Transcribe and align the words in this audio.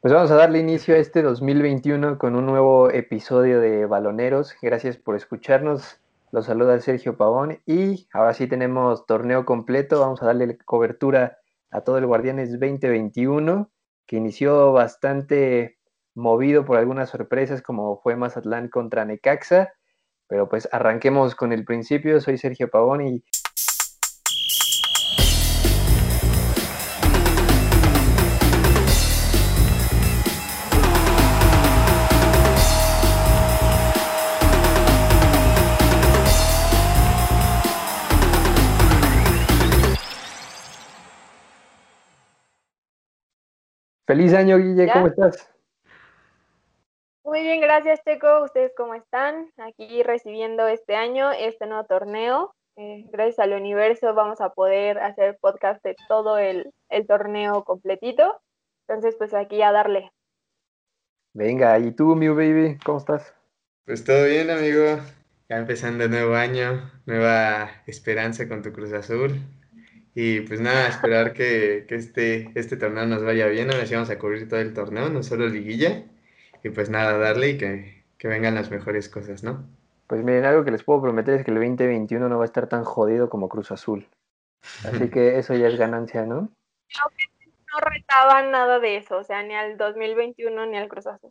Pues 0.00 0.14
vamos 0.14 0.30
a 0.30 0.36
darle 0.36 0.60
inicio 0.60 0.94
a 0.94 0.98
este 0.98 1.22
2021 1.22 2.18
con 2.18 2.36
un 2.36 2.46
nuevo 2.46 2.88
episodio 2.88 3.60
de 3.60 3.84
Baloneros. 3.84 4.54
Gracias 4.62 4.96
por 4.96 5.16
escucharnos. 5.16 6.00
Los 6.30 6.46
saluda 6.46 6.78
Sergio 6.78 7.16
Pavón 7.16 7.60
y 7.66 8.06
ahora 8.12 8.32
sí 8.32 8.46
tenemos 8.46 9.06
torneo 9.06 9.44
completo. 9.44 9.98
Vamos 9.98 10.22
a 10.22 10.26
darle 10.26 10.56
cobertura 10.58 11.38
a 11.72 11.80
todo 11.80 11.98
el 11.98 12.06
Guardianes 12.06 12.52
2021 12.52 13.72
que 14.06 14.16
inició 14.16 14.70
bastante 14.72 15.78
movido 16.14 16.64
por 16.64 16.78
algunas 16.78 17.10
sorpresas 17.10 17.60
como 17.60 18.00
fue 18.00 18.14
Mazatlán 18.14 18.68
contra 18.68 19.04
Necaxa. 19.04 19.72
Pero 20.28 20.48
pues 20.48 20.68
arranquemos 20.70 21.34
con 21.34 21.52
el 21.52 21.64
principio. 21.64 22.20
Soy 22.20 22.38
Sergio 22.38 22.70
Pavón 22.70 23.04
y 23.04 23.24
Feliz 44.08 44.32
año, 44.32 44.56
Guille, 44.56 44.90
¿cómo 44.90 45.08
estás? 45.08 45.52
Muy 47.24 47.42
bien, 47.42 47.60
gracias, 47.60 48.00
Checo. 48.02 48.42
¿Ustedes 48.42 48.72
cómo 48.74 48.94
están? 48.94 49.52
Aquí 49.58 50.02
recibiendo 50.02 50.66
este 50.66 50.96
año, 50.96 51.30
este 51.30 51.66
nuevo 51.66 51.84
torneo. 51.84 52.54
Eh, 52.76 53.04
gracias 53.12 53.38
al 53.40 53.52
universo 53.52 54.14
vamos 54.14 54.40
a 54.40 54.54
poder 54.54 54.98
hacer 54.98 55.36
podcast 55.42 55.84
de 55.84 55.94
todo 56.08 56.38
el, 56.38 56.72
torneo 57.06 57.64
completito. 57.64 58.40
Entonces, 58.86 59.14
pues 59.18 59.34
aquí 59.34 59.60
a 59.60 59.72
darle. 59.72 60.10
Venga, 61.34 61.78
¿y 61.78 61.90
tú, 61.90 62.16
mi 62.16 62.28
baby? 62.28 62.78
¿Cómo 62.86 62.96
estás? 62.96 63.34
Pues 63.84 64.04
todo 64.04 64.24
bien, 64.24 64.48
amigo. 64.48 65.02
Ya 65.50 65.58
empezando 65.58 66.04
el 66.04 66.10
nuevo 66.10 66.34
año, 66.34 66.90
nueva 67.04 67.68
esperanza 67.86 68.48
con 68.48 68.62
tu 68.62 68.72
Cruz 68.72 68.90
Azul. 68.94 69.42
Y 70.20 70.40
pues 70.40 70.60
nada, 70.60 70.88
esperar 70.88 71.32
que, 71.32 71.86
este, 71.90 72.50
este 72.56 72.76
torneo 72.76 73.06
nos 73.06 73.22
vaya 73.22 73.46
bien. 73.46 73.70
Ahora 73.70 73.86
sí 73.86 73.94
vamos 73.94 74.10
a 74.10 74.18
cubrir 74.18 74.48
todo 74.48 74.58
el 74.58 74.74
torneo, 74.74 75.08
no 75.10 75.22
solo 75.22 75.46
liguilla. 75.46 76.02
Y 76.64 76.70
pues 76.70 76.90
nada, 76.90 77.16
darle 77.18 77.50
y 77.50 77.56
que, 77.56 78.04
vengan 78.24 78.56
las 78.56 78.68
mejores 78.68 79.08
cosas, 79.08 79.44
¿no? 79.44 79.64
Pues 80.08 80.24
miren, 80.24 80.44
algo 80.44 80.64
que 80.64 80.72
les 80.72 80.82
puedo 80.82 81.00
prometer 81.00 81.34
es 81.34 81.44
que 81.44 81.52
el 81.52 81.58
2021 81.58 82.28
no 82.28 82.36
va 82.36 82.42
a 82.42 82.46
estar 82.46 82.68
tan 82.68 82.82
jodido 82.82 83.30
como 83.30 83.48
Cruz 83.48 83.70
Azul. 83.70 84.08
Así 84.84 85.08
que 85.12 85.38
eso 85.38 85.54
ya 85.54 85.68
es 85.68 85.78
ganancia, 85.78 86.26
¿no? 86.26 86.40
No 86.40 87.78
retaban 87.88 88.50
nada 88.50 88.80
de 88.80 88.96
eso, 88.96 89.18
o 89.18 89.22
sea, 89.22 89.44
ni 89.44 89.54
al 89.54 89.76
2021 89.76 90.66
ni 90.66 90.78
al 90.78 90.88
Cruz 90.88 91.06
Azul. 91.06 91.30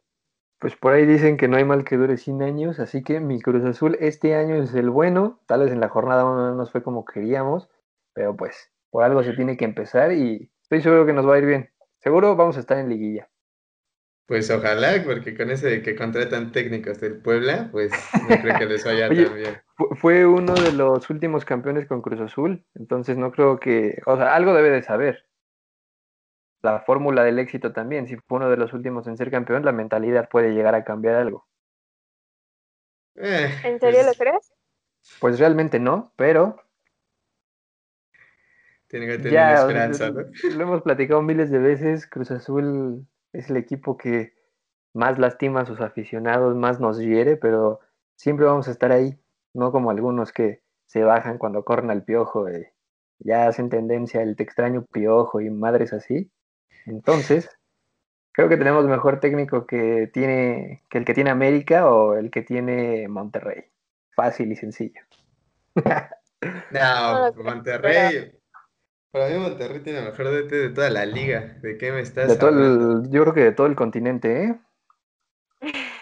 Pues 0.60 0.78
por 0.78 0.94
ahí 0.94 1.06
dicen 1.06 1.36
que 1.36 1.50
no 1.50 1.58
hay 1.58 1.66
mal 1.66 1.84
que 1.84 1.98
dure 1.98 2.16
100 2.16 2.42
años, 2.42 2.80
así 2.80 3.04
que 3.04 3.20
mi 3.20 3.42
Cruz 3.42 3.66
Azul 3.66 3.98
este 4.00 4.34
año 4.34 4.56
es 4.56 4.74
el 4.76 4.90
bueno. 4.90 5.42
Tal 5.46 5.60
vez 5.60 5.74
en 5.74 5.82
la 5.82 5.90
jornada 5.90 6.24
no 6.24 6.56
nos 6.56 6.72
fue 6.72 6.82
como 6.82 7.04
queríamos, 7.04 7.68
pero 8.14 8.34
pues 8.38 8.72
por 8.98 9.04
algo 9.04 9.22
se 9.22 9.34
tiene 9.34 9.58
que 9.58 9.66
empezar 9.66 10.12
y 10.12 10.52
estoy 10.64 10.82
seguro 10.82 11.06
que 11.06 11.14
nos 11.14 11.30
va 11.30 11.36
a 11.36 11.38
ir 11.38 11.46
bien. 11.46 11.70
Seguro 12.00 12.36
vamos 12.36 12.58
a 12.58 12.62
estar 12.62 12.80
en 12.80 12.90
liguilla. 12.90 13.30
Pues 14.26 14.50
ojalá, 14.50 15.04
porque 15.06 15.38
con 15.38 15.52
ese 15.52 15.68
de 15.68 15.82
que 15.84 15.96
contratan 15.96 16.52
técnicos 16.52 17.00
del 17.00 17.22
Puebla, 17.22 17.70
pues 17.72 17.92
no 18.28 18.42
creo 18.42 18.58
que 18.58 18.66
les 18.66 18.84
vaya 18.84 19.08
tan 19.08 19.36
bien. 19.36 19.62
Fue 20.02 20.26
uno 20.26 20.56
de 20.56 20.72
los 20.72 21.12
últimos 21.12 21.46
campeones 21.46 21.86
con 21.86 22.02
Cruz 22.02 22.20
Azul, 22.22 22.66
entonces 22.74 23.18
no 23.18 23.32
creo 23.32 23.60
que, 23.60 24.02
o 24.08 24.18
sea, 24.18 24.34
algo 24.34 24.56
debe 24.56 24.72
de 24.72 24.82
saber. 24.82 25.28
La 26.64 26.80
fórmula 26.80 27.24
del 27.24 27.38
éxito 27.38 27.74
también, 27.74 28.08
si 28.08 28.16
fue 28.16 28.40
uno 28.40 28.50
de 28.50 28.58
los 28.58 28.74
últimos 28.74 29.06
en 29.06 29.16
ser 29.16 29.30
campeón, 29.30 29.64
la 29.64 29.74
mentalidad 29.74 30.28
puede 30.28 30.56
llegar 30.56 30.74
a 30.74 30.84
cambiar 30.84 31.14
algo. 31.14 31.46
Eh, 33.14 33.48
¿En 33.64 33.80
serio 33.80 34.00
lo 34.00 34.06
pues 34.06 34.18
crees? 34.18 34.54
Pues 35.20 35.38
realmente 35.38 35.80
no, 35.80 36.14
pero 36.16 36.67
tiene 38.88 39.08
que 39.08 39.18
tener 39.18 39.56
esperanza, 39.56 40.12
¿no? 40.12 40.22
Lo 40.56 40.64
hemos 40.64 40.82
platicado 40.82 41.22
miles 41.22 41.52
de 41.52 41.60
veces. 41.60 42.08
Cruz 42.08 42.32
Azul 42.32 43.06
es 43.34 43.50
el 43.50 43.58
equipo 43.58 43.98
que 43.98 44.34
más 44.94 45.20
lastima 45.20 45.62
a 45.62 45.66
sus 45.66 45.82
aficionados, 45.82 46.56
más 46.56 46.80
nos 46.80 47.00
hiere, 47.00 47.38
pero 47.38 47.80
siempre 48.16 48.46
vamos 48.46 48.68
a 48.68 48.72
estar 48.72 48.92
ahí. 48.92 49.20
No 49.54 49.72
como 49.72 49.92
algunos 49.92 50.32
que 50.32 50.62
se 50.86 51.04
bajan 51.04 51.38
cuando 51.38 51.64
corren 51.64 51.92
al 51.92 52.04
piojo. 52.04 52.50
y 52.50 52.66
ya 53.20 53.48
hacen 53.48 53.70
tendencia 53.70 54.22
el 54.22 54.36
te 54.36 54.44
extraño 54.44 54.86
piojo 54.86 55.42
y 55.42 55.50
madres 55.50 55.94
así. 55.94 56.32
Entonces, 56.86 57.50
creo 58.32 58.50
que 58.50 58.58
tenemos 58.58 58.86
mejor 58.86 59.20
técnico 59.20 59.66
que 59.66 60.10
tiene 60.14 60.84
que 60.90 61.00
el 61.00 61.06
que 61.06 61.14
tiene 61.14 61.30
América 61.30 61.90
o 61.90 62.14
el 62.16 62.32
que 62.32 62.42
tiene 62.42 63.08
Monterrey. 63.08 63.66
Fácil 64.16 64.52
y 64.52 64.56
sencillo. 64.56 65.02
no, 66.72 67.34
Monterrey, 67.44 68.37
para 69.12 69.30
mí 69.30 69.38
Monterrey 69.38 69.80
tiene 69.82 70.00
el 70.00 70.06
mejor 70.06 70.26
DT 70.26 70.52
de 70.52 70.70
toda 70.70 70.90
la 70.90 71.06
liga. 71.06 71.58
¿De 71.62 71.78
qué 71.78 71.92
me 71.92 72.02
estás 72.02 72.30
de 72.30 72.36
todo 72.36 72.50
el, 72.50 73.10
Yo 73.10 73.22
creo 73.24 73.34
que 73.34 73.44
de 73.44 73.52
todo 73.52 73.68
el 73.68 73.76
continente, 73.76 74.44
¿eh? 74.44 74.60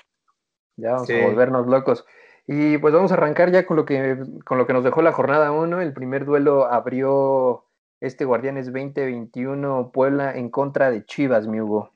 Ya 0.77 0.91
vamos 0.91 1.09
a 1.09 1.21
volvernos 1.21 1.67
locos. 1.67 2.05
Y 2.47 2.77
pues 2.77 2.93
vamos 2.93 3.11
a 3.11 3.15
arrancar 3.15 3.51
ya 3.51 3.65
con 3.65 3.77
lo 3.77 3.85
que, 3.85 4.17
con 4.43 4.57
lo 4.57 4.67
que 4.67 4.73
nos 4.73 4.83
dejó 4.83 5.01
la 5.01 5.13
jornada 5.13 5.51
1. 5.51 5.81
El 5.81 5.93
primer 5.93 6.25
duelo 6.25 6.65
abrió 6.65 7.65
este 8.01 8.25
Guardianes 8.25 8.67
2021 8.67 9.91
Puebla 9.93 10.35
en 10.35 10.49
contra 10.49 10.91
de 10.91 11.05
Chivas, 11.05 11.47
mi 11.47 11.61
Hugo. 11.61 11.91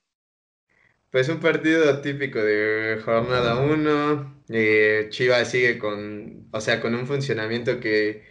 Pues 1.12 1.28
un 1.30 1.40
partido 1.40 2.02
típico 2.02 2.40
de 2.40 3.00
jornada 3.04 3.60
1. 3.60 4.44
Eh, 4.50 5.08
Chivas 5.10 5.50
sigue 5.50 5.78
con, 5.78 6.48
o 6.52 6.62
sea, 6.62 6.82
con 6.82 6.96
un 6.96 7.06
funcionamiento 7.06 7.80
que 7.80 8.24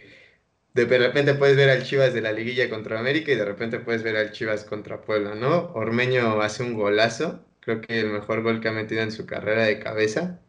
de 0.73 0.85
repente 0.97 1.33
puedes 1.33 1.57
ver 1.57 1.69
al 1.69 1.83
Chivas 1.83 2.13
de 2.13 2.21
la 2.21 2.31
liguilla 2.31 2.69
contra 2.69 2.99
América 2.99 3.31
y 3.31 3.35
de 3.35 3.45
repente 3.45 3.79
puedes 3.79 4.03
ver 4.03 4.15
al 4.17 4.31
Chivas 4.31 4.63
contra 4.65 5.01
Puebla, 5.01 5.35
¿no? 5.35 5.71
Ormeño 5.73 6.41
hace 6.41 6.63
un 6.63 6.73
golazo, 6.73 7.43
creo 7.59 7.81
que 7.81 7.99
el 7.99 8.09
mejor 8.09 8.43
gol 8.43 8.61
que 8.61 8.69
ha 8.69 8.71
metido 8.71 9.01
en 9.01 9.11
su 9.11 9.25
carrera 9.25 9.63
de 9.65 9.79
cabeza, 9.79 10.39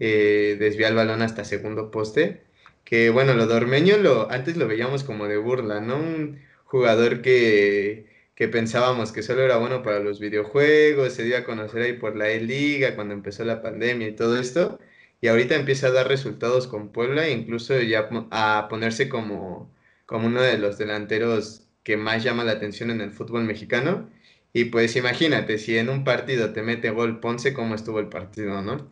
eh, 0.00 0.56
desvía 0.58 0.88
el 0.88 0.94
balón 0.94 1.22
hasta 1.22 1.44
segundo 1.44 1.90
poste, 1.90 2.44
que 2.84 3.10
bueno, 3.10 3.34
lo 3.34 3.46
de 3.46 3.54
Ormeño 3.54 3.96
lo, 3.98 4.30
antes 4.30 4.56
lo 4.56 4.68
veíamos 4.68 5.04
como 5.04 5.26
de 5.26 5.38
burla, 5.38 5.80
¿no? 5.80 5.96
Un 5.96 6.40
jugador 6.64 7.22
que, 7.22 8.06
que 8.34 8.48
pensábamos 8.48 9.12
que 9.12 9.22
solo 9.22 9.42
era 9.42 9.56
bueno 9.58 9.82
para 9.82 10.00
los 10.00 10.20
videojuegos, 10.20 11.12
se 11.14 11.24
dio 11.24 11.36
a 11.38 11.44
conocer 11.44 11.82
ahí 11.82 11.92
por 11.94 12.16
la 12.16 12.30
E-Liga 12.30 12.94
cuando 12.94 13.14
empezó 13.14 13.44
la 13.44 13.62
pandemia 13.62 14.08
y 14.08 14.16
todo 14.16 14.38
esto, 14.38 14.78
y 15.24 15.28
ahorita 15.28 15.54
empieza 15.54 15.86
a 15.86 15.90
dar 15.90 16.06
resultados 16.06 16.66
con 16.66 16.90
Puebla 16.90 17.30
incluso 17.30 17.80
ya 17.80 18.10
a 18.30 18.66
ponerse 18.68 19.08
como, 19.08 19.70
como 20.04 20.26
uno 20.26 20.42
de 20.42 20.58
los 20.58 20.76
delanteros 20.76 21.66
que 21.82 21.96
más 21.96 22.22
llama 22.22 22.44
la 22.44 22.52
atención 22.52 22.90
en 22.90 23.00
el 23.00 23.10
fútbol 23.10 23.44
mexicano. 23.44 24.10
Y 24.52 24.66
pues 24.66 24.96
imagínate, 24.96 25.56
si 25.56 25.78
en 25.78 25.88
un 25.88 26.04
partido 26.04 26.52
te 26.52 26.62
mete 26.62 26.90
gol 26.90 27.20
Ponce, 27.20 27.54
¿cómo 27.54 27.74
estuvo 27.74 28.00
el 28.00 28.10
partido, 28.10 28.60
no? 28.60 28.86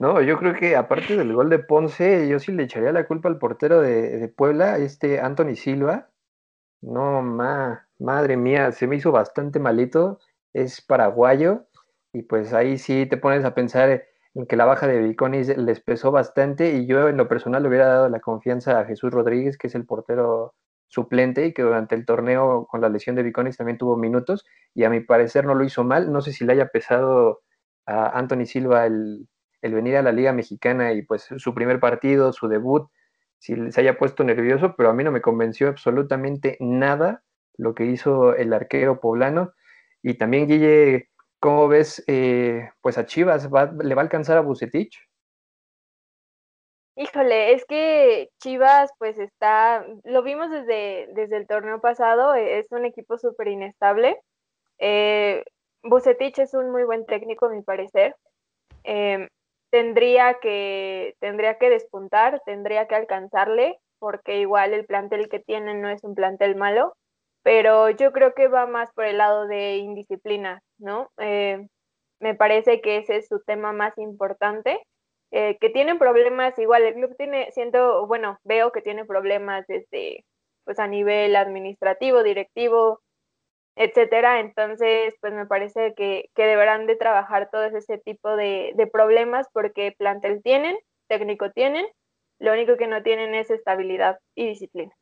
No, 0.00 0.20
yo 0.22 0.38
creo 0.38 0.54
que 0.54 0.74
aparte 0.74 1.16
del 1.16 1.32
gol 1.32 1.50
de 1.50 1.60
Ponce, 1.60 2.26
yo 2.26 2.40
sí 2.40 2.50
le 2.50 2.64
echaría 2.64 2.90
la 2.90 3.06
culpa 3.06 3.28
al 3.28 3.38
portero 3.38 3.80
de, 3.80 4.26
Puebla, 4.26 4.78
este 4.78 5.20
Anthony 5.20 5.54
Silva. 5.54 6.10
No, 6.80 7.22
ma, 7.22 7.86
madre 8.00 8.36
mía, 8.36 8.72
se 8.72 8.88
me 8.88 8.96
hizo 8.96 9.12
bastante 9.12 9.60
malito. 9.60 10.18
Es 10.52 10.80
paraguayo. 10.80 11.68
Y 12.12 12.22
pues 12.22 12.52
ahí 12.52 12.76
sí 12.76 13.06
te 13.06 13.18
pones 13.18 13.44
a 13.44 13.54
pensar 13.54 14.02
en 14.36 14.46
que 14.46 14.56
la 14.56 14.66
baja 14.66 14.86
de 14.86 15.00
Viconis 15.00 15.56
les 15.56 15.80
pesó 15.80 16.12
bastante 16.12 16.74
y 16.74 16.86
yo 16.86 17.08
en 17.08 17.16
lo 17.16 17.26
personal 17.26 17.62
le 17.62 17.68
hubiera 17.70 17.86
dado 17.86 18.08
la 18.10 18.20
confianza 18.20 18.78
a 18.78 18.84
Jesús 18.84 19.10
Rodríguez, 19.10 19.56
que 19.56 19.68
es 19.68 19.74
el 19.74 19.86
portero 19.86 20.54
suplente 20.88 21.46
y 21.46 21.54
que 21.54 21.62
durante 21.62 21.94
el 21.94 22.04
torneo 22.04 22.66
con 22.66 22.82
la 22.82 22.90
lesión 22.90 23.16
de 23.16 23.22
Viconis 23.22 23.56
también 23.56 23.78
tuvo 23.78 23.96
minutos 23.96 24.44
y 24.74 24.84
a 24.84 24.90
mi 24.90 25.00
parecer 25.00 25.46
no 25.46 25.54
lo 25.54 25.64
hizo 25.64 25.84
mal. 25.84 26.12
No 26.12 26.20
sé 26.20 26.32
si 26.32 26.44
le 26.44 26.52
haya 26.52 26.68
pesado 26.68 27.40
a 27.86 28.18
Anthony 28.18 28.44
Silva 28.44 28.84
el, 28.84 29.26
venir 29.62 29.96
a 29.96 30.02
la 30.02 30.12
Liga 30.12 30.32
Mexicana 30.32 30.92
y 30.92 31.02
pues 31.02 31.28
su 31.38 31.54
primer 31.54 31.80
partido, 31.80 32.32
su 32.32 32.46
debut, 32.46 32.88
si 33.38 33.72
se 33.72 33.80
haya 33.80 33.96
puesto 33.96 34.22
nervioso, 34.22 34.74
pero 34.76 34.90
a 34.90 34.92
mí 34.92 35.02
no 35.02 35.12
me 35.12 35.22
convenció 35.22 35.68
absolutamente 35.68 36.58
nada 36.60 37.22
lo 37.56 37.74
que 37.74 37.86
hizo 37.86 38.34
el 38.34 38.52
arquero 38.52 39.00
poblano. 39.00 39.54
Y 40.02 40.14
también 40.14 40.46
Guille 40.46 41.08
¿Cómo 41.40 41.68
ves 41.68 42.02
eh, 42.06 42.70
pues 42.80 42.98
a 42.98 43.06
Chivas? 43.06 43.44
¿Le 43.44 43.94
va 43.94 44.00
a 44.00 44.04
alcanzar 44.04 44.38
a 44.38 44.40
Bucetich? 44.40 44.98
Híjole, 46.98 47.52
es 47.52 47.64
que 47.66 48.30
Chivas 48.40 48.90
pues 48.98 49.18
está, 49.18 49.84
lo 50.04 50.22
vimos 50.22 50.50
desde, 50.50 51.08
desde 51.12 51.36
el 51.36 51.46
torneo 51.46 51.78
pasado, 51.80 52.34
e, 52.34 52.58
es 52.58 52.72
un 52.72 52.86
equipo 52.86 53.18
súper 53.18 53.48
inestable. 53.48 54.18
Eh, 54.78 55.44
Bucetich 55.82 56.38
es 56.38 56.54
un 56.54 56.70
muy 56.70 56.84
buen 56.84 57.04
técnico, 57.04 57.46
a 57.46 57.50
mi 57.50 57.62
parecer. 57.62 58.16
Em, 58.82 59.28
tendría, 59.70 60.38
que, 60.40 61.16
tendría 61.20 61.58
que 61.58 61.68
despuntar, 61.68 62.40
tendría 62.46 62.86
que 62.88 62.94
alcanzarle, 62.94 63.78
porque 63.98 64.40
igual 64.40 64.72
el 64.72 64.86
plantel 64.86 65.28
que 65.28 65.38
tienen 65.40 65.82
no 65.82 65.90
es 65.90 66.02
un 66.02 66.14
plantel 66.14 66.56
malo 66.56 66.94
pero 67.46 67.90
yo 67.90 68.10
creo 68.10 68.34
que 68.34 68.48
va 68.48 68.66
más 68.66 68.90
por 68.92 69.04
el 69.04 69.18
lado 69.18 69.46
de 69.46 69.76
indisciplina, 69.76 70.62
¿no? 70.78 71.12
Eh, 71.18 71.68
me 72.18 72.34
parece 72.34 72.80
que 72.80 72.96
ese 72.98 73.18
es 73.18 73.28
su 73.28 73.40
tema 73.46 73.72
más 73.72 73.96
importante. 73.98 74.82
Eh, 75.30 75.56
que 75.60 75.70
tienen 75.70 76.00
problemas, 76.00 76.58
igual 76.58 76.82
el 76.82 76.94
club 76.94 77.14
tiene, 77.16 77.52
siento, 77.52 78.04
bueno, 78.08 78.38
veo 78.42 78.72
que 78.72 78.82
tiene 78.82 79.04
problemas 79.04 79.64
desde, 79.68 80.24
pues 80.64 80.80
a 80.80 80.88
nivel 80.88 81.36
administrativo, 81.36 82.24
directivo, 82.24 83.00
etcétera. 83.76 84.40
Entonces, 84.40 85.14
pues 85.20 85.32
me 85.32 85.46
parece 85.46 85.94
que, 85.94 86.30
que 86.34 86.46
deberán 86.46 86.86
de 86.88 86.96
trabajar 86.96 87.50
todo 87.52 87.66
ese 87.66 87.98
tipo 87.98 88.34
de, 88.34 88.72
de, 88.74 88.88
problemas 88.88 89.46
porque 89.52 89.94
plantel 89.96 90.42
tienen, 90.42 90.76
técnico 91.08 91.52
tienen, 91.52 91.86
lo 92.40 92.52
único 92.54 92.76
que 92.76 92.88
no 92.88 93.04
tienen 93.04 93.36
es 93.36 93.50
estabilidad 93.50 94.18
y 94.34 94.48
disciplina. 94.48 94.92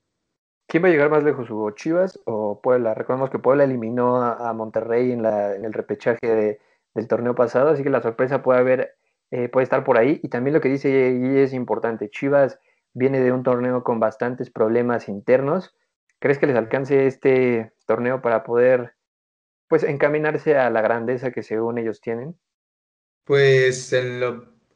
¿Quién 0.67 0.83
va 0.83 0.89
a 0.89 0.91
llegar 0.91 1.11
más 1.11 1.23
lejos, 1.23 1.51
Hugo? 1.51 1.71
¿Chivas 1.73 2.21
o 2.25 2.61
Puebla? 2.61 2.95
Recordemos 2.95 3.31
que 3.31 3.39
Puebla 3.39 3.65
eliminó 3.65 4.23
a, 4.23 4.53
Monterrey 4.53 5.13
en, 5.13 5.23
la, 5.23 5.55
en, 5.55 5.65
el 5.65 5.73
repechaje 5.73 6.27
de, 6.27 6.61
del 6.95 7.09
torneo 7.09 7.35
pasado, 7.35 7.71
así 7.71 7.83
que 7.83 7.91
la 7.91 8.03
sorpresa 8.03 8.43
puede 8.43 8.61
haber, 8.61 8.97
eh, 9.31 9.49
puede 9.49 9.65
estar 9.65 9.85
por 9.85 9.99
ahí. 9.99 10.21
Y 10.23 10.29
también 10.29 10.55
lo 10.55 10.61
que 10.61 10.69
dice 10.69 10.89
Guille 10.89 11.43
es 11.43 11.53
importante. 11.53 12.09
Chivas 12.11 12.59
viene 12.95 13.21
de 13.21 13.33
un 13.33 13.43
torneo 13.43 13.85
con 13.85 14.01
bastantes 14.01 14.51
problemas 14.51 15.09
internos. 15.09 15.75
¿Crees 16.19 16.39
que 16.39 16.47
les 16.47 16.57
alcance 16.57 17.07
este 17.07 17.73
torneo 17.87 18.23
para 18.23 18.45
poder 18.45 18.95
pues 19.69 19.83
encaminarse 19.83 20.57
a 20.57 20.71
la 20.71 20.81
grandeza 20.81 21.31
que 21.31 21.43
según 21.43 21.79
ellos 21.79 22.01
tienen? 22.01 22.39
Pues 23.25 23.95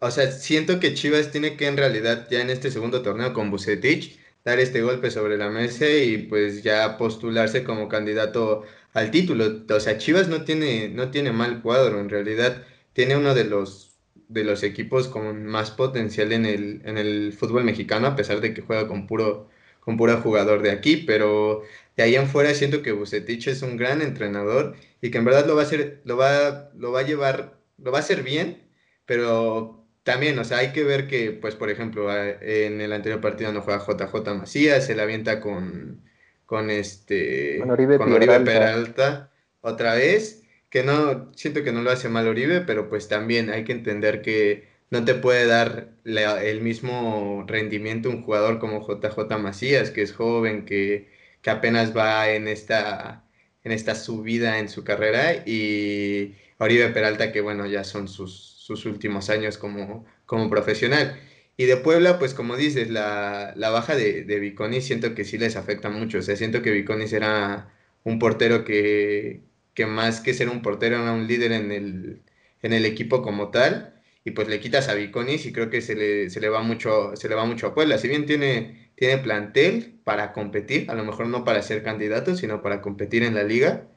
o 0.01 0.11
sea, 0.11 0.31
siento 0.31 0.81
que 0.81 0.95
Chivas 0.95 1.31
tiene 1.31 1.57
que 1.57 1.67
en 1.67 1.77
realidad 1.77 2.29
ya 2.31 2.41
en 2.41 2.51
este 2.51 2.71
segundo 2.71 3.03
torneo 3.03 3.33
con 3.33 3.51
Bucetich 3.51 4.19
dar 4.49 4.61
este 4.61 4.81
golpe 4.81 5.11
sobre 5.11 5.37
la 5.37 5.51
mesa 5.51 5.89
y 5.91 6.19
pues 6.19 6.63
ya 6.63 6.97
postularse 6.97 7.65
como 7.65 7.89
candidato 7.89 8.65
al 8.95 9.11
título. 9.11 9.65
O 9.69 9.81
sea, 9.81 9.99
Chivas 9.99 10.29
no 10.29 10.45
tiene, 10.45 10.89
no 10.89 11.11
tiene 11.11 11.33
mal 11.33 11.61
cuadro, 11.63 12.01
en 12.01 12.09
realidad 12.09 12.65
tiene 12.95 13.17
uno 13.17 13.35
de 13.35 13.45
los, 13.45 13.99
de 14.29 14.45
los 14.45 14.63
equipos 14.63 15.09
con 15.09 15.45
más 15.47 15.71
potencial 15.71 16.33
en 16.33 16.47
el, 16.47 16.81
en 16.85 16.97
el 16.97 17.35
fútbol 17.35 17.65
mexicano, 17.65 18.07
a 18.07 18.17
pesar 18.17 18.41
de 18.41 18.55
que 18.55 18.63
juega 18.63 18.89
con 18.89 19.07
puro, 19.07 19.49
con 19.81 19.99
puro 19.99 20.17
jugador 20.23 20.63
de 20.63 20.71
aquí, 20.71 20.97
pero 20.97 21.63
de 21.97 22.03
ahí 22.05 22.17
en 22.17 22.27
fuera 22.27 22.55
siento 22.55 22.83
que 22.83 22.93
Bucetich 22.93 23.49
es 23.49 23.63
un 23.63 23.77
gran 23.77 24.01
entrenador 24.01 24.77
y 25.03 25.11
que 25.11 25.19
en 25.19 25.27
verdad 25.27 25.47
lo 25.47 25.57
va 25.57 25.63
a 25.63 25.65
hacer, 25.67 26.01
lo 26.05 26.17
va, 26.17 26.71
lo 26.75 26.91
va 26.93 27.01
a 27.01 27.07
llevar, 27.07 27.61
lo 27.77 27.93
va 27.93 27.99
a 27.99 28.01
hacer 28.01 28.23
bien, 28.23 28.63
pero 29.05 29.78
también, 30.09 30.39
o 30.39 30.45
sea, 30.45 30.59
hay 30.59 30.73
que 30.73 30.85
ver 30.85 31.07
que, 31.07 31.33
pues, 31.33 31.55
por 31.55 31.69
ejemplo, 31.69 32.11
en 32.11 32.81
el 32.81 32.95
anterior 32.95 33.21
partido 33.21 33.53
no 33.53 33.61
juega 33.61 33.85
JJ 33.85 34.35
Macías, 34.35 34.87
se 34.87 34.95
la 34.95 35.03
avienta 35.03 35.39
con, 35.39 36.01
con 36.47 36.71
este, 36.71 37.59
con 37.59 37.71
Oribe, 37.71 37.99
Peralta. 37.99 39.31
otra 39.61 39.93
vez, 39.97 40.45
que 40.71 40.83
no, 40.83 41.31
siento 41.35 41.63
que 41.63 41.73
no 41.73 41.83
lo 41.83 41.91
hace 41.91 42.09
mal 42.09 42.27
Oribe, 42.27 42.63
pero 42.63 42.89
pues 42.89 43.07
también 43.07 43.51
hay 43.51 43.65
que 43.65 43.73
entender 43.73 44.23
que 44.23 44.67
no 44.91 45.05
te 45.05 45.15
puede 45.15 45.45
dar 45.45 45.91
el 46.07 46.63
mismo 46.63 47.45
rendimiento 47.47 48.09
un 48.09 48.23
jugador 48.23 48.59
como 48.61 48.81
JJ 48.81 49.37
Macías, 49.39 49.91
que 49.91 50.01
es 50.01 50.15
joven, 50.15 50.65
que, 50.65 51.11
que 51.43 51.51
apenas 51.51 51.95
va 51.95 52.31
en 52.31 52.49
esta, 52.49 53.25
en 53.63 53.73
esta 53.73 53.95
subida 53.95 54.59
en 54.59 54.71
su 54.71 54.85
carrera, 54.85 55.35
y 55.45 56.35
Oribe 56.57 56.89
Peralta, 56.89 57.31
que 57.31 57.43
bueno, 57.43 57.67
ya 57.67 57.85
son 57.85 58.09
sus 58.09 58.58
sus 58.69 58.85
últimos 58.85 59.31
años 59.31 59.57
como, 59.57 60.05
como 60.27 60.51
profesional. 60.51 61.19
Y 61.57 61.65
de 61.65 61.79
Puebla, 61.79 62.19
pues 62.19 62.35
como 62.35 62.55
dices, 62.57 62.91
la, 62.91 63.55
la 63.57 63.71
baja 63.71 63.97
de, 63.97 64.25
de 64.25 64.39
Viconis 64.39 64.85
siento 64.85 65.15
que 65.15 65.25
sí 65.25 65.39
les 65.39 65.57
afecta 65.57 65.89
mucho. 65.89 66.19
O 66.19 66.23
sea, 66.23 66.37
siento 66.37 66.61
que 66.61 66.71
Viconis 66.71 67.15
era 67.15 67.73
un 68.05 68.19
portero 68.19 68.65
que, 68.65 69.41
que 69.75 69.87
más 69.87 70.21
que 70.21 70.35
ser 70.35 70.51
un 70.51 70.61
portero 70.61 70.97
era 70.97 71.13
un 71.13 71.27
líder 71.27 71.53
en 71.53 71.73
el, 71.73 72.23
en 72.63 72.73
el 72.75 72.85
equipo 72.85 73.23
como 73.23 73.51
tal. 73.51 74.03
Y 74.23 74.33
pues 74.33 74.49
le 74.49 74.61
quitas 74.61 74.89
a 74.89 74.95
Viconis 74.95 75.47
y 75.47 75.53
creo 75.53 75.71
que 75.71 75.81
se 75.81 75.95
le, 75.97 76.29
se 76.29 76.41
le, 76.41 76.51
va, 76.51 76.61
mucho, 76.63 77.17
se 77.17 77.29
le 77.31 77.35
va 77.37 77.47
mucho 77.47 77.69
a 77.69 77.75
Puebla. 77.75 77.97
Si 77.97 78.07
bien 78.09 78.27
tiene, 78.27 78.91
tiene 78.97 79.17
plantel 79.19 79.99
para 80.05 80.35
competir, 80.35 80.91
a 80.91 80.95
lo 80.95 81.05
mejor 81.05 81.27
no 81.29 81.45
para 81.45 81.63
ser 81.63 81.83
candidato, 81.83 82.37
sino 82.37 82.61
para 82.61 82.83
competir 82.83 83.23
en 83.23 83.35
la 83.35 83.45
liga 83.45 83.89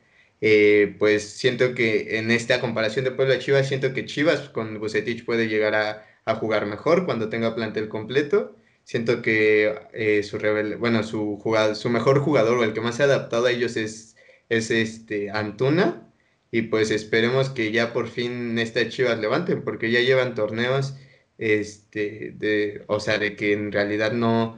eh, 0.41 0.95
pues 0.99 1.23
siento 1.37 1.75
que 1.75 2.17
en 2.17 2.31
esta 2.31 2.59
comparación 2.59 3.05
de 3.05 3.11
Puebla 3.11 3.39
Chivas, 3.39 3.67
siento 3.67 3.93
que 3.93 4.05
Chivas 4.05 4.49
con 4.49 4.79
Bucetich 4.79 5.23
puede 5.25 5.47
llegar 5.47 5.75
a, 5.75 6.07
jugar 6.35 6.65
mejor 6.65 7.05
cuando 7.05 7.29
tenga 7.29 7.55
plantel 7.55 7.89
completo. 7.89 8.55
Siento 8.83 9.21
que 9.21 9.75
eh, 9.93 10.23
su, 10.23 10.39
bueno, 10.79 11.03
su, 11.03 11.41
su 11.75 11.89
mejor 11.89 12.19
jugador 12.21 12.57
o 12.57 12.63
el 12.63 12.73
que 12.73 12.81
más 12.81 12.95
se 12.95 13.03
ha 13.03 13.05
adaptado 13.05 13.45
a 13.47 13.51
ellos 13.51 13.75
es, 13.77 14.15
es 14.49 14.71
este 14.71 15.29
Antuna. 15.29 16.07
Y 16.51 16.63
pues 16.63 16.91
esperemos 16.91 17.49
que 17.49 17.71
ya 17.71 17.93
por 17.93 18.09
fin 18.09 18.57
esta 18.59 18.87
Chivas 18.89 19.19
levanten, 19.19 19.63
porque 19.63 19.91
ya 19.91 20.01
llevan 20.01 20.35
torneos, 20.35 20.95
este, 21.37 22.31
de, 22.35 22.83
o 22.87 22.99
sea, 22.99 23.17
de 23.19 23.35
que 23.35 23.53
en 23.53 23.71
realidad 23.71 24.11
no, 24.13 24.57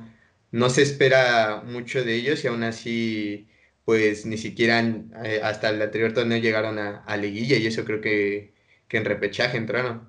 no 0.51 0.69
se 0.69 0.81
espera 0.83 1.63
mucho 1.65 2.03
de 2.03 2.15
ellos 2.15 2.43
y 2.43 2.47
aún 2.47 2.63
así 2.63 3.47
pues 3.85 4.25
ni 4.25 4.37
siquiera 4.37 4.79
eh, 4.79 5.41
hasta 5.43 5.69
el 5.69 5.81
anterior 5.81 6.13
torneo 6.13 6.37
llegaron 6.37 6.79
a, 6.79 7.17
liguilla 7.17 7.57
y 7.57 7.67
eso 7.67 7.83
creo 7.83 8.01
que, 8.01 8.53
que 8.87 8.97
en 8.97 9.05
repechaje 9.05 9.57
entraron. 9.57 10.07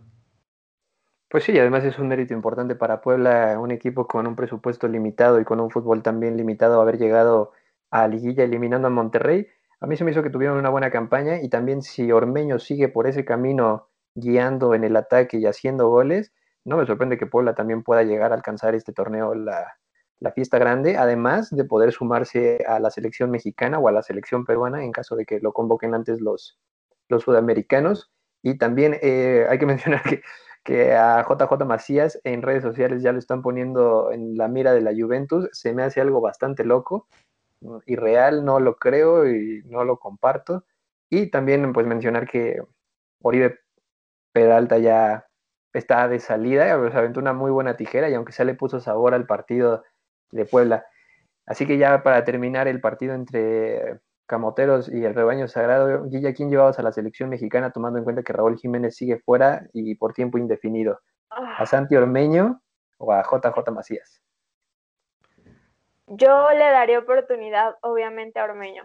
Pues 1.29 1.45
sí, 1.45 1.59
además 1.59 1.85
es 1.85 1.99
un 1.99 2.09
mérito 2.09 2.33
importante 2.33 2.77
para 2.77 3.01
Puebla, 3.01 3.59
un 3.59 3.73
equipo 3.73 4.07
con 4.07 4.27
un 4.27 4.37
presupuesto 4.37 4.87
limitado 4.87 5.41
y 5.41 5.45
con 5.45 5.59
un 5.59 5.71
fútbol 5.71 6.03
también 6.03 6.37
limitado, 6.37 6.81
haber 6.81 6.99
llegado 6.99 7.53
a 7.91 8.07
liguilla 8.07 8.45
eliminando 8.45 8.87
a 8.87 8.91
Monterrey. 8.91 9.49
A 9.81 9.87
mí 9.87 9.97
se 9.97 10.05
me 10.05 10.13
hizo 10.13 10.23
que 10.23 10.31
tuvieron 10.31 10.59
una 10.59 10.71
buena 10.71 10.91
campaña 10.91 11.43
y 11.43 11.49
también 11.49 11.83
si 11.83 12.13
Ormeño 12.13 12.61
sigue 12.61 12.89
por 12.89 13.09
ese 13.09 13.25
camino 13.25 13.89
guiando 14.15 14.75
en 14.75 14.85
el 14.85 14.97
ataque 14.97 15.39
y 15.39 15.47
haciendo 15.47 15.89
goles, 15.89 16.33
no 16.65 16.77
me 16.77 16.87
sorprende 16.87 17.19
que 17.19 17.27
Puebla 17.27 17.55
también 17.55 17.83
pueda 17.83 18.05
llegar 18.05 18.31
a 18.31 18.37
alcanzar 18.37 18.77
este 18.77 18.93
torneo 18.93 19.35
la, 19.35 19.77
la 20.25 20.33
fiesta 20.33 20.59
grande, 20.59 20.97
además 20.97 21.55
de 21.55 21.65
poder 21.65 21.93
sumarse 21.93 22.65
a 22.67 22.81
la 22.81 22.91
selección 22.91 23.31
mexicana 23.31 23.79
o 23.79 23.89
a 23.89 23.93
la 23.93 24.03
selección 24.03 24.47
peruana 24.47 24.83
en 24.83 24.91
caso 24.91 25.17
de 25.17 25.27
que 25.27 25.39
lo 25.39 25.53
convoquen 25.53 25.95
antes 25.95 26.23
los, 26.23 26.59
los 27.11 27.23
sudamericanos. 27.23 28.11
Y 28.43 28.57
también 28.57 28.97
eh, 29.03 29.47
hay 29.51 29.59
que 29.59 29.67
mencionar 29.67 30.03
que, 30.03 30.23
que, 30.65 30.95
a 30.95 31.23
JJ 31.29 31.67
Macías 31.67 32.19
en 32.25 32.41
redes 32.41 32.63
sociales 32.63 33.03
ya 33.03 33.13
lo 33.13 33.19
están 33.19 33.43
poniendo 33.43 34.13
en 34.13 34.39
la 34.39 34.49
mira 34.49 34.73
de 34.73 34.81
la 34.81 34.93
Juventus. 34.93 35.47
Se 35.53 35.75
me 35.75 35.83
hace 35.83 36.01
algo 36.01 36.23
bastante 36.23 36.65
loco, 36.65 37.07
y 37.87 37.97
real, 37.97 38.45
no 38.45 38.61
lo 38.61 38.77
creo 38.77 39.29
y 39.29 39.63
no 39.67 39.85
lo 39.85 39.99
comparto. 39.99 40.65
Y 41.11 41.31
también 41.31 41.71
pues 41.75 41.87
mencionar 41.87 42.27
que 42.27 42.63
Oribe 43.21 43.61
Peralta 44.33 44.79
ya 44.79 45.27
está 45.75 46.09
de 46.09 46.19
salida, 46.19 46.67
se 46.91 46.97
aventó 46.97 47.21
una 47.21 47.35
muy 47.35 47.51
buena 47.51 47.77
tijera 47.77 48.09
y 48.09 48.15
aunque 48.15 48.33
se 48.33 48.45
le 48.45 48.55
puso 48.55 48.81
sabor 48.81 49.13
al 49.13 49.27
partido 49.27 49.83
de 50.35 50.45
Puebla. 50.45 50.87
Así 51.47 51.67
que 51.67 51.79
ya 51.79 52.03
para 52.03 52.25
terminar 52.25 52.69
el 52.69 52.81
partido 52.81 53.15
entre 53.15 54.01
Camoteros 54.27 54.89
y 54.89 55.05
el 55.05 55.15
Rebaño 55.15 55.49
Sagrado, 55.49 56.05
Guilla, 56.05 56.33
¿quién 56.33 56.51
llevabas 56.51 56.79
a 56.79 56.83
la 56.83 56.93
selección 56.93 57.29
mexicana 57.29 57.71
tomando 57.71 57.99
en 57.99 58.05
cuenta 58.05 58.23
que 58.23 58.33
Raúl 58.33 58.59
Jiménez 58.59 58.97
sigue 58.97 59.19
fuera 59.19 59.67
y 59.73 59.95
por 59.97 60.15
tiempo 60.15 60.39
indefinido? 60.39 61.01
¿A 61.31 61.63
ah. 61.63 61.67
Santi 61.67 61.97
Ormeño 61.97 62.61
o 62.99 63.13
a 63.13 63.23
JJ 63.23 63.71
Macías? 63.71 64.23
Yo 66.07 66.51
le 66.51 66.65
daría 66.71 66.99
oportunidad, 66.99 67.77
obviamente, 67.83 68.39
a 68.39 68.45
Ormeño. 68.45 68.85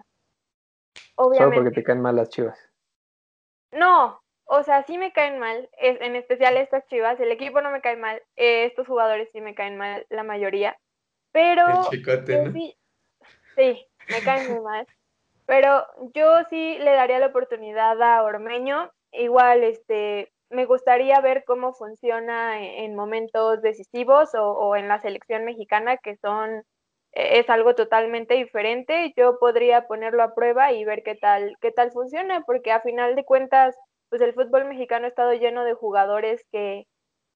Obviamente. 1.15 1.55
Solo 1.55 1.63
porque 1.63 1.75
te 1.75 1.83
caen 1.83 2.01
mal 2.01 2.15
las 2.15 2.29
chivas. 2.29 2.57
No, 3.71 4.21
o 4.45 4.63
sea, 4.63 4.83
sí 4.83 4.97
me 4.97 5.13
caen 5.13 5.37
mal, 5.37 5.69
en 5.77 6.15
especial 6.15 6.57
estas 6.57 6.85
chivas. 6.87 7.19
El 7.19 7.31
equipo 7.31 7.61
no 7.61 7.71
me 7.71 7.81
cae 7.81 7.97
mal, 7.97 8.21
estos 8.35 8.87
jugadores 8.87 9.29
sí 9.31 9.41
me 9.41 9.53
caen 9.53 9.77
mal, 9.77 10.05
la 10.09 10.23
mayoría. 10.23 10.77
Pero 11.31 11.83
sí, 11.91 12.75
sí, 13.55 13.87
me 14.09 14.21
cae 14.23 14.49
muy 14.49 14.61
mal. 14.61 14.87
Pero 15.45 15.85
yo 16.13 16.43
sí 16.49 16.77
le 16.79 16.91
daría 16.91 17.19
la 17.19 17.27
oportunidad 17.27 18.01
a 18.01 18.23
Ormeño. 18.23 18.91
Igual, 19.11 19.63
este, 19.63 20.31
me 20.49 20.65
gustaría 20.65 21.19
ver 21.21 21.43
cómo 21.45 21.73
funciona 21.73 22.61
en, 22.61 22.95
momentos 22.95 23.61
decisivos 23.61 24.29
o, 24.35 24.75
en 24.75 24.87
la 24.87 24.99
selección 24.99 25.45
mexicana, 25.45 25.97
que 25.97 26.17
son 26.17 26.63
e-, 27.13 27.39
es 27.39 27.49
algo 27.49 27.75
totalmente 27.75 28.35
diferente. 28.35 29.13
Yo 29.15 29.39
podría 29.39 29.87
ponerlo 29.87 30.23
a 30.23 30.35
prueba 30.35 30.71
y 30.71 30.85
ver 30.85 31.03
qué 31.03 31.15
tal, 31.15 31.55
qué 31.61 31.71
tal 31.71 31.91
funciona, 31.91 32.43
porque 32.45 32.71
a 32.71 32.81
final 32.81 33.15
de 33.15 33.25
cuentas, 33.25 33.75
pues 34.09 34.21
el 34.21 34.33
fútbol 34.33 34.65
mexicano 34.65 35.05
ha 35.05 35.09
estado 35.09 35.33
lleno 35.33 35.63
de 35.63 35.73
jugadores 35.73 36.43
que, 36.51 36.85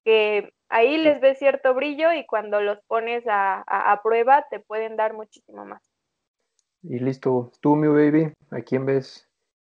que 0.03 0.53
ahí 0.69 0.97
les 0.97 1.21
ves 1.21 1.39
cierto 1.39 1.73
brillo 1.73 2.11
y 2.13 2.25
cuando 2.25 2.61
los 2.61 2.79
pones 2.87 3.23
a, 3.27 3.99
prueba 4.03 4.45
te 4.49 4.59
pueden 4.59 4.95
dar 4.95 5.13
muchísimo 5.13 5.65
más. 5.65 5.81
Y 6.81 6.99
listo, 6.99 7.51
tú, 7.61 7.75
mi 7.75 7.87
baby, 7.87 8.33
¿a 8.51 8.61
quién 8.61 8.85
ves 8.85 9.29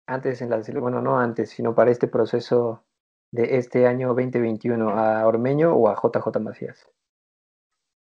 antes 0.05 0.41
en 0.41 0.49
la 0.49 0.61
bueno, 0.79 1.01
no 1.01 1.19
antes, 1.19 1.49
sino 1.49 1.73
para 1.73 1.91
este 1.91 2.07
proceso 2.07 2.85
de 3.31 3.57
este 3.57 3.87
año 3.87 4.09
2021, 4.09 4.89
a 4.89 5.25
Ormeño 5.25 5.73
o 5.73 5.89
a 5.89 5.95
JJ 5.95 6.39
Macías? 6.39 6.87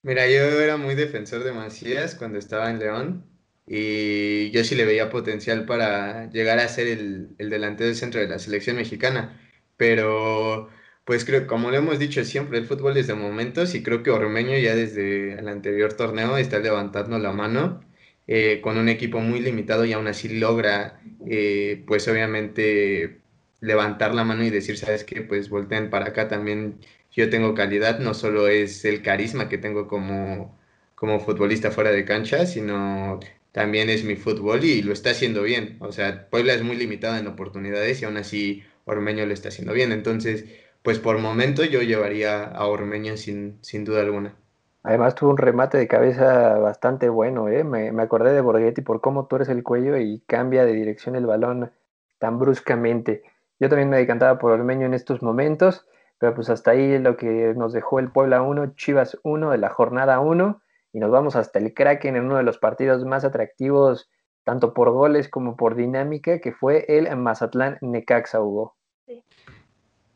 Mira, 0.02 0.26
yo 0.26 0.60
era 0.60 0.76
muy 0.76 0.94
defensor 0.94 1.44
de 1.44 1.52
Macías 1.52 2.14
cuando 2.14 2.38
estaba 2.38 2.70
en 2.70 2.78
León 2.78 3.26
y 3.66 4.50
yo 4.50 4.62
sí 4.64 4.74
le 4.74 4.84
veía 4.84 5.08
potencial 5.08 5.64
para 5.64 6.26
llegar 6.30 6.58
a 6.58 6.68
ser 6.68 6.86
el, 6.86 7.34
el 7.38 7.48
delantero 7.48 7.86
del 7.86 7.96
centro 7.96 8.20
de 8.20 8.28
la 8.28 8.38
selección 8.38 8.76
mexicana 8.76 9.40
pero 9.76 10.68
pues 11.04 11.24
creo, 11.24 11.46
como 11.46 11.70
lo 11.70 11.76
hemos 11.76 11.98
dicho 11.98 12.24
siempre, 12.24 12.58
el 12.58 12.66
fútbol 12.66 12.96
es 12.96 13.06
de 13.06 13.14
momentos 13.14 13.74
y 13.74 13.82
creo 13.82 14.02
que 14.02 14.10
Ormeño 14.10 14.56
ya 14.58 14.74
desde 14.74 15.34
el 15.38 15.48
anterior 15.48 15.92
torneo 15.94 16.36
está 16.38 16.58
levantando 16.60 17.18
la 17.18 17.32
mano 17.32 17.80
eh, 18.26 18.60
con 18.62 18.78
un 18.78 18.88
equipo 18.88 19.20
muy 19.20 19.40
limitado 19.40 19.84
y 19.84 19.92
aún 19.92 20.06
así 20.06 20.28
logra, 20.38 21.00
eh, 21.26 21.84
pues 21.86 22.08
obviamente 22.08 23.20
levantar 23.60 24.14
la 24.14 24.24
mano 24.24 24.44
y 24.44 24.50
decir, 24.50 24.78
sabes 24.78 25.04
qué, 25.04 25.20
pues 25.22 25.48
volteen 25.50 25.90
para 25.90 26.06
acá 26.06 26.28
también, 26.28 26.78
yo 27.12 27.28
tengo 27.30 27.54
calidad, 27.54 27.98
no 27.98 28.14
solo 28.14 28.48
es 28.48 28.84
el 28.84 29.02
carisma 29.02 29.48
que 29.48 29.58
tengo 29.58 29.86
como, 29.88 30.58
como 30.94 31.20
futbolista 31.20 31.70
fuera 31.70 31.90
de 31.92 32.04
cancha, 32.04 32.46
sino 32.46 33.20
también 33.52 33.90
es 33.90 34.04
mi 34.04 34.16
fútbol 34.16 34.64
y 34.64 34.82
lo 34.82 34.92
está 34.92 35.10
haciendo 35.10 35.42
bien. 35.42 35.76
O 35.80 35.92
sea, 35.92 36.28
Puebla 36.30 36.54
es 36.54 36.62
muy 36.62 36.76
limitado 36.76 37.16
en 37.16 37.26
oportunidades 37.26 38.02
y 38.02 38.04
aún 38.04 38.16
así 38.16 38.64
Ormeño 38.84 39.26
lo 39.26 39.32
está 39.34 39.48
haciendo 39.48 39.72
bien. 39.72 39.92
Entonces, 39.92 40.44
pues 40.84 40.98
por 40.98 41.18
momento 41.18 41.64
yo 41.64 41.80
llevaría 41.80 42.44
a 42.44 42.66
Ormeño 42.66 43.16
sin, 43.16 43.58
sin 43.62 43.86
duda 43.86 44.02
alguna. 44.02 44.36
Además 44.82 45.14
tuvo 45.14 45.30
un 45.30 45.38
remate 45.38 45.78
de 45.78 45.88
cabeza 45.88 46.58
bastante 46.58 47.08
bueno, 47.08 47.48
¿eh? 47.48 47.64
me, 47.64 47.88
acordé 48.02 48.34
de 48.34 48.42
Borghetti 48.42 48.82
por 48.82 49.00
cómo 49.00 49.26
tú 49.26 49.36
eres 49.36 49.48
el 49.48 49.62
cuello 49.62 49.96
y 49.96 50.22
cambia 50.26 50.66
de 50.66 50.74
dirección 50.74 51.16
el 51.16 51.24
balón 51.24 51.72
tan 52.18 52.38
bruscamente. 52.38 53.22
Yo 53.58 53.70
también 53.70 53.88
me 53.88 53.96
decantaba 53.96 54.38
por 54.38 54.52
Ormeño 54.52 54.84
en 54.84 54.92
estos 54.92 55.22
momentos, 55.22 55.86
pero 56.18 56.34
pues 56.34 56.50
hasta 56.50 56.72
ahí 56.72 56.98
lo 56.98 57.16
que 57.16 57.54
nos 57.56 57.72
dejó 57.72 57.98
el 57.98 58.12
Puebla 58.12 58.42
1, 58.42 58.74
Chivas 58.76 59.18
1 59.22 59.52
de 59.52 59.58
la 59.58 59.70
jornada 59.70 60.20
1 60.20 60.60
y 60.92 60.98
nos 60.98 61.10
vamos 61.10 61.34
hasta 61.34 61.60
el 61.60 61.72
Kraken 61.72 62.16
en 62.16 62.26
uno 62.26 62.36
de 62.36 62.42
los 62.42 62.58
partidos 62.58 63.06
más 63.06 63.24
atractivos 63.24 64.10
tanto 64.44 64.74
por 64.74 64.90
goles 64.90 65.30
como 65.30 65.56
por 65.56 65.76
dinámica, 65.76 66.40
que 66.40 66.52
fue 66.52 66.84
el 66.88 67.16
Mazatlán 67.16 67.78
Necaxa, 67.80 68.42
Hugo. 68.42 68.76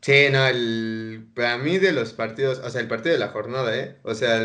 Sí. 0.01 0.27
No, 0.31 0.47
el, 0.47 1.29
para 1.35 1.57
mí 1.57 1.77
de 1.77 1.91
los 1.91 2.13
partidos, 2.13 2.59
o 2.59 2.69
sea, 2.69 2.81
el 2.81 2.87
partido 2.87 3.13
de 3.13 3.19
la 3.19 3.29
jornada, 3.29 3.77
¿eh? 3.77 3.97
O 4.03 4.13
sea, 4.13 4.39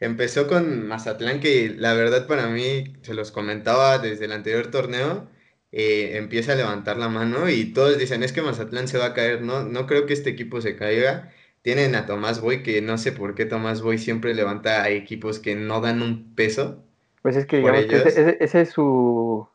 empezó 0.00 0.46
con 0.48 0.86
Mazatlán, 0.88 1.40
que 1.40 1.74
la 1.76 1.94
verdad 1.94 2.26
para 2.26 2.48
mí, 2.48 2.84
se 3.02 3.14
los 3.14 3.30
comentaba 3.32 3.98
desde 3.98 4.24
el 4.26 4.32
anterior 4.32 4.70
torneo, 4.70 5.30
eh, 5.72 6.16
empieza 6.16 6.52
a 6.52 6.56
levantar 6.56 6.98
la 6.98 7.08
mano 7.08 7.48
y 7.48 7.72
todos 7.72 7.98
dicen, 7.98 8.22
es 8.22 8.32
que 8.32 8.42
Mazatlán 8.42 8.88
se 8.88 8.98
va 8.98 9.06
a 9.06 9.14
caer, 9.14 9.42
no, 9.42 9.64
no 9.64 9.86
creo 9.86 10.06
que 10.06 10.12
este 10.12 10.30
equipo 10.30 10.60
se 10.60 10.76
caiga. 10.76 11.32
Tienen 11.62 11.94
a 11.94 12.06
Tomás 12.06 12.40
Boy, 12.40 12.62
que 12.64 12.82
no 12.82 12.98
sé 12.98 13.12
por 13.12 13.34
qué 13.36 13.46
Tomás 13.46 13.82
Boy 13.82 13.98
siempre 13.98 14.34
levanta 14.34 14.82
a 14.82 14.90
equipos 14.90 15.38
que 15.38 15.54
no 15.54 15.80
dan 15.80 16.02
un 16.02 16.34
peso. 16.34 16.84
Pues 17.22 17.36
es 17.36 17.46
que 17.46 17.58
digamos 17.58 17.86
que 17.86 17.96
ese, 17.96 18.36
ese 18.40 18.60
es 18.62 18.70
su, 18.70 19.48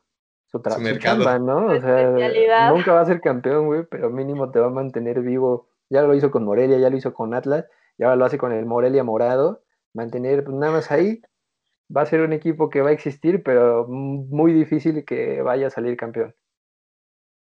su, 0.47 0.59
su 0.59 1.39
¿no? 1.39 1.67
O 1.67 1.81
sea, 1.81 2.71
nunca 2.71 2.93
va 2.93 3.01
a 3.01 3.05
ser 3.05 3.21
campeón, 3.21 3.67
güey, 3.67 3.83
pero 3.89 4.09
mínimo 4.09 4.51
te 4.51 4.59
va 4.59 4.67
a 4.67 4.71
mantener 4.71 5.21
vivo. 5.21 5.69
Ya 5.89 6.01
lo 6.01 6.13
hizo 6.15 6.31
con 6.31 6.43
Morelia, 6.43 6.77
ya 6.77 6.89
lo 6.89 6.97
hizo 6.97 7.13
con 7.13 7.33
Atlas, 7.33 7.65
ya 7.97 8.15
lo 8.15 8.25
hace 8.25 8.37
con 8.37 8.51
el 8.51 8.65
Morelia 8.65 9.03
Morado. 9.03 9.63
Mantener 9.93 10.43
pues, 10.43 10.55
nada 10.55 10.73
más 10.73 10.91
ahí. 10.91 11.21
Va 11.95 12.01
a 12.01 12.05
ser 12.05 12.21
un 12.21 12.33
equipo 12.33 12.69
que 12.69 12.81
va 12.81 12.89
a 12.89 12.93
existir, 12.93 13.43
pero 13.43 13.87
muy 13.87 14.51
difícil 14.51 15.05
que 15.05 15.41
vaya 15.41 15.67
a 15.67 15.69
salir 15.69 15.95
campeón. 15.95 16.35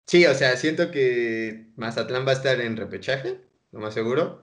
Sí, 0.07 0.25
o 0.27 0.35
sea, 0.35 0.57
siento 0.57 0.91
que 0.91 1.67
Mazatlán 1.77 2.25
va 2.27 2.31
a 2.31 2.35
estar 2.35 2.61
en 2.61 2.77
repechaje, 2.77 3.41
lo 3.73 3.81
más 3.81 3.95
seguro. 3.95 4.43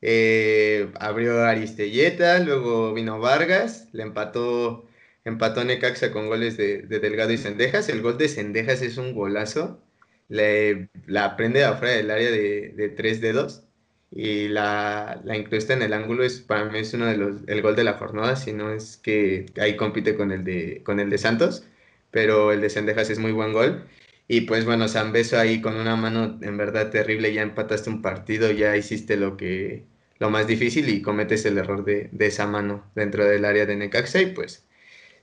Eh, 0.00 0.90
abrió 0.98 1.44
Aristelleta, 1.44 2.40
luego 2.40 2.92
vino 2.92 3.20
Vargas, 3.20 3.88
le 3.92 4.02
empató 4.02 4.86
Empató 5.24 5.64
Necaxa 5.64 6.12
con 6.12 6.28
goles 6.28 6.56
de, 6.58 6.82
Delgado 6.82 7.32
y 7.32 7.38
Sendejas. 7.38 7.88
El 7.88 8.02
gol 8.02 8.18
de 8.18 8.28
Sendejas 8.28 8.82
es 8.82 8.98
un 8.98 9.14
golazo. 9.14 9.82
Le, 10.28 10.90
la 11.06 11.36
prende 11.36 11.60
de 11.60 11.64
afuera 11.66 11.94
del 11.94 12.10
área 12.10 12.30
de, 12.30 12.92
tres 12.96 13.20
dedos 13.20 13.64
y 14.10 14.48
la, 14.48 15.20
la, 15.24 15.36
incrusta 15.36 15.72
en 15.72 15.82
el 15.82 15.92
ángulo. 15.94 16.24
Es, 16.24 16.40
para 16.40 16.66
mí 16.66 16.78
es 16.78 16.92
uno 16.94 17.06
de 17.06 17.16
los, 17.16 17.42
el 17.46 17.62
gol 17.62 17.76
de 17.76 17.84
la 17.84 17.94
jornada, 17.94 18.36
si 18.36 18.52
no 18.52 18.72
es 18.72 18.98
que 18.98 19.46
ahí 19.60 19.76
compite 19.76 20.14
con 20.16 20.30
el, 20.32 20.44
de, 20.44 20.82
con 20.84 21.00
el 21.00 21.10
de 21.10 21.18
Santos. 21.18 21.66
Pero 22.10 22.52
el 22.52 22.60
de 22.60 22.70
Sendejas 22.70 23.10
es 23.10 23.18
muy 23.18 23.32
buen 23.32 23.52
gol. 23.52 23.86
Y 24.28 24.42
pues 24.42 24.64
bueno, 24.64 24.88
San 24.88 25.12
Beso 25.12 25.38
ahí 25.38 25.60
con 25.60 25.76
una 25.76 25.96
mano 25.96 26.38
en 26.42 26.56
verdad 26.56 26.90
terrible, 26.90 27.32
ya 27.32 27.42
empataste 27.42 27.90
un 27.90 28.02
partido, 28.02 28.50
ya 28.50 28.76
hiciste 28.76 29.16
lo 29.16 29.36
que 29.36 29.84
lo 30.18 30.30
más 30.30 30.46
difícil 30.46 30.88
y 30.88 31.02
cometes 31.02 31.44
el 31.44 31.58
error 31.58 31.84
de, 31.84 32.08
de 32.12 32.26
esa 32.26 32.46
mano 32.46 32.90
dentro 32.94 33.24
del 33.24 33.44
área 33.44 33.66
de 33.66 33.76
Necaxa 33.76 34.20
y 34.22 34.26
pues 34.26 34.64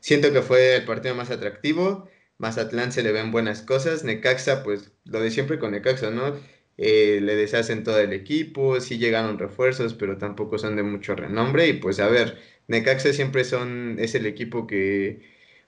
Siento 0.01 0.34
que 0.34 0.41
fue 0.41 0.75
el 0.77 0.86
partido 0.86 1.15
más 1.15 1.31
atractivo. 1.31 2.10
Mazatlán 2.39 2.91
se 2.91 3.03
le 3.03 3.12
ven 3.13 3.31
buenas 3.31 3.62
cosas. 3.62 4.03
Necaxa, 4.03 4.63
pues 4.63 4.91
lo 5.05 5.22
de 5.22 5.31
siempre 5.31 5.60
con 5.60 5.72
Necaxa, 5.72 6.12
¿no? 6.12 6.36
Eh, 6.77 7.20
le 7.22 7.36
deshacen 7.36 7.84
todo 7.84 8.00
el 8.00 8.13
equipo, 8.13 8.79
sí 8.79 8.98
llegaron 8.98 9.38
refuerzos, 9.38 9.93
pero 9.93 10.17
tampoco 10.17 10.58
son 10.58 10.75
de 10.75 10.84
mucho 10.84 11.15
renombre. 11.15 11.67
Y 11.67 11.74
pues 11.74 12.00
a 12.00 12.08
ver, 12.10 12.39
Necaxa 12.67 13.13
siempre 13.13 13.43
son, 13.43 13.98
es 14.00 14.15
el 14.15 14.25
equipo 14.25 14.67
que 14.67 15.22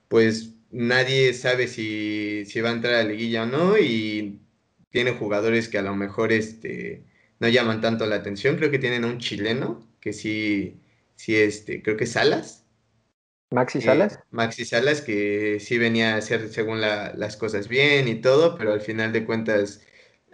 pues 0.07 0.55
nadie 0.71 1.33
sabe 1.33 1.67
si, 1.67 2.45
si 2.45 2.61
va 2.61 2.69
a 2.69 2.73
entrar 2.73 2.95
a 2.95 3.03
la 3.03 3.09
liguilla 3.09 3.43
o 3.43 3.45
no. 3.47 3.77
Y 3.77 4.41
tiene 4.91 5.11
jugadores 5.13 5.69
que 5.69 5.77
a 5.77 5.81
lo 5.83 5.95
mejor 5.95 6.31
este, 6.33 7.05
no 7.39 7.47
llaman 7.49 7.81
tanto 7.81 8.05
la 8.07 8.15
atención. 8.17 8.57
Creo 8.57 8.71
que 8.71 8.79
tienen 8.79 9.03
a 9.03 9.07
un 9.07 9.19
chileno 9.19 9.87
que 9.99 10.13
sí, 10.13 10.81
sí 11.15 11.35
este, 11.35 11.81
creo 11.83 11.97
que 11.97 12.05
Salas 12.07 12.62
Maxi 13.53 13.81
Salas. 13.81 14.19
Maxi 14.31 14.65
Salas, 14.65 15.01
que 15.01 15.59
sí 15.59 15.77
venía 15.77 16.15
a 16.15 16.17
hacer 16.17 16.49
según 16.49 16.81
las 16.81 17.37
cosas 17.37 17.67
bien 17.67 18.07
y 18.07 18.15
todo, 18.15 18.57
pero 18.57 18.73
al 18.73 18.81
final 18.81 19.13
de 19.13 19.25
cuentas 19.25 19.85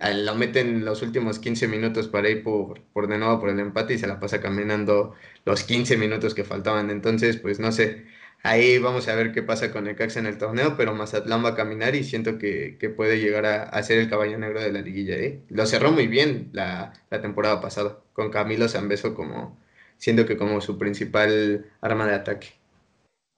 lo 0.01 0.35
meten 0.35 0.85
los 0.85 1.01
últimos 1.01 1.39
15 1.39 1.67
minutos 1.67 2.07
para 2.07 2.29
ir 2.29 2.43
por, 2.43 2.81
por 2.93 3.07
de 3.07 3.17
nuevo 3.17 3.39
por 3.39 3.49
el 3.49 3.59
empate 3.59 3.95
y 3.95 3.97
se 3.97 4.07
la 4.07 4.19
pasa 4.19 4.39
caminando 4.39 5.13
los 5.45 5.63
15 5.63 5.97
minutos 5.97 6.33
que 6.33 6.45
faltaban. 6.45 6.89
Entonces, 6.89 7.35
pues 7.35 7.59
no 7.59 7.73
sé, 7.73 8.05
ahí 8.43 8.77
vamos 8.79 9.09
a 9.09 9.15
ver 9.15 9.33
qué 9.33 9.43
pasa 9.43 9.71
con 9.71 9.88
el 9.88 9.97
Cax 9.97 10.15
en 10.15 10.25
el 10.25 10.38
torneo, 10.38 10.77
pero 10.77 10.95
Mazatlán 10.95 11.43
va 11.43 11.49
a 11.49 11.55
caminar 11.55 11.95
y 11.95 12.05
siento 12.05 12.38
que, 12.38 12.77
puede 12.95 13.19
llegar 13.19 13.45
a, 13.45 13.83
ser 13.83 13.99
el 13.99 14.09
caballo 14.09 14.38
negro 14.38 14.61
de 14.61 14.71
la 14.71 14.81
liguilla. 14.81 15.15
¿eh? 15.15 15.41
Lo 15.49 15.65
cerró 15.65 15.91
muy 15.91 16.07
bien 16.07 16.49
la, 16.53 16.93
la 17.09 17.21
temporada 17.21 17.59
pasada, 17.59 17.99
con 18.13 18.31
Camilo 18.31 18.69
Zambeso 18.69 19.13
como, 19.13 19.59
siendo 19.97 20.25
que 20.25 20.38
como 20.38 20.61
su 20.61 20.77
principal 20.77 21.65
arma 21.81 22.07
de 22.07 22.15
ataque. 22.15 22.58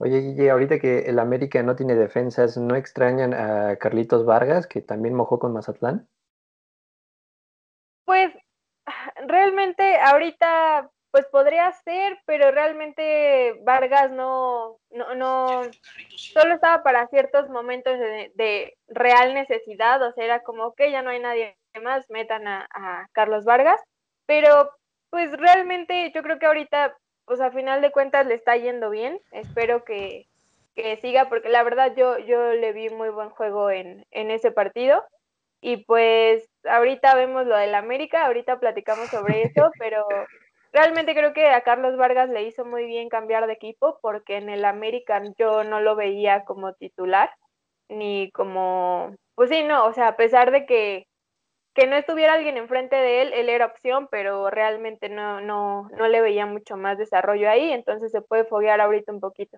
Oye, 0.04 0.20
Guille, 0.20 0.50
ahorita 0.50 0.80
que 0.80 1.02
el 1.02 1.20
América 1.20 1.62
no 1.62 1.76
tiene 1.76 1.94
defensas, 1.94 2.58
¿no 2.58 2.76
extrañan 2.76 3.36
a 3.36 3.76
Carlitos 3.76 4.26
Vargas, 4.26 4.66
que 4.66 4.82
también 4.82 5.14
mojó 5.14 5.38
con 5.38 5.54
Mazatlán? 5.54 6.08
Pues 8.04 8.34
realmente 9.28 10.00
ahorita 10.00 10.90
pues 11.12 11.28
podría 11.28 11.72
ser, 11.84 12.18
pero 12.26 12.50
realmente 12.50 13.62
Vargas 13.64 14.10
no, 14.10 14.80
no, 14.90 15.14
no, 15.14 15.62
solo 16.16 16.56
estaba 16.56 16.82
para 16.82 17.06
ciertos 17.10 17.48
momentos 17.50 18.00
de, 18.00 18.76
real 18.88 19.36
necesidad, 19.36 20.02
o 20.02 20.12
sea, 20.14 20.26
era 20.26 20.42
como 20.42 20.74
que 20.74 20.90
ya 20.90 21.04
no 21.04 21.12
hay 21.12 21.20
nadie 21.20 21.56
más, 21.80 22.10
metan 22.10 22.48
a 22.48 23.08
Carlos 23.12 23.46
Vargas, 23.46 23.80
pero 24.26 24.72
pues 25.12 25.32
realmente 25.34 26.12
yo 26.16 26.24
creo 26.24 26.40
que 26.40 26.48
ahorita 26.48 26.98
pues 27.32 27.40
a 27.40 27.50
final 27.50 27.80
de 27.80 27.94
cuentas 27.94 28.28
le 28.28 28.34
está 28.34 28.58
yendo 28.58 28.90
bien. 28.90 29.18
Espero 29.32 29.86
que, 29.86 30.28
siga, 31.00 31.30
porque 31.30 31.48
la 31.48 31.64
verdad 31.64 31.96
yo, 31.96 32.18
yo 32.18 32.52
le 32.52 32.74
vi 32.74 32.90
muy 32.90 33.08
buen 33.08 33.30
juego 33.30 33.72
en, 33.72 34.06
ese 34.12 34.52
partido. 34.52 35.02
Y 35.62 35.78
pues 35.86 36.50
ahorita 36.66 37.16
vemos 37.16 37.48
lo 37.48 37.56
del 37.56 37.74
América, 37.74 38.26
ahorita 38.26 38.60
platicamos 38.60 39.08
sobre 39.08 39.44
eso, 39.44 39.72
pero 39.80 40.06
realmente 40.74 41.16
creo 41.16 41.32
que 41.32 41.48
a 41.48 41.62
Carlos 41.62 41.96
Vargas 41.96 42.28
le 42.28 42.44
hizo 42.44 42.66
muy 42.66 42.86
bien 42.86 43.08
cambiar 43.08 43.48
de 43.48 43.54
equipo, 43.54 43.98
porque 44.02 44.36
en 44.36 44.50
el 44.50 44.66
América 44.66 45.24
yo 45.38 45.64
no 45.64 45.80
lo 45.80 45.96
veía 45.96 46.44
como 46.44 46.74
titular, 46.74 47.30
ni 47.88 48.30
como, 48.32 49.16
pues 49.36 49.50
sí, 49.50 49.64
no, 49.64 49.86
o 49.86 49.94
sea, 49.94 50.10
a 50.10 50.18
pesar 50.18 50.52
de 50.52 50.66
que 50.66 51.08
que 51.74 51.88
no 51.88 51.96
estuviera 51.96 52.34
alguien 52.34 52.58
enfrente 52.58 52.96
de 52.96 53.22
él, 53.22 53.34
él 53.34 53.50
era 53.50 53.68
opción, 53.68 54.08
pero 54.12 54.50
realmente 54.50 55.10
no, 55.10 55.42
no, 55.42 55.90
no 55.98 56.08
le 56.08 56.22
veía 56.22 56.46
mucho 56.46 56.76
más 56.78 56.98
desarrollo 56.98 57.50
ahí, 57.50 57.72
entonces 57.72 58.12
se 58.12 58.22
puede 58.22 58.46
foguear 58.46 58.82
ahorita 58.82 59.12
un 59.12 59.20
poquito. 59.20 59.58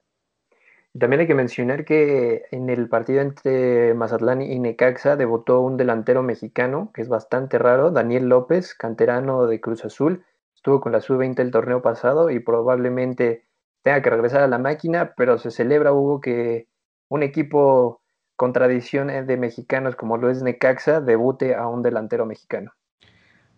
También 0.97 1.21
hay 1.21 1.27
que 1.27 1.33
mencionar 1.33 1.85
que 1.85 2.45
en 2.51 2.69
el 2.69 2.87
partido 2.87 3.21
entre 3.21 3.95
Mazatlán 3.95 4.43
y 4.43 4.59
Necaxa 4.59 5.15
debutó 5.15 5.61
un 5.61 5.75
delantero 5.75 6.21
mexicano, 6.21 6.91
que 6.93 7.01
es 7.01 7.09
bastante 7.09 7.57
raro, 7.57 7.89
Daniel 7.89 8.29
López, 8.29 8.75
canterano 8.75 9.47
de 9.47 9.59
Cruz 9.59 9.83
Azul, 9.85 10.23
estuvo 10.53 10.81
con 10.81 10.91
la 10.91 11.01
sub-20 11.01 11.39
el 11.39 11.49
torneo 11.49 11.81
pasado 11.81 12.29
y 12.29 12.39
probablemente 12.39 13.43
tenga 13.81 14.03
que 14.03 14.11
regresar 14.11 14.41
a 14.43 14.47
la 14.47 14.59
máquina, 14.59 15.15
pero 15.17 15.39
se 15.39 15.49
celebra, 15.49 15.93
Hugo, 15.93 16.21
que 16.21 16.67
un 17.09 17.23
equipo 17.23 18.02
con 18.35 18.53
de 18.53 19.37
mexicanos 19.37 19.95
como 19.95 20.17
lo 20.17 20.29
es 20.29 20.41
Necaxa, 20.41 21.01
debute 21.01 21.55
a 21.55 21.67
un 21.67 21.81
delantero 21.81 22.25
mexicano. 22.25 22.73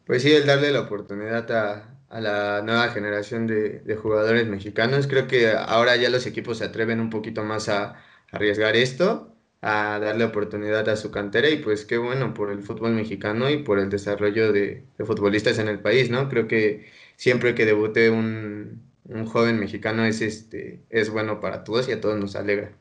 Pues 0.06 0.22
sí, 0.22 0.32
el 0.32 0.46
darle 0.46 0.72
la 0.72 0.82
oportunidad 0.82 1.50
a, 1.52 2.20
la 2.22 2.62
nueva 2.62 2.90
generación 2.90 3.48
de, 3.48 3.98
jugadores 4.02 4.48
mexicanos. 4.48 5.08
Creo 5.08 5.28
que 5.28 5.52
ahora 5.52 5.96
ya 5.96 6.10
los 6.10 6.28
equipos 6.28 6.60
se 6.60 6.66
atreven 6.66 7.00
un 7.00 7.10
poquito 7.10 7.44
más 7.44 7.70
a, 7.70 7.96
arriesgar 8.32 8.76
esto, 8.76 9.36
a 9.62 10.00
darle 10.00 10.26
oportunidad 10.26 10.88
a 10.90 10.96
su 10.96 11.10
cantera 11.12 11.50
y 11.50 11.58
pues 11.58 11.86
qué 11.86 11.98
bueno 11.98 12.34
por 12.34 12.52
el 12.52 12.62
fútbol 12.62 12.92
mexicano 12.94 13.50
y 13.50 13.64
por 13.64 13.80
el 13.80 13.90
desarrollo 13.90 14.52
de, 14.52 14.86
futbolistas 15.06 15.58
en 15.60 15.68
el 15.70 15.80
país, 15.80 16.10
¿no? 16.10 16.30
Creo 16.30 16.48
que 16.48 16.86
siempre 17.16 17.56
que 17.56 17.66
debute 17.66 18.10
un, 18.10 18.84
un, 19.06 19.26
joven 19.26 19.60
mexicano 19.60 20.06
es, 20.06 20.22
este, 20.22 20.84
es 20.90 21.10
bueno 21.10 21.40
para 21.40 21.64
todos 21.64 21.88
y 21.90 21.94
a 21.94 22.02
todos 22.02 22.20
nos 22.20 22.36
alegra. 22.36 22.74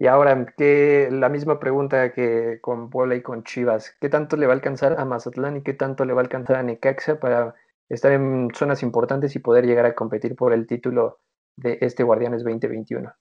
Y 0.00 0.06
ahora, 0.06 0.46
que 0.56 1.10
la 1.12 1.28
misma 1.28 1.60
pregunta 1.60 2.14
que 2.14 2.58
con 2.62 2.88
Puebla 2.88 3.16
y 3.16 3.22
con 3.22 3.44
Chivas, 3.44 3.94
¿qué 4.00 4.08
tanto 4.08 4.38
le 4.38 4.46
va 4.46 4.54
a 4.54 4.56
alcanzar 4.56 4.98
a 4.98 5.04
Mazatlán 5.04 5.58
y 5.58 5.62
qué 5.62 5.74
tanto 5.74 6.06
le 6.06 6.14
va 6.14 6.22
a 6.22 6.24
alcanzar 6.24 6.56
a 6.56 6.62
Necaxa 6.62 7.20
para 7.20 7.54
estar 7.90 8.10
en 8.12 8.48
zonas 8.54 8.82
importantes 8.82 9.36
y 9.36 9.40
poder 9.40 9.66
llegar 9.66 9.84
a 9.84 9.94
competir 9.94 10.36
por 10.36 10.54
el 10.54 10.66
título 10.66 11.18
de 11.56 11.76
este 11.82 12.02
Guardianes 12.02 12.42
2021? 12.44 13.12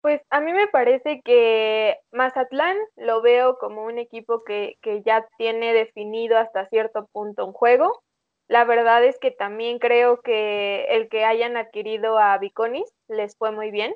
Pues 0.00 0.20
a 0.30 0.40
mí 0.40 0.52
me 0.52 0.66
parece 0.66 1.22
que 1.24 1.96
Mazatlán 2.10 2.76
lo 2.96 3.22
veo 3.22 3.56
como 3.58 3.84
un 3.84 3.98
equipo 3.98 4.42
que, 4.42 4.78
ya 5.06 5.28
tiene 5.38 5.72
definido 5.72 6.38
hasta 6.38 6.66
cierto 6.70 7.08
punto 7.12 7.46
un 7.46 7.52
juego. 7.52 8.02
La 8.48 8.64
verdad 8.64 9.04
es 9.04 9.16
que 9.20 9.30
también 9.30 9.78
creo 9.78 10.22
que 10.22 10.86
el 10.86 11.08
que 11.08 11.24
hayan 11.24 11.56
adquirido 11.56 12.18
a 12.18 12.36
Viconis 12.38 12.92
les 13.06 13.36
fue 13.36 13.52
muy 13.52 13.70
bien. 13.70 13.94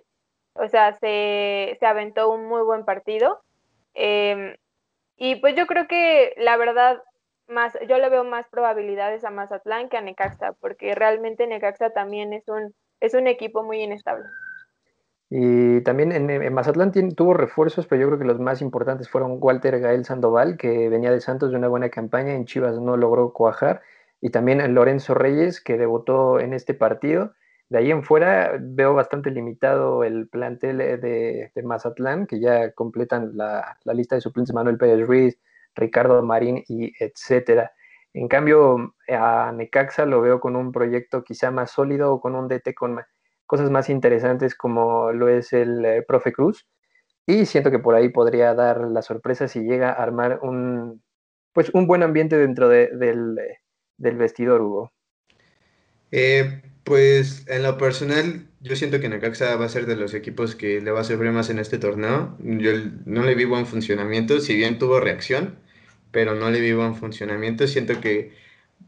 O 0.54 0.68
sea, 0.68 0.94
se, 0.98 1.78
aventó 1.82 2.30
un 2.30 2.46
muy 2.46 2.62
buen 2.62 2.84
partido. 2.84 3.40
Em, 3.94 4.56
y 5.16 5.36
pues 5.36 5.54
yo 5.56 5.66
creo 5.66 5.86
que 5.86 6.34
la 6.36 6.56
verdad, 6.56 7.02
más, 7.46 7.76
yo 7.88 7.98
le 7.98 8.08
veo 8.08 8.24
más 8.24 8.48
probabilidades 8.48 9.24
a 9.24 9.30
Mazatlán 9.30 9.88
que 9.88 9.96
a 9.96 10.00
Necaxa, 10.00 10.52
porque 10.60 10.94
realmente 10.94 11.46
Necaxa 11.46 11.90
también 11.90 12.32
es 12.32 12.48
un, 12.48 12.74
es 13.00 13.14
un 13.14 13.26
equipo 13.26 13.62
muy 13.62 13.82
inestable. 13.82 14.24
Y 15.30 15.80
también 15.80 16.12
en, 16.12 16.54
Mazatlán 16.54 16.92
tuvo 16.92 17.34
refuerzos, 17.34 17.86
pero 17.86 18.02
yo 18.02 18.06
creo 18.08 18.18
que 18.20 18.24
los 18.24 18.38
más 18.38 18.62
importantes 18.62 19.08
fueron 19.08 19.38
Walter 19.40 19.80
Gael 19.80 20.04
Sandoval, 20.04 20.56
que 20.56 20.88
venía 20.88 21.10
de 21.10 21.20
Santos 21.20 21.50
de 21.50 21.56
una 21.56 21.68
buena 21.68 21.88
campaña, 21.88 22.34
en 22.34 22.44
Chivas 22.44 22.78
no 22.78 22.96
logró 22.96 23.32
cuajar, 23.32 23.82
y 24.20 24.30
también 24.30 24.74
Lorenzo 24.74 25.14
Reyes, 25.14 25.60
que 25.60 25.76
debutó 25.76 26.38
en 26.38 26.52
este 26.52 26.72
partido. 26.74 27.32
De 27.68 27.78
ahí 27.78 27.90
en 27.90 28.04
fuera 28.04 28.56
veo 28.60 28.94
bastante 28.94 29.30
limitado 29.30 30.04
el 30.04 30.28
plantel 30.28 30.78
de, 30.78 31.50
Mazatlán, 31.64 32.26
que 32.26 32.40
ya 32.40 32.72
completan 32.72 33.36
la, 33.36 33.78
lista 33.94 34.14
de 34.14 34.20
suplentes 34.20 34.54
Manuel 34.54 34.78
Pérez 34.78 35.06
Ruiz, 35.06 35.38
Ricardo 35.74 36.22
Marín 36.22 36.62
y 36.68 36.92
etcétera. 37.02 37.72
En 38.12 38.28
cambio, 38.28 38.94
a 39.08 39.52
Necaxa 39.52 40.06
lo 40.06 40.20
veo 40.20 40.38
con 40.40 40.54
un 40.56 40.70
proyecto 40.70 41.24
quizá 41.24 41.50
más 41.50 41.72
sólido 41.72 42.12
o 42.12 42.20
con 42.20 42.36
un 42.36 42.46
DT 42.48 42.74
con 42.74 43.00
cosas 43.46 43.70
más 43.70 43.90
interesantes 43.90 44.54
como 44.54 45.12
lo 45.12 45.28
es 45.28 45.52
el 45.52 45.84
eh, 45.84 46.02
profe 46.06 46.32
Cruz. 46.32 46.66
Y 47.26 47.46
siento 47.46 47.70
que 47.70 47.78
por 47.78 47.94
ahí 47.94 48.10
podría 48.10 48.54
dar 48.54 48.82
la 48.82 49.02
sorpresa 49.02 49.48
si 49.48 49.60
llega 49.60 49.90
a 49.90 50.02
armar 50.02 50.40
un, 50.42 51.02
pues 51.52 51.70
un 51.70 51.86
buen 51.86 52.02
ambiente 52.02 52.36
dentro 52.36 52.68
del, 52.68 53.38
eh, 53.38 53.58
del, 53.96 54.16
vestidor, 54.16 54.60
Hugo. 54.60 54.92
Eh, 56.10 56.62
pues 56.84 57.44
en 57.48 57.62
lo 57.62 57.78
personal, 57.78 58.46
yo 58.60 58.76
siento 58.76 59.00
que 59.00 59.08
Necaxa 59.08 59.56
va 59.56 59.64
a 59.64 59.68
ser 59.70 59.86
de 59.86 59.96
los 59.96 60.14
equipos 60.14 60.54
que 60.54 60.80
le 60.82 60.90
va 60.90 61.00
a 61.00 61.04
sufrir 61.04 61.32
más 61.32 61.50
en 61.50 61.58
este 61.58 61.78
torneo. 61.78 62.36
Yo 62.40 62.72
no 63.06 63.22
le 63.24 63.34
vi 63.34 63.44
buen 63.46 63.66
funcionamiento, 63.66 64.40
si 64.40 64.54
bien 64.54 64.78
tuvo 64.78 65.00
reacción, 65.00 65.56
pero 66.12 66.34
no 66.34 66.50
le 66.50 66.60
vi 66.60 66.72
buen 66.74 66.94
funcionamiento. 66.94 67.66
Siento 67.66 68.00
que 68.00 68.32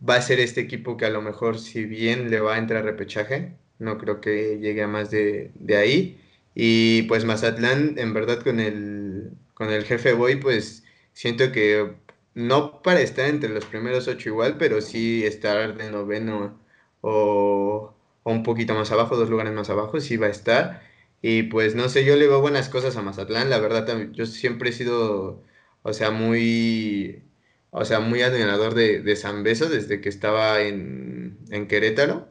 va 0.09 0.17
a 0.17 0.23
ser 0.23 0.41
este 0.41 0.61
equipo 0.61 0.97
que 0.97 1.07
a 1.07 1.11
lo 1.11 1.23
mejor, 1.23 1.59
si 1.59 1.85
bien 1.85 2.31
le 2.31 2.41
va 2.41 2.57
a 2.57 2.59
entrar 2.59 2.85
repechaje, 2.85 3.55
no 3.79 3.99
creo 3.99 4.21
que 4.21 4.59
llegue 4.61 4.83
a 4.83 4.89
más 4.89 5.11
de, 5.11 5.53
ahí. 5.77 6.21
Y 6.55 7.03
pues 7.03 7.25
Mazatlán, 7.25 7.95
en 7.99 8.15
verdad, 8.15 8.43
con 8.43 8.61
el, 8.61 9.33
con 9.55 9.71
el 9.71 9.85
jefe 9.85 10.13
Boy, 10.13 10.37
pues 10.37 10.85
siento 11.13 11.53
que 11.53 11.95
no 12.35 12.83
para 12.83 13.01
estar 13.01 13.29
entre 13.29 13.51
los 13.51 13.65
primeros 13.67 14.09
ocho 14.09 14.29
igual, 14.31 14.57
pero 14.59 14.81
sí 14.83 15.25
estar 15.25 15.77
de 15.77 15.91
noveno 15.91 16.59
o, 17.07 17.95
un 18.25 18.43
poquito 18.43 18.75
más 18.75 18.91
abajo, 18.93 19.17
dos 19.17 19.31
lugares 19.31 19.53
más 19.53 19.71
abajo, 19.71 20.01
sí 20.01 20.17
va 20.17 20.27
a 20.29 20.31
estar. 20.31 20.83
Y 21.23 21.45
pues 21.45 21.75
no 21.75 21.89
sé, 21.89 22.05
yo 22.05 22.17
le 22.17 22.27
veo 22.29 22.41
buenas 22.41 22.69
cosas 22.69 22.97
a 22.97 23.03
Mazatlán, 23.03 23.51
la 23.51 23.59
verdad, 23.59 24.11
yo 24.13 24.27
siempre 24.27 24.71
he 24.71 24.73
sido, 24.73 25.43
o 25.83 25.93
sea, 25.93 26.11
muy, 26.11 27.23
o 27.71 27.85
sea, 27.85 28.01
muy 28.01 28.23
admirador 28.23 28.75
de, 28.75 29.01
de 29.01 29.17
San 29.17 29.43
Beso 29.43 29.69
desde 29.69 30.01
que 30.01 30.09
estaba 30.09 30.61
en, 30.63 31.39
en 31.51 31.69
Querétaro 31.69 32.29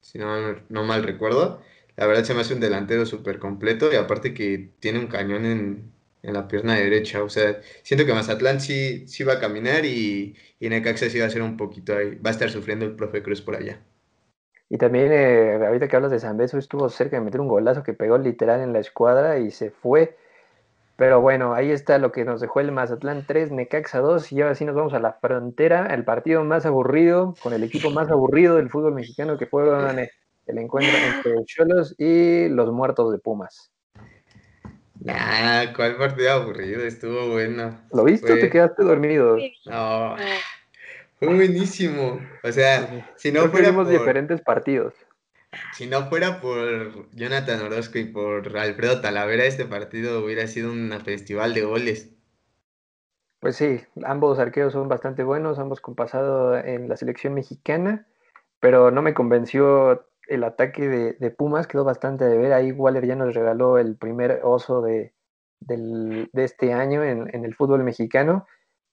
si 0.00 0.18
no, 0.18 0.56
no 0.68 0.84
mal 0.84 1.02
recuerdo. 1.04 1.62
La 1.96 2.06
verdad 2.06 2.24
se 2.24 2.34
me 2.34 2.40
hace 2.40 2.54
un 2.54 2.60
delantero 2.60 3.06
súper 3.06 3.38
completo 3.38 3.92
y 3.92 3.96
aparte 3.96 4.34
que 4.34 4.70
tiene 4.80 4.98
un 4.98 5.06
cañón 5.08 5.44
en, 5.46 5.92
la 6.22 6.48
pierna 6.48 6.74
derecha. 6.76 7.22
O 7.22 7.28
sea, 7.30 7.60
siento 7.82 8.06
que 8.06 8.14
Mazatlán 8.14 8.60
sí, 8.60 9.06
sí 9.08 9.24
va 9.24 9.34
a 9.34 9.40
caminar 9.40 9.84
y, 9.86 10.36
y 10.58 10.68
Necaxa 10.68 11.08
sí 11.10 11.18
va 11.18 11.26
a 11.26 11.30
ser 11.30 11.42
un 11.42 11.56
poquito 11.56 11.96
ahí. 11.96 12.16
Va 12.16 12.30
a 12.30 12.32
estar 12.32 12.50
sufriendo 12.50 12.84
el 12.86 12.96
profe 12.96 13.22
Cruz 13.22 13.40
por 13.42 13.56
allá. 13.56 13.82
Y 14.72 14.78
también, 14.78 15.10
eh, 15.10 15.66
ahorita 15.66 15.88
que 15.88 15.96
hablas 15.96 16.12
de 16.12 16.20
San 16.20 16.36
Beso, 16.36 16.56
estuvo 16.56 16.88
cerca 16.88 17.16
de 17.16 17.24
meter 17.24 17.40
un 17.40 17.48
golazo 17.48 17.82
que 17.82 17.92
pegó 17.92 18.16
literal 18.18 18.60
en 18.60 18.72
la 18.72 18.78
escuadra 18.78 19.38
y 19.38 19.50
se 19.50 19.72
fue. 19.72 20.16
Pero 20.94 21.20
bueno, 21.20 21.54
ahí 21.54 21.72
está 21.72 21.98
lo 21.98 22.12
que 22.12 22.24
nos 22.24 22.40
dejó 22.40 22.60
el 22.60 22.70
Mazatlán 22.70 23.24
3, 23.26 23.50
Necaxa 23.50 23.98
2, 23.98 24.30
y 24.30 24.42
ahora 24.42 24.54
sí 24.54 24.64
nos 24.64 24.76
vamos 24.76 24.94
a 24.94 25.00
la 25.00 25.14
frontera, 25.14 25.92
el 25.92 26.04
partido 26.04 26.44
más 26.44 26.66
aburrido, 26.66 27.34
con 27.42 27.52
el 27.52 27.64
equipo 27.64 27.90
más 27.90 28.10
aburrido 28.10 28.56
del 28.56 28.70
fútbol 28.70 28.94
mexicano, 28.94 29.36
que 29.38 29.46
fue 29.46 29.64
el 30.46 30.58
encuentro 30.58 30.96
entre 31.16 31.44
Cholos 31.46 31.96
y 31.98 32.48
los 32.48 32.70
muertos 32.70 33.10
de 33.10 33.18
Pumas. 33.18 33.72
Nah, 35.00 35.72
¿cuál 35.74 35.96
partido 35.96 36.30
aburrido? 36.32 36.82
Estuvo 36.82 37.30
bueno. 37.30 37.76
¿Lo 37.92 38.04
viste 38.04 38.32
o 38.32 38.36
te 38.36 38.50
quedaste 38.50 38.84
dormido? 38.84 39.36
No, 39.64 40.14
fue 41.20 41.34
buenísimo. 41.34 42.18
O 42.42 42.50
sea, 42.50 43.06
si 43.16 43.30
no 43.30 43.48
fuera 43.48 43.72
por... 43.72 43.86
diferentes 43.86 44.40
partidos. 44.40 44.94
Si 45.74 45.86
no 45.86 46.08
fuera 46.08 46.40
por 46.40 47.10
Jonathan 47.14 47.60
Orozco 47.60 47.98
y 47.98 48.06
por 48.06 48.56
Alfredo 48.56 49.00
Talavera, 49.00 49.44
este 49.44 49.66
partido 49.66 50.24
hubiera 50.24 50.46
sido 50.46 50.72
un 50.72 50.92
festival 51.04 51.54
de 51.54 51.62
goles. 51.62 52.10
Pues 53.40 53.56
sí, 53.56 53.80
ambos 54.04 54.38
arqueros 54.38 54.72
son 54.72 54.88
bastante 54.88 55.22
buenos, 55.22 55.58
ambos 55.58 55.80
con 55.80 55.94
pasado 55.94 56.56
en 56.56 56.88
la 56.88 56.96
selección 56.96 57.34
mexicana, 57.34 58.06
pero 58.60 58.90
no 58.90 59.02
me 59.02 59.14
convenció 59.14 60.06
el 60.28 60.44
ataque 60.44 60.88
de, 61.18 61.30
Pumas, 61.30 61.66
quedó 61.66 61.82
bastante 61.82 62.24
de 62.24 62.38
ver. 62.38 62.52
Ahí 62.52 62.70
Waller 62.70 63.06
ya 63.06 63.16
nos 63.16 63.34
regaló 63.34 63.78
el 63.78 63.96
primer 63.96 64.40
oso 64.44 64.80
de, 64.80 65.12
este 66.34 66.72
año 66.72 67.02
en, 67.02 67.44
el 67.44 67.54
fútbol 67.54 67.82
mexicano. 67.82 68.46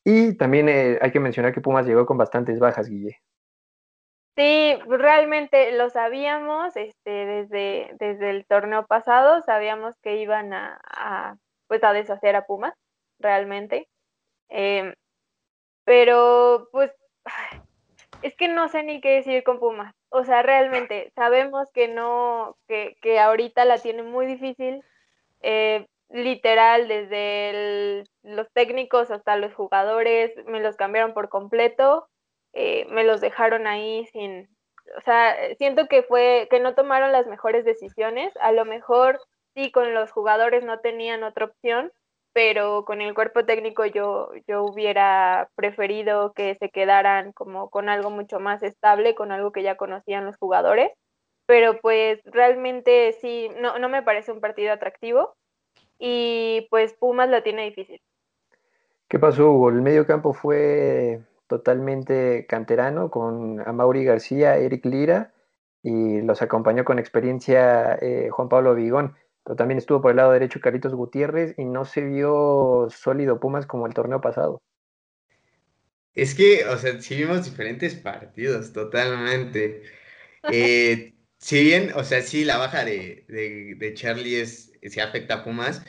Y 0.10 0.38
también 0.38 0.70
eh, 0.70 0.98
hay 1.02 1.12
que 1.12 1.20
mencionar 1.20 1.54
que 1.54 1.60
Pumas 1.60 1.86
llegó 1.86 2.06
con 2.06 2.18
bastantes 2.18 2.60
bajas, 2.60 2.88
Guille. 2.88 3.20
Sí, 4.38 4.80
realmente 4.88 5.74
lo 5.74 5.90
sabíamos 5.90 6.78
este, 6.78 7.10
desde, 7.10 7.92
desde 8.00 8.30
el 8.30 8.46
torneo 8.46 8.88
pasado, 8.88 9.42
sabíamos 9.42 9.96
que 10.02 10.16
iban 10.16 10.54
a, 10.54 11.38
pues 11.68 11.84
a 11.84 11.92
deshacer 11.92 12.38
a 12.38 12.46
Pumas, 12.46 12.74
realmente. 13.20 13.90
Em, 14.48 14.94
pero 15.84 16.70
pues 16.72 16.90
es 18.22 18.34
que 18.38 18.48
no 18.48 18.70
sé 18.70 18.84
ni 18.84 19.02
qué 19.02 19.16
decir 19.16 19.44
con 19.44 19.60
Pumas. 19.60 19.94
O 20.08 20.24
sea, 20.24 20.42
realmente 20.42 21.12
sabemos 21.16 21.70
que 21.74 21.90
no, 21.90 22.56
que, 22.70 22.96
que 23.02 23.20
ahorita 23.20 23.66
la 23.66 23.78
tiene 23.78 24.04
muy 24.04 24.26
difícil. 24.26 24.86
Eh, 25.42 25.86
literal, 26.10 26.88
desde 26.88 28.04
los 28.24 28.48
técnicos 28.54 29.12
hasta 29.12 29.38
los 29.38 29.54
jugadores, 29.54 30.32
me 30.46 30.60
los 30.62 30.76
cambiaron 30.76 31.14
por 31.14 31.30
completo. 31.30 32.08
Eh, 32.54 32.86
me 32.90 33.04
los 33.04 33.22
dejaron 33.22 33.68
ahí 33.68 34.06
sin, 34.08 34.48
o 34.98 35.02
sea, 35.02 35.36
siento 35.58 35.88
que 35.88 36.04
fue, 36.04 36.48
que 36.50 36.60
no 36.60 36.76
tomaron 36.76 37.12
las 37.12 37.28
mejores 37.28 37.66
decisiones, 37.66 38.34
a 38.40 38.52
lo 38.52 38.66
mejor 38.66 39.20
sí 39.54 39.72
con 39.72 39.94
los 39.94 40.12
jugadores 40.12 40.64
no 40.64 40.80
tenían 40.80 41.24
otra 41.24 41.46
opción, 41.46 41.92
pero 42.34 42.86
con 42.86 43.02
el 43.02 43.14
cuerpo 43.14 43.46
técnico 43.46 43.86
yo, 43.86 44.32
yo 44.48 44.64
hubiera 44.64 45.50
preferido 45.56 46.34
que 46.34 46.56
se 46.56 46.70
quedaran 46.70 47.32
como 47.34 47.70
con 47.70 47.90
algo 47.90 48.10
mucho 48.12 48.40
más 48.40 48.64
estable, 48.64 49.16
con 49.16 49.32
algo 49.32 49.52
que 49.52 49.64
ya 49.64 49.76
conocían 49.78 50.26
los 50.26 50.38
jugadores, 50.38 50.92
pero 51.46 51.80
pues 51.82 52.22
realmente 52.26 53.14
sí, 53.22 53.50
no, 53.58 53.80
no 53.80 53.90
me 53.90 54.04
parece 54.04 54.32
un 54.32 54.42
partido 54.42 54.74
atractivo 54.74 55.36
y 56.00 56.68
pues 56.70 56.94
Pumas 56.94 57.30
lo 57.30 57.42
tiene 57.44 57.66
difícil. 57.66 58.02
¿Qué 59.08 59.20
pasó, 59.20 59.52
Hugo? 59.52 59.70
El 59.70 59.82
medio 59.82 60.06
campo 60.06 60.34
fue 60.34 61.22
totalmente 61.48 62.46
canterano 62.48 63.10
con 63.10 63.62
Amaury 63.66 64.04
García, 64.04 64.58
Eric 64.58 64.86
Lira 64.86 65.34
y 65.82 66.22
los 66.22 66.42
acompañó 66.42 66.84
con 66.84 67.00
experiencia 67.00 67.98
eh, 68.02 68.30
Juan 68.30 68.50
Pablo 68.50 68.76
Vigón, 68.76 69.16
pero 69.44 69.56
también 69.56 69.78
estuvo 69.78 70.02
por 70.02 70.12
el 70.12 70.18
lado 70.18 70.34
derecho 70.34 70.60
Caritos 70.60 70.94
Gutiérrez 70.94 71.54
y 71.58 71.64
no 71.64 71.86
se 71.86 72.02
vio 72.02 72.88
sólido 72.90 73.40
Pumas 73.40 73.66
como 73.66 73.88
el 73.88 73.94
torneo 73.94 74.20
pasado. 74.20 74.62
Es 76.14 76.34
que, 76.34 76.66
o 76.66 76.76
sea, 76.78 77.00
sí 77.00 77.16
vimos 77.16 77.46
diferentes 77.46 77.96
partidos, 77.96 78.74
totalmente. 78.74 79.84
Eh, 80.50 81.14
si 81.40 81.62
bien, 81.62 81.92
o 81.96 82.06
sea, 82.06 82.22
sí, 82.22 82.46
la 82.46 82.58
baja 82.58 82.86
de, 82.86 83.26
de, 83.28 83.94
Charlie 83.96 84.40
es, 84.40 84.72
se 84.90 85.02
afecta 85.02 85.36
a 85.36 85.44
Pumas, 85.44 85.84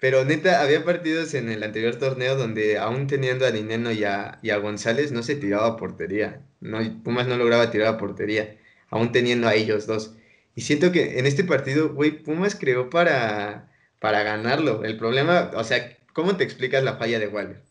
Pero 0.00 0.24
neta, 0.24 0.62
había 0.62 0.84
partidos 0.84 1.34
en 1.34 1.50
el 1.50 1.62
anterior 1.62 1.96
torneo 1.96 2.36
donde 2.36 2.78
aún 2.78 3.06
teniendo 3.08 3.46
a 3.46 3.50
Dineno 3.50 3.90
y 3.92 4.04
a, 4.04 4.38
y 4.42 4.50
a 4.50 4.58
González 4.58 5.12
no 5.12 5.22
se 5.22 5.36
tiraba 5.36 5.66
a 5.68 5.76
portería. 5.76 6.42
No, 6.60 6.78
Pumas 7.04 7.26
no 7.28 7.36
lograba 7.36 7.70
tirar 7.70 7.88
a 7.88 7.98
portería, 7.98 8.58
aún 8.90 9.12
teniendo 9.12 9.48
a 9.48 9.54
ellos 9.54 9.86
dos. 9.86 10.14
Y 10.54 10.62
siento 10.62 10.92
que 10.92 11.18
en 11.18 11.26
este 11.26 11.44
partido, 11.44 11.94
güey, 11.94 12.22
Pumas 12.22 12.54
creó 12.56 12.90
para, 12.90 13.72
para 14.00 14.22
ganarlo. 14.22 14.84
El 14.84 14.96
problema, 14.98 15.50
o 15.54 15.64
sea, 15.64 15.98
¿cómo 16.12 16.36
te 16.36 16.44
explicas 16.44 16.84
la 16.84 16.96
falla 16.96 17.18
de 17.18 17.28
Waller? 17.28 17.62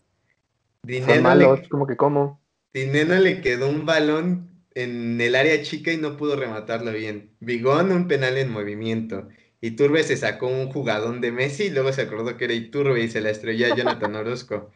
Son 1.05 1.21
malos, 1.21 1.67
como 1.69 1.87
que 1.87 1.97
cómo. 1.97 2.41
Dineno 2.73 3.15
le 3.19 3.41
quedó 3.41 3.69
un 3.69 3.85
balón 3.85 4.49
en 4.73 5.19
el 5.19 5.35
área 5.35 5.61
chica 5.63 5.91
y 5.91 5.97
no 5.97 6.17
pudo 6.17 6.35
rematarlo 6.35 6.91
bien. 6.91 7.31
Bigón 7.39 7.91
un 7.91 8.07
penal 8.07 8.37
en 8.37 8.51
movimiento. 8.51 9.27
Iturbe 9.61 10.03
se 10.03 10.17
sacó 10.17 10.47
un 10.47 10.71
jugadón 10.71 11.21
de 11.21 11.31
Messi 11.31 11.65
y 11.65 11.69
luego 11.69 11.91
se 11.91 12.03
acordó 12.03 12.37
que 12.37 12.45
era 12.45 12.53
Iturbe 12.53 13.01
y 13.01 13.09
se 13.09 13.21
la 13.21 13.31
estrelló 13.31 13.71
a 13.71 13.75
Jonathan 13.75 14.15
Orozco. 14.15 14.71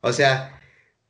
O 0.00 0.12
sea, 0.12 0.60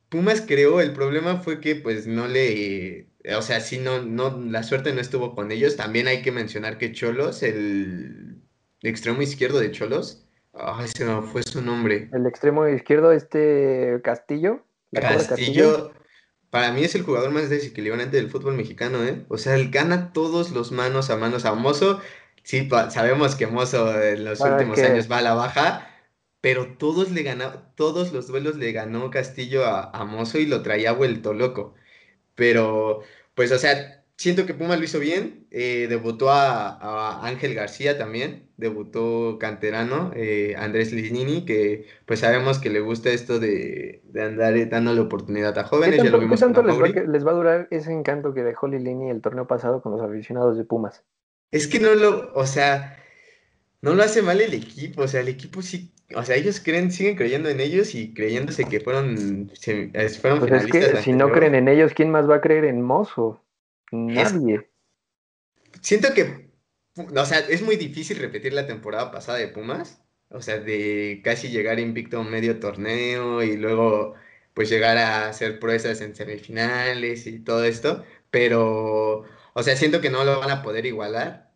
Pumas 0.09 0.41
creó, 0.41 0.81
el 0.81 0.93
problema 0.93 1.37
fue 1.37 1.59
que 1.59 1.75
pues 1.75 2.05
no 2.05 2.27
le, 2.27 3.07
o 3.35 3.41
sea, 3.41 3.61
sí, 3.61 3.79
no, 3.79 4.01
no, 4.01 4.39
la 4.49 4.63
suerte 4.63 4.93
no 4.93 5.01
estuvo 5.01 5.33
con 5.35 5.51
ellos. 5.51 5.75
También 5.75 6.07
hay 6.07 6.21
que 6.21 6.31
mencionar 6.31 6.77
que 6.77 6.91
Cholos, 6.91 7.41
el 7.43 8.41
extremo 8.81 9.21
izquierdo 9.21 9.59
de 9.59 9.71
Cholos, 9.71 10.25
ay, 10.53 10.87
se 10.87 11.05
me 11.05 11.21
fue 11.21 11.43
su 11.43 11.61
nombre. 11.61 12.09
El 12.11 12.25
extremo 12.27 12.67
izquierdo, 12.67 13.11
este 13.11 14.01
Castillo. 14.03 14.65
Castillo, 14.91 15.91
para 16.49 16.71
mí 16.71 16.83
es 16.83 16.93
el 16.93 17.01
jugador 17.01 17.31
más 17.31 17.49
desequilibrante 17.49 18.17
del 18.17 18.29
fútbol 18.29 18.53
mexicano, 18.53 19.03
¿eh? 19.03 19.25
O 19.29 19.39
sea, 19.39 19.55
él 19.55 19.71
gana 19.71 20.13
todos 20.13 20.51
los 20.51 20.71
manos 20.71 21.09
a 21.09 21.17
manos 21.17 21.45
a 21.45 21.55
Mozo 21.55 21.99
Sí, 22.43 22.69
sabemos 22.89 23.35
que 23.35 23.47
Mozo 23.47 24.01
en 24.01 24.25
los 24.25 24.39
últimos 24.41 24.79
años 24.79 25.09
va 25.11 25.19
a 25.19 25.21
la 25.21 25.33
baja, 25.33 25.87
pero 26.41 26.75
todos 26.77 27.11
le 27.11 27.23
ganó, 27.23 27.51
todos 27.75 28.11
los 28.11 28.27
duelos 28.27 28.57
le 28.57 28.71
ganó 28.71 29.09
Castillo 29.09 29.65
a, 29.65 29.89
a 29.91 30.05
Mozo 30.05 30.39
y 30.39 30.45
lo 30.45 30.61
traía 30.61 30.91
vuelto 30.91 31.33
loco. 31.33 31.73
Pero, 32.35 33.01
pues, 33.35 33.51
o 33.51 33.57
sea, 33.57 34.03
siento 34.17 34.45
que 34.45 34.53
Puma 34.53 34.77
lo 34.77 34.83
hizo 34.83 34.99
bien. 34.99 35.47
Eh, 35.51 35.87
debutó 35.89 36.29
a, 36.31 37.25
Ángel 37.27 37.53
García 37.53 37.97
también, 37.97 38.49
debutó 38.57 39.37
canterano, 39.39 40.11
eh, 40.15 40.55
Andrés 40.57 40.91
Linini, 40.93 41.45
que 41.45 41.85
pues 42.05 42.21
sabemos 42.21 42.59
que 42.59 42.69
le 42.69 42.79
gusta 42.79 43.09
esto 43.09 43.39
de, 43.39 44.01
andar 44.19 44.53
dándole 44.69 45.01
oportunidad 45.01 45.57
a 45.57 45.63
jóvenes. 45.65 46.01
¿Qué 46.01 46.09
tanto, 46.09 46.63
les, 46.63 46.81
va, 46.81 46.87
les, 46.87 47.25
va, 47.25 47.31
a 47.31 47.35
durar 47.35 47.67
ese 47.71 47.91
encanto 47.91 48.33
que 48.33 48.43
dejó 48.43 48.67
Lilini 48.67 49.09
el 49.09 49.21
torneo 49.21 49.45
pasado 49.45 49.81
con 49.81 49.91
los 49.91 50.01
aficionados 50.01 50.57
de 50.57 50.63
Pumas? 50.63 51.03
Es 51.53 51.67
que 51.67 51.79
no 51.79 51.93
lo, 51.93 52.33
o 52.33 52.47
sea, 52.47 52.97
no 53.81 53.93
lo 53.93 54.01
hace 54.01 54.23
mal 54.23 54.41
el 54.41 54.55
equipo, 54.55 55.03
o 55.03 55.07
sea, 55.07 55.21
el 55.21 55.27
equipo 55.27 55.61
sí, 55.61 55.93
o 56.15 56.23
sea, 56.23 56.35
ellos 56.35 56.59
creen, 56.59 56.91
siguen 56.91 57.15
creyendo 57.15 57.47
en 57.47 57.59
ellos 57.59 57.93
y 57.93 58.11
creyéndose 58.11 58.65
que 58.65 58.79
fueron, 58.79 59.51
fueron 60.19 60.39
pues 60.39 60.51
es 60.51 60.71
que 60.71 60.97
si 61.03 61.13
no 61.13 61.31
creen 61.31 61.53
en 61.53 61.67
ellos, 61.67 61.93
¿quién 61.93 62.09
más 62.09 62.27
va 62.27 62.37
a 62.37 62.41
creer 62.41 62.65
en 62.65 62.81
Mozo? 62.81 63.39
Nadie. 63.91 64.67
siento 65.81 66.11
que, 66.15 66.49
o 66.97 67.25
sea, 67.25 67.37
es 67.37 67.61
muy 67.61 67.75
difícil 67.75 68.17
repetir 68.17 68.53
la 68.53 68.65
temporada 68.65 69.11
pasada 69.11 69.37
de 69.37 69.47
Pumas, 69.47 70.01
o 70.29 70.41
sea, 70.41 70.57
de 70.57 71.21
casi 71.23 71.49
llegar 71.49 71.79
invicto 71.79 72.17
a 72.17 72.21
un 72.21 72.31
medio 72.31 72.59
torneo 72.59 73.43
y 73.43 73.57
luego 73.57 74.15
pues 74.55 74.71
llegar 74.71 74.97
a 74.97 75.27
hacer 75.29 75.59
proezas 75.59 76.01
en 76.01 76.15
semifinales 76.15 77.27
y 77.27 77.39
todo 77.39 77.63
esto, 77.63 78.03
pero 78.31 79.25
o 79.53 79.63
sea, 79.63 79.75
siento 79.75 80.01
que 80.01 80.09
no 80.09 80.23
lo 80.25 80.39
van 80.39 80.51
a 80.51 80.63
poder 80.63 80.85
igualar, 80.85 81.53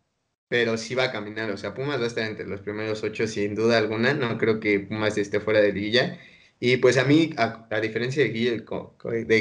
pero 0.48 0.76
sí 0.78 0.94
va 0.94 1.04
a 1.04 1.12
caminar. 1.12 1.50
O 1.50 1.56
sea, 1.56 1.74
Pumas 1.74 2.00
va 2.00 2.04
a 2.04 2.06
estar 2.08 2.24
entre 2.24 2.46
los 2.46 2.60
primeros 2.60 3.02
ocho 3.02 3.26
sin 3.26 3.54
duda 3.54 3.78
alguna. 3.78 4.14
No 4.14 4.38
creo 4.38 4.60
que 4.60 4.80
Pumas 4.80 5.18
esté 5.18 5.40
fuera 5.40 5.60
de 5.60 5.72
Guilla. 5.72 6.18
Y 6.60 6.78
pues 6.78 6.96
a 6.98 7.04
mí, 7.04 7.30
a, 7.36 7.80
diferencia 7.80 8.22
de, 8.22 8.30
Guille, 8.30 8.64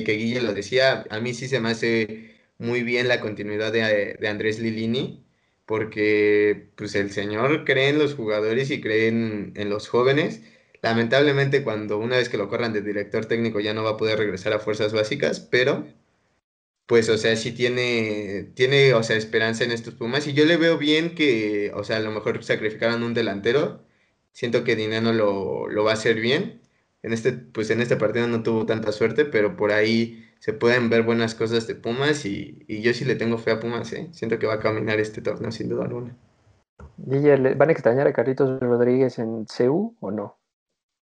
que 0.03 0.13
Guille 0.13 0.41
lo 0.41 0.53
decía, 0.53 1.05
a 1.09 1.19
mí 1.19 1.33
sí 1.33 1.47
se 1.47 1.59
me 1.59 1.69
hace 1.69 2.35
muy 2.59 2.83
bien 2.83 3.07
la 3.07 3.19
continuidad 3.19 3.71
de, 3.73 4.17
Andrés 4.27 4.59
Lilini, 4.59 5.25
porque 5.65 6.69
pues 6.75 6.95
el 6.95 7.11
señor 7.11 7.65
cree 7.65 7.89
en 7.89 7.99
los 7.99 8.15
jugadores 8.15 8.71
y 8.71 8.81
cree 8.81 9.07
en, 9.07 9.53
en 9.55 9.69
los 9.69 9.87
jóvenes. 9.89 10.41
Lamentablemente 10.81 11.63
cuando 11.63 11.97
una 11.97 12.17
vez 12.17 12.29
que 12.29 12.37
lo 12.37 12.49
corran 12.49 12.73
de 12.73 12.81
director 12.81 13.25
técnico 13.25 13.59
ya 13.59 13.73
no 13.73 13.83
va 13.83 13.91
a 13.91 13.97
poder 13.97 14.19
regresar 14.19 14.53
a 14.53 14.59
fuerzas 14.59 14.93
básicas, 14.93 15.39
pero 15.39 15.87
pues, 16.87 17.09
o 17.09 17.17
sea, 17.17 17.35
sí 17.35 17.51
tiene, 17.53 18.51
tiene, 18.55 18.93
o 18.93 19.03
sea, 19.03 19.17
esperanza 19.17 19.63
en 19.63 19.71
estos 19.71 19.93
Pumas. 19.95 20.27
Y 20.27 20.33
yo 20.33 20.45
le 20.45 20.57
veo 20.57 20.77
bien 20.77 21.15
que, 21.15 21.71
o 21.75 21.83
sea, 21.83 21.97
a 21.97 21.99
lo 22.01 22.11
mejor 22.11 22.43
sacrificaron 22.43 23.03
un 23.03 23.13
delantero. 23.13 23.83
Siento 24.31 24.63
que 24.63 24.75
Dinero 24.75 25.13
lo, 25.13 25.67
lo 25.67 25.83
va 25.83 25.91
a 25.91 25.95
hacer 25.95 26.19
bien. 26.21 26.61
En 27.03 27.13
este, 27.13 27.33
pues 27.33 27.69
en 27.69 27.81
este 27.81 27.97
partido 27.97 28.27
no 28.27 28.43
tuvo 28.43 28.65
tanta 28.65 28.91
suerte, 28.91 29.25
pero 29.25 29.55
por 29.57 29.71
ahí 29.71 30.27
se 30.39 30.53
pueden 30.53 30.89
ver 30.89 31.03
buenas 31.03 31.35
cosas 31.35 31.67
de 31.67 31.75
Pumas 31.75 32.25
y, 32.25 32.65
yo 32.67 32.93
sí 32.93 33.05
le 33.05 33.15
tengo 33.15 33.37
fe 33.37 33.51
a 33.51 33.59
Pumas, 33.59 33.91
¿eh? 33.93 34.09
Siento 34.11 34.39
que 34.39 34.47
va 34.47 34.55
a 34.55 34.59
caminar 34.59 34.99
este 34.99 35.21
torneo 35.21 35.51
sin 35.51 35.69
duda 35.69 35.85
alguna. 35.85 36.15
¿van 36.97 37.69
a 37.69 37.71
extrañar 37.71 38.07
a 38.07 38.13
Carlitos 38.13 38.59
Rodríguez 38.59 39.19
en 39.19 39.45
CEU 39.47 39.95
o 39.99 40.11
no? 40.11 40.37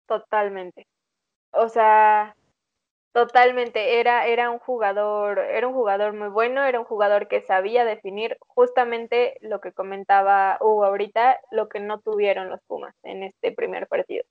Totalmente. 0.06 0.86
O 1.52 1.68
sea, 1.68 2.36
Totalmente, 3.16 3.98
era, 3.98 4.26
era 4.26 4.50
un 4.50 4.58
jugador, 4.58 5.38
era 5.38 5.66
un 5.66 5.72
jugador 5.72 6.12
muy 6.12 6.28
bueno, 6.28 6.62
era 6.64 6.78
un 6.78 6.84
jugador 6.84 7.28
que 7.28 7.40
sabía 7.40 7.86
definir 7.86 8.36
justamente 8.40 9.38
lo 9.40 9.62
que 9.62 9.72
comentaba 9.72 10.58
Hugo 10.60 10.84
ahorita, 10.84 11.40
lo 11.50 11.70
que 11.70 11.80
no 11.80 11.98
tuvieron 11.98 12.50
los 12.50 12.60
Pumas 12.66 12.94
en 13.04 13.22
este 13.22 13.52
primer 13.52 13.86
partido, 13.86 14.22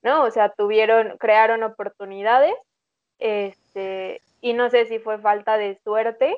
¿no? 0.00 0.24
O 0.24 0.30
sea, 0.30 0.48
tuvieron, 0.56 1.18
crearon 1.18 1.62
oportunidades, 1.64 2.54
este, 3.18 4.22
y 4.40 4.54
no 4.54 4.70
sé 4.70 4.86
si 4.86 5.00
fue 5.00 5.18
falta 5.18 5.58
de 5.58 5.78
suerte 5.84 6.34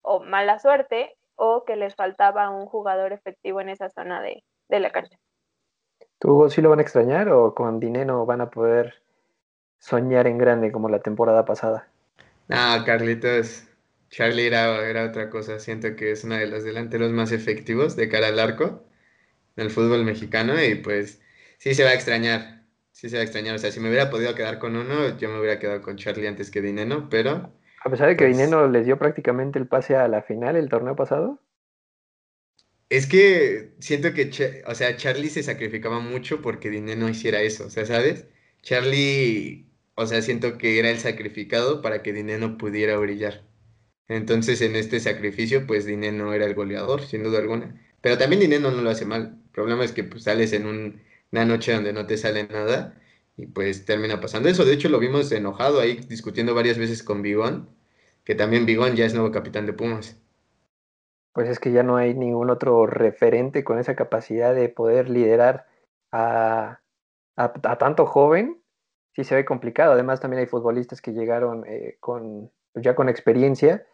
o 0.00 0.20
mala 0.20 0.60
suerte, 0.60 1.12
o 1.34 1.64
que 1.64 1.74
les 1.74 1.96
faltaba 1.96 2.50
un 2.50 2.66
jugador 2.66 3.12
efectivo 3.12 3.60
en 3.60 3.70
esa 3.70 3.90
zona 3.90 4.22
de, 4.22 4.44
de 4.68 4.78
la 4.78 4.92
cancha. 4.92 5.18
¿Tú 6.20 6.48
sí 6.50 6.62
lo 6.62 6.70
van 6.70 6.78
a 6.78 6.82
extrañar 6.82 7.30
o 7.30 7.52
con 7.52 7.80
dinero 7.80 8.24
van 8.26 8.42
a 8.42 8.48
poder 8.48 9.01
soñar 9.82 10.28
en 10.28 10.38
grande 10.38 10.70
como 10.70 10.88
la 10.88 11.00
temporada 11.00 11.44
pasada. 11.44 11.88
No, 12.48 12.84
Carlitos, 12.86 13.64
Charlie 14.10 14.46
era, 14.46 14.88
era 14.88 15.04
otra 15.04 15.28
cosa. 15.28 15.58
Siento 15.58 15.96
que 15.96 16.12
es 16.12 16.22
uno 16.22 16.36
de 16.36 16.46
los 16.46 16.62
delanteros 16.62 17.10
más 17.10 17.32
efectivos 17.32 17.96
de 17.96 18.08
cara 18.08 18.28
al 18.28 18.38
arco 18.38 18.84
en 19.56 19.64
el 19.64 19.70
fútbol 19.70 20.04
mexicano 20.04 20.62
y 20.62 20.76
pues 20.76 21.20
sí 21.58 21.74
se 21.74 21.82
va 21.82 21.90
a 21.90 21.94
extrañar. 21.94 22.62
Sí 22.92 23.08
se 23.08 23.16
va 23.16 23.22
a 23.22 23.24
extrañar. 23.24 23.56
O 23.56 23.58
sea, 23.58 23.72
si 23.72 23.80
me 23.80 23.88
hubiera 23.88 24.08
podido 24.08 24.34
quedar 24.36 24.60
con 24.60 24.76
uno, 24.76 25.18
yo 25.18 25.28
me 25.28 25.40
hubiera 25.40 25.58
quedado 25.58 25.82
con 25.82 25.96
Charlie 25.96 26.28
antes 26.28 26.50
que 26.50 26.62
Dineno, 26.62 27.08
pero... 27.10 27.52
A 27.84 27.90
pesar 27.90 28.06
de 28.06 28.16
que 28.16 28.24
pues 28.24 28.36
Dineno 28.36 28.68
les 28.68 28.86
dio 28.86 28.98
prácticamente 28.98 29.58
el 29.58 29.66
pase 29.66 29.96
a 29.96 30.06
la 30.06 30.22
final 30.22 30.54
el 30.54 30.68
torneo 30.68 30.94
pasado. 30.94 31.40
Es 32.88 33.08
que 33.08 33.74
siento 33.80 34.12
que, 34.14 34.62
o 34.64 34.74
sea, 34.76 34.96
Charlie 34.96 35.30
se 35.30 35.42
sacrificaba 35.42 35.98
mucho 35.98 36.40
porque 36.40 36.70
Dineno 36.70 37.08
hiciera 37.08 37.40
eso, 37.40 37.66
o 37.66 37.70
sea, 37.70 37.86
¿sabes? 37.86 38.28
Charlie 38.60 39.71
o 39.94 40.06
sea, 40.06 40.22
siento 40.22 40.58
que 40.58 40.78
era 40.78 40.90
el 40.90 40.98
sacrificado 40.98 41.82
para 41.82 42.02
que 42.02 42.12
Dineno 42.12 42.56
pudiera 42.58 42.96
brillar. 42.96 43.42
Entonces, 44.08 44.60
en 44.62 44.76
este 44.76 45.00
sacrificio, 45.00 45.66
pues 45.66 45.84
Dineno 45.84 46.32
era 46.32 46.46
el 46.46 46.54
goleador, 46.54 47.02
sin 47.02 47.22
duda 47.22 47.38
alguna. 47.38 47.80
Pero 48.00 48.18
también 48.18 48.40
Dineno 48.40 48.70
no 48.70 48.82
lo 48.82 48.90
hace 48.90 49.04
mal. 49.04 49.38
El 49.44 49.50
problema 49.52 49.84
es 49.84 49.92
que 49.92 50.04
pues, 50.04 50.24
sales 50.24 50.52
en 50.52 50.66
una 51.30 51.44
noche 51.44 51.72
donde 51.72 51.92
no 51.92 52.06
te 52.06 52.16
sale 52.16 52.44
nada 52.44 52.94
y 53.36 53.46
pues 53.46 53.84
termina 53.84 54.20
pasando 54.20 54.48
eso. 54.48 54.64
De 54.64 54.74
hecho, 54.74 54.88
lo 54.88 54.98
vimos 54.98 55.30
enojado 55.32 55.80
ahí 55.80 55.96
discutiendo 56.08 56.54
varias 56.54 56.78
veces 56.78 57.02
con 57.02 57.22
Bigón, 57.22 57.68
que 58.24 58.34
también 58.34 58.66
Bigón 58.66 58.96
ya 58.96 59.04
es 59.06 59.14
nuevo 59.14 59.30
capitán 59.30 59.66
de 59.66 59.72
Pumas. 59.72 60.18
Pues 61.32 61.48
es 61.48 61.58
que 61.58 61.72
ya 61.72 61.82
no 61.82 61.96
hay 61.96 62.14
ningún 62.14 62.50
otro 62.50 62.86
referente 62.86 63.64
con 63.64 63.78
esa 63.78 63.96
capacidad 63.96 64.54
de 64.54 64.68
poder 64.68 65.08
liderar 65.08 65.66
a, 66.10 66.80
a 67.36 67.78
tanto 67.78 68.04
joven 68.04 68.61
sí 69.14 69.24
se 69.24 69.34
ve 69.34 69.44
complicado. 69.44 69.92
Además, 69.92 70.20
también 70.20 70.40
hay 70.40 70.46
futbolistas 70.46 71.00
que 71.00 71.12
llegaron 71.12 71.64
eh, 71.66 71.96
con, 72.00 72.50
pues, 72.72 72.84
ya 72.84 72.94
con 72.94 73.08
experiencia, 73.08 73.86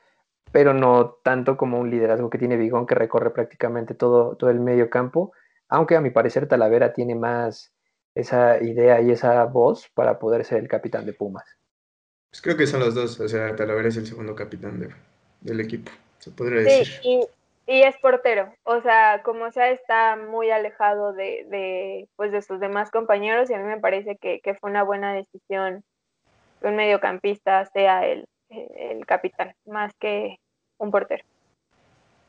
pero 0.53 0.75
no 0.75 1.19
tanto 1.23 1.57
como 1.57 1.79
un 1.79 1.91
liderazgo 1.91 2.31
que 2.31 2.39
tiene 2.39 2.57
Bigón, 2.57 2.87
que 2.87 2.95
recorre 2.95 3.31
prácticamente 3.31 3.95
todo, 3.95 4.37
todo 4.37 4.51
el 4.51 4.61
medio 4.61 4.91
campo, 4.91 5.33
aunque 5.69 5.97
a 5.97 6.01
mi 6.01 6.11
parecer 6.11 6.49
Talavera 6.49 6.93
tiene 6.93 7.15
más 7.15 7.73
esa 8.15 8.63
idea 8.63 9.01
y 9.01 9.11
esa 9.11 9.45
voz 9.45 9.89
para 9.95 10.19
poder 10.19 10.45
ser 10.45 10.59
el 10.59 10.69
capitán 10.69 11.07
de 11.07 11.13
Pumas. 11.13 11.45
Pues 12.31 12.43
creo 12.43 12.57
que 12.57 12.67
son 12.67 12.81
los 12.81 12.95
dos, 12.95 13.21
o 13.21 13.29
sea, 13.29 13.55
Talavera 13.55 13.89
es 13.89 13.97
el 13.97 14.07
segundo 14.07 14.35
capitán 14.35 14.89
del 15.41 15.61
equipo, 15.61 15.91
se 16.19 16.31
podría 16.31 16.61
decir. 16.61 17.01
Y 17.03 17.21
es 17.69 17.99
portero, 17.99 18.51
o 18.63 18.81
sea, 18.81 19.23
como 19.23 19.53
sea, 19.53 19.69
está 19.69 20.17
muy 20.17 20.51
alejado 20.51 21.13
de, 21.13 22.09
pues 22.17 22.33
de 22.33 22.41
sus 22.41 22.61
demás 22.61 22.91
compañeros 22.91 23.51
y 23.51 23.55
a 23.55 23.59
mí 23.59 23.65
me 23.65 23.79
parece 23.79 24.17
que, 24.17 24.41
fue 24.59 24.71
una 24.71 24.85
buena 24.85 25.13
decisión 25.13 25.85
que 26.63 26.69
un 26.69 26.77
mediocampista 26.77 27.67
sea 27.67 28.07
el, 28.07 28.27
el 28.49 29.05
capitán, 29.05 29.53
más 29.67 29.93
que 30.01 30.39
un 30.79 30.91
portero. 30.91 31.23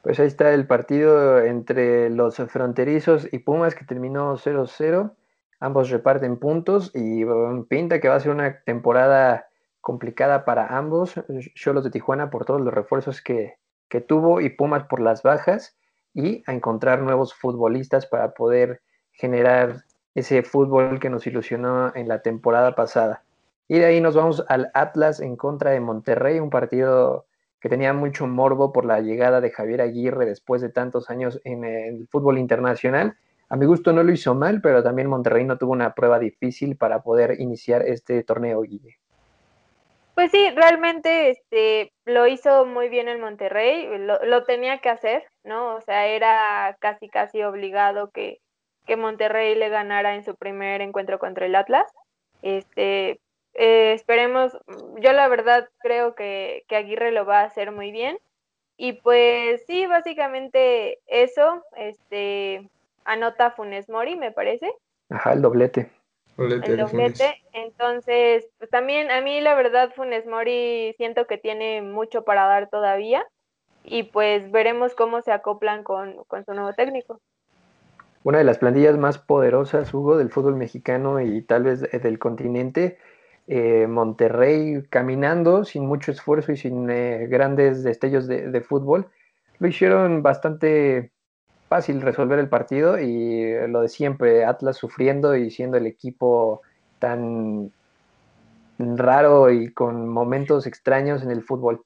Pues 0.01 0.19
ahí 0.19 0.27
está 0.27 0.53
el 0.53 0.67
partido 0.67 1.39
entre 1.39 2.09
los 2.09 2.35
fronterizos 2.35 3.31
y 3.31 3.39
Pumas 3.39 3.75
que 3.75 3.85
terminó 3.85 4.35
0-0. 4.35 5.13
ambos 5.61 5.89
reparten 5.89 6.37
puntos 6.37 6.91
y 6.93 7.23
um, 7.23 7.65
pinta 7.65 8.01
que 8.01 8.09
va 8.09 8.15
a 8.15 8.19
ser 8.19 8.31
una 8.31 8.61
temporada 8.63 9.47
complicada 9.79 10.43
para 10.43 10.77
ambos. 10.77 11.15
Cholos 11.55 11.85
de 11.85 11.91
Tijuana 11.91 12.29
por 12.29 12.43
todos 12.43 12.59
los 12.59 12.73
refuerzos 12.73 13.21
que, 13.21 13.55
que 13.89 14.01
tuvo 14.01 14.39
y 14.41 14.49
Pumas 14.49 14.85
por 14.85 15.01
las 15.01 15.23
bajas 15.23 15.75
y 16.13 16.43
a 16.47 16.53
encontrar 16.53 17.01
nuevos 17.01 17.33
futbolistas 17.33 18.05
para 18.05 18.33
poder 18.33 18.81
generar 19.11 19.83
ese 20.15 20.43
fútbol 20.43 20.99
que 20.99 21.09
nos 21.09 21.27
ilusionó 21.27 21.93
en 21.95 22.07
la 22.07 22.21
temporada 22.21 22.75
pasada. 22.75 23.23
Y 23.67 23.79
de 23.79 23.85
ahí 23.85 24.01
nos 24.01 24.15
vamos 24.15 24.43
al 24.47 24.71
Atlas 24.73 25.19
en 25.19 25.35
contra 25.35 25.71
de 25.71 25.79
Monterrey, 25.79 26.39
un 26.39 26.49
partido 26.49 27.25
que 27.59 27.69
tenía 27.69 27.93
mucho 27.93 28.25
morbo 28.25 28.71
por 28.71 28.85
la 28.85 29.01
llegada 29.01 29.41
de 29.41 29.51
Javier 29.51 29.81
Aguirre 29.81 30.25
después 30.25 30.61
de 30.61 30.69
tantos 30.69 31.09
años 31.09 31.41
en 31.43 31.65
el 31.65 32.07
fútbol 32.07 32.37
internacional. 32.37 33.17
A 33.49 33.57
mi 33.57 33.65
gusto 33.65 33.91
no 33.93 34.03
lo 34.03 34.11
hizo 34.11 34.33
mal, 34.33 34.61
pero 34.61 34.81
también 34.81 35.09
Monterrey 35.09 35.43
no 35.43 35.57
tuvo 35.57 35.73
una 35.73 35.93
prueba 35.93 36.19
difícil 36.19 36.77
para 36.77 37.01
poder 37.03 37.39
iniciar 37.39 37.83
este 37.83 38.23
torneo, 38.23 38.61
Guille. 38.61 38.99
Pues 40.19 40.31
sí, 40.31 40.49
realmente 40.49 41.29
este, 41.29 41.93
lo 42.03 42.27
hizo 42.27 42.65
muy 42.65 42.89
bien 42.89 43.07
el 43.07 43.19
Monterrey, 43.19 43.87
lo, 43.99 44.21
lo, 44.25 44.43
tenía 44.43 44.79
que 44.79 44.89
hacer, 44.89 45.23
¿no? 45.45 45.75
O 45.75 45.79
sea, 45.79 46.07
era 46.07 46.75
casi, 46.81 47.07
casi 47.07 47.41
obligado 47.41 48.09
que, 48.11 48.41
que 48.85 48.97
Monterrey 48.97 49.55
le 49.55 49.69
ganara 49.69 50.15
en 50.15 50.25
su 50.25 50.35
primer 50.35 50.81
encuentro 50.81 51.19
contra 51.19 51.45
el 51.45 51.55
Atlas. 51.55 51.89
Este, 52.41 53.21
eh, 53.53 53.93
esperemos, 53.93 54.57
yo 54.99 55.13
la 55.13 55.29
verdad 55.29 55.69
creo 55.77 56.15
que, 56.15 56.65
Aguirre 56.69 57.13
lo 57.13 57.25
va 57.25 57.39
a 57.39 57.45
hacer 57.45 57.71
muy 57.71 57.91
bien. 57.91 58.19
Y 58.75 58.99
pues 59.01 59.63
sí, 59.67 59.87
básicamente 59.87 60.99
eso, 61.07 61.63
este, 61.77 62.69
anota 63.05 63.51
Funes 63.51 63.87
Mori, 63.87 64.17
me 64.17 64.33
parece. 64.33 64.69
Ajá, 65.09 65.31
el 65.31 65.41
doblete. 65.41 65.89
El 66.39 66.77
doblete. 66.77 67.43
Entonces, 67.53 68.47
pues 68.57 68.69
también 68.69 69.11
a 69.11 69.21
mí 69.21 69.41
la 69.41 69.55
verdad 69.55 69.91
Funes 69.95 70.25
Mori 70.25 70.93
siento 70.97 71.27
que 71.27 71.37
tiene 71.37 71.81
mucho 71.81 72.23
para 72.23 72.45
dar 72.45 72.69
todavía. 72.69 73.25
Y 73.83 74.03
pues 74.03 74.51
veremos 74.51 74.93
cómo 74.93 75.21
se 75.21 75.31
acoplan 75.31 75.83
con, 75.83 76.23
con 76.25 76.45
su 76.45 76.53
nuevo 76.53 76.73
técnico. 76.73 77.21
Una 78.23 78.39
de 78.39 78.43
las 78.43 78.57
plantillas 78.57 78.97
más 78.97 79.17
poderosas, 79.17 79.93
Hugo, 79.93 80.17
del 80.17 80.29
fútbol 80.29 80.55
mexicano 80.55 81.21
y 81.21 81.41
tal 81.41 81.63
vez 81.63 81.81
del 81.81 82.19
continente 82.19 82.97
eh, 83.51 83.87
Monterrey 83.87 84.83
caminando 84.91 85.65
sin 85.65 85.87
mucho 85.87 86.11
esfuerzo 86.11 86.51
y 86.51 86.57
sin 86.57 86.87
eh, 86.91 87.25
grandes 87.27 87.83
destellos 87.83 88.27
de, 88.27 88.61
fútbol. 88.61 89.07
Lo 89.57 89.67
hicieron 89.67 90.21
bastante 90.21 91.11
fácil 91.69 92.01
resolver 92.01 92.39
el 92.39 92.49
partido 92.49 92.99
y 92.99 93.53
lo 93.67 93.81
de 93.81 93.89
siempre, 93.89 94.43
Atlas 94.43 94.75
sufriendo 94.75 95.35
y 95.35 95.51
siendo 95.51 95.77
el 95.77 95.85
equipo 95.85 96.61
tan 96.97 97.71
raro 98.77 99.51
y 99.51 99.71
con 99.71 100.09
momentos 100.09 100.65
extraños 100.65 101.21
en 101.23 101.31
el 101.31 101.43
fútbol. 101.43 101.83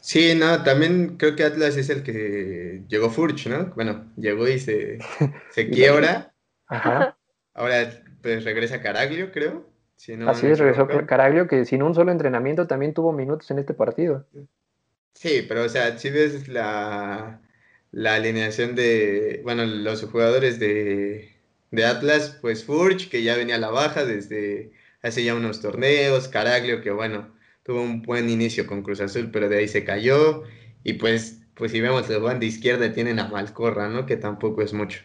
Sí, 0.00 0.34
no, 0.34 0.62
también 0.62 1.16
creo 1.16 1.36
que 1.36 1.44
Atlas 1.44 1.76
es 1.76 1.90
el 1.90 2.02
que 2.02 2.82
llegó 2.88 3.10
Furch, 3.10 3.46
¿no? 3.46 3.66
Bueno, 3.74 4.06
llegó 4.16 4.48
y 4.48 4.58
se, 4.58 4.98
se 5.50 5.68
quiebra. 5.68 6.32
Ajá. 6.66 7.16
Ahora 7.54 8.02
pues 8.22 8.44
regresa 8.44 8.80
Caraglio, 8.80 9.32
creo. 9.32 9.66
Así 10.26 10.46
es, 10.46 10.58
regresó 10.58 10.88
Caraglio, 11.06 11.46
que 11.46 11.64
sin 11.64 11.82
un 11.82 11.94
solo 11.94 12.10
entrenamiento 12.10 12.66
también 12.66 12.94
tuvo 12.94 13.12
minutos 13.12 13.50
en 13.52 13.60
este 13.60 13.74
partido. 13.74 14.26
Sí, 15.14 15.44
pero 15.46 15.64
o 15.64 15.68
sea, 15.68 15.96
si 15.96 16.10
ves 16.10 16.48
la, 16.48 17.40
la 17.92 18.16
alineación 18.16 18.74
de, 18.74 19.40
bueno, 19.44 19.64
los 19.66 20.02
jugadores 20.04 20.58
de, 20.58 21.36
de 21.70 21.84
Atlas, 21.84 22.38
pues 22.40 22.64
Furch, 22.64 23.08
que 23.10 23.22
ya 23.22 23.36
venía 23.36 23.56
a 23.56 23.58
la 23.58 23.70
baja 23.70 24.04
desde 24.04 24.72
hace 25.02 25.24
ya 25.24 25.34
unos 25.34 25.60
torneos, 25.60 26.28
Caraglio, 26.28 26.80
que 26.82 26.90
bueno, 26.90 27.34
tuvo 27.64 27.82
un 27.82 28.02
buen 28.02 28.30
inicio 28.30 28.66
con 28.66 28.82
Cruz 28.82 29.00
Azul, 29.00 29.30
pero 29.32 29.48
de 29.48 29.58
ahí 29.58 29.68
se 29.68 29.84
cayó, 29.84 30.44
y 30.84 30.94
pues, 30.94 31.42
pues 31.54 31.72
si 31.72 31.80
vemos 31.80 32.08
el 32.10 32.20
banda 32.20 32.46
izquierda 32.46 32.92
tienen 32.92 33.18
a 33.18 33.28
Malcorra, 33.28 33.88
¿no? 33.88 34.06
Que 34.06 34.16
tampoco 34.16 34.62
es 34.62 34.72
mucho. 34.72 35.00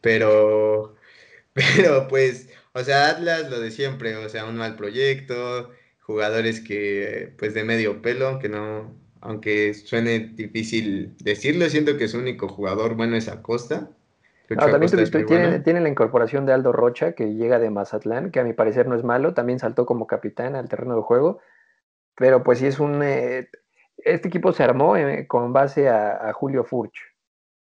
Pero, 0.00 0.96
pero 1.54 2.08
pues, 2.08 2.48
o 2.74 2.82
sea, 2.84 3.10
Atlas 3.10 3.50
lo 3.50 3.60
de 3.60 3.70
siempre, 3.70 4.16
o 4.16 4.28
sea, 4.28 4.46
un 4.46 4.56
mal 4.56 4.76
proyecto, 4.76 5.72
jugadores 6.00 6.60
que, 6.60 7.32
pues 7.38 7.54
de 7.54 7.64
medio 7.64 8.02
pelo, 8.02 8.28
aunque 8.28 8.48
no, 8.48 8.94
aunque 9.22 9.72
suene 9.72 10.18
difícil 10.18 11.16
decirlo, 11.18 11.68
siento 11.70 11.96
que 11.96 12.08
su 12.08 12.18
único 12.18 12.48
jugador 12.48 12.96
bueno 12.96 13.16
es 13.16 13.28
Acosta. 13.28 13.88
Ah, 14.58 14.70
también 14.70 14.90
tiene, 15.26 15.60
tiene, 15.60 15.80
la 15.80 15.88
incorporación 15.88 16.44
de 16.44 16.52
Aldo 16.52 16.72
Rocha, 16.72 17.12
que 17.12 17.34
llega 17.34 17.58
de 17.58 17.70
Mazatlán, 17.70 18.30
que 18.30 18.40
a 18.40 18.44
mi 18.44 18.52
parecer 18.52 18.86
no 18.86 18.96
es 18.96 19.04
malo, 19.04 19.32
también 19.32 19.58
saltó 19.58 19.86
como 19.86 20.06
capitán 20.06 20.56
al 20.56 20.68
terreno 20.68 20.96
de 20.96 21.02
juego, 21.02 21.40
pero 22.16 22.42
pues 22.42 22.58
sí 22.58 22.66
es 22.66 22.78
un... 22.80 23.00
Eh, 23.02 23.48
este 23.98 24.28
equipo 24.28 24.52
se 24.52 24.64
armó 24.64 24.96
eh, 24.96 25.26
con 25.26 25.52
base 25.52 25.88
a, 25.88 26.32
Julio 26.34 26.64
Furch. 26.64 26.98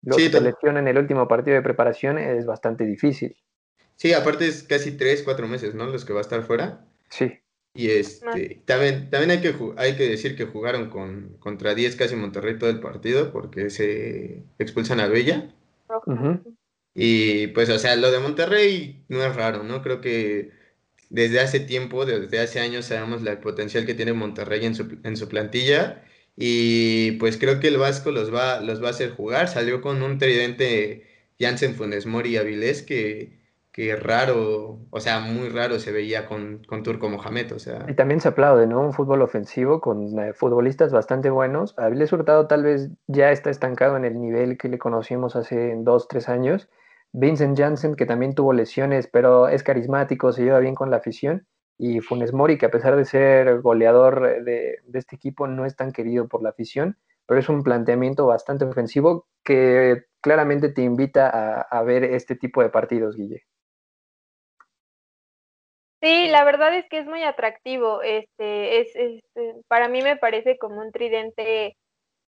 Lo 0.03 0.17
sí, 0.17 0.25
que 0.25 0.39
selecciona 0.39 0.81
en 0.81 0.89
el 0.89 0.99
último 0.99 1.29
partido 1.29 1.55
de 1.55 1.63
preparación 1.63 2.19
es 2.19 2.45
bastante 2.45 2.85
difícil. 2.85 3.37
Sí, 3.95 4.13
aparte 4.13 4.49
es 4.49 4.65
casi 4.65 4.97
tres, 4.97 5.23
cuatro 5.23 5.47
meses, 5.47 5.75
¿no? 5.75 5.87
Los 5.87 6.05
que 6.05 6.13
va 6.13 6.19
a 6.19 6.23
estar 6.23 6.43
fuera. 6.43 6.85
Sí. 7.09 7.41
Y 7.77 7.91
este, 7.91 8.63
también, 8.65 9.11
también 9.11 9.33
hay, 9.33 9.41
que, 9.41 9.55
hay 9.77 9.97
que 9.97 10.09
decir 10.09 10.37
que 10.37 10.45
jugaron 10.45 10.91
con, 10.91 11.37
contra 11.41 11.75
10 11.75 11.97
casi 11.97 12.15
Monterrey 12.15 12.57
todo 12.57 12.71
el 12.71 12.79
partido 12.79 13.33
porque 13.33 13.69
se 13.69 14.45
expulsan 14.59 15.01
a 15.01 15.09
Bella. 15.09 15.53
Y 16.95 17.49
pues, 17.49 17.69
o 17.71 17.79
sea, 17.81 17.97
lo 17.97 18.13
de 18.13 18.21
Monterrey 18.21 19.05
no 19.09 19.25
es 19.25 19.35
raro, 19.35 19.65
¿no? 19.65 19.83
Creo 19.83 20.01
que 20.01 20.53
desde 21.11 21.41
hace 21.41 21.61
tiempo, 21.61 22.07
desde 22.07 22.39
hace 22.41 22.61
años, 22.61 22.87
sabemos 22.87 23.27
el 23.27 23.39
potencial 23.39 23.85
que 23.87 23.95
tiene 23.95 24.13
Monterrey 24.13 24.65
en 24.65 24.77
su, 24.77 24.99
en 25.03 25.17
su 25.17 25.29
plantilla. 25.29 26.05
Y 26.37 27.13
pues 27.13 27.39
creo 27.39 27.61
que 27.61 27.69
el 27.69 27.79
Vasco 27.79 28.11
los 28.13 28.33
va, 28.33 28.61
los 28.61 28.83
va 28.83 28.89
a 28.89 28.91
hacer 28.91 29.11
jugar. 29.11 29.49
Salió 29.49 29.81
con 29.81 30.03
un 30.03 30.19
tridente 30.19 31.07
Jansen 31.41 31.75
Funes 31.75 32.07
Mori 32.07 32.37
Avilés 32.37 32.83
que 32.83 33.44
que 33.75 33.97
raro, 33.97 34.79
o 34.89 35.01
sea, 35.01 35.19
muy 35.19 35.49
raro 35.49 35.81
se 35.81 35.91
veía 35.91 36.27
con, 36.27 36.63
con 36.65 36.85
Turco 36.85 37.09
Mohamed, 37.09 37.55
o 37.55 37.59
sea. 37.59 37.85
Y 37.89 37.95
también 37.95 38.21
se 38.21 38.29
aplaude, 38.29 38.69
¿no? 38.69 38.81
Un 38.81 38.93
fútbol 38.93 39.21
ofensivo 39.21 39.81
con 39.81 40.17
eh, 40.17 40.33
futbolistas 40.33 40.93
bastante 40.93 41.29
buenos. 41.29 41.75
Avilés 41.77 42.13
Hurtado 42.13 42.47
tal 42.47 42.63
vez 42.63 42.91
ya 43.09 43.33
está 43.33 43.51
estancado 43.51 43.97
en 43.97 44.05
el 44.05 44.21
nivel 44.21 44.59
que 44.59 44.69
le 44.69 44.79
conocimos 44.79 45.35
hace 45.35 45.75
dos, 45.79 46.07
tres 46.07 46.29
años. 46.29 46.69
Vincent 47.11 47.59
Janssen, 47.59 47.97
que 47.97 48.07
también 48.07 48.37
tuvo 48.37 48.53
lesiones, 48.53 49.09
pero 49.09 49.49
es 49.49 49.65
carismático, 49.65 50.33
se 50.33 50.45
lleva 50.45 50.61
bien 50.61 50.77
con 50.77 50.93
la 50.93 50.99
afición. 50.99 51.45
Y 51.77 51.99
Funes 51.99 52.33
Mori, 52.33 52.59
que 52.59 52.67
a 52.67 52.71
pesar 52.71 52.95
de 52.95 53.05
ser 53.05 53.61
goleador 53.61 54.45
de, 54.45 54.79
de 54.85 54.99
este 55.01 55.17
equipo, 55.17 55.49
no 55.49 55.67
es 55.67 55.75
tan 55.75 55.91
querido 55.91 56.29
por 56.29 56.45
la 56.45 56.51
afición, 56.51 56.97
pero 57.27 57.41
es 57.41 57.49
un 57.49 57.65
planteamiento 57.65 58.25
bastante 58.25 58.67
ofensivo 58.67 59.27
que 59.43 60.05
claramente 60.21 60.69
te 60.69 60.83
invita 60.83 61.29
a, 61.29 61.63
a 61.63 61.83
ver 61.83 62.05
este 62.05 62.37
tipo 62.37 62.63
de 62.63 62.69
partidos, 62.69 63.17
Guille. 63.17 63.43
Sí, 66.05 66.29
la 66.29 66.45
verdad 66.45 66.75
es 66.77 66.87
que 66.91 66.99
es 66.99 67.07
muy 67.07 67.23
atractivo. 67.23 68.03
Este, 68.03 68.81
es, 68.81 68.95
eh, 68.97 69.23
para 69.69 69.89
mí 69.89 70.03
me 70.03 70.17
parece 70.19 70.59
como 70.59 70.83
un 70.83 70.93
tridente, 70.93 71.77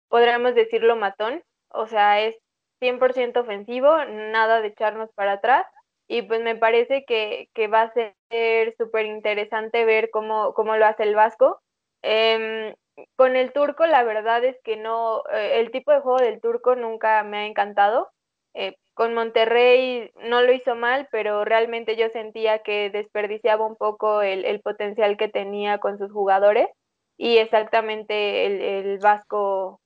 podríamos 0.09 0.55
decirlo 0.55 0.95
matón. 0.95 1.43
O 1.69 1.87
sea, 1.87 2.21
es 2.21 2.37
100% 2.81 3.41
ofensivo, 3.41 3.89
nada 4.05 4.61
de 4.61 4.69
echarnos 4.69 5.09
para 5.15 5.33
atrás. 5.33 5.65
Y 6.07 6.23
pues 6.23 6.41
me 6.41 6.55
parece 6.55 7.05
que, 7.05 7.49
que 7.55 7.67
va 7.67 7.83
a 7.83 7.93
ser 7.93 8.75
súper 8.77 9.07
interesante 9.07 9.85
ver 9.85 10.09
cómo, 10.11 10.53
cómo 10.53 10.77
lo 10.77 10.85
hace 10.85 11.03
el 11.03 11.15
Vasco. 11.15 11.61
Em, 12.03 12.75
con 13.17 13.35
el 13.35 13.53
turco, 13.53 13.87
la 13.87 14.03
verdad 14.03 14.43
es 14.45 14.57
que 14.63 14.77
no, 14.77 15.23
eh, 15.33 15.61
el 15.61 15.71
tipo 15.71 15.91
de 15.91 16.01
juego 16.01 16.19
del 16.19 16.41
turco 16.41 16.75
nunca 16.75 17.23
me 17.23 17.39
ha 17.39 17.45
encantado. 17.47 18.11
Eh, 18.55 18.75
con 18.93 19.13
Monterrey 19.13 20.11
no 20.23 20.41
lo 20.41 20.53
hizo 20.53 20.75
mal, 20.75 21.07
pero 21.11 21.45
realmente 21.45 21.95
yo 21.95 22.09
sentía 22.09 22.59
que 22.59 22.89
desperdiciaba 22.89 23.65
un 23.65 23.75
poco 23.75 24.21
el, 24.21 24.61
potencial 24.61 25.17
que 25.17 25.27
tenía 25.27 25.79
con 25.79 25.97
sus 25.97 26.11
jugadores 26.11 26.67
y 27.17 27.37
exactamente 27.37 28.45
el, 28.45 28.99
Vasco 28.99 29.79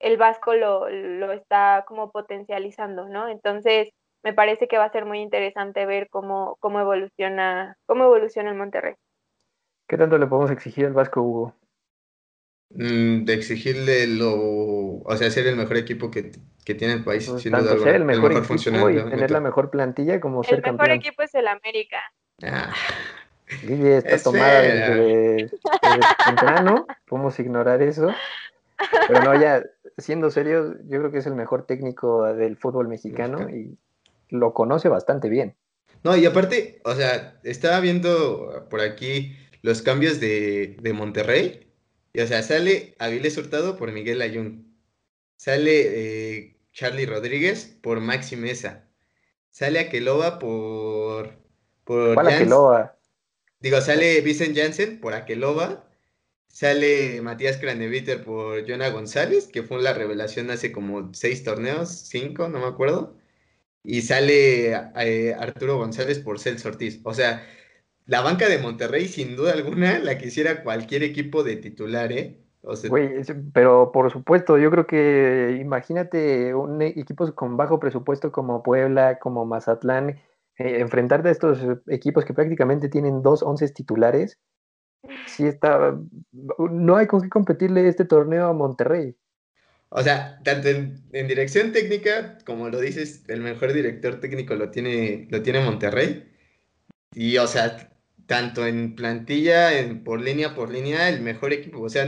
el 0.00 0.16
Vasco 0.16 0.54
lo, 0.54 0.88
lo, 0.88 1.32
está 1.32 1.84
como 1.86 2.10
potencializando, 2.10 3.08
¿no? 3.08 3.28
Entonces 3.28 3.88
me 4.22 4.32
parece 4.32 4.68
que 4.68 4.78
va 4.78 4.84
a 4.84 4.92
ser 4.92 5.04
muy 5.04 5.20
interesante 5.20 5.86
ver 5.86 6.08
cómo, 6.08 6.56
cómo 6.60 6.80
evoluciona 6.80 7.76
cómo 7.86 8.04
evoluciona 8.04 8.50
el 8.50 8.56
Monterrey. 8.56 8.94
¿Qué 9.88 9.96
tanto 9.96 10.18
le 10.18 10.26
podemos 10.26 10.50
exigir 10.50 10.86
al 10.86 10.92
Vasco, 10.92 11.22
Hugo? 11.22 11.54
Mm, 12.70 13.24
de 13.24 13.32
exigirle 13.32 14.06
lo, 14.06 15.00
o 15.02 15.16
sea, 15.16 15.30
ser 15.30 15.46
el 15.46 15.56
mejor 15.56 15.78
equipo 15.78 16.10
que, 16.10 16.32
tiene 16.64 16.92
el 16.92 17.04
país, 17.04 17.26
pues, 17.26 17.44
tanto 17.44 17.78
ser 17.78 17.94
el 17.94 18.04
mejor, 18.04 18.30
equipo 18.30 18.90
y 18.90 18.94
tener 18.94 19.30
la 19.30 19.40
mejor 19.40 19.70
plantilla 19.70 20.20
como 20.20 20.44
ser 20.44 20.60
campeón. 20.60 20.90
El 20.90 20.98
mejor 20.98 21.06
equipo 21.06 21.22
es 21.22 21.34
el 21.34 21.48
América. 21.48 21.96
Ah. 22.42 22.74
está 23.46 24.22
tomada 24.22 24.60
desde, 24.60 25.50
temprano, 26.26 26.86
podemos 27.06 27.38
ignorar 27.40 27.80
eso. 27.80 28.12
Pero 29.08 29.22
no, 29.22 29.40
ya, 29.40 29.62
siendo 29.96 30.30
serio, 30.30 30.76
yo 30.84 30.98
creo 30.98 31.10
que 31.10 31.18
es 31.18 31.26
el 31.26 31.34
mejor 31.34 31.64
técnico 31.64 32.24
del 32.34 32.58
fútbol 32.58 32.86
mexicano 32.86 33.48
y 33.48 33.78
lo 34.28 34.52
conoce 34.52 34.90
bastante 34.90 35.30
bien. 35.30 35.56
No, 36.04 36.18
y 36.18 36.26
aparte, 36.26 36.82
o 36.84 36.94
sea, 36.94 37.40
estaba 37.44 37.80
viendo 37.80 38.66
por 38.68 38.82
aquí 38.82 39.34
los 39.62 39.80
cambios 39.80 40.20
de, 40.20 40.76
de 40.82 40.92
Monterrey. 40.92 41.67
Y 42.18 42.20
o 42.20 42.26
sea, 42.26 42.42
sale 42.42 42.96
Avilés 42.98 43.36
Hurtado 43.38 43.76
por 43.76 43.92
Miguel 43.92 44.20
Ayun. 44.22 44.76
Sale 45.36 45.82
eh, 45.86 46.56
Charlie 46.72 47.06
Rodríguez 47.06 47.78
por 47.80 48.00
Maxi 48.00 48.34
Mesa. 48.34 48.88
Sale 49.50 49.78
Aqueloba 49.78 50.40
por. 50.40 51.38
por 51.84 52.14
¿Cuál 52.14 52.26
Aqueloba? 52.26 52.98
Digo, 53.60 53.80
sale 53.80 54.20
Vicent 54.22 54.58
Jansen 54.58 54.98
por 54.98 55.14
Aqueloba. 55.14 55.88
Sale 56.48 57.22
Matías 57.22 57.58
Craneviter 57.58 58.24
por 58.24 58.68
Jonah 58.68 58.90
González, 58.90 59.46
que 59.46 59.62
fue 59.62 59.80
la 59.80 59.94
revelación 59.94 60.50
hace 60.50 60.72
como 60.72 61.14
seis 61.14 61.44
torneos, 61.44 61.88
cinco, 61.88 62.48
no 62.48 62.58
me 62.58 62.66
acuerdo. 62.66 63.16
Y 63.84 64.02
sale 64.02 64.72
eh, 64.96 65.36
Arturo 65.38 65.76
González 65.76 66.18
por 66.18 66.40
Celso 66.40 66.68
Ortiz. 66.68 66.98
O 67.04 67.14
sea, 67.14 67.46
la 68.08 68.22
banca 68.22 68.48
de 68.48 68.58
Monterrey, 68.58 69.06
sin 69.06 69.36
duda 69.36 69.52
alguna, 69.52 69.98
la 69.98 70.16
quisiera 70.16 70.62
cualquier 70.64 71.02
equipo 71.02 71.44
de 71.44 71.56
titular, 71.56 72.10
¿eh? 72.10 72.40
pero 73.52 73.92
por 73.92 74.10
supuesto, 74.10 74.56
yo 74.58 74.70
creo 74.70 74.86
que 74.86 75.58
imagínate 75.60 76.54
un 76.54 76.80
e, 76.80 76.88
equipos 76.88 77.32
con 77.32 77.56
bajo 77.58 77.78
presupuesto 77.78 78.32
como 78.32 78.62
Puebla, 78.62 79.18
como 79.18 79.44
Mazatlán, 79.44 80.10
eh, 80.56 80.80
enfrentarte 80.80 81.28
a 81.28 81.32
estos 81.32 81.60
equipos 81.88 82.24
que 82.24 82.32
prácticamente 82.32 82.88
tienen 82.88 83.22
dos 83.22 83.42
once 83.42 83.68
titulares, 83.68 84.38
sí 85.26 85.46
está, 85.46 85.94
no 86.32 86.96
hay 86.96 87.06
con 87.06 87.20
qué 87.20 87.28
competirle 87.28 87.86
este 87.86 88.06
torneo 88.06 88.46
a 88.48 88.54
Monterrey. 88.54 89.14
O 89.90 90.02
sea, 90.02 90.40
tanto 90.44 90.68
en, 90.68 91.28
dirección 91.28 91.72
técnica, 91.72 92.38
como 92.46 92.70
lo 92.70 92.80
dices, 92.80 93.24
el 93.28 93.42
mejor 93.42 93.74
director 93.74 94.18
técnico 94.18 94.54
lo 94.54 94.70
tiene, 94.70 95.28
lo 95.30 95.42
tiene 95.42 95.60
Monterrey. 95.60 96.30
Y, 97.14 97.38
o 97.38 97.46
sea, 97.46 97.88
tanto 98.28 98.66
en 98.66 98.94
plantilla, 98.94 99.80
en, 99.80 100.04
por 100.04 100.20
línea 100.20 100.54
por 100.54 100.70
línea, 100.70 101.08
el 101.08 101.22
mejor 101.22 101.54
equipo. 101.54 101.80
O 101.80 101.88
sea, 101.88 102.06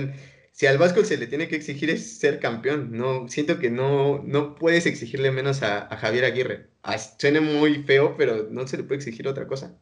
si 0.53 0.67
al 0.67 0.77
Vasco 0.77 1.03
se 1.03 1.17
le 1.17 1.27
tiene 1.27 1.49
que 1.49 1.57
exigir 1.57 1.89
es 1.89 2.19
ser 2.19 2.39
campeón. 2.39 2.93
No, 2.93 3.27
siento 3.29 3.59
que 3.59 3.71
no, 3.71 4.23
no 4.23 4.55
puedes 4.55 4.85
exigirle 4.85 5.31
menos 5.31 5.63
a, 5.63 5.89
Javier 5.97 6.27
Aguirre. 6.27 6.69
Ah, 6.83 6.99
suena 6.99 7.41
muy 7.41 7.83
feo, 7.85 8.17
pero 8.19 8.49
no 8.51 8.67
se 8.69 8.77
le 8.77 8.85
puede 8.85 8.97
exigir 8.97 9.27
otra 9.27 9.47
cosa. 9.47 9.75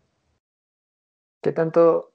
¿Qué 1.42 1.50
tanto, 1.50 2.14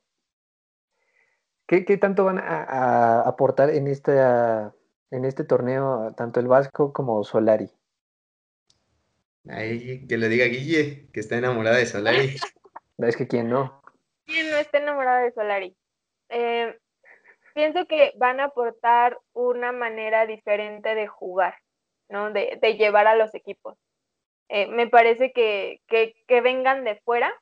qué, 1.67 1.81
tanto 1.97 2.23
van 2.23 2.39
a, 2.39 3.21
aportar 3.23 3.71
en, 3.71 3.87
esta, 3.87 4.73
en 5.11 5.25
este 5.25 5.43
torneo 5.43 6.13
tanto 6.15 6.39
el 6.39 6.47
Vasco 6.47 6.93
como 6.93 7.25
Solari? 7.25 7.69
Ay, 9.49 10.07
que 10.07 10.17
lo 10.17 10.29
diga 10.29 10.45
Guille, 10.45 11.09
que 11.11 11.19
está 11.19 11.37
enamorada 11.37 11.75
de 11.75 11.85
Solari. 11.85 12.37
Es 12.99 13.17
que 13.17 13.27
quién 13.27 13.49
no. 13.49 13.82
¿Quién 14.25 14.49
no 14.49 14.57
está 14.57 14.77
enamorada 14.77 15.21
de 15.21 15.31
Solari? 15.31 15.75
Eh, 16.29 16.77
pienso 17.53 17.85
que 17.85 18.13
van 18.17 18.39
a 18.39 18.45
aportar 18.45 19.17
una 19.33 19.71
manera 19.71 20.25
diferente 20.25 20.95
de 20.95 21.07
jugar, 21.07 21.55
¿no? 22.09 22.31
De, 22.31 22.59
llevar 22.77 23.07
a 23.07 23.15
los 23.15 23.33
equipos. 23.35 23.77
Eh, 24.49 24.67
me 24.67 24.87
parece 24.87 25.31
que, 25.31 25.81
que, 25.87 26.41
vengan 26.41 26.83
de 26.83 26.99
fuera, 27.05 27.33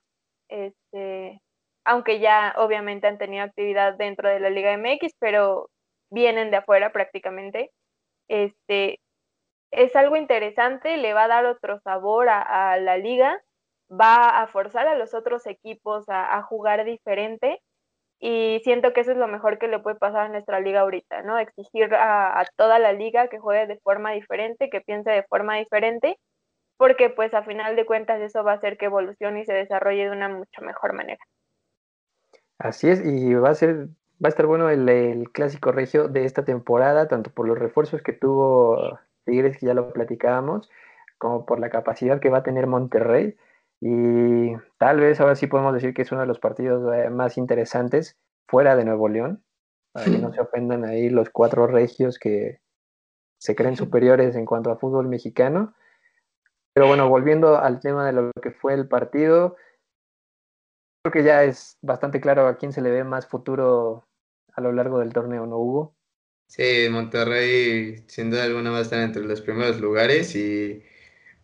este, 0.49 1.41
aunque 1.83 2.19
ya 2.19 2.53
obviamente 2.57 3.07
han 3.07 3.17
tenido 3.17 3.43
actividad 3.43 3.95
dentro 3.95 4.29
de 4.29 4.39
la 4.39 4.49
Liga 4.49 4.77
MX, 4.77 5.15
pero 5.19 5.69
vienen 6.09 6.51
de 6.51 6.57
afuera 6.57 6.91
prácticamente. 6.91 7.71
Este, 8.27 8.99
es 9.71 9.95
algo 9.95 10.15
interesante, 10.17 10.97
le 10.97 11.13
va 11.13 11.23
a 11.25 11.29
dar 11.29 11.45
otro 11.45 11.79
sabor 11.79 12.27
a, 12.29 12.77
la 12.77 12.97
liga, 12.97 13.41
va 13.91 14.41
a 14.41 14.47
forzar 14.47 14.87
a 14.87 14.95
los 14.95 15.13
otros 15.13 15.45
equipos 15.47 16.05
a, 16.07 16.41
jugar 16.43 16.85
diferente 16.85 17.61
y 18.19 18.61
siento 18.63 18.93
que 18.93 19.01
eso 19.01 19.11
es 19.11 19.17
lo 19.17 19.27
mejor 19.27 19.57
que 19.57 19.67
le 19.67 19.79
puede 19.79 19.97
pasar 19.97 20.27
a 20.27 20.29
nuestra 20.29 20.59
liga 20.59 20.81
ahorita, 20.81 21.23
¿no? 21.23 21.39
Exigir 21.39 21.93
a, 21.95 22.45
toda 22.55 22.79
la 22.79 22.93
liga 22.93 23.27
que 23.27 23.39
juegue 23.39 23.67
de 23.67 23.79
forma 23.79 24.11
diferente, 24.11 24.69
que 24.69 24.81
piense 24.81 25.09
de 25.09 25.23
forma 25.23 25.57
diferente, 25.57 26.17
porque 26.77 27.09
pues 27.09 27.33
a 27.33 27.43
final 27.43 27.75
de 27.75 27.85
cuentas 27.85 28.21
eso 28.21 28.43
va 28.43 28.53
a 28.53 28.55
hacer 28.55 28.77
que 28.77 28.85
evolucione 28.85 29.41
y 29.41 29.45
se 29.45 29.53
desarrolle 29.53 30.05
de 30.05 30.11
una 30.11 30.29
mucho 30.29 30.61
mejor 30.61 30.93
manera. 30.93 31.23
Así 32.59 32.89
es, 32.89 33.03
y 33.03 33.33
va 33.33 33.49
a 33.49 33.55
ser, 33.55 33.87
va 34.23 34.27
a 34.27 34.29
estar 34.29 34.45
bueno 34.45 34.69
el, 34.69 34.87
el 34.87 35.31
clásico 35.31 35.71
regio 35.71 36.07
de 36.07 36.25
esta 36.25 36.45
temporada, 36.45 37.07
tanto 37.07 37.31
por 37.31 37.47
los 37.47 37.57
refuerzos 37.57 38.03
que 38.03 38.13
tuvo 38.13 38.99
Tigres, 39.25 39.57
que 39.57 39.65
ya 39.65 39.73
lo 39.73 39.91
platicábamos, 39.91 40.69
como 41.17 41.45
por 41.45 41.59
la 41.59 41.69
capacidad 41.69 42.19
que 42.19 42.29
va 42.29 42.39
a 42.39 42.43
tener 42.43 42.67
Monterrey. 42.67 43.35
Y 43.81 44.55
tal 44.77 44.99
vez 44.99 45.19
ahora 45.19 45.35
sí 45.35 45.47
podemos 45.47 45.73
decir 45.73 45.93
que 45.93 46.03
es 46.03 46.11
uno 46.11 46.21
de 46.21 46.27
los 46.27 46.39
partidos 46.39 46.93
eh, 46.93 47.09
más 47.09 47.37
interesantes 47.37 48.15
fuera 48.47 48.75
de 48.75 48.85
Nuevo 48.85 49.09
León, 49.09 49.43
para 49.91 50.05
que 50.05 50.19
no 50.19 50.31
se 50.31 50.39
ofendan 50.39 50.85
ahí 50.85 51.09
los 51.09 51.31
cuatro 51.31 51.65
regios 51.65 52.19
que 52.19 52.59
se 53.39 53.55
creen 53.55 53.75
superiores 53.75 54.35
en 54.35 54.45
cuanto 54.45 54.69
a 54.69 54.77
fútbol 54.77 55.07
mexicano. 55.07 55.73
Pero 56.73 56.87
bueno, 56.87 57.09
volviendo 57.09 57.57
al 57.57 57.79
tema 57.79 58.05
de 58.05 58.13
lo 58.13 58.31
que 58.41 58.51
fue 58.51 58.75
el 58.75 58.87
partido, 58.87 59.57
creo 61.03 61.11
que 61.11 61.23
ya 61.23 61.43
es 61.43 61.77
bastante 61.81 62.21
claro 62.21 62.47
a 62.47 62.57
quién 62.57 62.71
se 62.71 62.81
le 62.81 62.91
ve 62.91 63.03
más 63.03 63.25
futuro 63.25 64.05
a 64.53 64.61
lo 64.61 64.71
largo 64.71 64.99
del 64.99 65.11
torneo, 65.11 65.47
¿no, 65.47 65.57
Hugo? 65.57 65.95
Sí, 66.47 66.87
Monterrey 66.91 68.03
sin 68.07 68.29
duda 68.29 68.43
alguna 68.43 68.71
va 68.71 68.79
a 68.79 68.81
estar 68.81 68.99
entre 68.99 69.23
los 69.23 69.41
primeros 69.41 69.79
lugares 69.79 70.35
y 70.35 70.83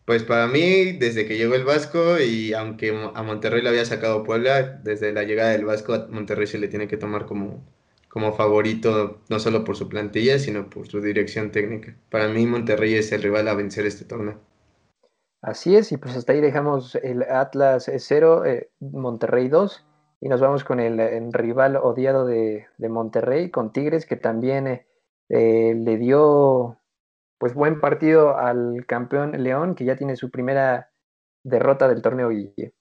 pues 0.08 0.22
para 0.22 0.46
mí, 0.46 0.92
desde 0.92 1.26
que 1.26 1.36
llegó 1.36 1.54
el 1.54 1.66
Vasco 1.66 2.18
y 2.18 2.54
aunque 2.54 2.98
a 3.14 3.22
Monterrey 3.22 3.60
lo 3.60 3.68
había 3.68 3.84
sacado 3.84 4.24
Puebla, 4.24 4.62
desde 4.82 5.12
la 5.12 5.24
llegada 5.24 5.50
del 5.50 5.66
Vasco 5.66 5.92
a 5.92 6.06
Monterrey 6.08 6.46
se 6.46 6.56
le 6.56 6.68
tiene 6.68 6.88
que 6.88 6.96
tomar 6.96 7.26
como, 7.26 7.62
como 8.08 8.32
favorito, 8.32 9.20
no 9.28 9.38
solo 9.38 9.64
por 9.64 9.76
su 9.76 9.86
plantilla, 9.86 10.38
sino 10.38 10.70
por 10.70 10.88
su 10.88 11.02
dirección 11.02 11.52
técnica. 11.52 11.94
Para 12.08 12.26
mí 12.26 12.46
Monterrey 12.46 12.94
es 12.94 13.12
el 13.12 13.22
rival 13.22 13.48
a 13.48 13.54
vencer 13.54 13.84
este 13.84 14.06
torneo. 14.06 14.40
Así 15.42 15.76
es, 15.76 15.92
y 15.92 15.98
pues 15.98 16.16
hasta 16.16 16.32
ahí 16.32 16.40
dejamos 16.40 16.94
el 16.94 17.24
Atlas 17.24 17.90
0, 17.94 18.46
eh, 18.46 18.70
Monterrey 18.80 19.48
2, 19.48 19.86
y 20.22 20.30
nos 20.30 20.40
vamos 20.40 20.64
con 20.64 20.80
el, 20.80 21.34
rival 21.34 21.76
odiado 21.76 22.24
de, 22.24 22.66
Monterrey, 22.78 23.50
con 23.50 23.74
Tigres, 23.74 24.06
que 24.06 24.16
también 24.16 24.68
eh, 24.68 24.86
eh, 25.28 25.74
le 25.76 25.98
dio 25.98 26.78
pues 27.38 27.54
buen 27.54 27.80
partido 27.80 28.36
al 28.36 28.84
campeón 28.86 29.42
León, 29.42 29.74
que 29.74 29.84
ya 29.84 29.96
tiene 29.96 30.16
su 30.16 30.30
primera 30.30 30.90
derrota 31.42 31.88
del 31.88 32.02
torneo 32.02 32.28
Guille. 32.28 32.74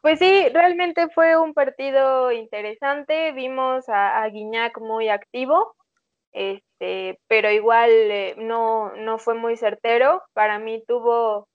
Pues 0.00 0.18
sí, 0.18 0.48
realmente 0.52 1.08
fue 1.08 1.36
un 1.36 1.54
partido 1.54 2.30
interesante. 2.30 3.32
Vimos 3.32 3.86
a, 3.88 4.26
Guiñac 4.28 4.78
muy 4.78 5.08
activo, 5.08 5.74
este, 6.32 7.18
pero 7.26 7.50
igual 7.50 7.90
eh, 7.90 8.34
no, 8.36 8.94
no 8.96 9.18
fue 9.18 9.34
muy 9.34 9.56
certero. 9.56 10.22
Para 10.34 10.58
mí 10.58 10.84
tuvo 10.86 11.48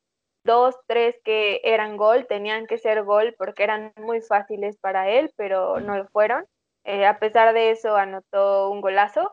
dos, 0.43 0.75
tres 0.87 1.15
que 1.23 1.61
eran 1.63 1.95
gol, 1.95 2.25
tenían 2.27 2.65
que 2.65 2.79
ser 2.79 3.03
gol 3.03 3.35
porque 3.37 3.63
eran 3.63 3.93
muy 3.97 4.21
fáciles 4.21 4.77
para 4.79 5.09
él, 5.09 5.31
pero 5.35 5.79
no 5.79 5.95
lo 5.95 6.07
fueron. 6.07 6.43
Eh, 6.85 7.05
a 7.05 7.19
pesar 7.19 7.53
de 7.53 7.69
eso, 7.69 7.95
anotó 7.95 8.71
un 8.71 8.81
golazo. 8.81 9.31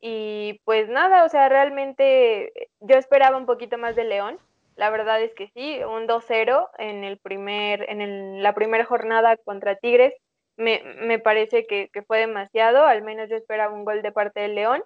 Y 0.00 0.60
pues 0.64 0.88
nada, 0.88 1.24
o 1.24 1.28
sea, 1.28 1.48
realmente 1.48 2.52
yo 2.80 2.96
esperaba 2.96 3.36
un 3.36 3.46
poquito 3.46 3.78
más 3.78 3.96
de 3.96 4.04
León. 4.04 4.38
La 4.76 4.90
verdad 4.90 5.22
es 5.22 5.34
que 5.34 5.48
sí, 5.54 5.82
un 5.84 6.06
2-0 6.06 6.68
en 6.78 7.02
el 7.02 7.18
primer, 7.18 7.88
en 7.88 8.42
la 8.42 8.54
primera 8.54 8.84
jornada 8.84 9.36
contra 9.38 9.76
Tigres 9.76 10.12
me, 10.56 10.82
me 11.02 11.18
parece 11.18 11.66
que, 11.66 11.90
que, 11.92 12.02
fue 12.02 12.18
demasiado, 12.18 12.84
al 12.84 13.02
menos 13.02 13.28
yo 13.28 13.36
esperaba 13.36 13.74
un 13.74 13.84
gol 13.84 14.02
de 14.02 14.12
parte 14.12 14.40
del 14.40 14.54
León, 14.54 14.82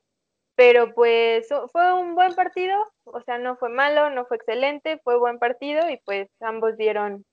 pero 0.56 0.92
pues 0.94 1.48
fue 1.72 1.92
un 1.94 2.14
buen 2.14 2.34
partido, 2.34 2.76
o 3.04 3.20
sea, 3.22 3.38
no 3.38 3.56
fue 3.56 3.68
malo, 3.68 4.10
no 4.10 4.26
fue 4.26 4.36
excelente, 4.36 5.00
fue 5.04 5.18
buen 5.18 5.38
partido 5.38 5.88
y 5.88 6.00
pues 6.04 6.28
ambos 6.40 6.76
dieron, 6.76 7.24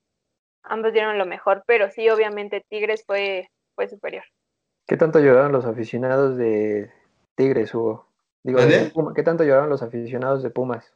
ambos 0.64 0.94
dieron 0.94 1.18
lo 1.18 1.26
mejor, 1.26 1.64
pero 1.68 1.90
sí, 1.90 2.10
obviamente 2.10 2.64
Tigres 2.70 3.04
fue, 3.06 3.50
fue 3.76 3.88
superior. 3.88 4.24
¿Qué 4.88 4.98
tanto 4.98 5.20
lloraron 5.20 5.52
los 5.52 5.66
aficionados 5.66 6.38
de, 6.38 6.90
Tigres, 7.38 7.74
Hugo. 7.74 8.08
Digo, 8.44 8.60
¿qué 9.14 9.24
tanto 9.24 9.44
lloraron 9.44 9.70
los 9.70 9.84
aficionados 9.84 10.42
de 10.42 10.50
Pumas? 10.50 10.92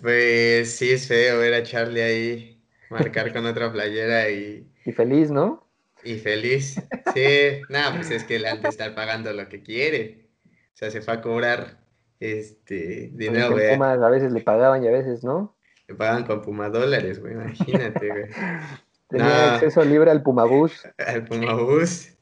Pues 0.00 0.74
sí, 0.74 0.90
es 0.90 1.06
feo 1.06 1.38
ver 1.38 1.52
a 1.52 1.62
Charlie 1.62 2.02
ahí 2.02 2.62
marcar 2.88 3.32
con 3.32 3.44
otra 3.44 3.70
playera 3.70 4.30
y... 4.30 4.66
Y 4.84 4.92
feliz, 4.92 5.30
¿no? 5.30 5.66
Y 6.02 6.16
feliz. 6.16 6.82
Sí, 7.14 7.60
nada, 7.68 7.94
pues 7.94 8.10
es 8.10 8.24
que 8.24 8.38
le 8.38 8.48
han 8.48 8.62
de 8.62 8.70
estar 8.70 8.94
pagando 8.94 9.32
lo 9.34 9.48
que 9.48 9.62
quiere. 9.62 10.30
O 10.46 10.76
sea, 10.76 10.90
se 10.90 11.02
fue 11.02 11.14
a 11.14 11.20
cobrar 11.20 11.78
este 12.18 13.10
dinero, 13.12 13.50
güey. 13.52 13.74
Pumas 13.74 14.00
a 14.00 14.08
veces 14.08 14.32
le 14.32 14.40
pagaban 14.40 14.82
y 14.82 14.88
a 14.88 14.92
veces 14.92 15.22
no. 15.22 15.54
Le 15.88 15.94
pagaban 15.94 16.24
con 16.24 16.40
Puma 16.40 16.70
dólares, 16.70 17.20
güey, 17.20 17.34
imagínate, 17.34 18.08
güey. 18.08 18.24
Tenía 19.08 19.56
acceso 19.56 19.84
libre 19.84 20.10
al 20.10 20.22
Pumabús. 20.22 20.88
Al 20.98 21.24
Pumabús 21.24 22.16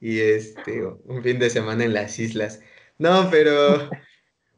y 0.00 0.20
este, 0.20 0.84
un 0.84 1.22
fin 1.22 1.38
de 1.38 1.50
semana 1.50 1.84
en 1.84 1.94
las 1.94 2.18
islas. 2.18 2.60
No, 2.98 3.28
pero 3.30 3.90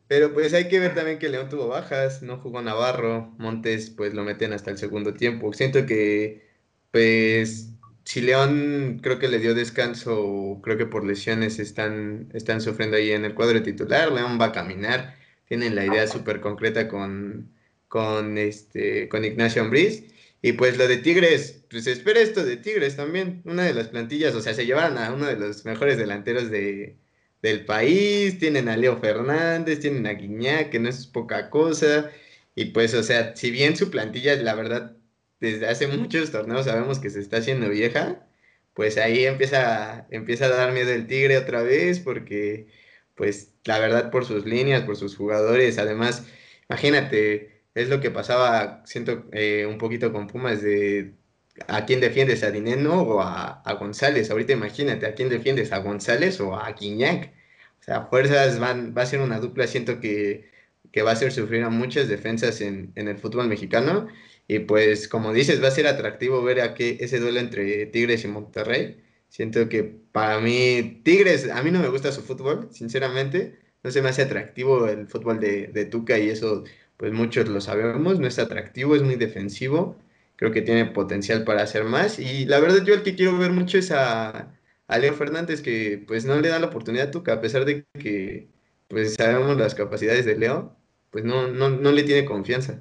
Pero 0.08 0.32
pues 0.32 0.54
hay 0.54 0.68
que 0.68 0.80
ver 0.80 0.94
también 0.94 1.18
que 1.18 1.28
León 1.28 1.50
tuvo 1.50 1.68
bajas, 1.68 2.22
no 2.22 2.38
jugó 2.38 2.62
Navarro, 2.62 3.34
Montes 3.38 3.90
pues 3.90 4.14
lo 4.14 4.24
meten 4.24 4.54
hasta 4.54 4.70
el 4.70 4.78
segundo 4.78 5.14
tiempo. 5.14 5.52
Siento 5.52 5.84
que 5.86 6.48
pues 6.90 7.70
si 8.04 8.22
León 8.22 9.00
creo 9.02 9.18
que 9.18 9.28
le 9.28 9.38
dio 9.38 9.54
descanso, 9.54 10.60
creo 10.62 10.78
que 10.78 10.86
por 10.86 11.04
lesiones 11.04 11.58
están, 11.58 12.30
están 12.32 12.62
sufriendo 12.62 12.96
ahí 12.96 13.10
en 13.12 13.26
el 13.26 13.34
cuadro 13.34 13.62
titular, 13.62 14.10
León 14.10 14.38
va 14.40 14.46
a 14.46 14.52
caminar, 14.52 15.14
tienen 15.46 15.74
la 15.74 15.84
idea 15.84 16.06
súper 16.06 16.40
concreta 16.40 16.88
con, 16.88 17.50
con, 17.88 18.38
este, 18.38 19.08
con 19.10 19.24
Ignacio 19.26 19.62
Ambriz. 19.62 20.04
Y 20.42 20.52
pues 20.52 20.78
lo 20.78 20.86
de 20.86 20.98
Tigres, 20.98 21.64
pues 21.70 21.86
espera 21.86 22.20
esto 22.20 22.44
de 22.44 22.56
Tigres 22.56 22.96
también, 22.96 23.42
una 23.44 23.64
de 23.64 23.74
las 23.74 23.88
plantillas, 23.88 24.34
o 24.34 24.40
sea, 24.40 24.54
se 24.54 24.66
llevaron 24.66 24.98
a 24.98 25.12
uno 25.12 25.26
de 25.26 25.36
los 25.36 25.64
mejores 25.64 25.98
delanteros 25.98 26.50
de, 26.50 26.96
del 27.42 27.64
país, 27.64 28.38
tienen 28.38 28.68
a 28.68 28.76
Leo 28.76 28.98
Fernández, 28.98 29.80
tienen 29.80 30.06
a 30.06 30.12
Guiñá, 30.14 30.70
que 30.70 30.78
no 30.78 30.88
es 30.88 31.06
poca 31.06 31.50
cosa, 31.50 32.10
y 32.54 32.66
pues, 32.66 32.94
o 32.94 33.02
sea, 33.02 33.34
si 33.36 33.50
bien 33.50 33.76
su 33.76 33.90
plantilla, 33.90 34.36
la 34.36 34.54
verdad, 34.54 34.96
desde 35.40 35.66
hace 35.68 35.86
muchos 35.88 36.30
torneos 36.32 36.66
sabemos 36.66 36.98
que 37.00 37.10
se 37.10 37.20
está 37.20 37.38
haciendo 37.38 37.68
vieja, 37.68 38.26
pues 38.74 38.96
ahí 38.98 39.24
empieza, 39.26 40.06
empieza 40.10 40.46
a 40.46 40.48
dar 40.50 40.72
miedo 40.72 40.90
el 40.92 41.06
Tigre 41.06 41.38
otra 41.38 41.62
vez, 41.62 42.00
porque, 42.00 42.68
pues, 43.16 43.52
la 43.64 43.78
verdad, 43.80 44.10
por 44.10 44.24
sus 44.24 44.46
líneas, 44.46 44.82
por 44.84 44.96
sus 44.96 45.16
jugadores, 45.16 45.78
además, 45.78 46.26
imagínate, 46.68 47.57
es 47.82 47.88
lo 47.88 48.00
que 48.00 48.10
pasaba, 48.10 48.82
siento, 48.86 49.26
eh, 49.32 49.66
un 49.66 49.78
poquito 49.78 50.12
con 50.12 50.26
Pumas 50.26 50.62
de 50.62 51.14
a 51.66 51.84
quién 51.86 52.00
defiendes, 52.00 52.42
a 52.44 52.50
Dineno 52.50 53.02
o 53.02 53.20
a, 53.20 53.62
González. 53.78 54.30
Ahorita 54.30 54.52
imagínate, 54.52 55.06
a 55.06 55.14
quién 55.14 55.28
defiendes, 55.28 55.72
a 55.72 55.78
González 55.78 56.40
o 56.40 56.56
a 56.56 56.72
Guiñac. 56.72 57.32
O 57.80 57.82
sea, 57.82 58.06
fuerzas 58.06 58.58
van, 58.58 58.94
va 58.96 59.02
a 59.02 59.06
ser 59.06 59.20
una 59.20 59.40
dupla, 59.40 59.66
siento 59.66 60.00
que, 60.00 60.50
que 60.92 61.02
va 61.02 61.10
a 61.10 61.12
hacer 61.14 61.32
sufrir 61.32 61.62
a 61.64 61.70
muchas 61.70 62.08
defensas 62.08 62.60
en, 62.60 62.92
en, 62.96 63.08
el 63.08 63.18
fútbol 63.18 63.48
mexicano. 63.48 64.08
Y 64.46 64.60
pues, 64.60 65.08
como 65.08 65.32
dices, 65.32 65.62
va 65.62 65.68
a 65.68 65.70
ser 65.72 65.86
atractivo 65.86 66.42
ver 66.42 66.60
a 66.60 66.74
qué 66.74 66.98
ese 67.00 67.18
duelo 67.20 67.40
entre 67.40 67.86
Tigres 67.86 68.24
y 68.24 68.28
Monterrey. 68.28 69.02
Siento 69.28 69.68
que 69.68 69.84
para 69.84 70.40
mí, 70.40 71.02
Tigres, 71.04 71.50
a 71.50 71.62
mí 71.62 71.70
no 71.70 71.80
me 71.80 71.88
gusta 71.88 72.12
su 72.12 72.22
fútbol, 72.22 72.68
sinceramente. 72.72 73.58
No 73.82 73.90
se 73.90 74.02
me 74.02 74.08
hace 74.08 74.22
atractivo 74.22 74.88
el 74.88 75.06
fútbol 75.06 75.38
de, 75.40 75.68
de 75.68 75.84
Tuca 75.84 76.18
y 76.18 76.30
eso, 76.30 76.64
pues 76.98 77.12
muchos 77.12 77.48
lo 77.48 77.62
sabemos. 77.62 78.20
No 78.20 78.26
es 78.26 78.38
atractivo, 78.38 78.94
es 78.94 79.02
muy 79.02 79.16
defensivo 79.16 79.96
creo 80.38 80.52
que 80.52 80.62
tiene 80.62 80.86
potencial 80.86 81.44
para 81.44 81.62
hacer 81.62 81.84
más. 81.84 82.20
Y 82.20 82.46
la 82.46 82.60
verdad 82.60 82.84
yo 82.84 82.94
el 82.94 83.02
que 83.02 83.16
quiero 83.16 83.36
ver 83.36 83.50
mucho 83.50 83.76
es 83.76 83.90
a, 83.90 84.54
Leo 84.88 85.12
Fernández, 85.12 85.60
que 85.60 86.02
pues 86.06 86.24
no 86.24 86.40
le 86.40 86.48
da 86.48 86.60
la 86.60 86.68
oportunidad 86.68 87.08
a 87.08 87.10
Tuca, 87.10 87.34
a 87.34 87.40
pesar 87.40 87.64
de 87.64 87.84
que 87.92 88.48
pues 88.86 89.14
sabemos 89.16 89.58
las 89.58 89.74
capacidades 89.74 90.24
de 90.24 90.38
Leo, 90.38 90.76
pues 91.10 91.24
no, 91.24 91.48
no, 91.48 91.68
no 91.68 91.90
le 91.90 92.04
tiene 92.04 92.24
confianza. 92.24 92.80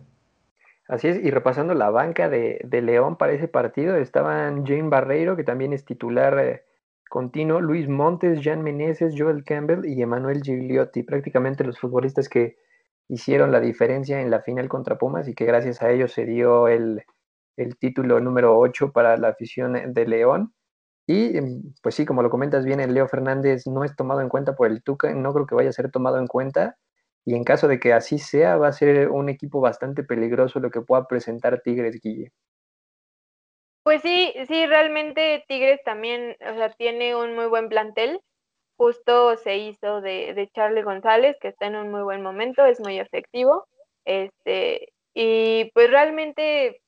Así 0.88 1.08
es, 1.08 1.22
y 1.22 1.32
repasando 1.32 1.74
la 1.74 1.90
banca 1.90 2.30
de, 2.30 2.62
León 2.72 3.18
para 3.18 3.34
ese 3.34 3.48
partido, 3.48 3.98
estaban 3.98 4.66
Jane 4.66 4.90
Barreiro, 4.90 5.36
que 5.36 5.44
también 5.44 5.74
es 5.74 5.84
titular 5.84 6.40
eh, 6.40 6.64
continuo, 7.10 7.60
Luis 7.60 7.90
Montes, 7.90 8.40
Jan 8.42 8.64
Meneses, 8.64 9.16
Joel 9.18 9.44
Campbell 9.44 9.86
y 9.86 10.02
Emanuel 10.02 10.44
Gigliotti, 10.44 11.04
prácticamente 11.04 11.66
los 11.66 11.80
futbolistas 11.80 12.30
que 12.30 12.56
hicieron 13.10 13.52
la 13.52 13.60
diferencia 13.60 14.22
en 14.22 14.32
la 14.32 14.42
final 14.42 14.68
contra 14.70 14.98
Pumas 14.98 15.28
y 15.28 15.36
que 15.36 15.46
gracias 15.46 15.82
a 15.82 15.92
ellos 15.92 16.12
se 16.12 16.26
dio 16.26 16.68
el, 16.68 17.04
el 17.58 17.78
título 17.78 18.20
número 18.20 18.58
8 18.58 18.92
para 18.92 19.18
la 19.18 19.30
afición 19.30 19.94
de 19.94 20.08
León. 20.08 20.54
Y 21.08 21.38
em, 21.38 21.74
pues 21.82 21.96
sí, 21.96 22.06
como 22.06 22.22
lo 22.22 22.30
comentas 22.30 22.66
bien, 22.66 22.80
el 22.80 22.94
Leo 22.94 23.08
Fernández 23.08 23.66
no 23.66 23.84
es 23.84 23.96
tomado 23.96 24.22
en 24.22 24.30
cuenta 24.30 24.56
por 24.56 24.68
el 24.68 24.84
Tuca, 24.84 25.14
no 25.14 25.34
creo 25.34 25.48
que 25.48 25.56
vaya 25.56 25.70
a 25.70 25.74
ser 25.74 25.90
tomado 25.90 26.20
en 26.20 26.28
cuenta. 26.28 26.78
Y 27.26 27.36
en 27.36 27.44
caso 27.44 27.68
de 27.68 27.80
que 27.80 27.94
así 27.94 28.20
sea, 28.20 28.58
va 28.58 28.70
a 28.70 28.74
ser 28.74 29.10
un 29.10 29.30
equipo 29.30 29.60
bastante 29.60 30.04
peligroso 30.04 30.60
lo 30.60 30.70
que 30.70 30.82
pueda 30.82 31.08
presentar 31.08 31.62
Tigres 31.62 32.00
Guille. 32.02 32.32
Pues 33.84 34.02
sí, 34.02 34.34
sí, 34.48 34.66
realmente 34.66 35.46
Tigres 35.48 35.82
también, 35.84 36.36
o 36.42 36.54
sea, 36.56 36.72
tiene 36.74 37.16
un 37.16 37.36
muy 37.36 37.48
buen 37.48 37.70
plantel. 37.70 38.22
Justo 38.78 39.38
se 39.38 39.58
hizo 39.58 40.02
de, 40.02 40.34
de 40.34 40.50
Charlie 40.50 40.84
González, 40.84 41.36
que 41.42 41.50
está 41.50 41.68
en 41.68 41.76
un 41.76 41.92
muy 41.92 42.04
buen 42.04 42.22
momento, 42.22 42.66
es 42.66 42.80
muy 42.80 43.00
efectivo. 43.00 43.68
Este, 44.06 44.94
y 45.14 45.72
pues 45.74 45.90
realmente 45.90 46.80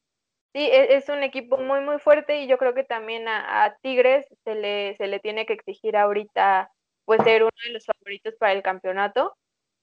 Sí, 0.54 0.62
e-, 0.62 0.96
es, 0.96 1.10
un 1.10 1.24
equipo 1.24 1.58
muy, 1.58 1.82
muy 1.82 2.00
fuerte 2.00 2.42
y 2.42 2.48
yo 2.48 2.58
creo 2.58 2.74
que 2.74 2.84
también 2.84 3.28
a, 3.28 3.76
Tigres 3.82 4.26
se 4.44 4.56
le, 4.56 4.96
se 4.98 5.08
le 5.08 5.20
tiene 5.20 5.46
que 5.46 5.54
exigir 5.54 5.96
ahorita 5.96 6.72
pues 7.06 7.22
ser 7.24 7.44
uno 7.44 7.52
de 7.66 7.74
los 7.74 7.86
favoritos 7.86 8.36
para 8.40 8.54
el 8.54 8.64
campeonato. 8.64 9.36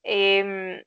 Em, 0.05 0.83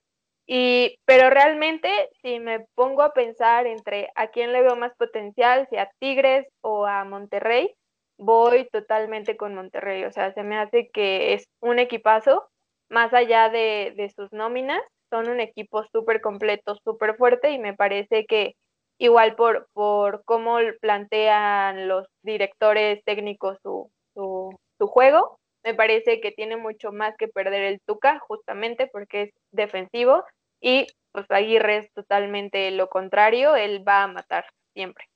y, 0.47 0.97
pero 1.05 1.29
realmente, 1.29 1.89
si 2.21 2.39
me 2.39 2.65
pongo 2.75 3.03
a 3.03 3.13
pensar 3.13 3.67
entre 3.67 4.09
a 4.15 4.27
quién 4.29 4.53
le 4.53 4.61
veo 4.61 4.75
más 4.75 4.93
potencial, 4.97 5.67
si 5.69 5.77
a 5.77 5.91
Tigres 5.99 6.47
o 6.61 6.85
a 6.85 7.03
Monterrey, 7.05 7.75
voy 8.19 8.69
totalmente 8.71 9.37
con 9.37 9.55
Monterrey. 9.55 10.03
O 10.05 10.11
sea, 10.11 10.33
se 10.33 10.43
me 10.43 10.57
hace 10.57 10.89
que 10.93 11.33
es 11.33 11.45
un 11.61 11.79
equipazo, 11.79 12.47
más 12.89 13.13
allá 13.13 13.49
de, 13.49 13.93
de 13.97 14.09
sus 14.15 14.31
nóminas, 14.31 14.81
son 15.09 15.29
un 15.29 15.39
equipo 15.39 15.83
súper 15.91 16.21
completo, 16.21 16.77
súper 16.83 17.15
fuerte 17.17 17.51
y 17.51 17.59
me 17.59 17.73
parece 17.73 18.25
que 18.25 18.55
igual 18.99 19.35
por, 19.35 19.67
por 19.73 20.23
cómo 20.25 20.57
plantean 20.81 21.87
los 21.87 22.07
directores 22.21 23.03
técnicos 23.05 23.57
su, 23.63 23.89
su, 24.13 24.87
juego. 24.87 25.39
Me 25.63 25.73
parece 25.73 26.21
que 26.21 26.31
tiene 26.31 26.57
mucho 26.57 26.91
más 26.91 27.15
que 27.17 27.27
perder 27.27 27.63
el 27.63 27.81
Tuca, 27.85 28.19
justamente 28.19 28.87
porque 28.87 29.23
es 29.23 29.29
defensivo, 29.51 30.23
y 30.61 30.87
pues 31.11 31.25
Aguirre 31.29 31.77
es 31.77 31.93
totalmente 31.93 32.71
lo 32.71 32.87
contrario, 32.87 33.55
él 33.55 33.85
va 33.87 34.03
a 34.03 34.07
matar 34.07 34.45
siempre. 34.73 35.08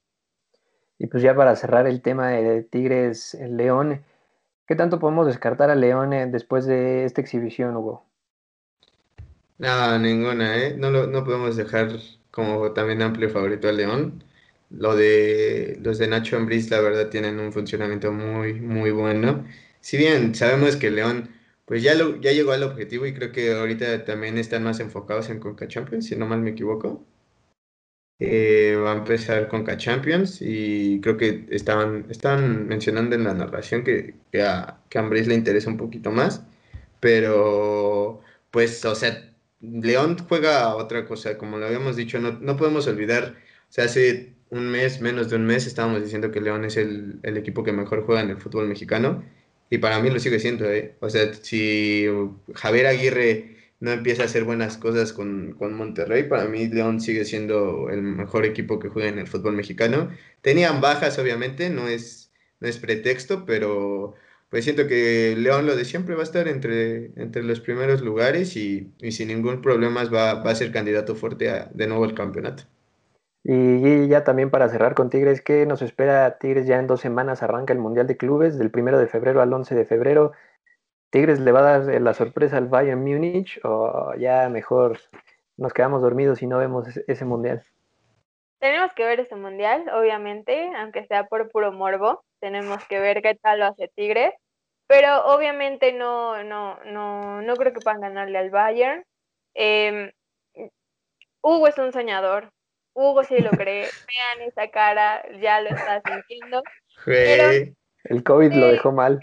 Y 0.97 1.07
pues 1.07 1.23
ya 1.23 1.35
para 1.35 1.55
cerrar 1.55 1.87
el 1.87 2.01
tema 2.01 2.29
de 2.29 2.63
Tigres 2.63 3.35
León, 3.49 4.03
¿qué 4.67 4.75
tanto 4.75 4.99
podemos 4.99 5.27
descartar 5.27 5.69
a 5.69 5.75
León 5.75 6.13
eh, 6.13 6.27
después 6.27 6.65
de 6.65 7.05
esta 7.05 7.21
exhibición, 7.21 7.75
Hugo? 7.77 8.05
No, 9.57 9.97
ninguna, 9.99 10.57
¿eh? 10.57 10.75
No, 10.77 10.89
lo, 10.91 11.07
no 11.07 11.23
podemos 11.23 11.55
dejar 11.55 11.89
como 12.31 12.73
también 12.73 13.01
amplio 13.01 13.29
favorito 13.29 13.69
al 13.69 13.77
León. 13.77 14.23
Lo 14.69 14.95
de 14.95 15.77
los 15.81 15.99
de 15.99 16.07
Nacho 16.07 16.37
Ambriz, 16.37 16.69
la 16.71 16.81
verdad, 16.81 17.09
tienen 17.09 17.39
un 17.39 17.53
funcionamiento 17.53 18.11
muy, 18.11 18.53
muy 18.59 18.91
bueno. 18.91 19.45
Si 19.79 19.97
bien 19.97 20.33
sabemos 20.35 20.75
que 20.75 20.91
León, 20.91 21.29
pues 21.65 21.83
ya, 21.83 21.93
lo, 21.95 22.19
ya 22.19 22.31
llegó 22.31 22.51
al 22.51 22.63
objetivo 22.63 23.05
y 23.05 23.13
creo 23.13 23.31
que 23.31 23.53
ahorita 23.53 24.05
también 24.05 24.37
están 24.37 24.63
más 24.63 24.79
enfocados 24.79 25.29
en 25.29 25.39
Conca 25.39 25.67
Champions, 25.67 26.07
si 26.07 26.15
no 26.15 26.25
mal 26.27 26.41
me 26.41 26.51
equivoco. 26.51 27.05
Eh, 28.19 28.75
va 28.77 28.93
a 28.93 28.97
empezar 28.97 29.47
Conca 29.49 29.75
Champions 29.77 30.37
y 30.41 31.01
creo 31.01 31.17
que 31.17 31.45
estaban, 31.49 32.05
estaban 32.09 32.67
mencionando 32.67 33.15
en 33.15 33.23
la 33.25 33.33
narración 33.33 33.83
que, 33.83 34.15
que 34.31 34.43
a, 34.43 34.79
que 34.89 34.97
a 34.97 35.01
Ambriz 35.01 35.27
le 35.27 35.35
interesa 35.35 35.69
un 35.69 35.77
poquito 35.77 36.11
más, 36.11 36.45
pero 36.99 38.21
pues, 38.51 38.85
o 38.85 38.95
sea, 38.95 39.33
León 39.61 40.17
juega 40.29 40.75
otra 40.75 41.05
cosa, 41.05 41.37
como 41.37 41.57
lo 41.57 41.65
habíamos 41.65 41.95
dicho, 41.95 42.19
no, 42.19 42.33
no 42.39 42.57
podemos 42.57 42.87
olvidar, 42.87 43.35
o 43.69 43.73
sea, 43.73 43.85
hace 43.85 44.33
un 44.49 44.69
mes, 44.69 45.01
menos 45.01 45.29
de 45.29 45.35
un 45.37 45.45
mes, 45.45 45.65
estábamos 45.67 46.03
diciendo 46.03 46.31
que 46.31 46.41
León 46.41 46.65
es 46.65 46.77
el, 46.77 47.19
equipo 47.23 47.63
que 47.63 47.71
mejor 47.73 48.05
juega 48.05 48.21
en 48.21 48.29
el 48.29 48.37
fútbol 48.37 48.67
mexicano, 48.67 49.23
y 49.69 49.79
para 49.79 49.99
mí 49.99 50.09
lo 50.09 50.19
sigue 50.19 50.39
siendo, 50.39 50.69
¿eh? 50.71 50.95
O 50.99 51.09
sea, 51.09 51.33
si 51.33 52.05
Javier 52.53 52.87
Aguirre 52.87 53.57
no 53.83 53.91
empieza 53.91 54.23
a 54.23 54.27
hacer 54.27 54.45
buenas 54.45 54.77
cosas 54.77 55.11
con, 55.11 55.55
con, 55.59 55.73
Monterrey, 55.73 56.23
para 56.23 56.45
mí 56.45 56.67
León 56.69 57.01
sigue 57.01 57.25
siendo 57.25 57.89
el 57.89 58.01
mejor 58.01 58.45
equipo 58.45 58.79
que 58.79 58.87
juega 58.87 59.09
en 59.09 59.19
el 59.19 59.27
fútbol 59.27 59.57
mexicano. 59.57 60.09
Tenían 60.41 60.79
bajas, 60.79 61.19
obviamente, 61.19 61.69
no 61.69 61.89
es, 61.89 62.31
no 62.61 62.69
es 62.69 62.77
pretexto, 62.77 63.43
pero 63.45 64.15
pues 64.49 64.63
siento 64.63 64.87
que 64.87 65.35
León 65.37 65.65
lo 65.65 65.75
de 65.75 65.83
siempre 65.83 66.15
va 66.15 66.21
a 66.21 66.23
estar 66.23 66.47
entre, 66.47 67.11
entre 67.17 67.43
los 67.43 67.59
primeros 67.59 68.01
lugares 68.01 68.55
y, 68.55 68.93
sin 69.11 69.27
ningún 69.27 69.61
problema 69.61 70.05
va, 70.05 70.35
va, 70.35 70.51
a 70.51 70.55
ser 70.55 70.71
candidato 70.71 71.13
fuerte 71.15 71.51
de 71.73 71.87
nuevo 71.87 72.05
al 72.05 72.13
campeonato. 72.13 72.63
Y 73.43 74.07
ya 74.07 74.23
también 74.23 74.49
para 74.49 74.69
cerrar 74.69 74.95
con 74.95 75.09
Tigres, 75.09 75.41
¿qué 75.41 75.65
nos 75.65 75.81
espera 75.81 76.37
Tigres? 76.37 76.65
Ya 76.67 76.79
en 76.79 76.87
dos 76.87 77.01
semanas 77.01 77.43
arranca 77.43 77.73
el 77.73 77.79
Mundial 77.79 78.07
de 78.07 78.15
Clubes, 78.15 78.57
del 78.57 78.71
primero 78.71 78.97
de 78.97 79.07
febrero 79.07 79.41
al 79.41 79.51
11 79.51 79.75
de 79.75 79.83
febrero. 79.83 80.31
¿Tigres 81.13 81.39
le 81.39 81.51
va 81.51 81.59
a 81.59 81.77
dar 81.77 82.01
la 82.01 82.15
sorpresa 82.15 82.57
al 82.57 82.69
Bayern 82.69 83.03
Múnich 83.03 83.59
o 83.63 84.15
ya 84.17 84.49
mejor 84.49 84.97
nos 85.57 85.71
quedamos 85.71 86.01
dormidos 86.01 86.41
y 86.41 86.47
no 86.47 86.57
vemos 86.57 86.87
ese 87.07 87.23
Mundial? 87.23 87.63
Tenemos 88.57 88.91
que 88.93 89.05
ver 89.05 89.19
ese 89.19 89.35
Mundial, 89.35 89.87
obviamente, 89.93 90.71
aunque 90.75 91.05
sea 91.05 91.27
por 91.27 91.51
puro 91.51 91.71
morbo. 91.71 92.23
Tenemos 92.39 92.83
que 92.87 92.99
ver 92.99 93.21
qué 93.21 93.35
tal 93.35 93.59
lo 93.59 93.67
hace 93.67 93.89
Tigres. 93.89 94.33
Pero 94.87 95.23
obviamente 95.27 95.93
no, 95.93 96.43
no, 96.43 96.79
no, 96.85 97.43
no 97.43 97.55
creo 97.57 97.73
que 97.73 97.81
puedan 97.81 98.01
ganarle 98.01 98.39
al 98.39 98.49
Bayern. 98.49 99.05
Em, 99.53 100.11
Hugo 101.43 101.67
es 101.67 101.77
un 101.77 101.93
soñador. 101.93 102.49
Hugo 102.95 103.23
sí 103.23 103.37
lo 103.37 103.51
cree. 103.51 103.85
Vean 104.07 104.47
esa 104.47 104.67
cara, 104.71 105.23
ya 105.39 105.61
lo 105.61 105.69
está 105.69 106.01
sintiendo. 106.01 106.63
el 107.05 108.23
COVID 108.23 108.51
lo 108.53 108.67
dejó 108.69 108.91
mal. 108.91 109.19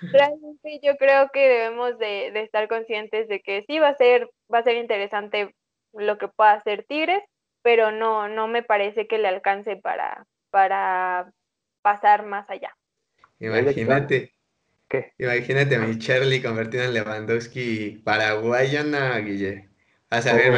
Realmente 0.00 0.80
yo 0.82 0.96
creo 0.96 1.30
que 1.32 1.48
debemos 1.48 1.98
de, 1.98 2.28
estar 2.40 2.68
conscientes 2.68 3.28
de 3.28 3.40
que 3.40 3.64
sí 3.66 3.78
va 3.78 3.88
a 3.88 3.96
ser, 3.96 4.28
va 4.52 4.58
a 4.58 4.64
ser 4.64 4.76
interesante 4.76 5.54
lo 5.92 6.18
que 6.18 6.28
pueda 6.28 6.52
hacer 6.52 6.84
Tigres, 6.88 7.22
pero 7.62 7.90
no, 7.90 8.28
no 8.28 8.48
me 8.48 8.62
parece 8.62 9.06
que 9.06 9.18
le 9.18 9.28
alcance 9.28 9.76
para, 9.76 10.26
para 10.50 11.32
pasar 11.82 12.24
más 12.26 12.48
allá. 12.50 12.76
Imagínate, 13.38 14.32
¿Qué? 14.88 15.12
Imagínate 15.18 15.76
a 15.76 15.80
mi 15.80 15.98
Charlie 15.98 16.42
convertido 16.42 16.84
en 16.84 16.94
Lewandowski 16.94 18.02
paraguayana, 18.04 19.18
Guille. 19.18 19.68
A 20.10 20.22
saber, 20.22 20.52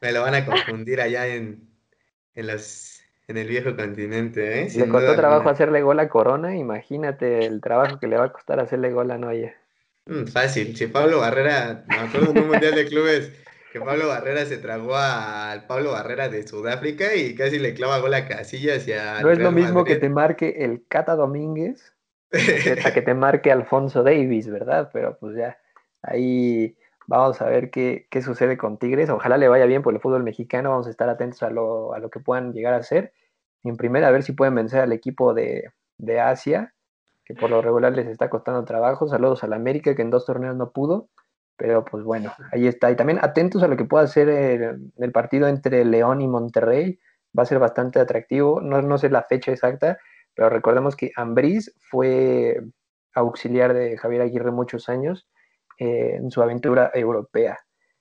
me, 0.00 0.12
lo 0.12 0.22
van 0.22 0.34
a, 0.36 0.46
confundir 0.46 1.00
allá 1.00 1.26
en, 1.26 1.68
en, 2.34 2.46
los, 2.46 2.97
en 3.28 3.36
el 3.36 3.46
viejo 3.46 3.76
continente, 3.76 4.62
¿eh? 4.62 4.68
le 4.74 4.88
costó 4.88 5.14
trabajo 5.14 5.50
hacerle 5.50 5.82
gol 5.82 6.00
a 6.00 6.08
Corona, 6.08 6.56
imagínate 6.56 7.44
el 7.44 7.60
trabajo 7.60 8.00
que 8.00 8.06
le 8.06 8.16
va 8.16 8.24
a 8.24 8.32
costar 8.32 8.58
hacerle 8.58 8.90
gol 8.90 9.10
a 9.10 9.18
Noya. 9.18 9.54
Mm, 10.06 10.24
fácil, 10.24 10.74
si 10.74 10.86
Pablo 10.86 11.20
Barrera, 11.20 11.84
me 11.86 11.96
acuerdo 11.96 12.30
en 12.30 12.38
un 12.38 12.48
mundial 12.48 12.74
de 12.74 12.86
clubes 12.86 13.30
que 13.70 13.80
Pablo 13.80 14.08
Barrera 14.08 14.46
se 14.46 14.56
tragó 14.56 14.96
al 14.96 15.66
Pablo 15.66 15.92
Barrera 15.92 16.30
de 16.30 16.48
Sudáfrica 16.48 17.14
y 17.14 17.34
casi 17.34 17.58
le 17.58 17.74
clava 17.74 17.98
gol 17.98 18.14
a 18.14 18.26
Casillas 18.26 18.88
y 18.88 18.94
a... 18.94 19.20
No 19.20 19.30
es 19.30 19.38
lo 19.38 19.52
mismo 19.52 19.84
que 19.84 19.96
te 19.96 20.08
marque 20.08 20.64
el 20.64 20.86
Cata 20.88 21.14
Domínguez 21.14 21.92
a 22.84 22.94
que 22.94 23.02
te 23.02 23.12
marque 23.12 23.52
Alfonso 23.52 24.02
Davis, 24.02 24.48
¿verdad? 24.48 24.88
Pero 24.90 25.18
pues 25.18 25.36
ya, 25.36 25.58
ahí 26.00 26.74
vamos 27.08 27.40
a 27.40 27.46
ver 27.46 27.70
qué, 27.70 28.06
qué, 28.10 28.22
sucede 28.22 28.56
con 28.58 28.78
Tigres. 28.78 29.10
Ojalá 29.10 29.38
le 29.38 29.48
vaya 29.48 29.64
bien 29.64 29.82
por 29.82 29.94
el 29.94 30.00
fútbol 30.00 30.22
mexicano, 30.22 30.70
vamos 30.70 30.86
a 30.86 30.90
estar 30.90 31.08
atentos 31.08 31.42
a 31.42 31.50
lo, 31.50 31.94
a 31.94 31.98
lo 31.98 32.10
que 32.10 32.20
puedan 32.20 32.52
llegar 32.52 32.74
a 32.74 32.78
hacer. 32.78 33.12
En 33.64 33.76
primera, 33.76 34.08
a 34.08 34.10
ver 34.10 34.22
si 34.22 34.32
pueden 34.32 34.54
vencer 34.54 34.80
al 34.80 34.92
equipo 34.92 35.34
de, 35.34 35.72
de 35.96 36.20
Asia, 36.20 36.74
que 37.24 37.34
por 37.34 37.50
lo 37.50 37.62
regular 37.62 37.92
les 37.92 38.06
está 38.06 38.30
costando 38.30 38.64
trabajo. 38.64 39.08
Saludos 39.08 39.42
a 39.42 39.48
la 39.48 39.56
América, 39.56 39.96
que 39.96 40.02
en 40.02 40.10
dos 40.10 40.26
torneos 40.26 40.54
no 40.54 40.70
pudo. 40.70 41.08
Pero 41.56 41.84
pues 41.84 42.04
bueno, 42.04 42.32
ahí 42.52 42.68
está. 42.68 42.90
Y 42.90 42.96
también 42.96 43.18
atentos 43.22 43.62
a 43.62 43.68
lo 43.68 43.76
que 43.76 43.84
pueda 43.84 44.04
hacer 44.04 44.28
el, 44.28 44.92
el 44.96 45.12
partido 45.12 45.48
entre 45.48 45.84
León 45.84 46.20
y 46.20 46.28
Monterrey. 46.28 47.00
Va 47.36 47.42
a 47.42 47.46
ser 47.46 47.58
bastante 47.58 48.00
atractivo. 48.00 48.60
No, 48.60 48.82
no 48.82 48.98
sé 48.98 49.08
la 49.08 49.22
fecha 49.22 49.50
exacta, 49.50 49.98
pero 50.34 50.50
recordemos 50.50 50.94
que 50.94 51.10
Ambriz 51.16 51.74
fue 51.90 52.60
auxiliar 53.14 53.72
de 53.72 53.96
Javier 53.96 54.22
Aguirre 54.22 54.50
muchos 54.52 54.88
años 54.88 55.26
eh, 55.78 56.16
en 56.16 56.30
su 56.30 56.42
aventura 56.42 56.90
europea. 56.94 57.58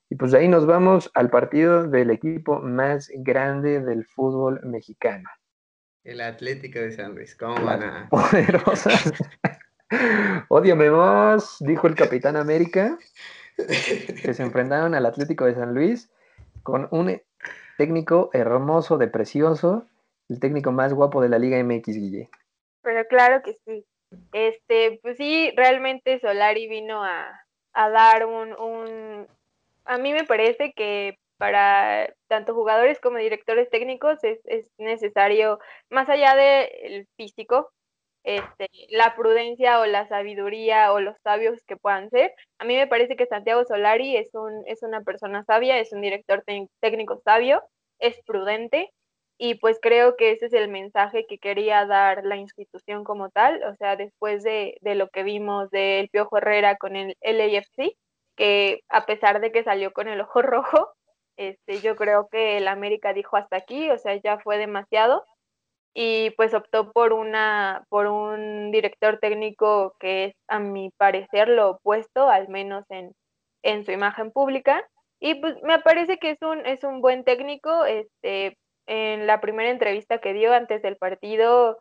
Y 0.09 0.15
pues 0.15 0.31
de 0.31 0.39
ahí 0.39 0.47
nos 0.47 0.65
vamos 0.65 1.11
al 1.13 1.29
partido 1.29 1.87
del 1.87 2.11
equipo 2.11 2.59
más 2.59 3.11
grande 3.15 3.81
del 3.81 4.05
fútbol 4.05 4.61
mexicano. 4.63 5.29
El 6.03 6.21
Atlético 6.21 6.79
de 6.79 6.91
San 6.91 7.15
Luis, 7.15 7.35
¿cómo 7.35 7.63
van 7.65 7.83
a...? 7.83 8.07
Poderosas. 8.09 9.13
Odiame 10.47 10.89
más, 10.89 11.57
dijo 11.59 11.87
el 11.87 11.95
Capitán 11.95 12.37
América, 12.37 12.97
que 13.57 14.33
se 14.33 14.43
enfrentaron 14.43 14.95
al 14.95 15.05
Atlético 15.05 15.45
de 15.45 15.55
San 15.55 15.73
Luis 15.73 16.09
con 16.63 16.87
un 16.91 17.21
técnico 17.77 18.29
hermoso, 18.33 18.97
de 18.97 19.07
precioso, 19.07 19.85
el 20.29 20.39
técnico 20.39 20.71
más 20.71 20.93
guapo 20.93 21.21
de 21.21 21.29
la 21.29 21.39
Liga 21.39 21.61
MX, 21.63 21.87
Guille. 21.87 22.29
Pero 22.81 23.05
claro 23.07 23.41
que 23.43 23.57
sí. 23.65 23.85
Este, 24.31 24.99
pues 25.01 25.17
sí, 25.17 25.51
realmente 25.55 26.19
Solari 26.19 26.67
vino 26.67 27.03
a, 27.03 27.46
dar 27.89 28.25
un, 28.25 28.53
un, 28.53 29.27
A 29.85 29.97
mí 29.97 30.13
me 30.13 30.23
parece 30.23 30.73
que 30.73 31.17
para 31.37 32.13
tanto 32.27 32.53
jugadores 32.53 32.99
como 32.99 33.17
directores 33.17 33.69
técnicos 33.69 34.23
es, 34.23 34.39
es 34.45 34.71
necesario, 34.77 35.59
más 35.89 36.09
allá 36.09 36.35
del 36.35 37.07
físico, 37.15 37.71
este, 38.23 38.67
la 38.89 39.15
prudencia 39.15 39.79
o 39.79 39.85
la 39.85 40.07
sabiduría 40.07 40.91
o 40.91 40.99
los 40.99 41.15
sabios 41.23 41.63
que 41.65 41.77
puedan 41.77 42.09
ser. 42.09 42.33
A 42.59 42.65
mí 42.65 42.75
me 42.75 42.87
parece 42.87 43.15
que 43.15 43.25
Santiago 43.25 43.63
Solari 43.65 44.17
es, 44.17 44.33
un, 44.33 44.63
es 44.65 44.83
una 44.83 45.01
persona 45.01 45.43
sabia, 45.45 45.79
es 45.79 45.93
un 45.93 46.01
director 46.01 46.43
técnico 46.81 47.21
sabio, 47.23 47.63
es 47.99 48.19
prudente 48.25 48.91
y 49.37 49.55
pues 49.55 49.79
creo 49.81 50.15
que 50.17 50.31
ese 50.31 50.47
es 50.47 50.53
el 50.53 50.67
mensaje 50.69 51.25
que 51.27 51.37
quería 51.37 51.85
dar 51.85 52.25
la 52.25 52.37
institución 52.37 53.03
como 53.03 53.29
tal, 53.29 53.63
o 53.63 53.75
sea, 53.75 53.95
después 53.95 54.43
de, 54.43 54.77
lo 54.81 55.09
que 55.09 55.23
vimos 55.23 55.69
del 55.69 56.09
Piojo 56.09 56.37
Herrera 56.37 56.75
con 56.77 56.95
el 56.95 57.15
LAFC, 57.21 57.95
que 58.35 58.81
a 58.89 59.05
pesar 59.05 59.41
de 59.41 59.51
que 59.51 59.63
salió 59.63 59.93
con 59.93 60.07
el 60.07 60.21
ojo 60.21 60.41
rojo, 60.43 60.89
este, 61.37 61.81
yo 61.81 61.95
creo 61.95 62.27
que 62.29 62.57
el 62.57 62.67
América 62.67 63.13
dijo 63.13 63.37
hasta 63.37 63.57
aquí, 63.57 63.89
o 63.91 63.97
sea, 63.99 64.15
ya 64.15 64.39
fue 64.39 64.57
demasiado, 64.57 65.23
y 65.93 66.31
pues 66.31 66.53
optó 66.53 66.91
por 66.91 67.13
una, 67.13 67.85
por 67.89 68.07
un 68.07 68.71
director 68.71 69.19
técnico 69.19 69.95
que 69.99 70.25
es 70.25 70.35
a 70.47 70.59
mi 70.59 70.91
parecer 70.97 71.47
lo 71.49 71.71
opuesto, 71.71 72.29
al 72.29 72.49
menos 72.49 72.85
en, 72.89 73.13
en 73.63 73.85
su 73.85 73.91
imagen 73.91 74.31
pública, 74.31 74.83
y 75.19 75.35
pues 75.35 75.55
me 75.63 75.79
parece 75.79 76.17
que 76.17 76.31
es 76.31 76.41
un, 76.41 76.65
es 76.65 76.83
un 76.83 77.01
buen 77.01 77.23
técnico, 77.23 77.85
este, 77.85 78.57
en 78.87 79.27
la 79.27 79.41
primera 79.41 79.69
entrevista 79.69 80.19
que 80.19 80.33
dio 80.33 80.53
antes 80.53 80.81
del 80.81 80.97
partido, 80.97 81.79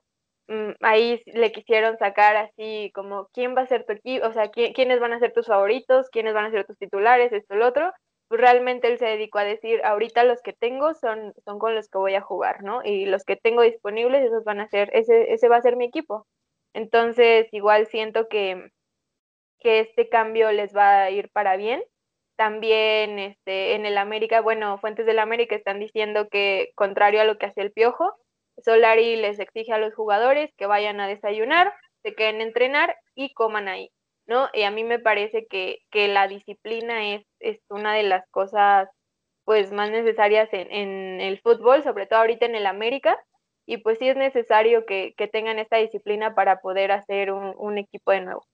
mm, 0.48 0.72
ahí 0.82 1.22
le 1.26 1.52
quisieron 1.52 1.96
sacar 1.98 2.36
así 2.36 2.90
como 2.94 3.28
quién 3.32 3.56
va 3.56 3.62
a 3.62 3.66
ser 3.66 3.84
tu 3.86 3.92
equipo, 3.94 4.26
o 4.26 4.32
sea, 4.32 4.50
quiénes 4.50 5.00
van 5.00 5.12
a 5.12 5.18
ser 5.20 5.32
tus 5.32 5.46
favoritos, 5.46 6.10
quiénes 6.10 6.34
van 6.34 6.46
a 6.46 6.50
ser 6.50 6.66
tus 6.66 6.78
titulares, 6.78 7.32
esto, 7.32 7.54
el 7.54 7.62
otro. 7.62 7.92
Pues 8.28 8.40
realmente 8.40 8.88
él 8.88 8.98
se 8.98 9.06
dedicó 9.06 9.38
a 9.38 9.44
decir, 9.44 9.80
ahorita 9.84 10.24
los 10.24 10.42
que 10.42 10.52
tengo 10.52 10.94
son, 10.94 11.32
son 11.44 11.58
con 11.60 11.74
los 11.76 11.88
que 11.88 11.98
voy 11.98 12.14
a 12.16 12.20
jugar, 12.20 12.64
¿no? 12.64 12.82
Y 12.84 13.06
los 13.06 13.24
que 13.24 13.36
tengo 13.36 13.62
disponibles, 13.62 14.24
esos 14.24 14.44
van 14.44 14.60
a 14.60 14.68
ser, 14.68 14.90
ese, 14.92 15.32
ese 15.32 15.48
va 15.48 15.56
a 15.56 15.62
ser 15.62 15.76
mi 15.76 15.86
equipo. 15.86 16.26
Entonces, 16.74 17.48
igual 17.52 17.86
siento 17.86 18.28
que, 18.28 18.70
que 19.60 19.80
este 19.80 20.08
cambio 20.08 20.52
les 20.52 20.74
va 20.76 21.04
a 21.04 21.10
ir 21.10 21.30
para 21.32 21.56
bien 21.56 21.82
también 22.36 23.18
este, 23.18 23.74
en 23.74 23.86
el 23.86 23.98
América, 23.98 24.40
bueno, 24.40 24.78
fuentes 24.78 25.06
del 25.06 25.18
América 25.18 25.56
están 25.56 25.80
diciendo 25.80 26.28
que, 26.28 26.72
contrario 26.74 27.20
a 27.20 27.24
lo 27.24 27.38
que 27.38 27.46
hace 27.46 27.62
el 27.62 27.72
Piojo, 27.72 28.14
Solari 28.58 29.16
les 29.16 29.38
exige 29.38 29.72
a 29.72 29.78
los 29.78 29.94
jugadores 29.94 30.50
que 30.56 30.66
vayan 30.66 31.00
a 31.00 31.08
desayunar, 31.08 31.72
se 32.02 32.14
queden 32.14 32.40
a 32.40 32.44
entrenar 32.44 32.96
y 33.14 33.34
coman 33.34 33.68
ahí, 33.68 33.90
¿no? 34.26 34.48
Y 34.52 34.62
a 34.62 34.70
mí 34.70 34.84
me 34.84 34.98
parece 34.98 35.46
que, 35.46 35.78
que 35.90 36.08
la 36.08 36.28
disciplina 36.28 37.14
es, 37.14 37.24
es, 37.40 37.58
una 37.68 37.94
de 37.94 38.04
las 38.04 38.28
cosas 38.30 38.88
pues 39.44 39.72
más 39.72 39.90
necesarias 39.90 40.48
en, 40.52 40.72
en, 40.72 41.20
el 41.20 41.40
fútbol, 41.40 41.82
sobre 41.84 42.06
todo 42.06 42.20
ahorita 42.20 42.46
en 42.46 42.56
el 42.56 42.66
América, 42.66 43.16
y 43.66 43.78
pues 43.78 43.98
sí 43.98 44.08
es 44.08 44.16
necesario 44.16 44.86
que, 44.86 45.14
que 45.16 45.28
tengan 45.28 45.58
esta 45.58 45.76
disciplina 45.78 46.34
para 46.34 46.60
poder 46.60 46.92
hacer 46.92 47.32
un, 47.32 47.54
un 47.58 47.78
equipo 47.78 48.12
de 48.12 48.22
nuevo 48.22 48.46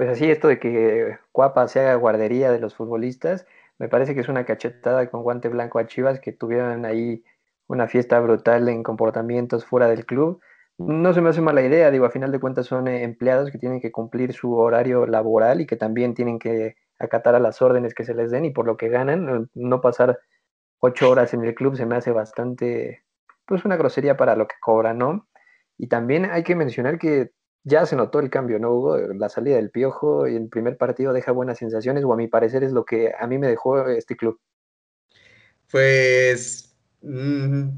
pues 0.00 0.08
así 0.08 0.30
esto 0.30 0.48
de 0.48 0.58
que 0.58 1.18
Cuapa 1.30 1.68
se 1.68 1.78
haga 1.80 1.94
guardería 1.96 2.50
de 2.50 2.58
los 2.58 2.74
futbolistas, 2.74 3.46
me 3.78 3.86
parece 3.86 4.14
que 4.14 4.22
es 4.22 4.30
una 4.30 4.46
cachetada 4.46 5.10
con 5.10 5.22
guante 5.22 5.50
blanco 5.50 5.78
a 5.78 5.86
Chivas 5.86 6.20
que 6.20 6.32
tuvieron 6.32 6.86
ahí 6.86 7.22
una 7.66 7.86
fiesta 7.86 8.18
brutal 8.18 8.66
en 8.70 8.82
comportamientos 8.82 9.66
fuera 9.66 9.88
del 9.88 10.06
club. 10.06 10.40
No 10.78 11.12
se 11.12 11.20
me 11.20 11.28
hace 11.28 11.42
mala 11.42 11.60
idea, 11.60 11.90
digo, 11.90 12.06
a 12.06 12.10
final 12.10 12.32
de 12.32 12.40
cuentas 12.40 12.64
son 12.64 12.88
eh, 12.88 13.02
empleados 13.02 13.50
que 13.50 13.58
tienen 13.58 13.78
que 13.78 13.92
cumplir 13.92 14.32
su 14.32 14.54
horario 14.54 15.04
laboral 15.04 15.60
y 15.60 15.66
que 15.66 15.76
también 15.76 16.14
tienen 16.14 16.38
que 16.38 16.76
acatar 16.98 17.34
a 17.34 17.38
las 17.38 17.60
órdenes 17.60 17.92
que 17.92 18.06
se 18.06 18.14
les 18.14 18.30
den 18.30 18.46
y 18.46 18.52
por 18.52 18.64
lo 18.64 18.78
que 18.78 18.88
ganan, 18.88 19.50
no 19.52 19.80
pasar 19.82 20.18
ocho 20.78 21.10
horas 21.10 21.34
en 21.34 21.44
el 21.44 21.54
club 21.54 21.76
se 21.76 21.84
me 21.84 21.96
hace 21.96 22.10
bastante, 22.10 23.04
pues 23.44 23.66
una 23.66 23.76
grosería 23.76 24.16
para 24.16 24.34
lo 24.34 24.48
que 24.48 24.56
cobran, 24.62 24.96
¿no? 24.96 25.28
Y 25.76 25.88
también 25.88 26.24
hay 26.24 26.42
que 26.42 26.56
mencionar 26.56 26.98
que 26.98 27.32
ya 27.64 27.86
se 27.86 27.96
notó 27.96 28.20
el 28.20 28.30
cambio, 28.30 28.58
¿no, 28.58 28.72
Hugo? 28.72 28.96
La 28.96 29.28
salida 29.28 29.56
del 29.56 29.70
Piojo 29.70 30.26
y 30.26 30.36
el 30.36 30.48
primer 30.48 30.76
partido 30.76 31.12
deja 31.12 31.32
buenas 31.32 31.58
sensaciones, 31.58 32.04
o 32.04 32.12
a 32.12 32.16
mi 32.16 32.26
parecer 32.26 32.64
es 32.64 32.72
lo 32.72 32.84
que 32.84 33.12
a 33.18 33.26
mí 33.26 33.38
me 33.38 33.48
dejó 33.48 33.86
este 33.88 34.16
club. 34.16 34.40
Pues, 35.70 36.74
mm, 37.02 37.68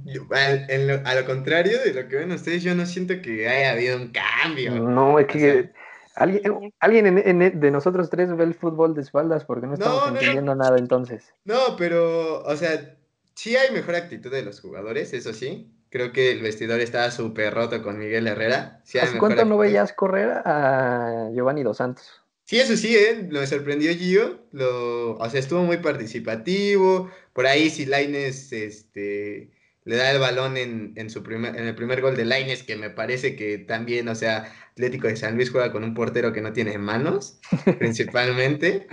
a 1.05 1.15
lo 1.15 1.27
contrario 1.27 1.79
de 1.85 1.93
lo 1.93 2.09
que 2.09 2.17
ven 2.17 2.33
ustedes, 2.33 2.63
yo 2.63 2.75
no 2.75 2.87
siento 2.87 3.21
que 3.21 3.49
haya 3.49 3.73
habido 3.73 3.97
un 3.97 4.13
cambio. 4.13 4.73
No, 4.79 5.19
es 5.19 5.27
que 5.27 5.73
alguien, 6.15 6.73
alguien 6.79 7.61
de 7.61 7.71
nosotros 7.71 8.09
tres 8.09 8.35
ve 8.37 8.45
el 8.45 8.55
fútbol 8.55 8.95
de 8.95 9.03
espaldas 9.03 9.45
porque 9.45 9.67
no 9.67 9.75
estamos 9.75 10.09
entendiendo 10.09 10.55
nada 10.55 10.79
entonces. 10.79 11.35
No, 11.45 11.77
pero, 11.77 12.43
o 12.45 12.57
sea, 12.57 12.97
sí 13.35 13.57
hay 13.57 13.73
mejor 13.73 13.97
actitud 13.97 14.31
de 14.31 14.43
los 14.43 14.61
jugadores, 14.61 15.13
eso 15.13 15.33
sí. 15.33 15.75
Creo 15.93 16.11
que 16.11 16.33
el 16.33 16.41
vestidor 16.41 16.81
estaba 16.81 17.11
súper 17.11 17.53
roto 17.53 17.83
con 17.83 17.99
Miguel 17.99 18.27
Herrera. 18.27 18.81
¿Hace 18.83 19.19
cuánto 19.19 19.45
no 19.45 19.59
veías 19.59 19.93
correr 19.93 20.31
a 20.47 21.29
Giovanni 21.35 21.63
Dos 21.63 21.77
Santos? 21.77 22.23
Sí, 22.45 22.59
eso 22.59 22.79
sí, 22.79 22.97
¿eh? 22.97 23.29
Lo 23.31 23.47
sorprendió 23.47 23.93
Gio. 23.93 24.41
Lo, 24.53 25.19
o 25.19 25.29
sea, 25.29 25.39
estuvo 25.39 25.63
muy 25.65 25.77
participativo. 25.77 27.11
Por 27.35 27.47
ahí, 27.47 27.69
si 27.69 27.85
Laines 27.85 28.55
este, 28.55 29.51
le 29.85 29.97
da 29.97 30.11
el 30.13 30.19
balón 30.19 30.57
en, 30.57 31.11
su 31.11 31.23
primer, 31.23 31.57
en 31.57 31.67
el 31.67 31.75
primer 31.75 32.01
gol 32.01 32.17
de 32.17 32.25
Laines, 32.25 32.63
que 32.63 32.77
me 32.77 32.89
parece 32.89 33.37
que 33.37 33.59
también, 33.59 34.09
o 34.09 34.15
sea, 34.15 34.51
Atlético 34.71 35.09
de 35.09 35.17
San 35.17 35.37
Luis 35.37 35.51
juega 35.51 35.73
con 35.73 35.85
un 35.85 35.93
portero 35.93 36.33
que 36.33 36.41
no 36.41 36.55
tiene 36.55 36.79
manos, 36.79 37.39
principalmente. 37.79 38.87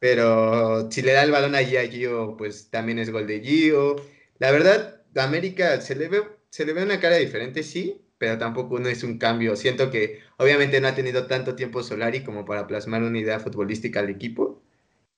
Pero 0.00 0.90
si 0.90 1.02
le 1.02 1.12
da 1.12 1.22
el 1.22 1.30
balón 1.30 1.54
allí 1.54 1.76
a 1.76 1.86
Gio, 1.86 2.36
pues 2.36 2.70
también 2.70 2.98
es 2.98 3.10
gol 3.10 3.28
de 3.28 3.38
Gio. 3.38 3.94
La 4.40 4.50
verdad, 4.50 5.00
América 5.14 5.80
se 5.80 5.94
le 5.94 6.08
ve 6.08 6.39
se 6.50 6.64
le 6.66 6.72
ve 6.72 6.82
una 6.82 7.00
cara 7.00 7.16
diferente, 7.16 7.62
sí, 7.62 8.02
pero 8.18 8.38
tampoco 8.38 8.78
no 8.78 8.88
es 8.88 9.02
un 9.04 9.18
cambio. 9.18 9.56
Siento 9.56 9.90
que 9.90 10.20
obviamente 10.36 10.80
no 10.80 10.88
ha 10.88 10.94
tenido 10.94 11.26
tanto 11.26 11.54
tiempo 11.56 11.82
Solari 11.82 12.22
como 12.24 12.44
para 12.44 12.66
plasmar 12.66 13.02
una 13.02 13.18
idea 13.18 13.40
futbolística 13.40 14.00
al 14.00 14.10
equipo. 14.10 14.62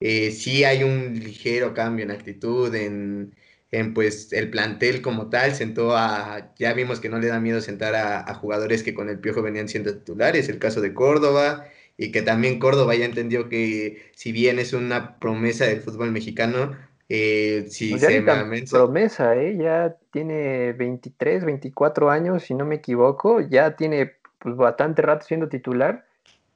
Eh, 0.01 0.33
sí 0.33 0.65
hay 0.65 0.85
un 0.85 1.15
ligero 1.21 1.75
cambio 1.75 2.05
en 2.05 2.11
actitud, 2.13 2.75
en, 2.75 3.35
en, 3.71 3.95
pues 3.95 4.33
el 4.33 4.51
plantel 4.51 5.03
como 5.03 5.31
tal, 5.31 5.55
sentó 5.55 5.97
a, 5.97 6.55
ya 6.59 6.73
vimos 6.75 7.01
que 7.01 7.09
no 7.09 7.19
le 7.21 7.29
da 7.29 7.41
miedo 7.41 7.61
sentar 7.61 7.95
a, 7.95 8.21
a, 8.29 8.35
jugadores 8.35 8.83
que 8.83 8.95
con 8.95 9.09
el 9.09 9.21
Piojo 9.21 9.43
venían 9.43 9.69
siendo 9.69 9.95
titulares, 9.95 10.49
el 10.49 10.59
caso 10.59 10.81
de 10.81 10.95
Córdoba, 10.95 11.67
y 11.97 12.11
que 12.13 12.23
también 12.23 12.59
Córdoba 12.59 12.95
ya 12.97 13.05
entendió 13.05 13.49
que 13.49 14.11
si 14.17 14.33
bien 14.33 14.59
es 14.59 14.73
una 14.73 15.19
promesa 15.21 15.67
del 15.67 15.81
fútbol 15.81 16.11
mexicano, 16.13 16.77
eh, 17.09 17.67
si 17.69 17.91
pues 17.91 18.03
ya 18.03 18.09
se 18.09 18.23
tan 18.23 18.51
promesa, 18.71 19.37
¿eh? 19.37 19.57
ya 19.57 19.97
tiene 20.11 20.73
23, 20.73 21.45
24 21.45 22.11
años, 22.11 22.45
si 22.45 22.55
no 22.55 22.65
me 22.65 22.77
equivoco, 22.77 23.41
ya 23.41 23.77
tiene 23.77 24.15
pues, 24.39 24.57
bastante 24.57 25.03
rato 25.03 25.27
siendo 25.27 25.49
titular, 25.49 26.07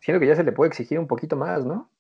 siendo 0.01 0.20
que 0.20 0.26
ya 0.26 0.36
se 0.36 0.44
le 0.44 0.53
puede 0.53 0.68
exigir 0.68 0.99
un 0.99 1.07
poquito 1.07 1.36
más, 1.36 1.64
¿no? 1.64 1.90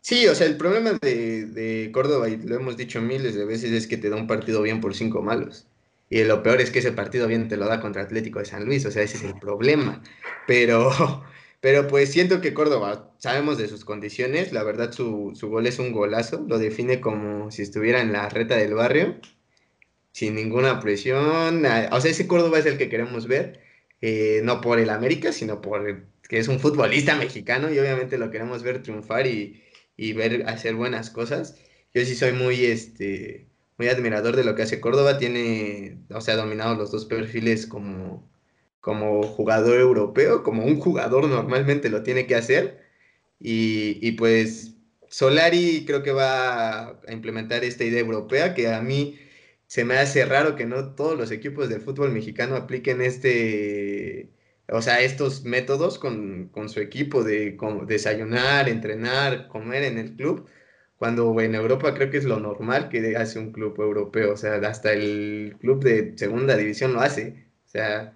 Sí, 0.00 0.28
o 0.28 0.34
sea, 0.34 0.46
el 0.46 0.58
problema 0.58 0.92
de, 1.00 1.46
de, 1.46 1.90
Córdoba, 1.90 2.28
y 2.28 2.36
lo 2.36 2.56
hemos 2.56 2.76
dicho 2.76 3.00
miles 3.00 3.34
de 3.34 3.46
veces, 3.46 3.72
es 3.72 3.86
que 3.86 3.96
te 3.96 4.10
da 4.10 4.16
un 4.16 4.26
partido 4.26 4.60
bien 4.60 4.80
por 4.80 4.94
cinco 4.94 5.22
malos. 5.22 5.66
Y 6.10 6.22
lo 6.24 6.42
peor 6.42 6.60
es 6.60 6.70
que 6.70 6.80
ese 6.80 6.92
partido 6.92 7.26
bien 7.26 7.48
te 7.48 7.56
lo 7.56 7.66
da 7.66 7.80
contra 7.80 8.02
Atlético 8.02 8.38
de 8.38 8.44
San 8.44 8.66
Luis, 8.66 8.84
o 8.84 8.90
sea, 8.90 9.02
ese 9.02 9.16
es 9.16 9.24
el 9.24 9.34
problema. 9.38 10.02
Pero, 10.46 10.90
pero 11.64 11.88
pues 11.88 12.12
siento 12.12 12.42
que 12.42 12.52
Córdoba, 12.52 13.10
sabemos 13.16 13.56
de 13.56 13.68
sus 13.68 13.86
condiciones, 13.86 14.52
la 14.52 14.62
verdad 14.64 14.92
su, 14.92 15.32
su 15.34 15.48
gol 15.48 15.66
es 15.66 15.78
un 15.78 15.92
golazo, 15.92 16.44
lo 16.46 16.58
define 16.58 17.00
como 17.00 17.50
si 17.50 17.62
estuviera 17.62 18.02
en 18.02 18.12
la 18.12 18.28
reta 18.28 18.54
del 18.56 18.74
barrio, 18.74 19.18
sin 20.12 20.34
ninguna 20.34 20.78
presión. 20.80 21.64
O 21.64 22.00
sea, 22.02 22.10
ese 22.10 22.26
Córdoba 22.26 22.58
es 22.58 22.66
el 22.66 22.76
que 22.76 22.90
queremos 22.90 23.26
ver, 23.26 23.62
eh, 24.02 24.42
no 24.44 24.60
por 24.60 24.78
el 24.78 24.90
América, 24.90 25.32
sino 25.32 25.62
por 25.62 26.04
que 26.28 26.38
es 26.38 26.48
un 26.48 26.60
futbolista 26.60 27.16
mexicano 27.16 27.72
y 27.72 27.78
obviamente 27.78 28.18
lo 28.18 28.30
queremos 28.30 28.62
ver 28.62 28.82
triunfar 28.82 29.26
y, 29.26 29.62
y 29.96 30.12
ver 30.12 30.46
hacer 30.46 30.74
buenas 30.74 31.08
cosas. 31.08 31.56
Yo 31.94 32.04
sí 32.04 32.14
soy 32.14 32.32
muy, 32.32 32.62
este, 32.66 33.48
muy 33.78 33.88
admirador 33.88 34.36
de 34.36 34.44
lo 34.44 34.54
que 34.54 34.64
hace 34.64 34.80
Córdoba. 34.80 35.16
Tiene, 35.16 35.96
o 36.10 36.20
sea, 36.20 36.36
dominado 36.36 36.74
los 36.74 36.92
dos 36.92 37.06
perfiles 37.06 37.66
como, 37.66 38.28
como 38.84 39.22
jugador 39.22 39.80
europeo, 39.80 40.42
como 40.42 40.64
un 40.66 40.78
jugador 40.78 41.28
normalmente 41.28 41.88
lo 41.88 42.02
tiene 42.02 42.26
que 42.26 42.36
hacer. 42.36 42.84
Y, 43.40 43.98
y 44.06 44.12
pues 44.12 44.74
Solari 45.08 45.84
creo 45.86 46.02
que 46.02 46.12
va 46.12 46.90
a 46.90 47.12
implementar 47.12 47.64
esta 47.64 47.84
idea 47.84 48.00
europea 48.00 48.54
que 48.54 48.68
a 48.68 48.82
mí 48.82 49.18
se 49.66 49.84
me 49.84 49.96
hace 49.96 50.24
raro 50.26 50.56
que 50.56 50.66
no 50.66 50.94
todos 50.94 51.18
los 51.18 51.30
equipos 51.30 51.68
del 51.70 51.80
fútbol 51.82 52.12
mexicano 52.12 52.56
apliquen 52.56 53.00
este 53.02 54.30
o 54.68 54.82
sea, 54.82 55.00
estos 55.00 55.44
métodos 55.44 55.98
con, 55.98 56.48
con 56.48 56.68
su 56.68 56.80
equipo 56.80 57.22
de 57.24 57.56
desayunar, 57.86 58.68
entrenar, 58.68 59.48
comer 59.48 59.84
en 59.84 59.98
el 59.98 60.16
club, 60.16 60.48
cuando 60.96 61.38
en 61.40 61.54
Europa 61.54 61.94
creo 61.94 62.10
que 62.10 62.18
es 62.18 62.24
lo 62.24 62.40
normal 62.40 62.88
que 62.88 63.16
hace 63.16 63.38
un 63.38 63.52
club 63.52 63.78
europeo, 63.80 64.32
o 64.32 64.36
sea, 64.36 64.56
hasta 64.56 64.92
el 64.92 65.56
club 65.60 65.82
de 65.84 66.16
segunda 66.16 66.56
división 66.56 66.92
lo 66.94 67.00
hace, 67.00 67.46
o 67.66 67.68
sea, 67.68 68.14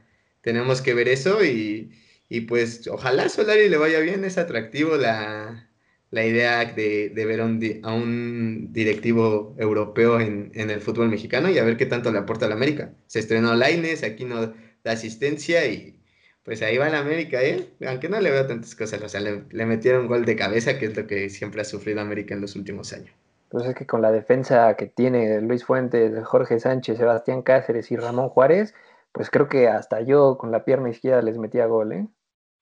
tenemos 0.48 0.80
que 0.80 0.94
ver 0.94 1.08
eso 1.08 1.44
y, 1.44 1.92
y 2.30 2.40
pues 2.40 2.88
ojalá 2.88 3.28
Solari 3.28 3.68
le 3.68 3.76
vaya 3.76 4.00
bien, 4.00 4.24
es 4.24 4.38
atractivo 4.38 4.96
la, 4.96 5.68
la 6.10 6.24
idea 6.24 6.64
de, 6.64 7.10
de 7.10 7.26
ver 7.26 7.42
a 7.42 7.44
un, 7.44 7.80
a 7.82 7.92
un, 7.92 8.72
directivo 8.72 9.54
europeo 9.58 10.18
en, 10.20 10.50
en, 10.54 10.70
el 10.70 10.80
fútbol 10.80 11.10
mexicano 11.10 11.50
y 11.50 11.58
a 11.58 11.64
ver 11.64 11.76
qué 11.76 11.84
tanto 11.84 12.10
le 12.10 12.20
aporta 12.20 12.46
a 12.46 12.48
la 12.48 12.54
América. 12.54 12.94
Se 13.08 13.18
estrenó 13.18 13.54
Laines, 13.54 14.02
aquí 14.02 14.24
no 14.24 14.54
da 14.84 14.92
asistencia 14.92 15.66
y 15.66 16.00
pues 16.44 16.62
ahí 16.62 16.78
va 16.78 16.88
la 16.88 17.00
América, 17.00 17.42
¿eh? 17.42 17.68
Aunque 17.86 18.08
no 18.08 18.18
le 18.18 18.30
veo 18.30 18.46
tantas 18.46 18.74
cosas, 18.74 19.02
o 19.02 19.08
sea, 19.10 19.20
le, 19.20 19.44
le, 19.50 19.66
metieron 19.66 20.06
gol 20.06 20.24
de 20.24 20.34
cabeza, 20.34 20.78
que 20.78 20.86
es 20.86 20.96
lo 20.96 21.06
que 21.06 21.28
siempre 21.28 21.60
ha 21.60 21.64
sufrido 21.64 22.00
América 22.00 22.34
en 22.34 22.40
los 22.40 22.56
últimos 22.56 22.94
años. 22.94 23.10
Pues 23.50 23.66
es 23.66 23.74
que 23.74 23.84
con 23.84 24.00
la 24.00 24.12
defensa 24.12 24.74
que 24.76 24.86
tiene 24.86 25.42
Luis 25.42 25.62
Fuentes, 25.62 26.24
Jorge 26.24 26.58
Sánchez, 26.58 26.96
Sebastián 26.96 27.42
Cáceres 27.42 27.90
y 27.90 27.96
Ramón 27.96 28.30
Juárez, 28.30 28.72
pues 29.18 29.30
creo 29.30 29.48
que 29.48 29.66
hasta 29.66 30.00
yo 30.00 30.38
con 30.38 30.52
la 30.52 30.64
pierna 30.64 30.90
izquierda 30.90 31.22
les 31.22 31.38
metía 31.38 31.66
gol, 31.66 31.92
¿eh? 31.92 32.06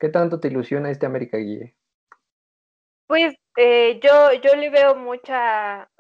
¿Qué 0.01 0.09
tanto 0.09 0.41
te 0.41 0.49
ilusiona 0.49 0.91
este 0.91 1.05
América 1.05 1.37
Guille? 1.37 1.77
Pues 3.07 3.35
eh, 3.59 4.01
yo, 4.03 4.33
yo 4.33 4.57
le 4.57 4.71
veo 4.71 4.95
mucha, 4.95 5.91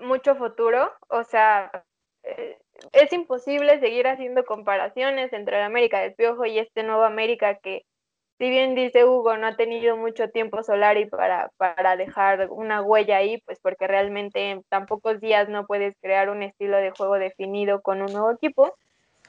mucho 0.00 0.36
futuro, 0.36 0.90
o 1.10 1.22
sea, 1.24 1.84
eh, 2.22 2.56
es 2.92 3.12
imposible 3.12 3.78
seguir 3.78 4.06
haciendo 4.06 4.46
comparaciones 4.46 5.34
entre 5.34 5.58
la 5.58 5.66
América 5.66 6.00
del 6.00 6.14
Piojo 6.14 6.46
y 6.46 6.58
este 6.58 6.82
nuevo 6.82 7.04
América 7.04 7.56
que, 7.56 7.84
si 8.38 8.48
bien 8.48 8.74
dice 8.74 9.04
Hugo, 9.04 9.36
no 9.36 9.48
ha 9.48 9.56
tenido 9.56 9.98
mucho 9.98 10.30
tiempo 10.30 10.62
Solari 10.62 11.10
para, 11.10 11.50
para 11.58 11.96
dejar 11.96 12.48
una 12.50 12.80
huella 12.80 13.18
ahí, 13.18 13.42
pues 13.44 13.60
porque 13.60 13.86
realmente 13.86 14.50
en 14.50 14.62
tan 14.70 14.86
pocos 14.86 15.20
días 15.20 15.50
no 15.50 15.66
puedes 15.66 15.94
crear 16.00 16.30
un 16.30 16.42
estilo 16.42 16.78
de 16.78 16.90
juego 16.90 17.18
definido 17.18 17.82
con 17.82 18.00
un 18.00 18.10
nuevo 18.10 18.30
equipo. 18.30 18.74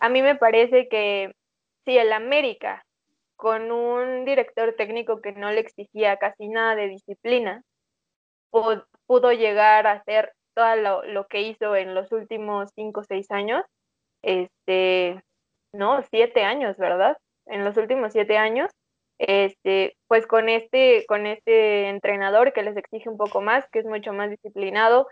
A 0.01 0.09
mí 0.09 0.23
me 0.23 0.35
parece 0.35 0.87
que 0.89 1.31
si 1.85 1.95
el 1.95 2.11
América, 2.11 2.83
con 3.35 3.71
un 3.71 4.25
director 4.25 4.73
técnico 4.75 5.21
que 5.21 5.31
no 5.31 5.51
le 5.51 5.59
exigía 5.59 6.17
casi 6.17 6.47
nada 6.47 6.75
de 6.75 6.87
disciplina, 6.87 7.61
pudo 8.49 9.31
llegar 9.31 9.85
a 9.85 10.03
ser 10.03 10.33
todo 10.55 10.75
lo, 10.75 11.03
lo, 11.03 11.27
que 11.27 11.41
hizo 11.41 11.75
en 11.75 11.93
los 11.93 12.11
últimos 12.11 12.71
cinco 12.75 13.01
o 13.01 13.03
seis 13.03 13.29
años, 13.29 13.63
este, 14.23 15.21
no, 15.71 16.01
siete 16.09 16.43
años, 16.43 16.77
¿verdad? 16.77 17.15
En 17.45 17.63
los 17.63 17.77
últimos 17.77 18.11
siete 18.11 18.37
años, 18.37 18.71
este, 19.19 19.95
pues 20.07 20.25
con 20.25 20.49
este, 20.49 21.05
con 21.07 21.27
este 21.27 21.89
entrenador 21.89 22.53
que 22.53 22.63
les 22.63 22.75
exige 22.75 23.07
un 23.07 23.17
poco 23.17 23.41
más, 23.41 23.69
que 23.69 23.79
es 23.79 23.85
mucho 23.85 24.13
más 24.13 24.31
disciplinado 24.31 25.07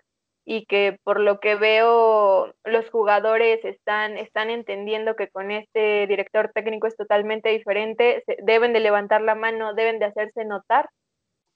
y 0.52 0.66
que 0.66 0.98
por 1.04 1.20
lo 1.20 1.40
que 1.40 1.54
veo 1.54 2.52
los 2.64 2.90
jugadores 2.90 3.64
están, 3.64 4.18
están 4.18 4.50
entendiendo 4.50 5.16
que 5.16 5.28
con 5.30 5.52
este 5.52 6.08
director 6.08 6.50
técnico 6.52 6.88
es 6.88 6.96
totalmente 6.98 7.50
diferente, 7.50 8.24
deben 8.44 8.74
de 8.74 8.80
levantar 8.80 9.22
la 9.22 9.36
mano, 9.36 9.76
deben 9.76 10.00
de 10.00 10.06
hacerse 10.06 10.46
notar 10.46 10.90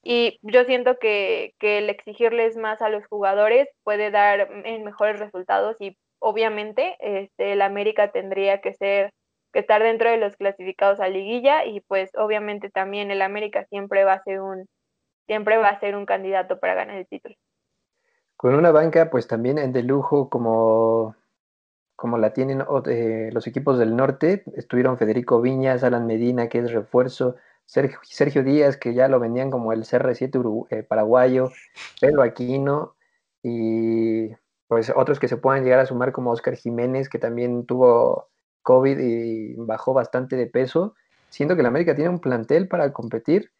y 0.03 0.37
yo 0.43 0.63
siento 0.65 0.99
que, 0.99 1.53
que, 1.59 1.79
el 1.79 1.89
exigirles 1.89 2.55
más 2.55 2.83
a 2.83 2.89
los 2.89 3.03
jugadores 3.07 3.67
puede 3.83 4.11
dar 4.11 4.51
mejores 4.51 5.19
resultados 5.19 5.75
y 5.79 5.97
obviamente 6.19 6.95
este, 6.99 7.53
el 7.53 7.63
América 7.63 8.11
tendría 8.11 8.61
que 8.61 8.75
ser 8.75 9.09
que 9.53 9.59
estar 9.61 9.81
dentro 9.81 10.11
de 10.11 10.17
los 10.17 10.35
clasificados 10.35 10.99
a 10.99 11.09
liguilla 11.09 11.65
y 11.65 11.81
pues 11.81 12.11
obviamente 12.15 12.69
también 12.69 13.09
el 13.09 13.23
América 13.23 13.65
siempre 13.71 14.03
va 14.03 14.13
a 14.13 14.23
ser 14.23 14.41
un 14.41 14.67
siempre 15.25 15.57
va 15.57 15.69
a 15.69 15.79
ser 15.79 15.95
un 15.95 16.05
candidato 16.05 16.59
para 16.59 16.75
ganar 16.75 16.97
el 16.97 17.07
título. 17.07 17.35
Con 18.43 18.55
una 18.55 18.71
banca 18.71 19.09
pues 19.09 19.25
también 19.25 19.71
de 19.71 19.83
lujo 19.83 20.29
como 20.29 21.15
como 21.95 22.17
la 22.17 22.33
tienen 22.33 22.61
eh, 22.87 23.29
los 23.31 23.47
equipos 23.47 23.79
del 23.79 23.95
norte, 23.95 24.43
estuvieron 24.57 24.97
Federico 24.97 25.39
Viñas, 25.39 25.81
Alan 25.85 26.05
Medina, 26.05 26.49
que 26.49 26.59
es 26.59 26.73
refuerzo, 26.73 27.37
Sergio, 27.63 27.99
Sergio 28.03 28.43
Díaz, 28.43 28.75
que 28.75 28.93
ya 28.93 29.07
lo 29.07 29.21
vendían 29.21 29.49
como 29.49 29.71
el 29.71 29.85
CR7 29.85 30.67
eh, 30.71 30.83
paraguayo, 30.83 31.51
Pedro 32.01 32.21
Aquino 32.21 32.95
y 33.41 34.31
pues 34.67 34.91
otros 34.93 35.21
que 35.21 35.29
se 35.29 35.37
puedan 35.37 35.63
llegar 35.63 35.79
a 35.79 35.85
sumar 35.85 36.11
como 36.11 36.31
Oscar 36.31 36.57
Jiménez, 36.57 37.07
que 37.07 37.19
también 37.19 37.65
tuvo 37.65 38.27
COVID 38.63 38.99
y 38.99 39.55
bajó 39.55 39.93
bastante 39.93 40.35
de 40.35 40.47
peso. 40.47 40.95
Siento 41.29 41.55
que 41.55 41.63
la 41.63 41.69
América 41.69 41.95
tiene 41.95 42.09
un 42.09 42.19
plantel 42.19 42.67
para 42.67 42.91
competir 42.91 43.51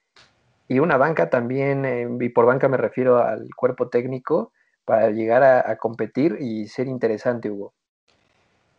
y 0.67 0.79
una 0.79 0.97
banca 0.97 1.29
también, 1.29 1.85
eh, 1.85 2.05
y 2.19 2.27
por 2.27 2.45
banca 2.45 2.67
me 2.67 2.75
refiero 2.75 3.19
al 3.19 3.47
cuerpo 3.55 3.87
técnico, 3.87 4.51
para 4.85 5.11
llegar 5.11 5.43
a, 5.43 5.75
competir 5.77 6.37
y 6.39 6.67
ser 6.67 6.87
interesante, 6.87 7.49
Hugo. 7.49 7.73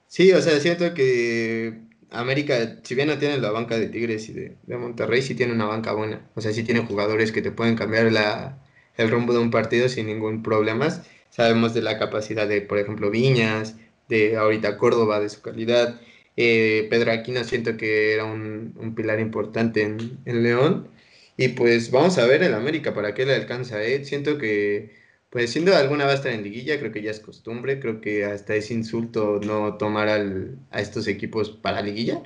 Sí, 0.08 0.32
o 0.32 0.40
sea, 0.40 0.60
siento 0.60 0.94
que 0.94 1.80
América, 2.10 2.76
si 2.82 2.94
bien 2.94 3.08
no 3.08 3.18
tiene 3.18 3.38
la 3.38 3.50
banca 3.50 3.76
de 3.76 3.88
Tigres 3.88 4.28
y 4.28 4.32
de, 4.32 4.56
Monterrey, 4.66 5.22
sí 5.22 5.34
tiene 5.34 5.52
una 5.52 5.66
banca 5.66 5.92
buena. 5.92 6.28
O 6.34 6.40
sea, 6.40 6.52
sí 6.52 6.62
tiene 6.62 6.80
jugadores 6.80 7.32
que 7.32 7.42
te 7.42 7.50
pueden 7.50 7.76
cambiar 7.76 8.12
la, 8.12 8.58
el 8.96 9.10
rumbo 9.10 9.32
de 9.32 9.40
un 9.40 9.50
partido 9.50 9.88
sin 9.88 10.06
ningún 10.06 10.42
problema. 10.42 10.88
Sabemos 11.30 11.74
de 11.74 11.82
la 11.82 11.98
capacidad 11.98 12.46
de, 12.46 12.60
por 12.60 12.78
ejemplo, 12.78 13.10
Viñas, 13.10 13.76
de 14.08 14.36
ahorita 14.36 14.76
Córdoba, 14.78 15.20
de 15.20 15.28
su 15.28 15.42
calidad. 15.42 16.00
Eh, 16.36 16.86
Pedro 16.90 17.12
Aquino 17.12 17.44
siento 17.44 17.76
que 17.76 18.12
era 18.14 18.24
un, 18.24 18.74
un 18.76 18.94
pilar 18.94 19.20
importante 19.20 19.82
en, 19.82 20.18
en, 20.24 20.42
León. 20.42 20.88
Y 21.36 21.48
pues 21.48 21.90
vamos 21.90 22.18
a 22.18 22.26
ver 22.26 22.42
el 22.42 22.54
América 22.54 22.94
para 22.94 23.14
qué 23.14 23.26
le 23.26 23.34
alcanza. 23.34 23.82
¿eh? 23.82 24.04
Siento 24.04 24.38
que 24.38 25.03
pues 25.34 25.50
siendo 25.52 25.74
alguna 25.76 26.04
va 26.06 26.12
a 26.12 26.14
estar 26.14 26.32
en 26.32 26.44
liguilla, 26.44 26.78
creo 26.78 26.92
que 26.92 27.02
ya 27.02 27.10
es 27.10 27.18
costumbre, 27.20 27.80
creo 27.80 28.00
que 28.00 28.24
hasta 28.24 28.54
es 28.54 28.70
insulto 28.70 29.40
no 29.44 29.76
tomar 29.78 30.08
al, 30.08 30.60
a 30.70 30.80
estos 30.80 31.08
equipos 31.08 31.50
para 31.50 31.82
liguilla, 31.82 32.22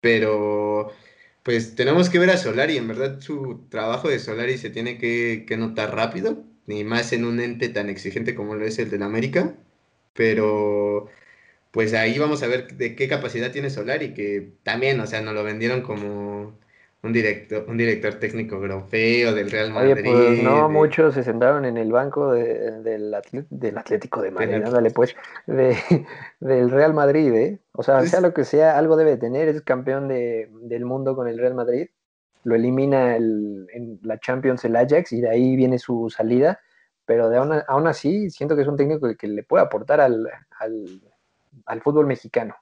pero 0.00 0.92
pues 1.44 1.74
tenemos 1.76 2.10
que 2.10 2.20
ver 2.20 2.30
a 2.30 2.38
Solari, 2.38 2.76
en 2.78 2.88
verdad 2.88 3.20
su 3.20 3.66
trabajo 3.70 4.08
de 4.08 4.20
Solari 4.20 4.58
se 4.58 4.70
tiene 4.70 4.98
que, 4.98 5.44
que 5.48 5.56
notar 5.56 5.94
rápido, 5.96 6.44
ni 6.66 6.84
más 6.84 7.12
en 7.12 7.24
un 7.26 7.40
ente 7.40 7.68
tan 7.70 7.90
exigente 7.90 8.36
como 8.36 8.54
lo 8.56 8.64
es 8.66 8.78
el 8.78 8.90
del 8.90 9.02
América, 9.04 9.56
pero 10.14 11.08
pues 11.72 11.94
ahí 11.94 12.18
vamos 12.18 12.44
a 12.44 12.48
ver 12.48 12.76
de 12.76 12.96
qué 12.96 13.08
capacidad 13.08 13.52
tiene 13.52 13.70
Solari, 13.70 14.14
que 14.14 14.54
también, 14.64 15.00
o 15.00 15.08
sea, 15.08 15.22
nos 15.22 15.34
lo 15.34 15.44
vendieron 15.44 15.82
como 15.82 16.59
un 17.02 17.12
director, 17.12 17.64
un 17.66 17.78
director 17.78 18.14
técnico 18.16 18.56
europeo 18.56 19.34
del 19.34 19.50
Real 19.50 19.72
Madrid. 19.72 19.92
Oye, 19.92 20.02
pues 20.04 20.42
no, 20.42 20.68
muchos 20.68 21.14
se 21.14 21.22
sentaron 21.22 21.64
en 21.64 21.78
el 21.78 21.90
banco 21.90 22.32
del, 22.32 22.82
del, 22.82 23.78
Atlético 23.78 24.20
de 24.20 24.30
Madrid, 24.30 24.62
ándale 24.62 24.90
pues, 24.90 25.16
de, 25.46 25.76
del 26.40 26.70
Real 26.70 26.92
Madrid, 26.92 27.32
¿eh? 27.34 27.58
O 27.72 27.82
sea, 27.82 28.04
sea 28.06 28.20
lo 28.20 28.34
que 28.34 28.44
sea, 28.44 28.76
algo 28.76 28.96
debe 28.96 29.16
tener, 29.16 29.48
es 29.48 29.62
campeón 29.62 30.08
de, 30.08 30.50
del 30.62 30.84
mundo 30.84 31.16
con 31.16 31.26
el 31.26 31.38
Real 31.38 31.54
Madrid, 31.54 31.88
lo 32.44 32.54
elimina 32.54 33.16
el, 33.16 33.66
en 33.72 33.98
la 34.02 34.18
Champions 34.18 34.64
el 34.64 34.76
Ajax 34.76 35.12
y 35.12 35.22
de 35.22 35.30
ahí 35.30 35.56
viene 35.56 35.78
su 35.78 36.10
salida, 36.10 36.60
pero 37.06 37.30
de 37.30 37.38
aún, 37.66 37.86
así 37.86 38.30
siento 38.30 38.56
que 38.56 38.62
es 38.62 38.68
un 38.68 38.76
técnico 38.76 39.08
que, 39.16 39.26
le 39.26 39.42
puede 39.42 39.64
aportar 39.64 40.00
al, 40.00 40.28
al, 40.58 41.00
al 41.64 41.80
fútbol 41.80 42.06
mexicano. 42.06 42.54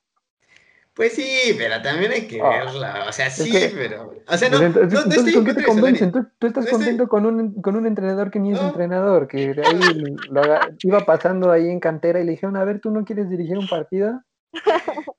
Pues 0.99 1.12
sí, 1.12 1.55
pero 1.57 1.80
también 1.80 2.11
hay 2.11 2.26
que 2.26 2.40
ah, 2.42 2.49
verla. 2.49 3.05
O 3.09 3.12
sea, 3.12 3.30
sí, 3.30 3.53
pero. 3.72 4.12
O 4.26 4.36
sea, 4.36 4.51
no. 4.51 4.61
Entonces, 4.61 4.92
no, 4.92 5.05
entonces 5.05 5.32
¿con 5.32 5.44
qué 5.44 5.55
te 5.55 5.62
convencen? 5.62 6.11
¿Tú, 6.11 6.26
tú 6.40 6.49
estás 6.49 6.66
contento 6.66 7.09
con, 7.09 7.24
un, 7.24 7.62
con 7.62 7.76
un 7.76 7.86
entrenador 7.86 8.32
que 8.32 8.40
ni 8.40 8.53
es 8.53 8.61
entrenador, 8.61 9.28
que 9.28 9.55
ahí 9.64 9.78
lo 10.30 10.42
iba 10.82 11.07
pasando 11.07 11.53
ahí 11.53 11.70
en 11.70 11.78
cantera 11.78 12.20
y 12.20 12.24
le 12.24 12.32
dijeron, 12.32 12.57
a 12.57 12.64
ver, 12.64 12.80
¿tú 12.80 12.90
no 12.90 13.05
quieres 13.05 13.30
dirigir 13.30 13.57
un 13.57 13.68
partido? 13.68 14.20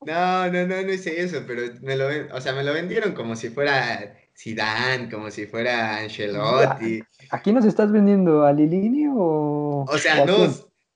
No, 0.05 0.51
no, 0.51 0.67
no, 0.67 0.81
no 0.81 0.91
hice 0.91 1.21
eso, 1.21 1.43
pero 1.47 1.61
me 1.81 1.95
lo, 1.95 2.07
o 2.35 2.41
sea, 2.41 2.51
me 2.51 2.65
lo 2.65 2.73
vendieron 2.73 3.13
como 3.13 3.37
si 3.37 3.47
fuera 3.47 4.17
Zidane, 4.37 5.09
como 5.09 5.31
si 5.31 5.45
fuera 5.45 5.99
Ancelotti. 5.99 7.01
¿Aquí 7.31 7.53
nos 7.53 7.63
estás 7.63 7.89
vendiendo 7.89 8.43
a 8.43 8.51
Lilini 8.51 9.07
o.? 9.07 9.85
O 9.87 9.97
sea, 9.97 10.25
no, 10.25 10.39
no, 10.39 10.45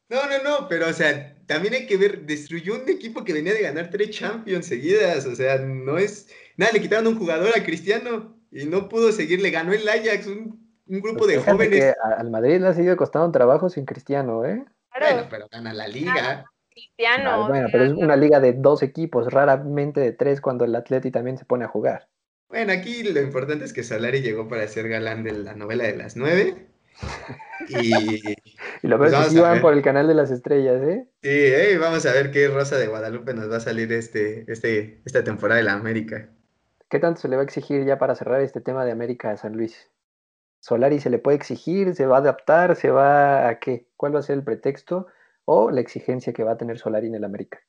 no, 0.10 0.44
no, 0.44 0.68
pero 0.68 0.90
o 0.90 0.94
sea, 0.94 1.38
también 1.54 1.76
hay 1.76 1.86
que 1.86 1.97
ver, 1.97 2.26
destruyó 2.26 2.74
un 2.82 2.89
equipo 2.89 3.24
que 3.24 3.32
venía 3.32 3.54
de 3.54 3.62
ganar 3.62 3.91
tres 3.91 4.10
Champions 4.10 4.66
seguidas, 4.66 5.28
o 5.28 5.36
sea, 5.36 5.60
no 5.60 5.99
es, 5.99 6.28
nada, 6.58 6.72
le 6.72 6.82
quitaron 6.82 7.06
un 7.06 7.20
jugador 7.20 7.51
a 7.56 7.64
Cristiano 7.64 8.36
y 8.49 8.66
no 8.66 8.89
pudo 8.89 9.12
seguir, 9.12 9.39
le 9.39 9.51
ganó 9.51 9.72
el 9.72 9.88
Ajax, 9.88 10.26
un, 10.26 10.60
grupo 10.88 11.28
de 11.28 11.38
jóvenes. 11.38 11.93
al 12.18 12.32
Madrid 12.32 12.60
le 12.60 12.70
ha 12.70 12.74
seguido 12.74 12.97
costando 12.97 13.28
un 13.28 13.32
trabajo 13.32 13.70
sin 13.70 13.86
Cristiano, 13.86 14.43
¿eh? 14.45 14.66
Bueno, 14.99 15.28
pero 15.30 15.47
gana 15.51 15.74
la 15.74 15.88
liga. 15.88 16.43
Cristiano. 16.72 17.30
Ah, 17.30 17.47
bueno, 17.47 17.68
pero 17.72 17.86
es 17.86 17.93
una 17.93 18.16
liga 18.16 18.39
de 18.39 18.54
dos 18.54 18.82
equipos, 18.82 19.32
raramente 19.32 19.99
de 19.99 20.12
tres 20.12 20.41
cuando 20.41 20.66
el 20.66 20.76
Atleti 20.76 21.12
también 21.12 21.38
se 21.38 21.45
pone 21.45 21.66
a 21.66 21.68
jugar. 21.68 22.10
Bueno, 22.49 22.74
aquí 22.74 23.04
lo 23.04 23.22
importante 23.22 23.66
es 23.66 23.74
que 23.74 23.84
Solari 23.84 24.22
llegó 24.22 24.47
para 24.47 24.68
ser 24.68 24.89
galán 24.89 25.24
de 25.24 25.34
la 25.34 25.54
novela 25.54 25.84
de 25.84 25.97
las 25.97 26.16
nueve. 26.16 26.73
Y, 27.70 28.20
lo 28.82 28.98
pues 28.98 29.12
vemos 29.12 29.34
que 29.34 29.39
van 29.39 29.62
por 29.62 29.74
el 29.74 29.82
canal 29.82 30.08
de 30.08 30.14
las 30.14 30.32
estrellas, 30.32 30.82
¿eh? 30.82 31.08
Sí, 31.22 31.78
vamos 31.78 32.06
a 32.06 32.12
ver 32.12 32.32
qué 32.32 32.50
Rosa 32.50 32.78
de 32.78 32.88
Guadalupe 32.88 33.34
nos 33.34 33.50
va 33.50 33.58
a 33.58 33.62
salir 33.62 33.91
este, 33.94 34.44
este, 34.52 35.02
esta 35.06 35.24
temporada 35.24 35.60
de 35.60 35.64
la 35.64 35.74
América. 35.74 36.30
¿Qué 36.89 37.00
tanto 37.00 37.22
se 37.22 37.28
le 37.30 37.38
va 37.38 37.41
a 37.41 37.46
exigir 37.46 37.86
ya 37.86 37.98
para 37.98 38.16
cerrar 38.16 38.41
este 38.41 38.60
tema 38.60 38.84
de 38.84 38.91
América 38.91 39.32
a 39.32 39.38
San 39.38 39.54
Luis? 39.54 39.89
¿Solari 40.60 41.00
se 41.00 41.10
le 41.10 41.20
puede 41.20 41.38
exigir? 41.38 41.96
¿Se 41.96 42.06
va 42.06 42.18
a 42.18 42.20
adaptar? 42.20 42.76
¿Se 42.76 42.91
va 42.91 43.48
a 43.48 43.60
qué? 43.60 43.88
¿Cuál 43.96 44.16
va 44.16 44.20
a 44.20 44.24
ser 44.24 44.38
el 44.38 44.44
pretexto 44.44 45.08
o 45.46 45.72
la 45.72 45.82
exigencia 45.82 46.34
que 46.34 46.44
va 46.44 46.54
a 46.54 46.58
tener 46.58 46.78
Solari 46.80 47.08
en 47.08 47.16
el 47.16 47.24
América? 47.24 47.60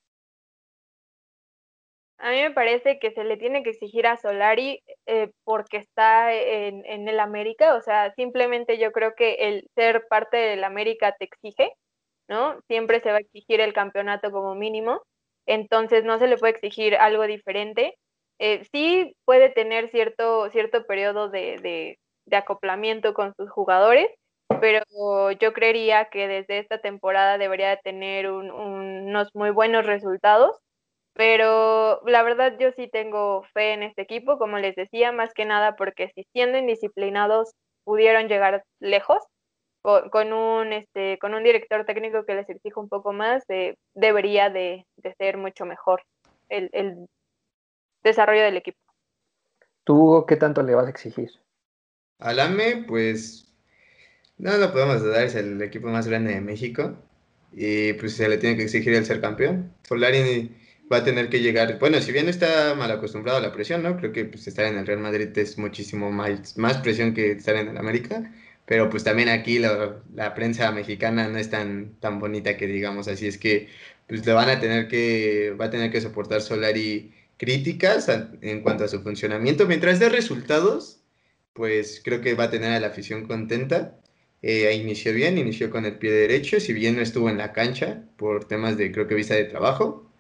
A 2.25 2.31
mí 2.31 2.41
me 2.41 2.53
parece 2.53 2.99
que 2.99 3.13
se 3.13 3.23
le 3.23 3.37
tiene 3.37 3.63
que 3.63 3.69
exigir 3.69 4.07
a 4.07 4.17
Solari 4.17 4.83
eh, 5.05 5.31
porque 5.45 5.77
está 5.77 6.33
en, 6.33 7.07
el 7.07 7.21
América, 7.21 7.75
o 7.75 7.83
sea, 7.83 8.15
simplemente 8.15 8.79
yo 8.79 8.93
creo 8.93 9.15
que 9.15 9.35
el 9.41 9.69
ser 9.75 10.07
parte 10.09 10.39
del 10.39 10.65
América 10.65 11.15
te 11.19 11.27
exige, 11.27 11.71
¿no? 12.27 12.59
Siempre 12.67 13.03
se 13.03 13.11
va 13.11 13.19
a 13.19 13.21
exigir 13.21 13.61
el 13.61 13.75
campeonato 13.75 14.31
como 14.31 14.55
mínimo, 14.55 15.03
entonces 15.47 16.05
no 16.05 16.19
se 16.19 16.27
le 16.27 16.39
puede 16.39 16.55
exigir 16.55 16.97
algo 16.97 17.25
diferente. 17.27 17.95
Eh, 18.39 18.65
sí 18.73 19.15
puede 19.27 19.51
tener 19.51 19.91
cierto, 19.91 20.49
cierto 20.49 20.87
periodo 20.87 21.29
de, 21.29 21.99
acoplamiento 22.33 23.13
con 23.13 23.35
sus 23.37 23.51
jugadores, 23.51 24.09
pero 24.63 25.31
yo 25.33 25.53
creería 25.53 26.07
que 26.07 26.27
desde 26.27 26.59
esta 26.59 26.79
temporada 26.79 27.37
debería 27.37 27.69
de 27.69 27.81
tener 27.85 28.31
un, 28.31 28.51
unos 28.51 29.29
muy 29.35 29.51
buenos 29.51 29.85
resultados 29.85 30.64
pero 31.15 32.03
la 32.07 32.23
verdad 32.23 32.57
yo 32.59 32.71
sí 32.77 32.89
tengo 32.89 33.45
fe 33.55 33.73
en 33.73 33.83
este 33.83 34.03
equipo, 34.03 34.39
como 34.39 34.59
les 34.59 34.77
decía, 34.77 35.13
más 35.13 35.33
que 35.33 35.45
nada 35.45 35.77
porque 35.77 36.11
si 36.15 36.25
siendo 36.33 36.59
indisciplinados 36.59 37.53
pudieron 37.85 38.29
llegar 38.29 38.65
lejos, 38.81 39.23
con, 39.83 40.33
un, 40.33 40.73
este, 40.73 41.19
con 41.19 41.35
un 41.35 41.45
director 41.45 41.85
técnico 41.85 42.25
que 42.25 42.35
les 42.35 42.49
exija 42.49 42.81
un 42.81 42.89
poco 42.89 43.13
más, 43.13 43.45
eh, 43.51 43.77
debería 43.93 44.49
de, 44.49 44.87
ser 45.19 45.37
mucho 45.37 45.67
mejor 45.67 46.03
el, 46.49 46.71
el 46.73 47.07
desarrollo 48.03 48.43
del 48.43 48.57
equipo. 48.57 48.79
¿Tú 49.85 50.25
qué 50.27 50.37
tanto 50.37 50.63
le 50.63 50.75
vas 50.75 50.87
a 50.87 50.91
exigir? 50.91 51.31
Al 52.19 52.41
AME, 52.41 52.87
pues 52.89 53.55
no 54.39 54.57
lo 54.57 54.73
podemos 54.73 55.05
dar, 55.05 55.25
es 55.25 55.35
el 55.35 55.61
equipo 55.61 55.89
más 55.89 56.09
grande 56.09 56.33
de 56.33 56.41
México 56.41 56.97
y 57.53 57.93
pues 57.93 58.17
se 58.17 58.27
le 58.27 58.39
tiene 58.39 58.57
que 58.57 58.63
exigir 58.63 58.95
el 58.95 59.05
ser 59.05 59.21
campeón. 59.21 59.75
Solari 59.83 60.51
va 60.93 60.99
a 60.99 61.05
tener 61.05 61.29
que 61.31 61.41
llegar, 61.41 61.79
bueno, 61.79 62.01
si 62.01 62.13
bien 62.13 62.29
está 62.29 62.75
mal 62.75 62.91
acostumbrado 62.91 63.39
a 63.39 63.41
la 63.41 63.53
presión, 63.53 63.83
¿no? 63.83 63.97
Creo 63.97 64.13
que 64.13 64.25
pues, 64.27 64.47
estar 64.47 64.67
en 64.67 64.79
el 64.79 64.87
Real 64.87 65.01
Madrid 65.01 65.37
es 65.39 65.59
muchísimo 65.59 66.11
más, 66.13 66.57
más 66.59 66.79
presión 66.79 67.15
que 67.15 67.33
estar 67.33 67.57
en 67.57 67.69
el 67.69 67.79
América, 67.79 68.33
pero 68.67 68.91
pues 68.91 69.05
también 69.05 69.29
aquí 69.29 69.59
la, 69.59 70.03
la 70.15 70.35
prensa 70.35 70.71
mexicana 70.73 71.29
no 71.29 71.39
es 71.39 71.51
tan, 71.51 71.97
tan 72.01 72.19
bonita 72.21 72.57
que 72.57 72.67
digamos, 72.67 73.09
así 73.09 73.27
es 73.27 73.39
que 73.39 73.69
pues 74.07 74.25
le 74.27 74.33
van 74.33 74.51
a 74.51 74.61
tener 74.61 74.89
que, 74.89 75.55
va 75.61 75.67
a 75.67 75.71
tener 75.71 75.91
que 75.91 76.01
soportar 76.01 76.43
Solari 76.43 77.13
críticas 77.37 78.09
en 78.43 78.63
cuanto 78.63 78.85
a 78.85 78.89
su 78.89 79.01
funcionamiento, 79.03 79.67
mientras 79.67 79.99
de 79.99 80.09
resultados, 80.09 81.01
pues 81.53 82.01
creo 82.05 82.21
que 82.21 82.35
va 82.35 82.45
a 82.45 82.51
tener 82.51 82.73
a 82.73 82.81
la 82.81 82.89
afición 82.89 83.27
contenta. 83.27 84.01
Eh, 84.43 84.75
inició 84.75 85.15
bien, 85.15 85.39
inició 85.39 85.71
con 85.71 85.87
el 85.87 85.99
pie 85.99 86.13
derecho, 86.13 86.61
si 86.61 86.73
bien 86.75 86.97
no 86.97 87.03
estuvo 87.03 87.31
en 87.31 87.39
la 87.39 87.53
cancha 87.53 88.05
por 88.17 88.47
temas 88.47 88.77
de, 88.77 88.93
creo 88.93 89.09
que 89.09 89.15
visa 89.15 89.35
de 89.35 89.45
trabajo, 89.45 90.11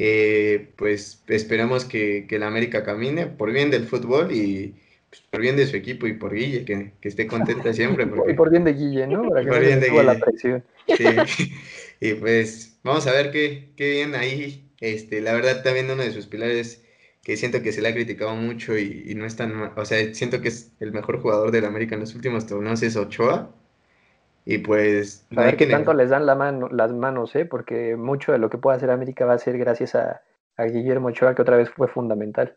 eh, 0.00 0.68
pues 0.76 1.24
esperamos 1.26 1.84
que, 1.84 2.26
que, 2.28 2.38
la 2.38 2.46
América 2.46 2.84
camine 2.84 3.26
por 3.26 3.52
bien 3.52 3.68
del 3.68 3.84
fútbol 3.84 4.30
y 4.30 4.76
pues, 5.10 5.22
por 5.22 5.40
bien 5.40 5.56
de 5.56 5.66
su 5.66 5.74
equipo 5.74 6.06
y 6.06 6.12
por 6.12 6.32
Guille, 6.32 6.64
que, 6.64 6.92
que 7.00 7.08
esté 7.08 7.26
contenta 7.26 7.72
siempre. 7.72 8.06
y 8.28 8.34
por 8.34 8.48
bien 8.48 8.62
de 8.62 8.74
Guille, 8.74 9.08
¿no? 9.08 9.28
Para 9.28 9.42
que 9.42 9.48
por 9.48 9.60
bien 9.60 9.80
de 9.80 9.90
Guille. 9.90 10.04
La 10.04 10.18
presión. 10.20 10.64
Sí. 10.86 11.04
y 12.00 12.14
pues 12.14 12.78
vamos 12.84 13.08
a 13.08 13.12
ver 13.12 13.32
qué, 13.32 13.70
qué 13.74 13.90
bien 13.90 14.14
ahí. 14.14 14.70
Este, 14.80 15.20
la 15.20 15.32
verdad, 15.32 15.64
también 15.64 15.90
uno 15.90 16.04
de 16.04 16.12
sus 16.12 16.28
pilares 16.28 16.84
que 17.24 17.36
siento 17.36 17.60
que 17.60 17.72
se 17.72 17.82
le 17.82 17.88
ha 17.88 17.92
criticado 17.92 18.36
mucho 18.36 18.78
y, 18.78 19.04
y 19.04 19.16
no 19.16 19.26
es 19.26 19.34
tan, 19.34 19.72
o 19.76 19.84
sea, 19.84 20.14
siento 20.14 20.40
que 20.40 20.46
es 20.46 20.70
el 20.78 20.92
mejor 20.92 21.20
jugador 21.20 21.50
del 21.50 21.64
América 21.64 21.96
en 21.96 22.02
los 22.02 22.14
últimos 22.14 22.46
torneos 22.46 22.84
es 22.84 22.94
Ochoa. 22.94 23.52
Y 24.50 24.56
pues... 24.56 25.26
A 25.36 25.42
ver 25.44 25.58
qué 25.58 25.66
tanto 25.66 25.92
les 25.92 26.08
dan 26.08 26.24
la 26.24 26.34
mano, 26.34 26.70
las 26.70 26.90
manos, 26.90 27.36
¿eh? 27.36 27.44
Porque 27.44 27.96
mucho 27.96 28.32
de 28.32 28.38
lo 28.38 28.48
que 28.48 28.56
puede 28.56 28.78
hacer 28.78 28.88
América 28.88 29.26
va 29.26 29.34
a 29.34 29.38
ser 29.38 29.58
gracias 29.58 29.94
a, 29.94 30.22
Guillermo 30.58 31.08
Ochoa, 31.08 31.34
que 31.34 31.42
otra 31.42 31.58
vez 31.58 31.68
fue 31.68 31.86
fundamental. 31.86 32.56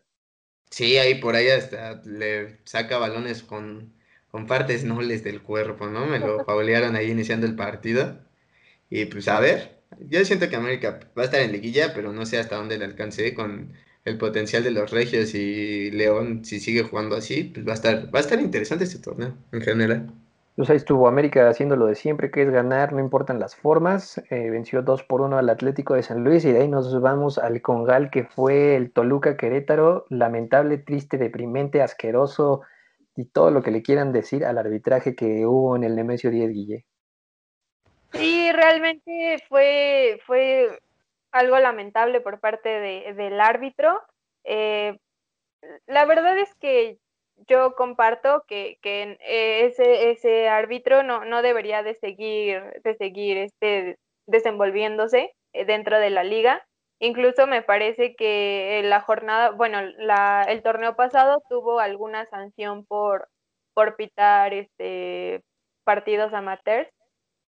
Sí, 0.70 0.96
ahí 0.96 1.16
por 1.16 1.36
ahí 1.36 1.50
hasta 1.50 2.00
le 2.06 2.60
saca 2.64 2.96
balones 2.96 3.42
con, 3.42 3.92
con 4.30 4.46
partes 4.46 4.84
nobles 4.84 5.22
del 5.22 5.42
cuerpo, 5.42 5.86
¿no? 5.86 6.06
Me 6.06 6.18
lo 6.18 6.42
faulearon 6.46 6.96
ahí 6.96 7.10
iniciando 7.10 7.46
el 7.46 7.56
partido. 7.56 8.16
Y 8.88 9.04
pues 9.04 9.28
a 9.28 9.38
ver, 9.38 9.82
yo 9.98 10.24
siento 10.24 10.48
que 10.48 10.56
América 10.56 10.98
va 11.16 11.22
a 11.22 11.26
estar 11.26 11.42
en 11.42 11.52
liguilla, 11.52 11.92
pero 11.94 12.10
no 12.10 12.24
sé 12.24 12.38
hasta 12.38 12.56
dónde 12.56 12.78
le 12.78 12.86
alcance 12.86 13.34
con 13.34 13.74
el 14.06 14.16
potencial 14.16 14.64
de 14.64 14.70
los 14.70 14.90
Regios 14.90 15.34
y 15.34 15.90
León, 15.90 16.42
si 16.46 16.58
sigue 16.58 16.84
jugando 16.84 17.16
así, 17.16 17.44
pues 17.44 17.68
va 17.68 17.72
a 17.72 17.74
estar, 17.74 18.06
va 18.06 18.18
a 18.18 18.22
estar 18.22 18.40
interesante 18.40 18.84
este 18.84 18.98
torneo 18.98 19.36
en 19.52 19.60
general. 19.60 20.21
Pues 20.54 20.68
ahí 20.68 20.76
estuvo 20.76 21.08
América 21.08 21.48
haciendo 21.48 21.76
lo 21.76 21.86
de 21.86 21.94
siempre, 21.94 22.30
que 22.30 22.42
es 22.42 22.50
ganar, 22.50 22.92
no 22.92 23.00
importan 23.00 23.40
las 23.40 23.56
formas. 23.56 24.18
Eh, 24.28 24.50
venció 24.50 24.82
2 24.82 25.02
por 25.04 25.22
1 25.22 25.38
al 25.38 25.48
Atlético 25.48 25.94
de 25.94 26.02
San 26.02 26.24
Luis 26.24 26.44
y 26.44 26.52
de 26.52 26.60
ahí 26.60 26.68
nos 26.68 27.00
vamos 27.00 27.38
al 27.38 27.62
Congal, 27.62 28.10
que 28.10 28.24
fue 28.24 28.76
el 28.76 28.92
Toluca 28.92 29.38
Querétaro. 29.38 30.04
Lamentable, 30.10 30.76
triste, 30.76 31.16
deprimente, 31.16 31.80
asqueroso 31.80 32.60
y 33.16 33.24
todo 33.24 33.50
lo 33.50 33.62
que 33.62 33.70
le 33.70 33.82
quieran 33.82 34.12
decir 34.12 34.44
al 34.44 34.58
arbitraje 34.58 35.14
que 35.14 35.46
hubo 35.46 35.74
en 35.74 35.84
el 35.84 35.96
Nemesio 35.96 36.30
10 36.30 36.50
Guille. 36.50 36.84
Sí, 38.12 38.52
realmente 38.52 39.42
fue, 39.48 40.20
fue 40.26 40.78
algo 41.30 41.58
lamentable 41.58 42.20
por 42.20 42.40
parte 42.40 42.68
de, 42.68 43.14
del 43.14 43.40
árbitro. 43.40 44.02
Eh, 44.44 44.98
la 45.86 46.04
verdad 46.04 46.38
es 46.38 46.54
que 46.56 46.98
yo 47.48 47.74
comparto 47.74 48.44
que, 48.46 48.78
eh, 48.82 49.66
ese, 49.66 50.10
ese 50.10 50.48
árbitro 50.48 51.02
no, 51.02 51.24
no 51.24 51.42
debería 51.42 51.82
de 51.82 51.94
seguir, 51.94 52.62
de 52.84 52.94
seguir 52.94 53.38
este, 53.38 53.98
desenvolviéndose 54.26 55.34
eh, 55.52 55.64
dentro 55.64 55.98
de 55.98 56.10
la 56.10 56.24
liga. 56.24 56.64
Incluso 56.98 57.46
me 57.46 57.62
parece 57.62 58.14
que 58.14 58.80
la 58.84 59.00
jornada, 59.00 59.50
bueno, 59.50 59.82
la, 59.98 60.44
el 60.48 60.62
torneo 60.62 60.94
pasado 60.94 61.42
tuvo 61.48 61.80
alguna 61.80 62.26
sanción 62.26 62.84
por, 62.86 63.28
por 63.74 63.96
pitar 63.96 64.54
este, 64.54 65.42
partidos 65.84 66.32
amateurs. 66.32 66.88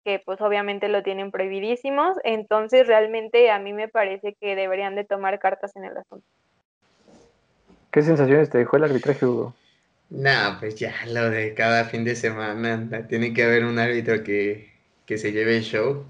que 0.04 0.18
pues 0.18 0.40
obviamente 0.40 0.88
lo 0.88 1.02
tienen 1.02 1.30
prohibidísimos, 1.30 2.18
entonces 2.24 2.86
realmente 2.86 3.50
a 3.50 3.58
mí 3.58 3.72
me 3.72 3.88
parece 3.88 4.34
que 4.38 4.54
deberían 4.54 4.94
de 4.94 5.04
tomar 5.04 5.38
cartas 5.38 5.74
en 5.76 5.84
el 5.84 5.96
asunto. 5.96 6.26
¿Qué 7.90 8.02
sensaciones 8.02 8.50
te 8.50 8.58
dejó 8.58 8.76
el 8.76 8.84
arbitraje, 8.84 9.24
Hugo? 9.24 9.54
No, 10.14 10.56
pues 10.60 10.76
ya 10.76 10.94
lo 11.08 11.28
de 11.28 11.54
cada 11.54 11.86
fin 11.86 12.04
de 12.04 12.14
semana, 12.14 12.88
tiene 13.08 13.34
que 13.34 13.42
haber 13.42 13.64
un 13.64 13.80
árbitro 13.80 14.22
que, 14.22 14.70
que 15.06 15.18
se 15.18 15.32
lleve 15.32 15.56
el 15.56 15.64
show. 15.64 16.04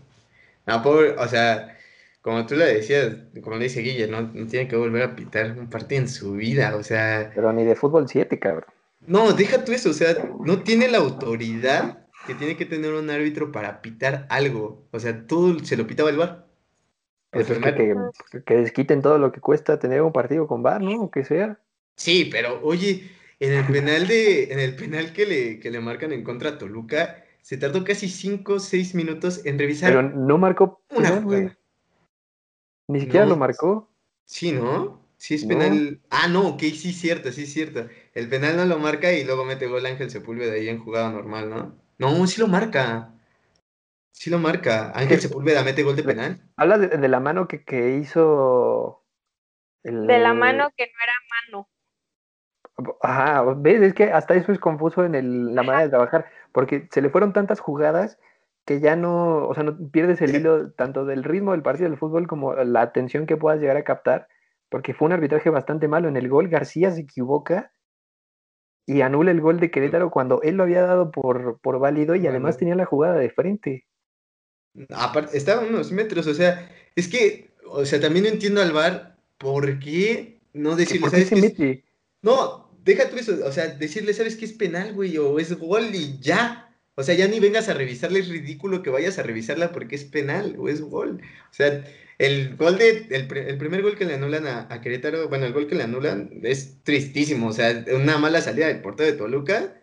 No, 0.66 0.82
pobre, 0.82 1.11
o 1.16 1.26
sea, 1.26 1.78
como 2.20 2.44
tú 2.44 2.55
lo 2.55 2.66
decías, 2.66 3.16
como 3.42 3.57
le 3.57 3.64
dice 3.64 3.80
Guille, 3.80 4.07
no, 4.07 4.20
no 4.20 4.46
tiene 4.46 4.68
que 4.68 4.76
volver 4.76 5.02
a 5.02 5.16
pitar 5.16 5.59
un 5.59 5.70
partido 5.70 6.02
en 6.02 6.09
su 6.09 6.34
vida, 6.34 6.76
o 6.76 6.82
sea... 6.82 7.32
Pero 7.34 7.50
ni 7.55 7.64
de 7.64 7.74
fútbol 7.76 8.07
7, 8.07 8.38
cabrón. 8.38 8.66
No, 9.07 9.32
deja 9.32 9.64
tú 9.64 9.72
eso, 9.72 9.88
o 9.88 9.94
sea, 9.94 10.14
no 10.44 10.62
tiene 10.62 10.88
la 10.88 10.98
autoridad 10.98 12.07
que 12.26 12.34
tiene 12.34 12.59
que 12.59 12.66
tener 12.66 12.92
un 12.92 13.09
árbitro 13.09 13.52
para 13.52 13.80
pitar 13.80 14.26
algo. 14.28 14.86
O 14.90 15.00
sea, 15.00 15.26
todo 15.26 15.59
se 15.61 15.78
lo 15.78 15.86
pitaba 15.86 16.11
el 16.11 16.18
bar. 16.18 16.46
Pues 17.30 17.48
es 17.48 17.59
que, 17.59 17.94
que, 18.44 18.55
desquiten 18.55 19.00
todo 19.00 19.18
lo 19.18 19.32
que 19.32 19.40
cuesta 19.40 19.78
tener 19.78 20.02
un 20.02 20.12
partido 20.12 20.46
con 20.46 20.62
bar, 20.62 20.82
¿no? 20.82 21.02
O 21.02 21.11
que 21.11 21.24
sea. 21.24 21.59
Sí, 21.96 22.28
pero 22.30 22.61
oye, 22.62 23.11
en 23.41 23.53
el 23.53 23.66
penal 23.72 24.07
de, 24.07 24.53
en 24.53 24.61
el 24.61 24.76
penal 24.76 25.12
que 25.12 25.26
le, 25.26 25.61
que 25.61 25.70
le 25.70 25.80
marcan 25.80 26.12
en 26.12 26.24
contra 26.24 26.51
a 26.51 26.59
Toluca, 26.59 27.24
se 27.43 27.59
tardó 27.59 27.85
casi 27.85 28.09
5 28.09 28.55
o 28.55 28.59
6 28.61 28.95
minutos 28.95 29.45
en 29.45 29.59
revisar. 29.59 29.91
Pero 29.91 30.03
no 30.03 30.39
marcó 30.39 30.82
una 30.91 31.11
güey. 31.20 31.51
Ni 32.89 33.01
siquiera 33.01 33.26
lo 33.26 33.37
marcó. 33.37 33.91
Sí, 34.24 34.53
¿no? 34.53 35.05
Sí 35.16 35.35
es 35.35 35.45
penal. 35.45 36.01
Ah, 36.11 36.28
no, 36.28 36.49
ok, 36.49 36.61
sí 36.61 36.91
es 36.91 37.01
cierto, 37.01 37.32
sí 37.32 37.45
es 37.45 37.53
cierto. 37.53 37.89
El 38.12 38.28
penal 38.28 38.57
no 38.57 38.64
lo 38.66 38.78
marca 38.78 39.12
y 39.12 39.24
luego 39.24 39.45
mete 39.45 39.66
gol 39.66 39.87
Ángel 39.87 40.11
Sepúlveda 40.11 40.53
ahí 40.53 40.68
en 40.68 40.82
jugada 40.82 41.11
normal, 41.11 41.51
¿no? 41.51 41.78
No, 41.99 42.26
sí 42.26 42.41
lo 42.41 42.49
marca. 42.49 43.14
Sí 44.11 44.30
lo 44.30 44.39
marca. 44.39 44.93
Ángel 44.95 45.20
Sepúlveda 45.20 45.64
mete 45.64 45.82
gol 45.82 45.97
de 45.97 46.03
penal. 46.03 46.43
Habla 46.57 46.78
de, 46.78 47.09
la 47.09 47.20
mano 47.20 47.49
que, 47.49 47.64
que 47.64 47.97
hizo. 47.97 49.05
De 49.82 50.18
la 50.18 50.35
mano 50.35 50.70
que 50.76 50.87
no 50.87 50.93
era 51.03 51.14
mano. 51.51 51.68
Ajá, 53.03 53.43
ves, 53.57 53.83
es 53.83 53.95
que 53.95 54.11
hasta 54.11 54.35
eso 54.35 54.53
es 54.53 54.59
confuso 54.59 55.05
en 55.05 55.14
el, 55.14 55.55
la 55.55 55.62
manera 55.62 55.85
de 55.85 55.91
trabajar, 55.91 56.27
porque 56.53 56.89
se 56.91 57.03
le 57.03 57.11
fueron 57.11 57.33
tantas 57.33 57.61
jugadas 57.61 58.18
que 58.64 58.81
ya 58.81 58.97
no, 58.97 59.47
o 59.47 59.55
sea, 59.55 59.62
no 59.62 59.77
pierdes 59.91 60.20
el 60.22 60.35
hilo 60.35 60.70
tanto 60.72 61.05
del 61.05 61.22
ritmo 61.22 61.53
del 61.53 61.62
partido 61.62 61.89
del 61.89 61.99
fútbol 61.99 62.27
como 62.27 62.55
la 62.55 62.81
atención 62.81 63.27
que 63.27 63.37
puedas 63.37 63.61
llegar 63.61 63.77
a 63.77 63.85
captar, 63.85 64.29
porque 64.70 64.95
fue 64.95 65.07
un 65.07 65.12
arbitraje 65.12 65.51
bastante 65.51 65.87
malo. 65.87 66.09
En 66.09 66.16
el 66.16 66.29
gol 66.29 66.49
García 66.49 66.91
se 66.91 67.03
equivoca 67.03 67.72
y 68.87 69.03
anula 69.03 69.31
el 69.31 69.41
gol 69.41 69.61
de 69.61 69.70
Querétaro 69.70 70.11
cuando 70.11 70.43
él 70.43 70.57
lo 70.57 70.62
había 70.62 70.83
dado 70.83 71.11
por, 71.11 71.59
por 71.61 71.79
válido 71.79 72.14
y 72.16 72.27
además 72.27 72.57
tenía 72.57 72.75
la 72.75 72.87
jugada 72.87 73.16
de 73.16 73.31
frente. 73.31 73.87
Aparte, 74.91 75.37
estaba 75.37 75.62
a 75.62 75.66
unos 75.66 75.93
metros, 75.93 76.27
o 76.27 76.35
sea, 76.35 76.70
es 76.97 77.09
que, 77.09 77.51
o 77.66 77.85
sea, 77.85 78.01
también 78.01 78.25
no 78.25 78.31
entiendo 78.31 78.61
al 78.61 78.72
VAR 78.72 79.16
por 79.39 79.79
qué 79.79 80.41
no 80.53 80.75
decirle, 80.75 81.11
¿sabes 81.11 81.55
qué? 81.55 81.85
No, 82.22 82.64
deja 82.85 83.09
tú 83.09 83.16
eso, 83.16 83.39
o 83.45 83.53
sea, 83.53 83.68
decirle, 83.68 84.12
¿sabes 84.14 84.37
qué 84.37 84.45
es 84.45 84.53
penal, 84.53 84.93
güey? 84.93 85.16
O 85.18 85.39
es 85.39 85.53
gol 85.59 85.95
y 85.95 86.18
ya. 86.20 86.61
O 86.97 87.03
sea, 87.03 87.14
ya 87.14 87.26
ni 87.26 87.41
vengas 87.41 87.68
a 87.68 87.74
revisarle, 87.74 88.20
es 88.20 88.28
ridículo 88.28 88.82
que 88.82 88.91
vayas 88.91 89.18
a 89.18 89.24
revisarla 89.24 89.72
porque 89.72 89.97
es 89.97 90.05
penal 90.05 90.55
o 90.59 90.68
es 90.68 90.80
gol. 90.80 91.20
O 91.51 91.55
sea, 91.55 91.85
el 92.18 92.57
gol 92.57 92.78
de, 92.78 93.07
el, 93.11 93.26
primer 93.59 93.82
gol 93.82 93.97
que 93.97 94.05
le 94.05 94.14
anulan 94.14 94.47
a, 94.47 94.80
Querétaro, 94.80 95.28
bueno, 95.28 95.47
el 95.47 95.53
gol 95.53 95.66
que 95.66 95.74
le 95.74 95.82
anulan 95.82 96.30
es 96.43 96.82
tristísimo, 96.85 97.49
o 97.49 97.53
sea, 97.53 97.85
una 97.93 98.18
mala 98.18 98.41
salida 98.41 98.68
del 98.68 98.82
portero 98.82 99.11
de 99.11 99.18
Toluca, 99.18 99.74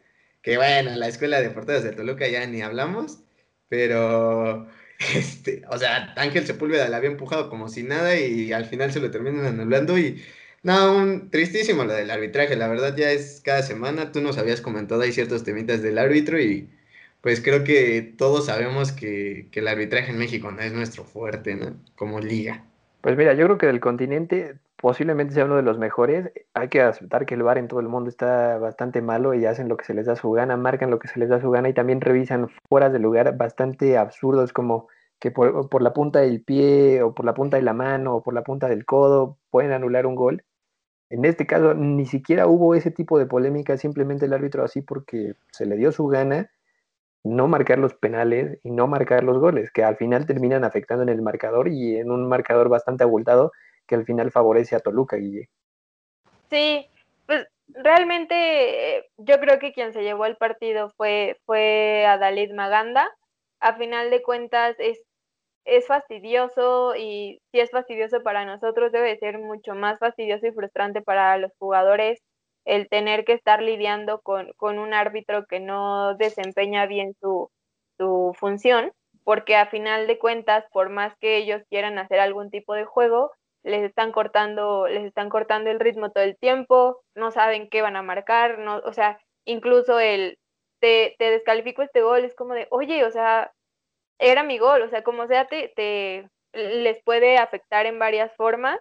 que 0.41 0.57
bueno, 0.57 0.95
la 0.95 1.07
escuela 1.07 1.41
de 1.41 1.49
porteros 1.49 1.83
de 1.83 1.91
Toluca 1.91 2.27
ya 2.27 2.45
ni 2.47 2.61
hablamos, 2.61 3.19
pero, 3.67 4.67
este, 5.15 5.63
o 5.69 5.77
sea, 5.77 6.13
Ángel 6.15 6.45
Sepúlveda 6.45 6.87
la 6.87 6.97
había 6.97 7.09
empujado 7.09 7.49
como 7.49 7.67
si 7.67 7.83
nada 7.83 8.17
y 8.17 8.53
al 8.53 8.65
final 8.65 8.93
se 8.93 9.01
lo 9.01 9.11
terminan 9.11 9.45
anulando 9.45 9.97
y, 9.97 10.23
no, 10.63 10.95
un, 10.95 11.29
tristísimo 11.29 11.83
lo 11.83 11.93
del 11.93 12.11
arbitraje, 12.11 12.55
la 12.55 12.67
verdad 12.67 12.95
ya 12.95 13.11
es 13.11 13.41
cada 13.43 13.63
semana, 13.63 14.11
tú 14.11 14.21
nos 14.21 14.37
habías 14.37 14.61
comentado, 14.61 15.01
hay 15.01 15.11
ciertos 15.11 15.43
temitas 15.43 15.81
del 15.81 15.97
árbitro 15.97 16.39
y 16.39 16.69
pues 17.21 17.41
creo 17.41 17.63
que 17.63 18.13
todos 18.17 18.47
sabemos 18.47 18.91
que, 18.91 19.47
el 19.51 19.67
arbitraje 19.67 20.11
en 20.11 20.17
México 20.17 20.51
no 20.51 20.61
es 20.61 20.73
nuestro 20.73 21.03
fuerte, 21.03 21.55
¿no? 21.55 21.73
Como 21.95 22.19
liga. 22.19 22.63
Pues 23.01 23.17
mira, 23.17 23.33
yo 23.33 23.45
creo 23.45 23.57
que 23.57 23.67
del 23.67 23.79
continente 23.79 24.55
posiblemente 24.75 25.33
sea 25.33 25.45
uno 25.45 25.55
de 25.55 25.61
los 25.61 25.77
mejores. 25.77 26.31
Hay 26.53 26.69
que 26.69 26.81
aceptar 26.81 27.25
que 27.25 27.35
el 27.35 27.43
VAR 27.43 27.59
en 27.59 27.67
todo 27.67 27.79
el 27.79 27.87
mundo 27.87 28.09
está 28.09 28.57
bastante 28.57 29.01
malo 29.01 29.33
y 29.33 29.45
hacen 29.45 29.69
lo 29.69 29.77
que 29.77 29.85
se 29.85 29.93
les 29.93 30.07
da 30.07 30.15
su 30.15 30.31
gana, 30.31 30.57
marcan 30.57 30.89
lo 30.89 30.99
que 30.99 31.07
se 31.07 31.19
les 31.19 31.29
da 31.29 31.39
su 31.39 31.51
gana 31.51 31.69
y 31.69 31.73
también 31.73 32.01
revisan 32.01 32.49
fueras 32.67 32.91
de 32.91 32.99
lugar 32.99 33.37
bastante 33.37 33.97
absurdos 33.97 34.53
como 34.53 34.87
que 35.19 35.29
por, 35.29 35.69
por 35.69 35.83
la 35.83 35.93
punta 35.93 36.19
del 36.19 36.43
pie 36.43 37.03
o 37.03 37.13
por 37.13 37.25
la 37.25 37.35
punta 37.35 37.57
de 37.57 37.63
la 37.63 37.73
mano 37.73 38.15
o 38.15 38.23
por 38.23 38.33
la 38.33 38.43
punta 38.43 38.67
del 38.67 38.85
codo 38.85 39.37
pueden 39.51 39.71
anular 39.71 40.07
un 40.07 40.15
gol. 40.15 40.43
En 41.11 41.25
este 41.25 41.45
caso 41.45 41.73
ni 41.73 42.05
siquiera 42.05 42.47
hubo 42.47 42.73
ese 42.73 42.89
tipo 42.89 43.19
de 43.19 43.25
polémica, 43.25 43.77
simplemente 43.77 44.25
el 44.25 44.33
árbitro 44.33 44.63
así 44.63 44.81
porque 44.81 45.35
se 45.51 45.65
le 45.65 45.75
dio 45.75 45.91
su 45.91 46.07
gana 46.07 46.49
no 47.23 47.47
marcar 47.47 47.77
los 47.77 47.93
penales 47.93 48.59
y 48.63 48.71
no 48.71 48.87
marcar 48.87 49.23
los 49.23 49.37
goles, 49.37 49.71
que 49.71 49.83
al 49.83 49.97
final 49.97 50.25
terminan 50.25 50.63
afectando 50.63 51.03
en 51.03 51.09
el 51.09 51.21
marcador 51.21 51.67
y 51.67 51.97
en 51.97 52.09
un 52.09 52.27
marcador 52.27 52.69
bastante 52.69 53.03
abultado 53.03 53.51
que 53.85 53.95
al 53.95 54.05
final 54.05 54.31
favorece 54.31 54.75
a 54.75 54.79
Toluca, 54.79 55.17
Guille. 55.17 55.49
Sí, 56.49 56.87
pues 57.27 57.47
realmente 57.67 58.97
eh, 58.97 59.09
yo 59.17 59.39
creo 59.39 59.59
que 59.59 59.73
quien 59.73 59.93
se 59.93 60.01
llevó 60.01 60.25
el 60.25 60.37
partido 60.37 60.89
fue, 60.97 61.39
fue 61.45 62.05
Adalid 62.07 62.53
Maganda. 62.53 63.07
A 63.59 63.75
final 63.75 64.09
de 64.09 64.23
cuentas 64.23 64.75
es, 64.79 64.99
es 65.65 65.87
fastidioso 65.87 66.95
y 66.95 67.39
si 67.51 67.59
es 67.59 67.71
fastidioso 67.71 68.23
para 68.23 68.45
nosotros 68.45 68.91
debe 68.91 69.17
ser 69.17 69.39
mucho 69.39 69.75
más 69.75 69.99
fastidioso 69.99 70.47
y 70.47 70.51
frustrante 70.51 71.01
para 71.01 71.37
los 71.37 71.51
jugadores 71.59 72.19
el 72.65 72.89
tener 72.89 73.25
que 73.25 73.33
estar 73.33 73.61
lidiando 73.61 74.21
con, 74.21 74.53
un 74.59 74.93
árbitro 74.93 75.45
que 75.45 75.59
no 75.59 76.15
desempeña 76.15 76.85
bien 76.85 77.15
su, 77.19 77.49
su 77.97 78.35
función, 78.39 78.91
porque 79.23 79.55
a 79.55 79.67
final 79.67 80.07
de 80.07 80.19
cuentas, 80.19 80.65
por 80.71 80.89
más 80.89 81.15
que 81.17 81.37
ellos 81.37 81.63
quieran 81.69 81.97
hacer 81.97 82.19
algún 82.19 82.49
tipo 82.51 82.73
de 82.73 82.85
juego, 82.85 83.31
les 83.63 83.83
están 83.83 84.11
cortando, 84.11 84.87
les 84.87 85.05
están 85.05 85.29
cortando 85.29 85.69
el 85.69 85.79
ritmo 85.79 86.11
todo 86.11 86.23
el 86.23 86.37
tiempo, 86.37 87.01
no 87.15 87.31
saben 87.31 87.69
qué 87.69 87.81
van 87.81 87.95
a 87.95 88.01
marcar, 88.03 88.59
no, 88.59 88.77
o 88.77 88.93
sea, 88.93 89.19
incluso 89.45 89.99
el 89.99 90.37
te, 90.79 91.15
te 91.19 91.31
descalifico 91.31 91.83
este 91.83 92.01
gol, 92.01 92.25
es 92.25 92.35
como 92.35 92.53
de, 92.53 92.67
oye, 92.71 93.05
o 93.05 93.11
sea, 93.11 93.51
era 94.21 94.43
mi 94.43 94.57
gol, 94.57 94.83
o 94.83 94.89
sea, 94.89 95.03
como 95.03 95.27
sea, 95.27 95.45
te, 95.47 95.73
te 95.75 96.29
les 96.53 97.03
puede 97.03 97.37
afectar 97.37 97.85
en 97.85 97.99
varias 97.99 98.33
formas 98.35 98.79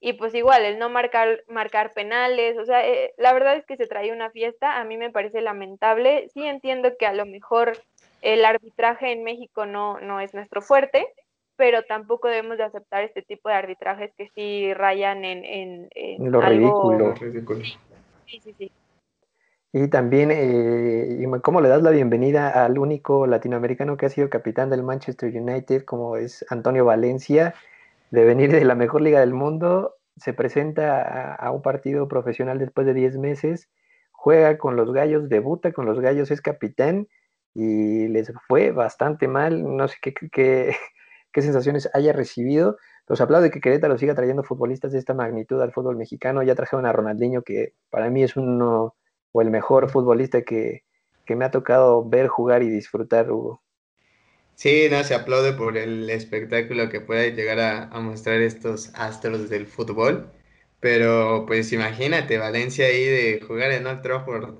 y 0.00 0.12
pues 0.12 0.34
igual, 0.34 0.64
el 0.64 0.78
no 0.78 0.88
marcar, 0.88 1.42
marcar 1.48 1.92
penales, 1.92 2.56
o 2.58 2.64
sea, 2.64 2.86
eh, 2.86 3.12
la 3.16 3.32
verdad 3.32 3.56
es 3.56 3.66
que 3.66 3.76
se 3.76 3.86
trae 3.86 4.12
una 4.12 4.30
fiesta, 4.30 4.78
a 4.78 4.84
mí 4.84 4.96
me 4.96 5.10
parece 5.10 5.40
lamentable, 5.40 6.28
sí 6.32 6.44
entiendo 6.44 6.92
que 6.98 7.06
a 7.06 7.14
lo 7.14 7.26
mejor 7.26 7.72
el 8.20 8.44
arbitraje 8.44 9.12
en 9.12 9.24
México 9.24 9.66
no, 9.66 9.98
no 10.00 10.20
es 10.20 10.34
nuestro 10.34 10.62
fuerte, 10.62 11.06
pero 11.56 11.82
tampoco 11.82 12.28
debemos 12.28 12.58
de 12.58 12.64
aceptar 12.64 13.02
este 13.02 13.22
tipo 13.22 13.48
de 13.48 13.54
arbitrajes 13.54 14.12
que 14.16 14.28
sí 14.34 14.72
rayan 14.74 15.24
en, 15.24 15.88
en, 15.90 16.30
lo 16.30 16.40
ridículo. 16.40 17.14
Sí, 18.26 18.40
sí, 18.40 18.54
sí. 18.58 18.72
Y 19.78 19.88
también, 19.88 20.30
eh, 20.32 21.22
¿cómo 21.42 21.60
le 21.60 21.68
das 21.68 21.82
la 21.82 21.90
bienvenida 21.90 22.64
al 22.64 22.78
único 22.78 23.26
latinoamericano 23.26 23.98
que 23.98 24.06
ha 24.06 24.08
sido 24.08 24.30
capitán 24.30 24.70
del 24.70 24.82
Manchester 24.82 25.30
United, 25.36 25.84
como 25.84 26.16
es 26.16 26.46
Antonio 26.48 26.86
Valencia? 26.86 27.54
de 28.10 28.24
venir 28.24 28.50
de 28.52 28.64
la 28.64 28.74
mejor 28.74 29.02
liga 29.02 29.20
del 29.20 29.34
mundo, 29.34 29.96
se 30.16 30.32
presenta 30.32 31.34
a, 31.34 31.50
un 31.50 31.60
partido 31.60 32.08
profesional 32.08 32.58
después 32.58 32.86
de 32.86 32.94
10 32.94 33.18
meses, 33.18 33.68
juega 34.12 34.56
con 34.56 34.76
los 34.76 34.94
gallos, 34.94 35.28
debuta 35.28 35.72
con 35.72 35.84
los 35.84 36.00
gallos, 36.00 36.30
es 36.30 36.40
capitán 36.40 37.06
y 37.52 38.08
les 38.08 38.32
fue 38.48 38.70
bastante 38.70 39.28
mal, 39.28 39.76
no 39.76 39.88
sé 39.88 39.96
qué, 40.00 40.14
qué, 40.14 40.74
qué 41.32 41.42
sensaciones 41.42 41.90
haya 41.92 42.14
recibido. 42.14 42.78
Los 43.08 43.20
aplaudo 43.20 43.50
que 43.50 43.60
Querétaro 43.60 43.98
siga 43.98 44.14
trayendo 44.14 44.42
futbolistas 44.42 44.92
de 44.92 45.00
esta 45.00 45.12
magnitud 45.12 45.60
al 45.60 45.72
fútbol 45.72 45.96
mexicano. 45.96 46.42
Ya 46.42 46.54
trajeron 46.54 46.86
a 46.86 46.92
Ronaldinho, 46.92 47.42
que 47.42 47.74
para 47.90 48.08
mí 48.08 48.22
es 48.22 48.36
uno 48.36 48.94
o 49.36 49.42
el 49.42 49.50
mejor 49.50 49.90
futbolista 49.90 50.40
que, 50.40 50.82
que 51.26 51.36
me 51.36 51.44
ha 51.44 51.50
tocado 51.50 52.08
ver 52.08 52.26
jugar 52.26 52.62
y 52.62 52.70
disfrutar, 52.70 53.30
Hugo. 53.30 53.60
Sí, 54.54 54.88
no, 54.90 55.04
se 55.04 55.14
aplaude 55.14 55.52
por 55.52 55.76
el 55.76 56.08
espectáculo 56.08 56.88
que 56.88 57.02
puede 57.02 57.32
llegar 57.32 57.60
a, 57.60 58.00
mostrar 58.00 58.40
estos 58.40 58.90
astros 58.94 59.50
del 59.50 59.66
fútbol. 59.66 60.30
Pero 60.80 61.44
pues 61.46 61.70
imagínate, 61.72 62.38
Valencia 62.38 62.86
ahí 62.86 63.04
de 63.04 63.42
jugar 63.46 63.72
en 63.72 63.86
Old 63.86 64.00
Trafford, 64.00 64.54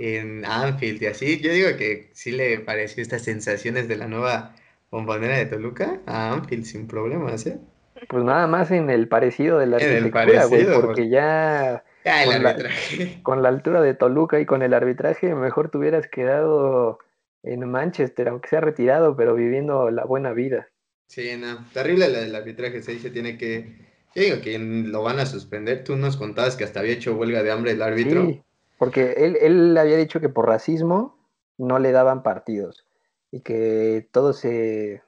en 0.00 0.44
Anfield 0.44 1.00
y 1.00 1.06
así. 1.06 1.40
Yo 1.40 1.52
digo 1.52 1.68
que 1.76 2.10
sí 2.12 2.32
le 2.32 2.58
pareció 2.58 3.02
estas 3.02 3.22
sensaciones 3.22 3.86
de 3.86 3.98
la 3.98 4.08
nueva 4.08 4.56
bombonera 4.90 5.36
de 5.36 5.46
Toluca 5.46 6.00
a 6.06 6.32
Anfield 6.32 6.64
sin 6.64 6.88
problemas, 6.88 7.46
¿eh? 7.46 7.60
Pues 8.08 8.24
nada 8.24 8.48
más 8.48 8.72
en 8.72 8.90
el 8.90 9.06
parecido 9.06 9.58
de 9.58 9.66
la 9.66 9.76
arquitectura, 9.76 10.46
güey, 10.46 10.66
porque 10.80 11.08
ya... 11.08 11.84
con, 12.24 12.42
la, 12.42 12.56
con 13.22 13.42
la 13.42 13.48
altura 13.48 13.80
de 13.80 13.94
Toluca 13.94 14.40
y 14.40 14.46
con 14.46 14.62
el 14.62 14.74
arbitraje, 14.74 15.34
mejor 15.34 15.70
te 15.70 15.78
hubieras 15.78 16.08
quedado 16.08 16.98
en 17.42 17.68
Manchester, 17.70 18.28
aunque 18.28 18.48
sea 18.48 18.60
retirado, 18.60 19.16
pero 19.16 19.34
viviendo 19.34 19.90
la 19.90 20.04
buena 20.04 20.32
vida. 20.32 20.68
Sí, 21.06 21.36
no, 21.38 21.66
terrible 21.72 22.08
la 22.08 22.20
del 22.20 22.34
arbitraje, 22.34 22.82
se 22.82 22.92
dice, 22.92 23.10
tiene 23.10 23.38
que, 23.38 23.76
yo 24.14 24.22
digo 24.22 24.40
que 24.42 24.58
lo 24.58 25.02
van 25.02 25.18
a 25.18 25.26
suspender, 25.26 25.84
tú 25.84 25.96
nos 25.96 26.16
contabas 26.16 26.56
que 26.56 26.64
hasta 26.64 26.80
había 26.80 26.92
hecho 26.92 27.14
huelga 27.14 27.42
de 27.42 27.50
hambre 27.50 27.72
el 27.72 27.82
árbitro. 27.82 28.26
Sí, 28.26 28.42
porque 28.78 29.14
él, 29.18 29.36
él 29.40 29.76
había 29.76 29.96
dicho 29.96 30.20
que 30.20 30.28
por 30.28 30.46
racismo 30.46 31.18
no 31.56 31.78
le 31.78 31.92
daban 31.92 32.22
partidos 32.22 32.84
y 33.30 33.40
que 33.40 34.08
todo 34.12 34.32
se, 34.32 35.02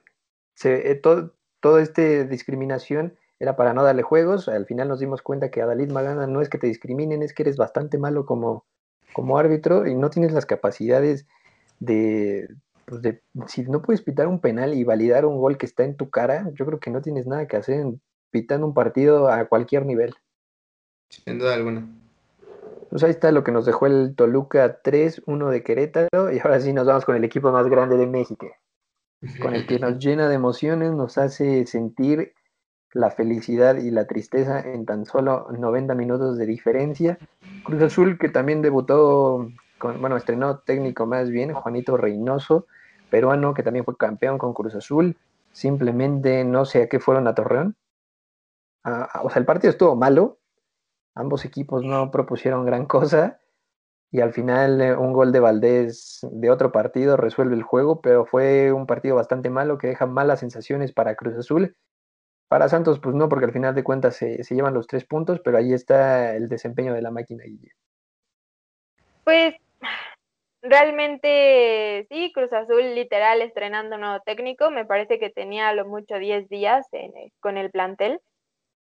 se 0.55 0.91
eh, 0.91 0.95
todo, 0.95 1.35
todo 1.61 1.79
este 1.79 2.25
discriminación 2.27 3.17
era 3.41 3.57
para 3.57 3.73
no 3.73 3.83
darle 3.83 4.03
juegos, 4.03 4.49
al 4.49 4.67
final 4.67 4.87
nos 4.87 5.01
dimos 5.01 5.23
cuenta 5.23 5.51
que 5.51 5.63
a 5.63 5.67
Dalit 5.67 5.91
Magana 5.91 6.27
no 6.27 6.43
es 6.43 6.51
que 6.51 6.59
te 6.59 6.67
discriminen, 6.67 7.23
es 7.23 7.33
que 7.33 7.43
eres 7.43 7.57
bastante 7.57 7.97
malo 7.97 8.27
como, 8.27 8.67
como 9.15 9.39
árbitro 9.39 9.87
y 9.87 9.95
no 9.95 10.11
tienes 10.11 10.33
las 10.33 10.45
capacidades 10.45 11.27
de, 11.81 12.49
pues 12.85 13.01
de, 13.01 13.23
si 13.47 13.63
no 13.63 13.81
puedes 13.81 14.03
pitar 14.03 14.27
un 14.27 14.41
penal 14.41 14.75
y 14.75 14.85
validar 14.85 15.25
un 15.25 15.39
gol 15.39 15.57
que 15.57 15.65
está 15.65 15.85
en 15.85 15.97
tu 15.97 16.11
cara, 16.11 16.51
yo 16.53 16.67
creo 16.67 16.81
que 16.81 16.91
no 16.91 17.01
tienes 17.01 17.27
nada 17.27 17.49
que 17.49 17.57
hacer 17.57 17.87
pitando 18.31 18.67
un 18.67 18.75
partido 18.75 19.29
a 19.29 19.47
cualquier 19.47 19.87
nivel. 19.87 20.15
Sin 21.09 21.39
duda 21.39 21.55
alguna. 21.55 21.89
Pues 22.91 23.03
ahí 23.05 23.11
está 23.11 23.33
lo 23.33 23.43
que 23.43 23.53
nos 23.53 23.65
dejó 23.65 23.87
el 23.87 24.15
Toluca 24.15 24.83
3-1 24.83 25.49
de 25.49 25.63
Querétaro 25.63 26.31
y 26.31 26.41
ahora 26.41 26.61
sí 26.61 26.75
nos 26.75 26.87
vamos 26.87 27.07
con 27.07 27.17
el 27.17 27.25
equipo 27.25 27.51
más 27.53 27.67
grande 27.69 27.97
de 27.97 28.07
México, 28.07 28.49
con 29.41 29.55
el 29.55 29.67
que 29.67 29.79
nos 29.79 29.99
llena 30.05 30.29
de 30.29 30.35
emociones, 30.35 30.93
nos 30.93 31.17
hace 31.17 31.67
sentir 31.67 32.35
la 32.93 33.11
felicidad 33.11 33.77
y 33.77 33.91
la 33.91 34.07
tristeza 34.07 34.61
en 34.61 34.85
tan 34.85 35.05
solo 35.07 35.49
90 35.51 35.95
minutos 35.95 36.39
de 36.39 36.47
diferencia. 36.47 37.19
Cruz 37.65 37.83
Azul 37.83 38.19
que 38.19 38.29
también 38.29 38.63
debutó, 38.63 39.49
con, 39.79 40.01
bueno, 40.01 40.17
estrenó 40.17 40.59
técnico 40.59 41.07
más 41.07 41.31
bien, 41.31 41.53
Juanito 41.53 41.97
Reynoso, 41.97 42.67
peruano 43.11 43.55
que 43.55 43.63
también 43.63 43.85
fue 43.85 43.97
campeón 43.97 44.39
con 44.39 44.55
Cruz 44.55 44.75
Azul, 44.75 45.17
simplemente 45.53 46.45
no 46.45 46.65
sé 46.65 46.83
a 46.83 46.89
qué 46.89 47.01
fueron 47.01 47.27
a 47.29 47.35
Torreón. 47.35 47.77
O 48.85 49.31
sea, 49.31 49.41
el 49.41 49.45
partido 49.45 49.71
estuvo 49.71 49.95
malo, 49.95 50.39
ambos 51.15 51.45
equipos 51.45 51.85
no 51.85 52.11
propusieron 52.11 52.65
gran 52.65 52.87
cosa 52.87 53.41
y 54.11 54.21
al 54.21 54.33
final 54.33 54.81
eh, 54.81 54.97
un 54.97 55.13
gol 55.13 55.33
de 55.33 55.41
Valdés 55.41 56.27
de 56.31 56.51
otro 56.51 56.73
partido 56.73 57.17
resuelve 57.17 57.55
el 57.55 57.63
juego, 57.63 58.01
pero 58.01 58.25
fue 58.25 58.73
un 58.73 58.87
partido 58.87 59.17
bastante 59.17 59.51
malo 59.51 59.79
que 59.79 59.89
deja 59.89 60.07
malas 60.07 60.41
sensaciones 60.41 60.93
para 60.93 61.15
Cruz 61.15 61.37
Azul. 61.37 61.77
Para 62.51 62.69
Santos, 62.69 62.99
pues 62.99 63.15
no, 63.15 63.29
porque 63.31 63.47
al 63.47 63.53
final 63.53 63.75
de 63.75 63.85
cuentas 63.85 64.17
se, 64.17 64.43
se 64.43 64.55
llevan 64.55 64.75
los 64.75 64.87
tres 64.87 65.05
puntos, 65.07 65.41
pero 65.41 65.57
ahí 65.57 65.73
está 65.73 66.35
el 66.35 66.49
desempeño 66.49 66.93
de 66.93 67.01
la 67.01 67.11
máquina. 67.11 67.45
Pues 69.25 69.55
Realmente 70.63 72.07
sí, 72.11 72.33
Cruz 72.35 72.53
Azul 72.53 72.95
literal 72.95 73.41
estrenando 73.41 73.97
nuevo 73.97 74.21
técnico, 74.21 74.71
me 74.71 74.85
parece 74.85 75.19
que 75.19 75.31
tenía 75.31 75.69
a 75.69 75.75
lo 75.75 75.87
mucho 75.87 76.17
10 76.17 76.51
días 76.51 76.87
con 77.41 77.57
el 77.57 77.71
plantel. 77.71 78.21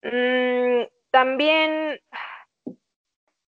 Mm, 0.03 0.89
también 1.11 2.01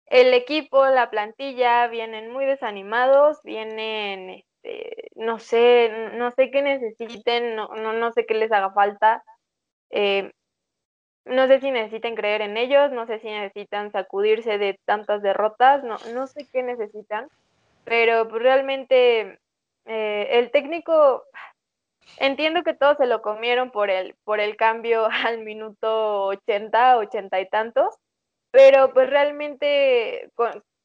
el 0.08 0.34
equipo, 0.34 0.86
la 0.86 1.10
plantilla 1.10 1.88
vienen 1.88 2.30
muy 2.30 2.46
desanimados, 2.46 3.42
vienen, 3.44 4.30
este, 4.32 5.10
no 5.16 5.40
sé, 5.40 6.12
no 6.16 6.32
sé 6.32 6.52
qué 6.52 6.62
necesiten, 6.62 7.56
no, 7.56 7.70
no, 7.70 8.12
sé 8.12 8.26
qué 8.26 8.34
les 8.34 8.52
haga 8.52 8.74
falta. 8.74 9.24
Eh, 9.94 10.32
no 11.26 11.48
sé 11.48 11.62
si 11.62 11.72
necesiten 11.72 12.16
creer 12.16 12.42
en 12.42 12.58
ellos, 12.58 12.92
no 12.92 13.06
sé 13.06 13.20
si 13.20 13.28
necesitan 13.28 13.92
sacudirse 13.92 14.58
de 14.58 14.80
tantas 14.86 15.22
derrotas, 15.22 15.84
no, 15.84 15.98
no 16.14 16.28
sé 16.28 16.48
qué 16.52 16.64
necesitan 16.64 17.30
pero 17.84 18.28
pues, 18.28 18.42
realmente 18.42 19.40
eh, 19.86 20.28
el 20.32 20.52
técnico, 20.52 21.24
entiendo 22.18 22.64
que 22.64 22.74
todos 22.74 22.98
se 22.98 23.08
lo 23.08 23.22
comieron 23.22 23.72
por 23.72 23.90
el, 23.90 24.16
por 24.24 24.40
el 24.40 24.56
cambio 24.56 25.08
al 25.26 25.40
minuto 25.40 26.26
80, 26.26 26.98
80 26.98 27.42
y 27.42 27.50
tantos, 27.50 27.96
pero 28.52 28.94
pues 28.94 29.10
realmente 29.10 30.30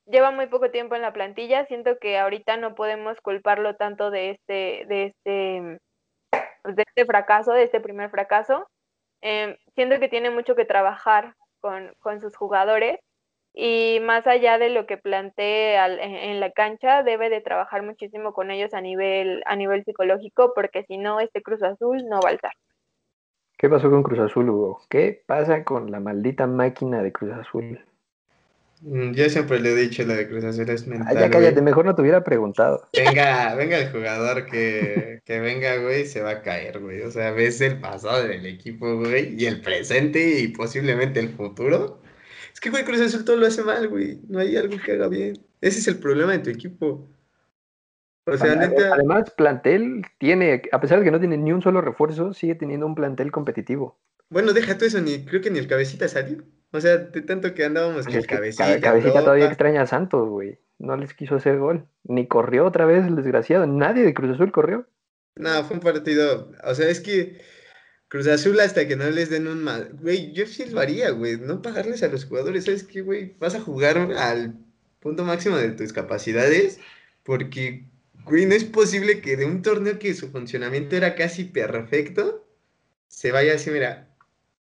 lleva 0.07 0.31
muy 0.31 0.47
poco 0.47 0.71
tiempo 0.71 0.95
en 0.97 1.03
la 1.03 1.13
plantilla, 1.13 1.67
siento 1.67 1.99
que 1.99 2.19
ahorita 2.19 2.57
no 2.57 2.75
podemos 2.75 3.21
culparlo 3.21 3.77
tanto 3.77 4.11
de 4.11 4.31
este, 4.31 4.87
de 4.89 5.05
este, 5.05 5.79
pues, 6.63 6.77
de 6.77 6.85
este 6.87 7.05
fracaso, 7.05 7.53
de 7.53 7.65
este 7.65 7.81
primer 7.81 8.11
fracaso. 8.11 8.67
Eh, 9.23 9.59
siento 9.75 9.99
que 9.99 10.09
tiene 10.09 10.31
mucho 10.31 10.55
que 10.55 10.65
trabajar 10.65 11.35
con, 11.61 11.93
con 11.99 12.21
sus 12.21 12.37
jugadores 12.37 13.01
y 13.61 13.99
más 14.01 14.27
allá 14.29 14.57
de 14.57 14.69
lo 14.69 14.87
que 14.87 14.99
plantee 14.99 15.77
en, 15.77 16.39
la 16.39 16.53
cancha, 16.53 17.03
debe 17.03 17.29
de 17.29 17.41
trabajar 17.41 17.83
muchísimo 17.83 18.33
con 18.33 18.53
ellos 18.53 18.73
a 18.73 18.81
nivel, 18.81 19.43
a 19.47 19.57
nivel 19.57 19.85
psicológico, 19.85 20.53
porque 20.55 20.85
si 20.85 20.97
no, 20.97 21.19
este 21.19 21.43
Cruz 21.43 21.63
Azul 21.65 22.05
no 22.09 22.21
va 22.21 22.29
a 22.29 22.33
alzar. 22.33 22.53
¿Qué 23.57 23.69
pasó 23.69 23.91
con 23.91 24.05
Cruz 24.05 24.21
Azul, 24.21 24.49
Hugo? 24.49 24.83
¿Qué 24.89 25.25
pasa 25.27 25.65
con 25.65 25.91
la 25.91 25.99
maldita 25.99 26.47
máquina 26.47 27.03
de 27.03 27.11
Cruz 27.11 27.33
Azul? 27.33 27.81
Mm, 28.83 29.13
yo 29.13 29.29
siempre 29.29 29.61
le 29.61 29.73
he 29.73 29.75
dicho, 29.75 30.05
la 30.05 30.15
de 30.15 30.29
Cruz 30.29 30.45
Azul 30.45 30.69
es 30.69 30.87
mental. 30.87 31.15
ya 31.15 31.31
cállate, 31.31 31.63
mejor 31.63 31.85
no 31.85 31.95
te 31.95 32.03
hubiera 32.03 32.23
preguntado. 32.23 32.89
Venga, 32.93 33.55
venga 33.55 33.79
el 33.79 33.91
jugador 33.91 34.47
que, 34.47 35.21
que 35.25 35.41
venga, 35.41 35.77
güey, 35.77 36.07
se 36.07 36.23
va 36.23 36.31
a 36.31 36.43
caer, 36.43 36.81
güey. 36.81 37.03
O 37.03 37.11
sea, 37.11 37.33
ves 37.33 37.61
el 37.61 37.81
pasado 37.81 38.23
del 38.27 38.47
equipo, 38.47 38.97
güey, 38.97 39.35
y 39.37 39.47
el 39.47 39.61
presente 39.61 40.41
y 40.41 40.49
posiblemente 40.49 41.21
el 41.21 41.31
futuro 41.31 42.01
es 42.59 42.61
que, 42.61 42.71
güey, 42.71 42.85
Cruz 42.85 43.01
Azul 43.01 43.25
todo 43.25 43.37
lo 43.37 43.47
hace 43.47 43.63
mal, 43.63 43.87
güey. 43.87 44.21
No 44.29 44.41
hay 44.41 44.57
algo 44.57 44.77
que 44.85 44.91
haga 44.91 45.07
bien. 45.07 45.39
Ese 45.61 45.79
es 45.79 45.87
el 45.87 46.01
problema 46.01 46.33
de 46.33 46.41
tu 46.41 46.51
equipo. 46.51 47.09
O 48.25 48.37
sea, 48.37 48.53
Además, 48.95 49.31
plantel 49.31 50.03
tiene, 50.19 50.63
a 50.73 50.81
pesar 50.81 50.99
de 50.99 51.05
que 51.05 51.13
no 51.13 51.21
tiene 51.21 51.37
ni 51.37 51.53
un 51.53 51.63
solo 51.63 51.81
refuerzo, 51.81 52.35
sigue 52.35 52.57
teniendo 52.57 52.85
un 52.85 52.97
plantel 52.97 53.31
competitivo. 53.31 53.97
Bueno, 54.29 54.53
deja 54.53 54.77
todo 54.77 54.87
eso, 54.87 55.01
ni 55.01 55.25
creo 55.25 55.41
que 55.41 55.53
ni 55.53 55.61
el 55.61 55.69
cabecita 55.69 56.09
salió. 56.09 56.43
O 56.71 56.81
sea, 56.81 56.99
de 56.99 57.23
tanto 57.23 57.55
que 57.55 57.65
andábamos 57.65 58.07
con 58.07 58.15
el 58.15 58.27
cabecita. 58.27 58.81
cabecita 58.81 59.21
todavía 59.21 59.47
extraña 59.47 59.83
a 59.83 59.87
Santos, 59.87 60.29
güey. 60.29 60.59
No 60.79 60.97
les 60.97 61.15
quiso 61.15 61.37
hacer 61.37 61.59
gol. 61.59 61.87
Ni 62.05 62.27
corrió 62.27 62.67
otra 62.67 62.85
vez 62.85 63.07
el 63.07 63.17
desgraciado. 63.17 63.67
Nadie 63.67 64.05
de 64.05 64.15
Cruz 64.15 64.35
Azul 64.35 64.53
corrió. 64.53 64.87
No, 65.35 65.65
fue 65.65 65.77
un 65.77 65.83
partido. 65.83 66.53
O 66.65 66.75
sea, 66.75 66.89
es 66.89 67.01
que 67.01 67.41
Cruz 68.09 68.27
Azul 68.27 68.61
hasta 68.61 68.87
que 68.87 68.97
no 68.97 69.09
les 69.11 69.31
den 69.31 69.47
un 69.47 69.63
mal. 69.63 69.91
Güey, 70.01 70.33
yo 70.33 70.47
sí 70.47 70.67
lo 70.67 70.81
haría, 70.81 71.11
güey. 71.11 71.39
No 71.39 71.63
pagarles 71.63 72.03
a 72.03 72.09
los 72.09 72.27
jugadores. 72.27 72.65
¿Sabes 72.65 72.85
qué, 72.85 73.01
güey? 73.03 73.35
Vas 73.39 73.55
a 73.55 73.61
jugar 73.61 73.99
al 74.17 74.55
punto 75.01 75.25
máximo 75.25 75.57
de 75.57 75.71
tus 75.71 75.93
capacidades. 75.93 76.81
Porque, 77.29 77.85
güey, 78.25 78.47
no 78.47 78.55
es 78.55 78.65
posible 78.65 79.21
que 79.21 79.37
de 79.37 79.45
un 79.45 79.61
torneo 79.61 79.99
que 79.99 80.15
su 80.15 80.31
funcionamiento 80.31 80.97
era 80.97 81.15
casi 81.15 81.45
perfecto, 81.45 82.49
se 83.07 83.33
vaya 83.33 83.57
así, 83.57 83.71
mira, 83.71 84.09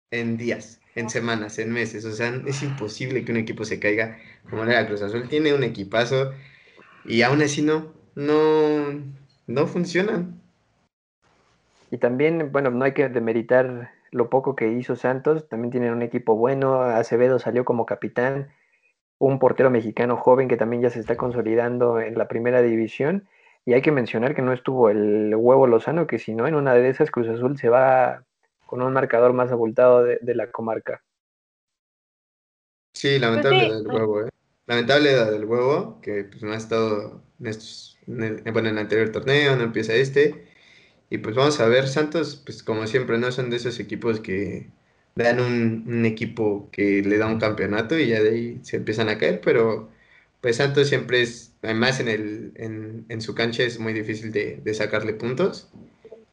en 0.10 0.36
días, 0.36 0.81
en 0.96 1.10
semanas, 1.10 1.60
en 1.60 1.72
meses. 1.72 2.06
O 2.06 2.12
sea, 2.12 2.34
es 2.46 2.64
imposible 2.64 3.24
que 3.24 3.32
un 3.32 3.38
equipo 3.38 3.66
se 3.66 3.80
caiga 3.80 4.18
como 4.50 4.64
era 4.64 4.86
Cruz 4.88 5.02
Azul. 5.02 5.28
Tiene 5.28 5.54
un 5.54 5.64
equipazo 5.64 6.32
y 7.06 7.22
aún 7.22 7.42
así 7.42 7.62
no, 7.62 7.94
no, 8.16 9.02
no 9.48 9.68
funcionan. 9.68 10.42
Y 11.90 11.98
también, 11.98 12.52
bueno, 12.52 12.72
no 12.72 12.86
hay 12.86 12.94
que 12.94 13.10
demeritar 13.10 13.92
lo 14.12 14.30
poco 14.30 14.56
que 14.56 14.72
hizo 14.72 14.96
Santos, 14.96 15.48
también 15.48 15.72
tienen 15.72 15.94
un 15.94 16.02
equipo 16.02 16.36
bueno, 16.36 16.82
Acevedo 16.82 17.40
salió 17.40 17.66
como 17.66 17.86
capitán, 17.86 18.50
un 19.18 19.40
portero 19.40 19.70
mexicano 19.70 20.18
joven 20.18 20.48
que 20.48 20.58
también 20.58 20.82
ya 20.82 20.90
se 20.90 21.00
está 21.00 21.16
consolidando 21.16 22.00
en 22.00 22.18
la 22.18 22.28
primera 22.28 22.62
división, 22.62 23.28
y 23.66 23.74
hay 23.74 23.82
que 23.82 23.92
mencionar 23.92 24.36
que 24.36 24.42
no 24.42 24.54
estuvo 24.54 24.90
el 24.90 25.34
huevo 25.36 25.68
Lozano, 25.68 26.08
que 26.08 26.20
si 26.20 26.34
no, 26.34 26.48
en 26.48 26.56
una 26.56 26.74
de 26.74 26.90
esas 26.90 27.12
Cruz 27.12 27.28
Azul 27.28 27.58
se 27.58 27.70
va 27.70 28.24
con 28.72 28.82
un 28.82 28.94
marcador 28.94 29.34
más 29.34 29.52
abultado 29.52 30.02
de, 30.06 30.34
la 30.34 30.50
comarca. 30.50 31.04
Sí, 32.94 33.20
lamentable 33.20 33.70
del 33.70 33.86
huevo, 33.86 34.22
¿eh? 34.22 34.30
Lamentable 34.66 35.14
del 35.14 35.44
huevo, 35.44 36.00
que 36.02 36.24
pues, 36.24 36.42
no 36.42 36.54
ha 36.54 36.56
estado 36.56 37.22
en 37.42 37.48
estos, 37.48 38.00
bueno, 38.08 38.30
en 38.46 38.68
el 38.68 38.78
anterior 38.78 39.12
torneo, 39.12 39.58
no 39.58 39.64
empieza 39.64 39.94
este. 39.94 40.48
Y 41.10 41.18
pues 41.18 41.36
vamos 41.36 41.60
a 41.60 41.68
ver, 41.68 41.90
Santos, 41.90 42.42
pues 42.46 42.64
como 42.64 42.88
siempre, 42.88 43.18
no 43.18 43.34
son 43.34 43.50
de 43.50 43.58
esos 43.58 43.78
equipos 43.82 44.22
que 44.22 44.70
dan 45.16 45.42
un, 45.42 46.06
equipo 46.06 46.70
que 46.72 47.02
le 47.02 47.18
da 47.18 47.28
un 47.28 47.40
campeonato 47.40 48.00
y 48.00 48.08
ya 48.08 48.24
de 48.24 48.30
ahí 48.30 48.60
se 48.64 48.78
empiezan 48.78 49.10
a 49.10 49.18
caer, 49.18 49.42
pero 49.42 49.90
pues 50.40 50.56
Santos 50.56 50.88
siempre 50.88 51.22
es, 51.22 51.54
además 51.62 52.00
en, 52.00 52.08
el, 52.08 52.54
en, 53.10 53.22
su 53.22 53.36
cancha 53.36 53.64
es 53.64 53.80
muy 53.80 53.92
difícil 53.92 54.32
de, 54.32 54.74
sacarle 54.74 55.14
puntos. 55.14 55.70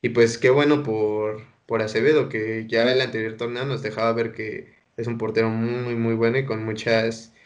Y 0.03 0.11
pues 0.11 0.39
qué 0.39 0.51
bueno 0.51 0.85
por, 0.85 1.58
por 1.69 1.83
Acevedo, 1.83 2.31
que 2.31 2.67
ya 2.67 2.91
el 2.91 3.03
anterior 3.03 3.37
torneo 3.37 3.67
nos 3.67 3.83
dejaba 3.83 4.11
ver 4.15 4.33
que 4.33 4.73
es 4.97 5.07
un 5.07 5.19
portero 5.19 5.51
muy, 5.51 5.97
muy 5.97 6.15
bueno 6.15 6.39
y 6.39 6.47
con, 6.47 6.65
muchas, 6.65 7.37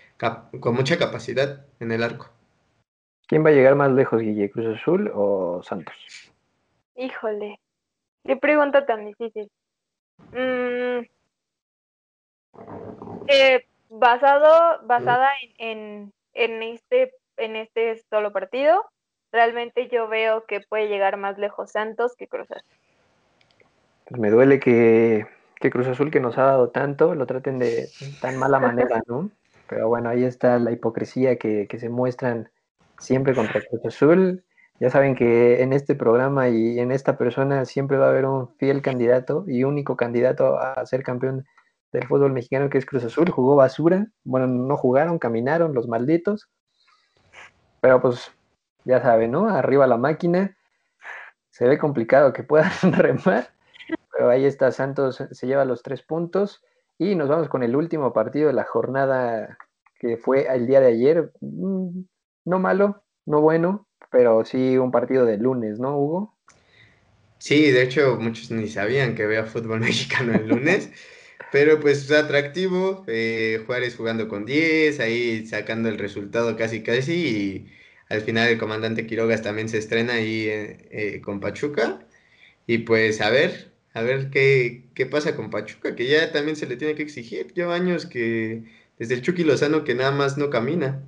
con 0.60 0.76
mucha 0.76 0.96
capacidad 0.96 1.66
en 1.80 1.90
el 1.90 2.04
arco. 2.04 2.30
¿Quién 3.26 3.44
va 3.44 3.48
a 3.48 3.52
llegar 3.52 3.74
más 3.74 3.90
lejos, 3.90 4.22
Guille, 4.22 4.48
Cruz 4.48 4.78
Azul 4.78 5.10
o 5.12 5.60
Santos? 5.64 6.32
Híjole, 6.94 7.58
qué 8.24 8.36
pregunta 8.36 8.86
tan 8.86 9.06
difícil. 9.06 9.50
Mm, 10.30 11.04
eh, 13.26 13.66
basado, 13.88 14.86
basada 14.86 15.32
en, 15.58 16.12
en, 16.32 16.62
este, 16.62 17.12
en 17.38 17.56
este 17.56 18.00
solo 18.08 18.32
partido, 18.32 18.84
realmente 19.32 19.88
yo 19.88 20.06
veo 20.06 20.44
que 20.46 20.60
puede 20.60 20.86
llegar 20.86 21.16
más 21.16 21.38
lejos 21.38 21.72
Santos 21.72 22.14
que 22.14 22.28
Cruz 22.28 22.48
Azul. 22.52 22.81
Pues 24.06 24.20
me 24.20 24.30
duele 24.30 24.60
que, 24.60 25.26
que 25.56 25.70
Cruz 25.70 25.86
Azul, 25.86 26.10
que 26.10 26.20
nos 26.20 26.38
ha 26.38 26.42
dado 26.44 26.70
tanto, 26.70 27.14
lo 27.14 27.26
traten 27.26 27.58
de 27.58 27.88
tan 28.20 28.36
mala 28.36 28.58
manera, 28.58 29.02
¿no? 29.06 29.30
Pero 29.68 29.88
bueno, 29.88 30.10
ahí 30.10 30.24
está 30.24 30.58
la 30.58 30.72
hipocresía 30.72 31.36
que, 31.36 31.66
que 31.68 31.78
se 31.78 31.88
muestran 31.88 32.50
siempre 32.98 33.34
contra 33.34 33.60
Cruz 33.62 33.84
Azul. 33.86 34.44
Ya 34.80 34.90
saben 34.90 35.14
que 35.14 35.62
en 35.62 35.72
este 35.72 35.94
programa 35.94 36.48
y 36.48 36.78
en 36.78 36.90
esta 36.90 37.16
persona 37.16 37.64
siempre 37.64 37.98
va 37.98 38.06
a 38.06 38.10
haber 38.10 38.26
un 38.26 38.48
fiel 38.56 38.82
candidato 38.82 39.44
y 39.46 39.64
único 39.64 39.96
candidato 39.96 40.58
a 40.58 40.84
ser 40.86 41.02
campeón 41.02 41.44
del 41.92 42.06
fútbol 42.06 42.32
mexicano 42.32 42.68
que 42.68 42.78
es 42.78 42.86
Cruz 42.86 43.04
Azul. 43.04 43.30
Jugó 43.30 43.54
basura. 43.54 44.06
Bueno, 44.24 44.46
no 44.46 44.76
jugaron, 44.76 45.18
caminaron 45.18 45.74
los 45.74 45.86
malditos. 45.86 46.48
Pero 47.80 48.00
pues 48.00 48.32
ya 48.84 49.00
saben, 49.00 49.30
¿no? 49.30 49.48
Arriba 49.48 49.86
la 49.86 49.98
máquina. 49.98 50.56
Se 51.50 51.68
ve 51.68 51.78
complicado 51.78 52.32
que 52.32 52.42
puedan 52.42 52.70
remar. 52.92 53.50
Ahí 54.30 54.44
está, 54.44 54.70
Santos 54.72 55.22
se 55.30 55.46
lleva 55.46 55.64
los 55.64 55.82
tres 55.82 56.02
puntos. 56.02 56.62
Y 56.98 57.14
nos 57.16 57.28
vamos 57.28 57.48
con 57.48 57.62
el 57.62 57.74
último 57.74 58.12
partido 58.12 58.48
de 58.48 58.52
la 58.52 58.64
jornada 58.64 59.58
que 59.98 60.16
fue 60.16 60.46
el 60.52 60.66
día 60.66 60.80
de 60.80 60.88
ayer. 60.88 61.32
Mm, 61.40 62.02
no 62.44 62.58
malo, 62.58 63.04
no 63.24 63.40
bueno, 63.40 63.86
pero 64.10 64.44
sí 64.44 64.76
un 64.76 64.90
partido 64.90 65.24
de 65.24 65.38
lunes, 65.38 65.78
¿no, 65.78 65.96
Hugo? 65.96 66.36
Sí, 67.38 67.70
de 67.70 67.82
hecho 67.82 68.18
muchos 68.20 68.50
ni 68.50 68.68
sabían 68.68 69.14
que 69.14 69.24
había 69.24 69.44
fútbol 69.44 69.80
mexicano 69.88 70.34
el 70.34 70.48
lunes, 70.48 70.90
pero 71.50 71.80
pues 71.80 72.10
atractivo, 72.10 73.04
eh, 73.08 73.62
Juárez 73.66 73.96
jugando 73.96 74.28
con 74.28 74.44
10, 74.44 75.00
ahí 75.00 75.46
sacando 75.46 75.88
el 75.88 75.98
resultado 75.98 76.56
casi 76.56 76.82
casi 76.82 77.14
y 77.14 77.72
al 78.08 78.20
final 78.20 78.48
el 78.48 78.58
comandante 78.58 79.06
Quirogas 79.06 79.42
también 79.42 79.68
se 79.68 79.78
estrena 79.78 80.14
ahí 80.14 80.46
eh, 80.48 80.88
eh, 80.90 81.20
con 81.20 81.40
Pachuca 81.40 82.06
y 82.66 82.78
pues 82.78 83.20
a 83.20 83.30
ver, 83.30 83.71
a 83.94 84.02
ver 84.02 84.30
qué, 84.30 84.88
qué 84.94 85.06
pasa 85.06 85.36
con 85.36 85.50
Pachuca, 85.50 85.94
que 85.94 86.06
ya 86.06 86.32
también 86.32 86.56
se 86.56 86.66
le 86.66 86.76
tiene 86.76 86.94
que 86.94 87.02
exigir, 87.02 87.52
lleva 87.52 87.74
años 87.74 88.06
que 88.06 88.64
desde 88.98 89.14
el 89.14 89.22
Chucky 89.22 89.44
Lozano 89.44 89.84
que 89.84 89.94
nada 89.94 90.12
más 90.12 90.38
no 90.38 90.50
camina. 90.50 91.02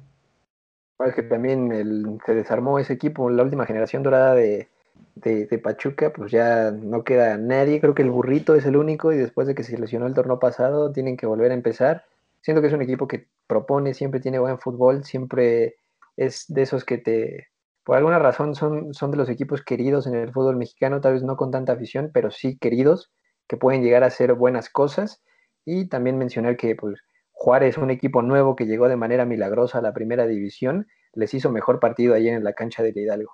Es 1.06 1.14
que 1.14 1.22
también 1.22 2.18
se 2.24 2.34
desarmó 2.34 2.78
ese 2.78 2.92
equipo, 2.92 3.30
la 3.30 3.42
última 3.42 3.66
generación 3.66 4.02
dorada 4.02 4.34
de, 4.34 4.68
de, 5.16 5.58
Pachuca, 5.58 6.12
pues 6.12 6.30
ya 6.30 6.70
no 6.70 7.04
queda 7.04 7.36
nadie. 7.36 7.80
Creo 7.80 7.94
que 7.94 8.02
el 8.02 8.10
burrito 8.10 8.54
es 8.54 8.64
el 8.64 8.76
único 8.76 9.12
y 9.12 9.16
después 9.16 9.46
de 9.46 9.54
que 9.54 9.64
se 9.64 9.78
lesionó 9.78 10.06
el 10.06 10.14
torneo 10.14 10.38
pasado, 10.38 10.92
tienen 10.92 11.16
que 11.16 11.26
volver 11.26 11.50
a 11.50 11.54
empezar. 11.54 12.04
Siento 12.42 12.60
que 12.60 12.68
es 12.68 12.74
un 12.74 12.82
equipo 12.82 13.08
que 13.08 13.26
propone, 13.46 13.94
siempre 13.94 14.20
tiene 14.20 14.38
buen 14.38 14.58
fútbol, 14.58 15.04
siempre 15.04 15.76
es 16.16 16.44
de 16.48 16.62
esos 16.62 16.84
que 16.84 16.98
te, 16.98 17.48
por 17.84 17.96
alguna 17.96 18.18
razón, 18.18 18.54
son, 18.54 18.94
son 18.94 19.10
de 19.10 19.18
los 19.18 19.28
equipos 19.28 19.62
queridos 19.62 20.06
en 20.06 20.14
el 20.14 20.32
fútbol 20.32 20.56
mexicano, 20.56 21.00
tal 21.00 21.14
vez 21.14 21.22
no 21.22 21.36
con 21.36 21.50
tanta 21.50 21.72
afición, 21.72 22.10
pero 22.12 22.30
sí 22.30 22.58
queridos, 22.58 23.12
que 23.46 23.56
pueden 23.56 23.82
llegar 23.82 24.02
a 24.02 24.06
hacer 24.06 24.34
buenas 24.34 24.70
cosas. 24.70 25.22
Y 25.66 25.88
también 25.88 26.18
mencionar 26.18 26.56
que 26.56 26.74
pues, 26.74 27.00
Juárez, 27.32 27.78
un 27.78 27.90
equipo 27.90 28.22
nuevo 28.22 28.56
que 28.56 28.66
llegó 28.66 28.88
de 28.88 28.96
manera 28.96 29.24
milagrosa 29.24 29.78
a 29.78 29.82
la 29.82 29.92
primera 29.92 30.26
división, 30.26 30.86
les 31.12 31.34
hizo 31.34 31.50
mejor 31.50 31.80
partido 31.80 32.14
ayer 32.14 32.34
en 32.34 32.44
la 32.44 32.54
cancha 32.54 32.82
del 32.82 32.96
Hidalgo. 32.96 33.32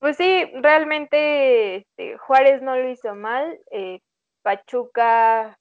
Pues 0.00 0.16
sí, 0.16 0.50
realmente 0.54 1.76
este, 1.76 2.16
Juárez 2.18 2.62
no 2.62 2.76
lo 2.76 2.88
hizo 2.88 3.14
mal. 3.14 3.58
Eh, 3.70 4.00
Pachuca, 4.42 5.58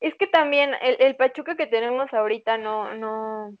es 0.00 0.14
que 0.16 0.26
también 0.26 0.72
el, 0.82 1.16
Pachuca 1.16 1.56
que 1.56 1.66
tenemos 1.66 2.12
ahorita 2.12 2.58
no, 2.58 2.94
no, 2.94 3.56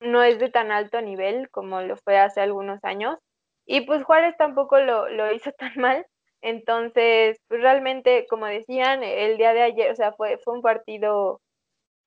no 0.00 0.22
es 0.22 0.38
de 0.38 0.50
tan 0.50 0.72
alto 0.72 1.00
nivel 1.00 1.50
como 1.50 1.80
lo 1.82 1.96
fue 1.96 2.18
hace 2.18 2.40
algunos 2.40 2.82
años. 2.84 3.18
Y 3.66 3.82
pues 3.82 4.04
Juárez 4.04 4.36
tampoco 4.38 4.78
lo, 4.80 5.08
lo 5.08 5.32
hizo 5.32 5.52
tan 5.58 5.72
mal. 5.76 6.06
Entonces, 6.42 7.38
pues 7.48 7.60
realmente, 7.62 8.26
como 8.28 8.46
decían, 8.46 9.02
el 9.02 9.36
día 9.38 9.54
de 9.54 9.62
ayer, 9.62 9.90
o 9.90 9.96
sea, 9.96 10.12
fue, 10.12 10.38
fue 10.38 10.54
un 10.54 10.62
partido 10.62 11.40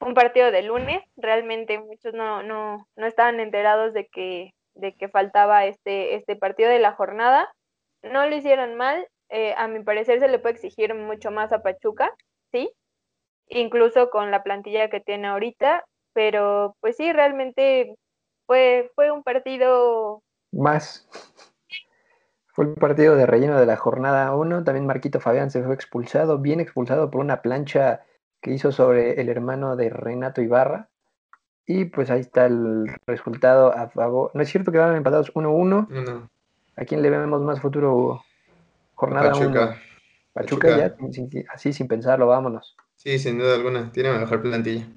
un 0.01 0.13
partido 0.13 0.51
de 0.51 0.63
lunes. 0.63 1.03
Realmente 1.17 1.79
muchos 1.79 2.13
no, 2.13 2.43
no, 2.43 2.87
no 2.95 3.05
estaban 3.05 3.39
enterados 3.39 3.93
de 3.93 4.07
que, 4.07 4.51
de 4.75 4.95
que 4.95 5.09
faltaba 5.09 5.65
este, 5.65 6.15
este 6.15 6.35
partido 6.35 6.69
de 6.69 6.79
la 6.79 6.93
jornada. 6.93 7.49
No 8.03 8.25
lo 8.27 8.35
hicieron 8.35 8.75
mal. 8.75 9.07
Eh, 9.29 9.53
a 9.57 9.67
mi 9.67 9.83
parecer 9.83 10.19
se 10.19 10.27
le 10.27 10.39
puede 10.39 10.55
exigir 10.55 10.93
mucho 10.95 11.29
más 11.31 11.53
a 11.53 11.61
Pachuca, 11.61 12.11
sí, 12.51 12.71
incluso 13.47 14.09
con 14.09 14.31
la 14.31 14.41
plantilla 14.41 14.89
que 14.89 15.01
tiene 15.01 15.27
ahorita, 15.27 15.85
pero 16.13 16.75
pues 16.79 16.97
sí, 16.97 17.11
realmente 17.11 17.95
fue, 18.45 18.91
fue 18.95 19.11
un 19.11 19.23
partido... 19.23 20.21
Más. 20.51 21.07
Fue 22.47 22.65
el 22.65 22.73
partido 22.73 23.15
de 23.15 23.25
relleno 23.25 23.59
de 23.59 23.65
la 23.65 23.77
jornada 23.77 24.35
1. 24.35 24.63
También 24.63 24.85
Marquito 24.85 25.19
Fabián 25.19 25.51
se 25.51 25.63
fue 25.63 25.73
expulsado, 25.73 26.39
bien 26.39 26.59
expulsado 26.59 27.09
por 27.11 27.21
una 27.21 27.41
plancha 27.41 28.03
que 28.41 28.51
hizo 28.51 28.71
sobre 28.71 29.21
el 29.21 29.29
hermano 29.29 29.75
de 29.75 29.89
Renato 29.89 30.41
Ibarra. 30.41 30.89
Y 31.65 31.85
pues 31.85 32.09
ahí 32.09 32.21
está 32.21 32.47
el 32.47 32.87
resultado 33.05 33.71
a 33.71 33.89
favor. 33.89 34.31
No 34.33 34.41
es 34.41 34.49
cierto 34.49 34.71
que 34.71 34.79
van 34.79 34.95
empatados 34.95 35.31
1-1. 35.35 36.29
¿A 36.75 36.85
quién 36.85 37.01
le 37.01 37.09
vemos 37.09 37.41
más 37.41 37.61
futuro, 37.61 38.23
Jornada 38.95 39.35
1. 39.35 39.75
Pachuca. 40.33 40.77
ya, 40.77 40.95
así 41.53 41.73
sin 41.73 41.87
pensarlo, 41.87 42.27
vámonos. 42.27 42.75
Sí, 42.95 43.19
sin 43.19 43.37
duda 43.37 43.55
alguna. 43.55 43.91
Tiene 43.91 44.11
mejor 44.17 44.41
plantilla. 44.41 44.87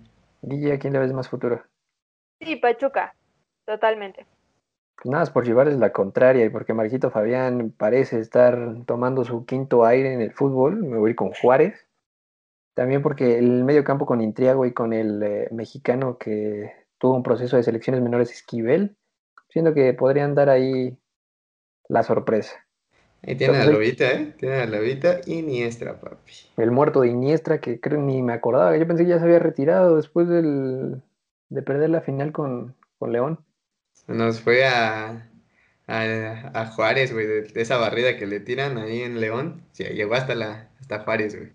Guille, 0.43 0.73
¿a 0.73 0.79
quién 0.79 0.93
le 0.93 0.99
ves 0.99 1.13
más 1.13 1.29
futuro? 1.29 1.63
Sí, 2.41 2.57
Pachuca. 2.57 3.15
Totalmente. 3.65 4.27
Pues 4.97 5.11
nada, 5.11 5.25
es 5.25 5.31
por 5.31 5.45
llevarles 5.45 5.79
la 5.79 5.93
contraria 5.93 6.45
y 6.45 6.51
porque 6.51 6.75
Marquito 6.75 7.11
Fabián 7.11 7.73
parece 7.77 8.19
estar 8.19 8.85
tomando 8.85 9.25
su 9.25 9.47
quinto 9.47 9.85
aire 9.85 10.13
en 10.13 10.21
el 10.21 10.33
fútbol. 10.33 10.77
Me 10.85 10.99
voy 10.99 11.15
con 11.15 11.33
Juárez. 11.33 11.89
También 12.75 13.03
porque 13.03 13.39
el 13.39 13.65
medio 13.65 13.85
campo 13.85 14.07
con 14.07 14.21
Intriago 14.21 14.67
y 14.67 14.73
con 14.73 14.93
el 14.93 15.23
eh, 15.23 15.49
mexicano 15.53 16.19
que 16.19 16.73
tuvo 16.99 17.15
un 17.15 17.23
proceso 17.23 17.57
de 17.57 17.63
selecciones 17.63 18.03
menores 18.03 18.33
Esquivel, 18.33 18.97
siento 19.49 19.75
que 19.75 19.93
podrían 19.93 20.35
dar 20.35 20.49
ahí 20.49 20.97
la 21.89 22.03
sorpresa. 22.03 22.67
Ahí 23.25 23.37
tiene 23.37 23.59
a 23.59 23.67
Lobita, 23.67 24.11
¿eh? 24.11 24.35
Tiene 24.39 24.57
a 24.57 24.67
Lobita 24.67 25.21
y 25.27 25.39
Iniestra, 25.39 26.01
papi. 26.01 26.33
El 26.57 26.71
muerto 26.71 27.03
de 27.03 27.09
Iniestra, 27.09 27.61
que 27.61 27.81
creo 27.81 28.01
ni 28.01 28.21
me 28.23 28.33
acordaba, 28.33 28.77
yo 28.77 28.87
pensé 28.87 29.05
que 29.05 29.11
ya 29.11 29.19
se 29.19 29.25
había 29.25 29.39
retirado 29.39 29.97
después 29.97 30.29
del, 30.29 31.01
de 31.49 31.63
perder 31.63 31.91
la 31.91 32.01
final 32.01 32.33
con, 32.33 32.75
con 32.99 33.13
León. 33.13 33.39
Nos 34.09 34.41
fue 34.41 34.67
a, 34.67 35.29
a, 35.87 36.67
Juárez, 36.75 37.13
güey, 37.13 37.27
de, 37.27 37.53
esa 37.55 37.77
barrida 37.77 38.17
que 38.17 38.27
le 38.27 38.41
tiran 38.41 38.77
ahí 38.79 39.03
en 39.03 39.21
León. 39.21 39.63
Sí, 39.73 39.85
llegó 39.85 40.15
hasta, 40.15 40.35
la, 40.35 40.71
hasta 40.81 41.01
Juárez, 41.01 41.37
güey 41.37 41.53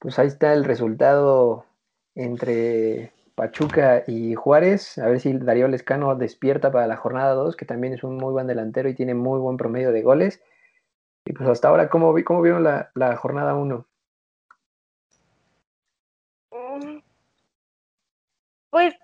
pues 0.00 0.18
ahí 0.18 0.26
está 0.26 0.54
el 0.54 0.64
resultado 0.64 1.66
entre 2.14 3.12
Pachuca 3.36 4.02
y 4.06 4.34
Juárez. 4.34 4.98
A 4.98 5.06
ver 5.06 5.20
si 5.20 5.34
Darío 5.34 5.68
Lescano 5.68 6.16
despierta 6.16 6.72
para 6.72 6.86
la 6.86 6.96
jornada 6.96 7.34
2, 7.34 7.54
que 7.54 7.66
también 7.66 7.92
es 7.92 8.02
un 8.02 8.16
muy 8.16 8.32
buen 8.32 8.46
delantero 8.46 8.88
y 8.88 8.94
tiene 8.94 9.14
muy 9.14 9.38
buen 9.38 9.58
promedio 9.58 9.92
de 9.92 10.02
goles. 10.02 10.40
Y 11.24 11.32
pues 11.32 11.48
hasta 11.48 11.68
ahora, 11.68 11.88
¿cómo, 11.88 12.14
cómo 12.24 12.42
vieron 12.42 12.64
la, 12.64 12.90
la 12.94 13.16
jornada 13.16 13.54
1? 13.54 13.86
Mm. 16.50 16.98
Pues 18.70 18.94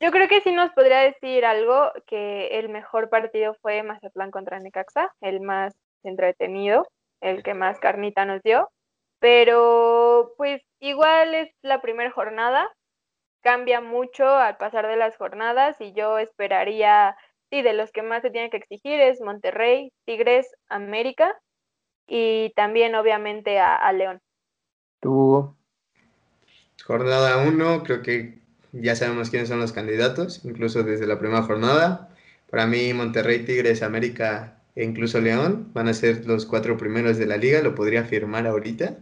yo 0.00 0.10
creo 0.10 0.28
que 0.28 0.40
sí 0.40 0.52
nos 0.52 0.72
podría 0.72 1.00
decir 1.00 1.44
algo, 1.44 1.92
que 2.06 2.58
el 2.58 2.68
mejor 2.68 3.08
partido 3.08 3.54
fue 3.62 3.82
Mazatlán 3.82 4.30
contra 4.30 4.58
Necaxa, 4.58 5.14
el 5.20 5.40
más 5.40 5.74
entretenido, 6.02 6.88
el 7.20 7.42
que 7.42 7.54
más 7.54 7.78
carnita 7.78 8.24
nos 8.24 8.42
dio. 8.42 8.68
Pero 9.20 10.34
pues 10.36 10.60
igual 10.80 11.34
es 11.34 11.54
la 11.62 11.80
primera 11.80 12.10
jornada, 12.10 12.68
cambia 13.42 13.80
mucho 13.80 14.26
al 14.26 14.56
pasar 14.56 14.88
de 14.88 14.96
las 14.96 15.16
jornadas 15.16 15.80
y 15.80 15.92
yo 15.92 16.18
esperaría, 16.18 17.16
sí, 17.50 17.62
de 17.62 17.72
los 17.72 17.92
que 17.92 18.02
más 18.02 18.22
se 18.22 18.30
tienen 18.30 18.50
que 18.50 18.56
exigir 18.56 19.00
es 19.00 19.20
Monterrey, 19.20 19.92
Tigres, 20.04 20.52
América 20.68 21.38
y 22.06 22.50
también 22.56 22.94
obviamente 22.94 23.58
a, 23.58 23.92
León. 23.92 24.20
Tú. 25.00 25.54
Jornada 26.84 27.38
1, 27.38 27.82
creo 27.84 28.02
que 28.02 28.38
ya 28.72 28.96
sabemos 28.96 29.30
quiénes 29.30 29.48
son 29.48 29.60
los 29.60 29.72
candidatos, 29.72 30.44
incluso 30.44 30.82
desde 30.82 31.06
la 31.06 31.18
primera 31.18 31.42
jornada. 31.42 32.14
Para 32.50 32.66
mí 32.66 32.92
Monterrey, 32.92 33.44
Tigres, 33.44 33.82
América 33.82 34.58
e 34.74 34.84
incluso 34.84 35.20
León 35.20 35.70
van 35.74 35.88
a 35.88 35.94
ser 35.94 36.26
los 36.26 36.46
cuatro 36.46 36.76
primeros 36.76 37.18
de 37.18 37.26
la 37.26 37.36
liga, 37.36 37.62
lo 37.62 37.74
podría 37.74 38.00
afirmar 38.00 38.46
ahorita. 38.46 38.98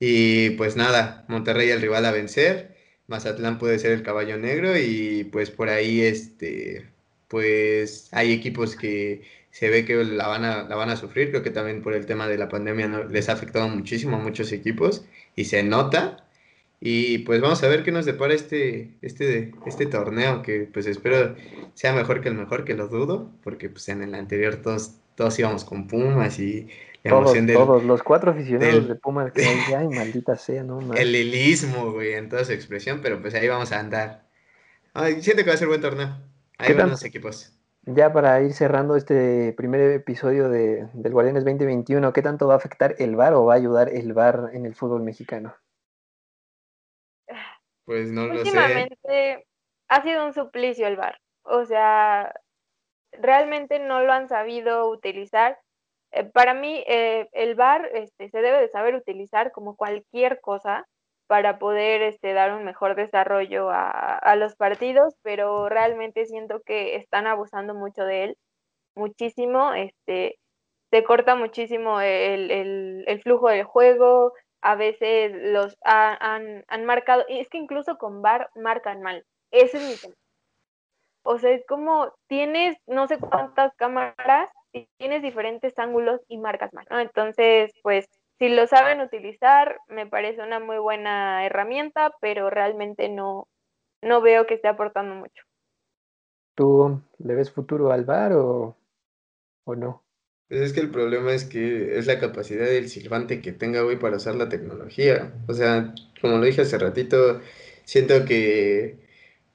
Y 0.00 0.50
pues 0.50 0.76
nada, 0.76 1.24
Monterrey 1.28 1.70
el 1.70 1.80
rival 1.80 2.04
a 2.06 2.12
vencer, 2.12 2.76
Mazatlán 3.06 3.58
puede 3.58 3.78
ser 3.78 3.92
el 3.92 4.02
caballo 4.02 4.36
negro 4.38 4.76
y 4.76 5.24
pues 5.32 5.50
por 5.50 5.68
ahí 5.68 6.02
este 6.02 6.90
pues 7.28 8.08
hay 8.12 8.32
equipos 8.32 8.76
que 8.76 9.22
se 9.52 9.68
ve 9.68 9.84
que 9.84 10.02
la 10.02 10.26
van 10.28 10.44
a, 10.44 10.64
la 10.64 10.74
van 10.76 10.88
a 10.88 10.96
sufrir, 10.96 11.28
creo 11.28 11.42
que 11.42 11.50
también 11.50 11.82
por 11.82 11.94
el 11.94 12.06
tema 12.06 12.26
de 12.26 12.38
la 12.38 12.48
pandemia 12.48 13.06
les 13.10 13.28
ha 13.28 13.34
afectado 13.34 13.68
muchísimo 13.68 14.16
a 14.16 14.18
muchos 14.18 14.50
equipos 14.50 15.04
y 15.36 15.44
se 15.44 15.62
nota. 15.62 16.24
Y 16.80 17.18
pues 17.18 17.40
vamos 17.40 17.62
a 17.62 17.68
ver 17.68 17.84
qué 17.84 17.92
nos 17.92 18.06
depara 18.06 18.34
este, 18.34 18.94
este, 19.02 19.52
este 19.66 19.86
torneo, 19.86 20.42
que 20.42 20.68
pues 20.72 20.86
espero 20.86 21.36
sea 21.74 21.92
mejor 21.92 22.22
que 22.22 22.30
el 22.30 22.34
mejor, 22.34 22.64
que 22.64 22.74
lo 22.74 22.88
dudo, 22.88 23.30
porque 23.44 23.68
pues 23.68 23.88
en 23.90 24.02
el 24.02 24.14
anterior 24.14 24.56
todos, 24.56 24.94
todos 25.16 25.38
íbamos 25.38 25.64
con 25.64 25.86
Pumas 25.86 26.38
y 26.40 26.68
la 27.02 27.10
todos, 27.10 27.22
emoción 27.24 27.46
del, 27.46 27.56
Todos, 27.56 27.84
los 27.84 28.02
cuatro 28.02 28.30
aficionados 28.30 28.88
de 28.88 28.94
Pumas 28.94 29.32
que 29.32 29.44
hay, 29.46 29.74
ay, 29.74 29.88
maldita 29.88 30.34
sea, 30.36 30.64
¿no? 30.64 30.94
El 30.94 31.12
lilismo, 31.12 31.92
güey, 31.92 32.14
en 32.14 32.30
toda 32.30 32.44
su 32.46 32.52
expresión, 32.52 33.00
pero 33.02 33.20
pues 33.20 33.34
ahí 33.34 33.46
vamos 33.48 33.70
a 33.70 33.78
andar. 33.78 34.24
Ay, 34.94 35.20
siento 35.20 35.44
que 35.44 35.50
va 35.50 35.54
a 35.54 35.58
ser 35.58 35.68
buen 35.68 35.82
torneo. 35.82 36.16
Hay 36.56 36.72
buenos 36.72 37.04
equipos. 37.04 37.52
Ya 37.84 38.12
para 38.12 38.40
ir 38.40 38.52
cerrando 38.52 38.94
este 38.94 39.52
primer 39.54 39.80
episodio 39.80 40.48
de, 40.48 40.88
del 40.92 41.12
Guardianes 41.12 41.44
2021, 41.44 42.12
¿qué 42.12 42.22
tanto 42.22 42.46
va 42.46 42.54
a 42.54 42.58
afectar 42.58 42.94
el 42.98 43.16
VAR 43.16 43.34
o 43.34 43.44
va 43.44 43.54
a 43.54 43.56
ayudar 43.56 43.88
el 43.88 44.12
VAR 44.12 44.50
en 44.52 44.66
el 44.66 44.76
fútbol 44.76 45.02
mexicano? 45.02 45.56
Pues 47.84 48.12
no 48.12 48.28
lo 48.28 48.34
sé. 48.44 48.50
Últimamente 48.50 49.46
ha 49.88 50.02
sido 50.02 50.24
un 50.24 50.32
suplicio 50.32 50.86
el 50.86 50.96
VAR. 50.96 51.18
O 51.42 51.64
sea, 51.64 52.32
realmente 53.10 53.80
no 53.80 54.02
lo 54.02 54.12
han 54.12 54.28
sabido 54.28 54.88
utilizar. 54.88 55.58
Eh, 56.12 56.24
para 56.24 56.54
mí, 56.54 56.84
eh, 56.86 57.28
el 57.32 57.56
VAR 57.56 57.90
este, 57.94 58.30
se 58.30 58.42
debe 58.42 58.60
de 58.60 58.68
saber 58.68 58.94
utilizar 58.94 59.50
como 59.50 59.74
cualquier 59.74 60.40
cosa 60.40 60.86
para 61.26 61.58
poder 61.58 62.02
este, 62.02 62.32
dar 62.32 62.52
un 62.52 62.64
mejor 62.64 62.94
desarrollo 62.94 63.70
a, 63.70 64.34
los 64.36 64.54
partidos, 64.56 65.14
pero 65.22 65.68
realmente 65.68 66.26
siento 66.26 66.60
que 66.64 66.96
están 66.96 67.26
abusando 67.26 67.74
mucho 67.74 68.04
de 68.04 68.24
él, 68.24 68.38
muchísimo, 68.94 69.72
este, 69.74 70.38
se 70.90 71.04
corta 71.04 71.34
muchísimo 71.36 72.00
el, 72.00 73.20
flujo 73.22 73.48
del 73.48 73.64
juego, 73.64 74.32
a 74.60 74.74
veces 74.74 75.32
los 75.34 75.76
han, 75.84 76.64
marcado, 76.84 77.24
y 77.28 77.40
es 77.40 77.48
que 77.48 77.58
incluso 77.58 77.96
con 77.98 78.22
VAR 78.22 78.50
marcan 78.54 79.02
mal, 79.02 79.24
ese 79.50 79.78
es 79.78 79.88
mi 79.88 79.96
tema. 79.96 80.14
O 81.24 81.38
sea, 81.38 81.52
es 81.52 81.64
como 81.66 82.12
tienes 82.26 82.76
no 82.86 83.06
sé 83.06 83.16
cuántas 83.18 83.72
cámaras 83.76 84.50
tienes 84.98 85.22
diferentes 85.22 85.78
ángulos 85.78 86.20
y 86.28 86.38
marcas 86.38 86.72
mal, 86.72 86.86
¿no? 86.90 86.98
Entonces, 86.98 87.72
pues 87.82 88.08
si 88.38 88.48
lo 88.48 88.66
saben 88.66 89.00
utilizar, 89.00 89.78
me 89.88 90.06
parece 90.06 90.42
una 90.42 90.60
muy 90.60 90.78
buena 90.78 91.46
herramienta, 91.46 92.12
pero 92.20 92.50
realmente 92.50 93.08
no, 93.08 93.48
no 94.02 94.20
veo 94.20 94.46
que 94.46 94.54
esté 94.54 94.68
aportando 94.68 95.14
mucho. 95.14 95.42
¿Tú 96.54 97.02
le 97.18 97.34
ves 97.34 97.50
futuro 97.50 97.92
al 97.92 98.04
VAR 98.04 98.32
o, 98.34 98.76
o 99.64 99.76
no? 99.76 100.04
Pues 100.48 100.60
es 100.60 100.72
que 100.74 100.80
el 100.80 100.90
problema 100.90 101.32
es 101.32 101.44
que 101.44 101.98
es 101.98 102.06
la 102.06 102.20
capacidad 102.20 102.66
del 102.66 102.88
silbante 102.90 103.40
que 103.40 103.52
tenga 103.52 103.84
hoy 103.84 103.96
para 103.96 104.18
usar 104.18 104.34
la 104.34 104.48
tecnología. 104.50 105.32
O 105.48 105.54
sea, 105.54 105.94
como 106.20 106.36
lo 106.38 106.44
dije 106.44 106.60
hace 106.62 106.76
ratito, 106.78 107.40
siento 107.84 108.24
que, 108.26 108.98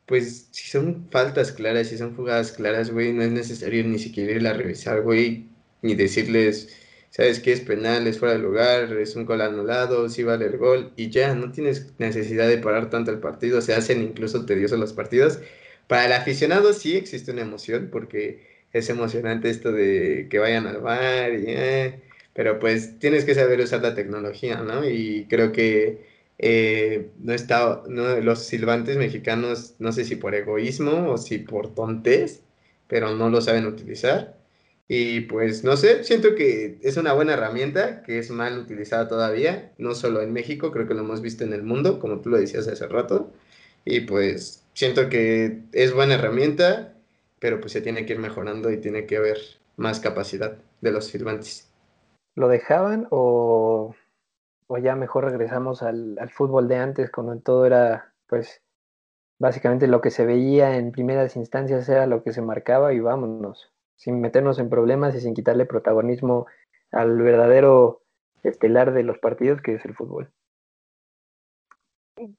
pues, 0.07 0.49
si 0.51 0.69
son 0.69 1.09
faltas 1.11 1.51
claras, 1.53 1.87
si 1.89 1.97
son 1.97 2.15
jugadas 2.15 2.53
claras, 2.53 2.91
güey, 2.91 3.13
no 3.13 3.23
es 3.23 3.31
necesario 3.31 3.83
ni 3.85 3.99
siquiera 3.99 4.33
irla 4.33 4.51
a 4.51 4.53
revisar, 4.53 5.01
güey, 5.03 5.47
ni 5.83 5.95
decirles 5.95 6.75
sabes 7.09 7.39
que 7.39 7.51
es 7.53 7.61
penal, 7.61 8.07
es 8.07 8.19
fuera 8.19 8.35
de 8.35 8.41
lugar, 8.41 8.91
es 8.93 9.15
un 9.15 9.25
gol 9.25 9.41
anulado, 9.41 10.09
sí 10.09 10.23
vale 10.23 10.45
el 10.45 10.57
gol 10.57 10.91
y 10.95 11.09
ya, 11.09 11.35
no 11.35 11.51
tienes 11.51 11.93
necesidad 11.99 12.47
de 12.47 12.57
parar 12.57 12.89
tanto 12.89 13.11
el 13.11 13.19
partido, 13.19 13.61
se 13.61 13.73
hacen 13.73 14.01
incluso 14.03 14.45
tediosos 14.45 14.79
los 14.79 14.93
partidos. 14.93 15.39
Para 15.87 16.05
el 16.05 16.13
aficionado 16.13 16.73
sí 16.73 16.95
existe 16.97 17.31
una 17.31 17.41
emoción 17.41 17.89
porque 17.91 18.45
es 18.73 18.89
emocionante 18.89 19.49
esto 19.49 19.71
de 19.71 20.27
que 20.29 20.39
vayan 20.39 20.67
al 20.67 20.81
bar 20.81 21.33
y... 21.33 21.45
Eh, 21.47 22.01
pero 22.37 22.59
pues 22.59 22.99
tienes 22.99 23.25
que 23.25 23.33
saber 23.33 23.59
usar 23.61 23.81
la 23.81 23.95
tecnología, 23.95 24.57
¿no? 24.61 24.87
Y 24.87 25.25
creo 25.27 25.51
que 25.51 26.05
eh, 26.37 27.09
no 27.17 27.33
está, 27.33 27.81
no, 27.87 28.19
los 28.19 28.43
silbantes 28.43 28.95
mexicanos, 28.97 29.73
no 29.79 29.91
sé 29.91 30.05
si 30.05 30.17
por 30.17 30.35
egoísmo 30.35 31.09
o 31.11 31.17
si 31.17 31.39
por 31.39 31.73
tontes, 31.73 32.43
pero 32.87 33.15
no 33.15 33.31
lo 33.31 33.41
saben 33.41 33.65
utilizar. 33.65 34.37
Y 34.89 35.21
pues 35.21 35.65
no 35.65 35.75
sé, 35.75 36.03
siento 36.05 36.35
que 36.35 36.79
es 36.81 36.95
una 36.95 37.11
buena 37.11 37.33
herramienta 37.33 38.03
que 38.03 38.19
es 38.19 38.31
mal 38.31 38.57
utilizada 38.57 39.07
todavía, 39.09 39.73
no 39.77 39.93
solo 39.93 40.21
en 40.21 40.31
México, 40.31 40.71
creo 40.71 40.87
que 40.87 40.93
lo 40.93 41.01
hemos 41.01 41.21
visto 41.21 41.43
en 41.43 41.51
el 41.51 41.63
mundo, 41.63 41.99
como 41.99 42.21
tú 42.21 42.29
lo 42.29 42.37
decías 42.37 42.67
hace 42.67 42.87
rato. 42.87 43.31
Y 43.83 44.01
pues 44.01 44.65
siento 44.73 45.09
que 45.09 45.63
es 45.73 45.93
buena 45.93 46.15
herramienta, 46.15 46.93
pero 47.39 47.59
pues 47.59 47.73
se 47.73 47.81
tiene 47.81 48.05
que 48.05 48.13
ir 48.13 48.19
mejorando 48.19 48.71
y 48.71 48.77
tiene 48.77 49.05
que 49.05 49.17
haber 49.17 49.37
más 49.75 49.99
capacidad 49.99 50.57
de 50.81 50.91
los 50.91 51.11
firmantes. 51.11 51.69
¿Lo 52.35 52.47
dejaban 52.47 53.07
o, 53.09 53.93
o 54.67 54.77
ya 54.77 54.95
mejor 54.95 55.25
regresamos 55.25 55.83
al, 55.83 56.17
al 56.19 56.29
fútbol 56.29 56.67
de 56.69 56.77
antes, 56.77 57.11
cuando 57.11 57.37
todo 57.39 57.65
era 57.65 58.13
pues 58.27 58.61
básicamente 59.39 59.87
lo 59.87 60.01
que 60.01 60.11
se 60.11 60.25
veía 60.25 60.77
en 60.77 60.91
primeras 60.91 61.35
instancias 61.35 61.87
era 61.89 62.07
lo 62.07 62.23
que 62.23 62.31
se 62.31 62.41
marcaba 62.41 62.93
y 62.93 62.99
vámonos? 62.99 63.71
Sin 63.97 64.21
meternos 64.21 64.59
en 64.59 64.69
problemas 64.69 65.15
y 65.15 65.19
sin 65.19 65.33
quitarle 65.33 65.65
protagonismo 65.65 66.45
al 66.91 67.17
verdadero 67.17 68.01
estelar 68.43 68.93
de 68.93 69.03
los 69.03 69.17
partidos 69.17 69.61
que 69.61 69.73
es 69.73 69.83
el 69.85 69.95
fútbol. 69.95 70.31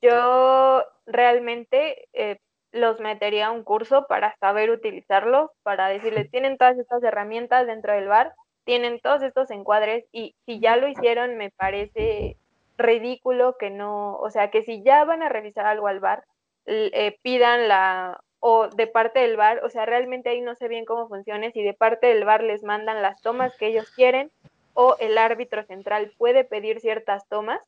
Yo 0.00 0.82
realmente 1.06 2.08
eh, 2.12 2.38
los 2.72 3.00
metería 3.00 3.48
a 3.48 3.52
un 3.52 3.64
curso 3.64 4.06
para 4.08 4.36
saber 4.38 4.70
utilizarlos, 4.70 5.50
para 5.62 5.88
decirles, 5.88 6.30
tienen 6.30 6.56
todas 6.56 6.78
estas 6.78 7.02
herramientas 7.02 7.66
dentro 7.66 7.92
del 7.92 8.08
bar, 8.08 8.34
tienen 8.64 9.00
todos 9.00 9.22
estos 9.22 9.50
encuadres 9.50 10.04
y 10.12 10.34
si 10.46 10.60
ya 10.60 10.76
lo 10.76 10.88
hicieron 10.88 11.36
me 11.36 11.50
parece 11.50 12.36
ridículo 12.76 13.56
que 13.58 13.70
no, 13.70 14.16
o 14.16 14.30
sea, 14.30 14.50
que 14.50 14.62
si 14.62 14.82
ya 14.84 15.04
van 15.04 15.22
a 15.22 15.28
revisar 15.28 15.66
algo 15.66 15.88
al 15.88 16.00
bar, 16.00 16.24
eh, 16.66 17.18
pidan 17.22 17.66
la 17.66 18.20
o 18.40 18.68
de 18.68 18.86
parte 18.86 19.20
del 19.20 19.36
bar, 19.36 19.64
o 19.64 19.70
sea, 19.70 19.84
realmente 19.86 20.30
ahí 20.30 20.40
no 20.40 20.54
sé 20.54 20.68
bien 20.68 20.84
cómo 20.84 21.08
funciona, 21.08 21.50
si 21.50 21.62
de 21.62 21.74
parte 21.74 22.06
del 22.06 22.24
bar 22.24 22.42
les 22.42 22.62
mandan 22.62 23.02
las 23.02 23.20
tomas 23.20 23.56
que 23.56 23.66
ellos 23.66 23.90
quieren 23.90 24.30
o 24.74 24.96
el 25.00 25.18
árbitro 25.18 25.64
central 25.64 26.12
puede 26.18 26.44
pedir 26.44 26.80
ciertas 26.80 27.26
tomas, 27.28 27.60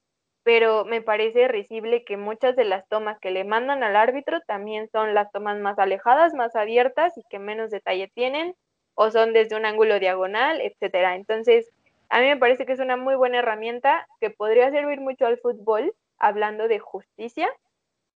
pero 0.42 0.84
me 0.84 1.02
parece 1.02 1.48
risible 1.48 2.04
que 2.04 2.16
muchas 2.16 2.56
de 2.56 2.64
las 2.64 2.86
tomas 2.88 3.18
que 3.18 3.30
le 3.30 3.44
mandan 3.44 3.82
al 3.82 3.96
árbitro 3.96 4.40
también 4.42 4.88
son 4.90 5.12
las 5.12 5.30
tomas 5.32 5.58
más 5.58 5.78
alejadas, 5.78 6.34
más 6.34 6.54
abiertas 6.56 7.18
y 7.18 7.22
que 7.28 7.38
menos 7.38 7.70
detalle 7.70 8.08
tienen, 8.14 8.54
o 8.94 9.10
son 9.10 9.32
desde 9.32 9.56
un 9.56 9.66
ángulo 9.66 9.98
diagonal, 9.98 10.60
etcétera. 10.60 11.16
Entonces, 11.16 11.70
a 12.08 12.20
mí 12.20 12.26
me 12.26 12.36
parece 12.36 12.64
que 12.64 12.72
es 12.72 12.80
una 12.80 12.96
muy 12.96 13.14
buena 13.16 13.38
herramienta 13.38 14.06
que 14.20 14.30
podría 14.30 14.70
servir 14.70 15.00
mucho 15.00 15.26
al 15.26 15.38
fútbol, 15.38 15.94
hablando 16.18 16.68
de 16.68 16.78
justicia, 16.78 17.48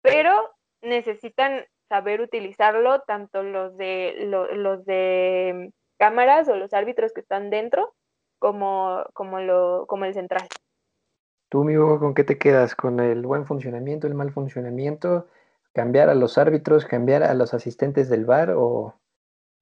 pero 0.00 0.50
necesitan 0.80 1.64
saber 1.92 2.22
utilizarlo, 2.22 3.02
tanto 3.02 3.42
los 3.42 3.76
de, 3.76 4.14
los 4.26 4.86
de 4.86 5.70
cámaras 5.98 6.48
o 6.48 6.56
los 6.56 6.72
árbitros 6.72 7.12
que 7.12 7.20
están 7.20 7.50
dentro, 7.50 7.94
como, 8.38 9.04
como, 9.12 9.40
lo, 9.40 9.84
como 9.86 10.06
el 10.06 10.14
central. 10.14 10.48
¿Tú, 11.50 11.60
amigo, 11.60 12.00
con 12.00 12.14
qué 12.14 12.24
te 12.24 12.38
quedas? 12.38 12.74
¿Con 12.74 12.98
el 12.98 13.26
buen 13.26 13.44
funcionamiento, 13.44 14.06
el 14.06 14.14
mal 14.14 14.32
funcionamiento? 14.32 15.28
¿Cambiar 15.74 16.08
a 16.08 16.14
los 16.14 16.38
árbitros, 16.38 16.86
cambiar 16.86 17.24
a 17.24 17.34
los 17.34 17.52
asistentes 17.52 18.08
del 18.08 18.24
VAR 18.24 18.54
o 18.56 18.98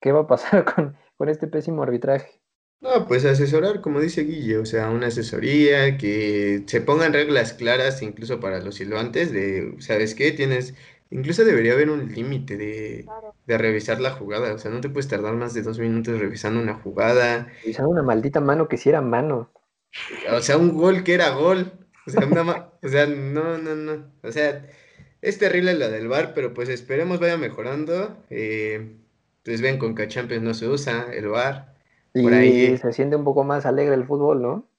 qué 0.01 0.12
va 0.12 0.20
a 0.20 0.27
pasar 0.28 0.65
con, 0.73 0.97
con 1.16 1.28
este 1.28 1.48
pésimo 1.48 1.82
arbitraje? 1.82 2.40
No, 2.81 3.09
pues 3.09 3.24
asesorar, 3.24 3.81
como 3.81 3.98
dice 3.98 4.23
Guille, 4.23 4.59
o 4.59 4.66
sea, 4.66 4.89
una 4.90 5.09
asesoría, 5.09 5.98
que 5.98 6.62
se 6.66 6.81
pongan 6.81 7.12
reglas 7.12 7.55
claras 7.55 8.01
incluso 8.02 8.39
para 8.39 8.61
los 8.61 8.77
silbantes 8.77 9.32
de, 9.32 9.74
¿sabes 9.81 10.15
qué? 10.15 10.31
Tienes 10.31 10.74
Incluso 11.11 11.45
debería 11.45 11.73
haber 11.73 11.91
un 11.91 12.12
límite 12.12 12.57
de, 12.57 13.05
revisar 13.47 14.01
la 14.01 14.12
jugada. 14.12 14.55
O 14.55 14.59
sea, 14.59 14.70
no 14.70 14.81
te 14.81 14.89
puedes 14.89 15.09
tardar 15.09 15.35
más 15.35 15.55
de 15.55 15.62
dos 15.62 15.78
minutos 15.81 16.20
revisando 16.20 16.61
una 16.61 16.74
jugada. 16.74 17.49
Revisando 17.62 17.91
una 17.91 18.03
maldita 18.03 18.41
mano 18.41 18.69
que 18.69 18.77
si 18.77 18.91
era 18.91 19.01
mano. 19.01 19.51
O 20.32 20.41
sea, 20.41 20.57
un 20.57 20.77
gol 20.77 21.03
que 21.03 21.15
era 21.15 21.31
gol. 21.31 21.73
O 22.07 22.11
sea, 22.11 22.28
o 22.82 22.89
sea, 22.89 23.07
no, 23.07 23.59
no, 23.59 23.74
no. 23.74 24.05
O 24.23 24.31
sea, 24.31 24.65
es 25.20 25.39
terrible 25.39 25.74
la 25.74 25.89
del 25.89 26.07
bar, 26.07 26.32
pero 26.32 26.55
pues 26.55 26.69
esperemos 26.69 27.19
vaya 27.19 27.37
mejorando. 27.37 28.16
Eh, 28.31 28.97
pues 29.45 29.61
ven, 29.61 29.78
con 29.78 29.97
Champions 29.97 30.45
no 30.45 30.55
se 30.55 30.69
usa 30.69 31.12
el 31.12 31.28
bar. 31.28 31.74
Y 32.15 32.23
Por 32.23 32.35
ahí... 32.35 32.77
se 32.78 32.93
siente 32.93 33.16
un 33.16 33.24
poco 33.24 33.43
más 33.43 33.66
alegre 33.66 33.95
el 33.95 34.07
fútbol, 34.07 34.43
¿no? 34.43 34.69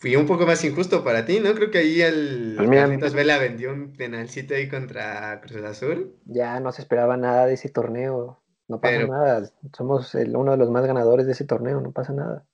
Fui 0.00 0.16
un 0.16 0.26
poco 0.26 0.46
más 0.46 0.64
injusto 0.64 1.04
para 1.04 1.26
ti, 1.26 1.40
¿no? 1.40 1.54
Creo 1.54 1.70
que 1.70 1.78
ahí 1.78 2.00
el 2.00 2.54
pues 2.56 2.70
Carlitos 2.70 3.14
Vela 3.14 3.38
vendió 3.38 3.70
un 3.70 3.92
penalcito 3.92 4.54
ahí 4.54 4.68
contra 4.68 5.40
Cruz 5.42 5.62
Azul. 5.62 6.16
Ya 6.24 6.58
no 6.58 6.72
se 6.72 6.82
esperaba 6.82 7.16
nada 7.18 7.46
de 7.46 7.54
ese 7.54 7.68
torneo. 7.68 8.40
No 8.66 8.80
pasa 8.80 9.06
nada. 9.06 9.50
Somos 9.76 10.14
uno 10.14 10.52
de 10.52 10.56
los 10.56 10.70
más 10.70 10.86
ganadores 10.86 11.26
de 11.26 11.32
ese 11.32 11.44
torneo, 11.44 11.80
no 11.80 11.92
pasa 11.92 12.12
nada. 12.12 12.44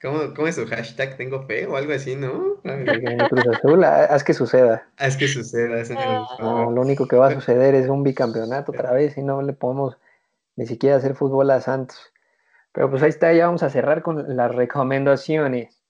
¿Cómo, 0.00 0.34
¿Cómo, 0.34 0.48
es 0.48 0.56
su 0.56 0.66
hashtag? 0.66 1.16
Tengo 1.16 1.44
fe 1.46 1.66
o 1.66 1.76
algo 1.76 1.92
así, 1.92 2.14
¿no? 2.14 2.60
Cruz 3.28 3.46
Azul, 3.46 3.84
haz 3.84 4.22
que 4.22 4.34
suceda. 4.34 4.88
Haz 4.96 5.16
que 5.16 5.28
suceda. 5.28 5.82
No, 6.38 6.70
lo 6.70 6.80
único 6.80 7.08
que 7.08 7.16
va 7.16 7.28
a 7.28 7.34
suceder 7.34 7.74
es 7.74 7.88
un 7.88 8.02
bicampeonato 8.02 8.72
otra 8.72 8.92
vez 8.92 9.16
y 9.16 9.22
no 9.22 9.42
le 9.42 9.52
podemos 9.54 9.96
ni 10.56 10.66
siquiera 10.66 10.96
hacer 10.96 11.14
fútbol 11.14 11.50
a 11.50 11.60
Santos. 11.60 12.12
Pero 12.72 12.90
pues 12.90 13.02
ahí 13.02 13.10
está, 13.10 13.32
ya 13.32 13.46
vamos 13.46 13.62
a 13.62 13.70
cerrar 13.70 14.02
con 14.02 14.36
las 14.36 14.54
recomendaciones. 14.54 15.81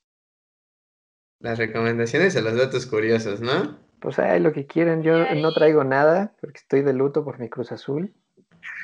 Las 1.42 1.58
recomendaciones 1.58 2.36
a 2.36 2.40
los 2.40 2.56
datos 2.56 2.86
curiosos, 2.86 3.40
¿no? 3.40 3.76
Pues 3.98 4.20
hay 4.20 4.38
lo 4.38 4.52
que 4.52 4.66
quieran, 4.66 5.02
yo 5.02 5.24
no 5.34 5.52
traigo 5.52 5.82
nada 5.82 6.32
porque 6.40 6.58
estoy 6.58 6.82
de 6.82 6.92
luto 6.92 7.24
por 7.24 7.40
mi 7.40 7.48
Cruz 7.48 7.72
Azul. 7.72 8.14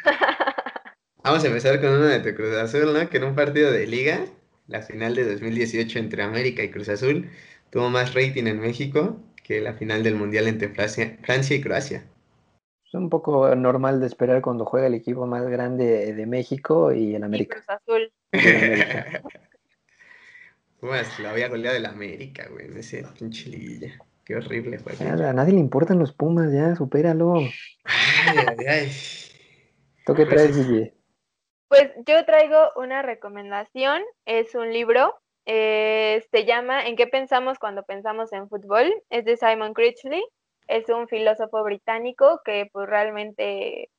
Vamos 1.23 1.45
a 1.45 1.47
empezar 1.47 1.81
con 1.81 1.91
uno 1.91 2.07
de 2.07 2.19
tu 2.19 2.35
Cruz 2.35 2.57
Azul, 2.57 2.93
¿no? 2.93 3.09
Que 3.09 3.19
en 3.19 3.25
un 3.25 3.37
partido 3.37 3.71
de 3.71 3.87
liga, 3.87 4.25
la 4.67 4.83
final 4.83 5.15
de 5.15 5.31
2018 5.31 6.01
entre 6.01 6.25
América 6.25 6.65
y 6.65 6.71
Cruz 6.73 6.89
Azul, 6.89 7.31
tuvo 7.71 7.91
más 7.91 8.15
rating 8.15 8.47
en 8.49 8.59
México 8.61 9.21
que 9.45 9.61
la 9.61 9.75
final 9.75 10.03
del 10.03 10.17
Mundial 10.17 10.49
entre 10.49 10.69
Francia 10.69 11.57
y 11.57 11.61
Croacia. 11.61 12.05
Es 12.85 12.95
un 12.95 13.09
poco 13.09 13.55
normal 13.55 14.01
de 14.01 14.07
esperar 14.09 14.43
cuando 14.43 14.65
juega 14.65 14.89
el 14.89 14.95
equipo 14.95 15.27
más 15.27 15.47
grande 15.47 16.13
de 16.13 16.27
México 16.27 16.93
y 16.93 17.15
el 17.15 17.23
América. 17.23 17.63
Cruz 17.65 17.69
Azul. 17.69 18.13
Pues 20.81 21.19
la 21.19 21.31
había 21.31 21.49
goleado 21.49 21.75
del 21.75 21.87
América, 21.87 22.49
güey, 22.51 22.67
en 22.67 22.77
ese 22.77 23.05
pinche 23.19 23.51
liguilla. 23.51 23.99
Qué 24.25 24.37
horrible 24.37 24.79
fue. 24.79 24.93
a 25.07 25.33
nadie 25.33 25.55
le 25.55 25.61
importan 25.61 25.99
los 25.99 26.13
Pumas, 26.13 26.53
ya, 26.53 26.77
supéralo. 26.77 27.35
Ay, 27.85 28.37
ay, 28.47 28.67
ay. 28.67 28.93
¿Tú 30.05 30.15
qué 30.15 30.27
traes, 30.27 30.55
Guille? 30.55 30.95
Pues 31.69 31.91
yo 32.07 32.25
traigo 32.25 32.71
una 32.77 33.03
recomendación, 33.03 34.03
es 34.27 34.55
un 34.55 34.73
libro, 34.73 35.15
eh, 35.47 36.23
se 36.31 36.45
llama 36.45 36.87
¿En 36.87 36.97
qué 36.97 37.07
pensamos 37.07 37.59
cuando 37.59 37.83
pensamos 37.85 38.33
en 38.33 38.49
fútbol? 38.49 38.93
Es 39.09 39.25
de 39.25 39.37
Simon 39.37 39.75
Critchley, 39.75 40.23
es 40.67 40.89
un 40.89 41.09
filósofo 41.09 41.63
británico 41.65 42.41
que 42.45 42.69
pues 42.73 42.87
realmente 42.89 43.91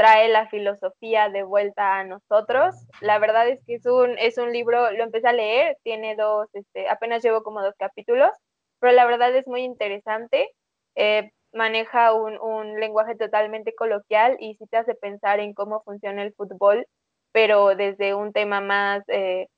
trae 0.00 0.30
la 0.30 0.48
filosofía 0.48 1.28
de 1.28 1.42
vuelta 1.42 1.98
a 1.98 2.04
nosotros. 2.04 2.74
La 3.02 3.18
verdad 3.18 3.46
es 3.50 3.60
que 3.66 3.74
es 3.74 3.84
un, 3.84 4.16
es 4.18 4.38
un 4.38 4.50
libro, 4.50 4.90
lo 4.92 5.04
empecé 5.04 5.28
a 5.28 5.34
leer, 5.34 5.76
tiene 5.82 6.16
dos, 6.16 6.48
este, 6.54 6.88
apenas 6.88 7.22
llevo 7.22 7.42
como 7.42 7.62
dos 7.62 7.74
capítulos, 7.78 8.30
pero 8.78 8.94
la 8.94 9.04
verdad 9.04 9.36
es 9.36 9.46
muy 9.46 9.60
interesante. 9.60 10.48
Eh, 10.94 11.30
maneja 11.52 12.14
un, 12.14 12.38
un, 12.40 12.80
lenguaje 12.80 13.14
totalmente 13.14 13.74
coloquial 13.74 14.38
y 14.40 14.54
sí 14.54 14.66
te 14.68 14.78
hace 14.78 14.94
pensar 14.94 15.38
en 15.38 15.52
cómo 15.52 15.82
funciona 15.82 16.22
el 16.22 16.32
fútbol, 16.32 16.86
pero 17.32 17.76
desde 17.76 18.14
un 18.14 18.32
tema 18.32 18.62
más 18.62 19.04
eh, 19.08 19.48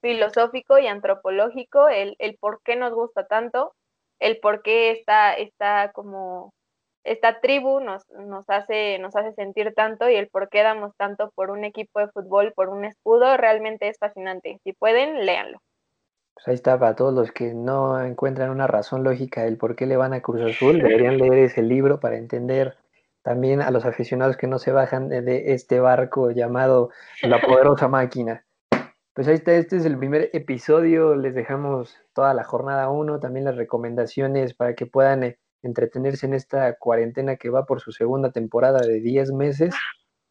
filosófico 0.00 0.78
y 0.78 0.86
antropológico, 0.86 1.88
el, 1.90 2.16
el, 2.20 2.38
por 2.38 2.62
qué 2.62 2.74
nos 2.74 2.94
gusta 2.94 3.26
tanto, 3.26 3.74
el 4.18 4.40
por 4.40 4.62
qué 4.62 4.92
está, 4.92 5.34
está 5.34 5.92
como 5.92 6.54
esta 7.04 7.40
tribu 7.40 7.80
nos, 7.80 8.08
nos, 8.10 8.48
hace, 8.48 8.98
nos 8.98 9.16
hace 9.16 9.32
sentir 9.32 9.72
tanto 9.74 10.08
y 10.08 10.16
el 10.16 10.28
por 10.28 10.48
qué 10.48 10.62
damos 10.62 10.94
tanto 10.96 11.30
por 11.34 11.50
un 11.50 11.64
equipo 11.64 12.00
de 12.00 12.08
fútbol, 12.08 12.52
por 12.54 12.68
un 12.68 12.84
escudo, 12.84 13.36
realmente 13.36 13.88
es 13.88 13.98
fascinante. 13.98 14.60
Si 14.64 14.72
pueden, 14.72 15.24
léanlo. 15.24 15.60
Pues 16.34 16.48
ahí 16.48 16.54
está, 16.54 16.78
para 16.78 16.96
todos 16.96 17.12
los 17.12 17.32
que 17.32 17.54
no 17.54 18.02
encuentran 18.02 18.50
una 18.50 18.66
razón 18.66 19.04
lógica 19.04 19.44
del 19.44 19.58
por 19.58 19.76
qué 19.76 19.86
le 19.86 19.96
van 19.96 20.14
a 20.14 20.20
Cruz 20.20 20.42
Azul, 20.42 20.78
deberían 20.78 21.18
leer 21.18 21.38
ese 21.38 21.62
libro 21.62 22.00
para 22.00 22.16
entender 22.16 22.76
también 23.22 23.60
a 23.60 23.70
los 23.70 23.84
aficionados 23.84 24.36
que 24.36 24.46
no 24.46 24.58
se 24.58 24.72
bajan 24.72 25.08
de 25.08 25.52
este 25.52 25.80
barco 25.80 26.30
llamado 26.30 26.90
La 27.22 27.40
Poderosa 27.40 27.88
Máquina. 27.88 28.44
Pues 29.12 29.28
ahí 29.28 29.34
está, 29.34 29.52
este 29.52 29.76
es 29.76 29.84
el 29.84 29.98
primer 29.98 30.30
episodio, 30.32 31.14
les 31.14 31.34
dejamos 31.34 31.98
toda 32.14 32.32
la 32.32 32.44
jornada 32.44 32.88
1, 32.88 33.20
también 33.20 33.44
las 33.44 33.56
recomendaciones 33.56 34.54
para 34.54 34.74
que 34.74 34.86
puedan 34.86 35.24
eh, 35.24 35.38
entretenerse 35.62 36.26
en 36.26 36.34
esta 36.34 36.76
cuarentena 36.76 37.36
que 37.36 37.50
va 37.50 37.66
por 37.66 37.80
su 37.80 37.92
segunda 37.92 38.32
temporada 38.32 38.80
de 38.80 39.00
10 39.00 39.32
meses, 39.32 39.74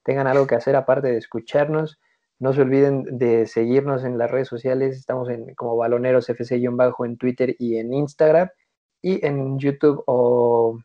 tengan 0.04 0.28
algo 0.28 0.48
que 0.48 0.56
hacer 0.56 0.76
aparte 0.76 1.10
de 1.10 1.18
escucharnos. 1.18 2.00
No 2.40 2.54
se 2.54 2.62
olviden 2.62 3.18
de 3.18 3.46
seguirnos 3.48 4.04
en 4.06 4.18
las 4.18 4.32
redes 4.32 4.48
sociales, 4.48 4.96
estamos 4.96 5.30
en 5.30 5.54
como 5.56 5.76
Baloneros 5.76 6.30
FC-bajo 6.30 7.06
en 7.06 7.18
Twitter 7.18 7.56
y 7.60 7.78
en 7.78 7.94
Instagram 7.94 8.50
y 9.02 9.26
en 9.26 9.60
YouTube 9.60 10.04
o, 10.08 10.80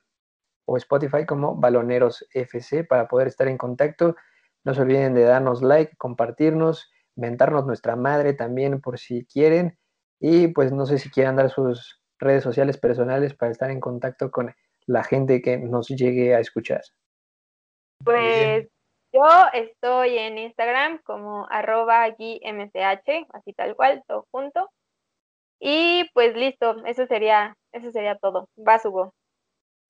o 0.67 0.77
Spotify 0.77 1.25
como 1.27 1.57
Baloneros 1.57 2.27
FC 2.33 2.85
para 2.85 3.09
poder 3.09 3.29
estar 3.29 3.49
en 3.49 3.59
contacto. 3.59 4.17
No 4.65 4.75
se 4.75 4.83
olviden 4.83 5.15
de 5.15 5.23
darnos 5.23 5.63
like, 5.63 5.97
compartirnos, 5.97 6.91
mentarnos 7.17 7.67
nuestra 7.67 7.97
madre 7.97 8.33
también 8.33 8.81
por 8.81 8.99
si 8.99 9.25
quieren. 9.27 9.79
Y 10.21 10.49
pues 10.49 10.73
no 10.73 10.87
sé 10.87 10.99
si 10.99 11.11
quieran 11.11 11.37
dar 11.37 11.51
sus 11.51 12.01
redes 12.25 12.43
sociales 12.43 12.79
personales 12.79 13.35
para 13.35 13.53
estar 13.53 13.71
en 13.71 13.81
contacto 13.81 14.31
con 14.31 14.55
la 14.87 15.05
gente 15.05 15.41
que 15.41 15.59
nos 15.59 15.89
llegue 15.89 16.35
a 16.35 16.41
escuchar? 16.41 16.83
Pues 18.05 18.67
yo 19.13 19.23
estoy 19.53 20.19
en 20.19 20.39
Instagram 20.39 20.99
como 21.05 21.47
arroba 21.49 22.09
mch, 22.09 23.27
así 23.33 23.53
tal 23.53 23.77
cual, 23.77 24.03
todo 24.09 24.27
junto. 24.31 24.71
Y 25.61 26.11
pues 26.13 26.35
listo, 26.35 26.85
eso 26.85 27.07
sería, 27.07 27.57
eso 27.73 27.91
sería 27.93 28.17
todo. 28.17 28.49
Vas, 28.57 28.85
Hugo. 28.85 29.15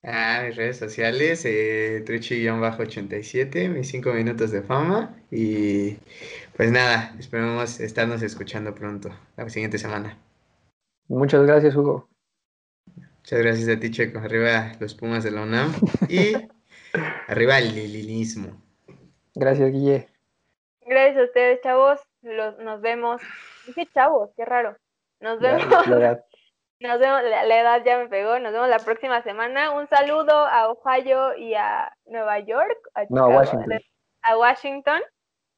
Ah, 0.06 0.42
mis 0.46 0.56
redes 0.56 0.76
sociales, 0.76 1.46
eh, 1.46 2.04
Truchi-87, 2.04 3.70
mis 3.70 3.88
cinco 3.88 4.12
minutos 4.12 4.50
de 4.50 4.62
fama. 4.62 5.16
Y 5.30 5.96
pues 6.56 6.70
nada, 6.70 7.14
esperamos 7.18 7.80
estarnos 7.80 8.20
escuchando 8.22 8.74
pronto, 8.74 9.08
la 9.36 9.48
siguiente 9.48 9.78
semana. 9.78 10.18
Muchas 11.08 11.46
gracias, 11.46 11.74
Hugo. 11.74 12.08
Muchas 13.24 13.38
gracias 13.38 13.68
a 13.74 13.80
ti, 13.80 13.90
Checo. 13.90 14.18
Arriba 14.18 14.72
los 14.80 14.94
Pumas 14.94 15.24
de 15.24 15.30
la 15.30 15.40
UNAM 15.40 15.72
y 16.10 16.34
arriba 17.28 17.56
el 17.56 17.74
lilinismo. 17.74 18.62
Gracias, 19.34 19.72
Guille. 19.72 20.08
Gracias 20.82 21.16
a 21.16 21.24
ustedes, 21.24 21.60
chavos. 21.62 22.00
nos 22.20 22.82
vemos. 22.82 23.22
Dije 23.66 23.88
chavos, 23.94 24.28
qué 24.36 24.44
raro. 24.44 24.76
Nos 25.20 25.40
vemos. 25.40 25.64
Nos 26.80 26.98
vemos, 26.98 27.22
la, 27.22 27.58
edad 27.58 27.82
ya 27.82 27.96
me 27.96 28.08
pegó. 28.08 28.38
Nos 28.40 28.52
vemos 28.52 28.68
la 28.68 28.78
próxima 28.78 29.22
semana. 29.22 29.70
Un 29.70 29.88
saludo 29.88 30.34
a 30.34 30.68
Ohio 30.68 31.34
y 31.34 31.54
a 31.54 31.96
Nueva 32.04 32.40
York. 32.40 32.76
no, 33.08 33.24
a 33.24 33.28
Washington. 33.28 33.80
A 34.20 34.36
Washington, 34.36 35.00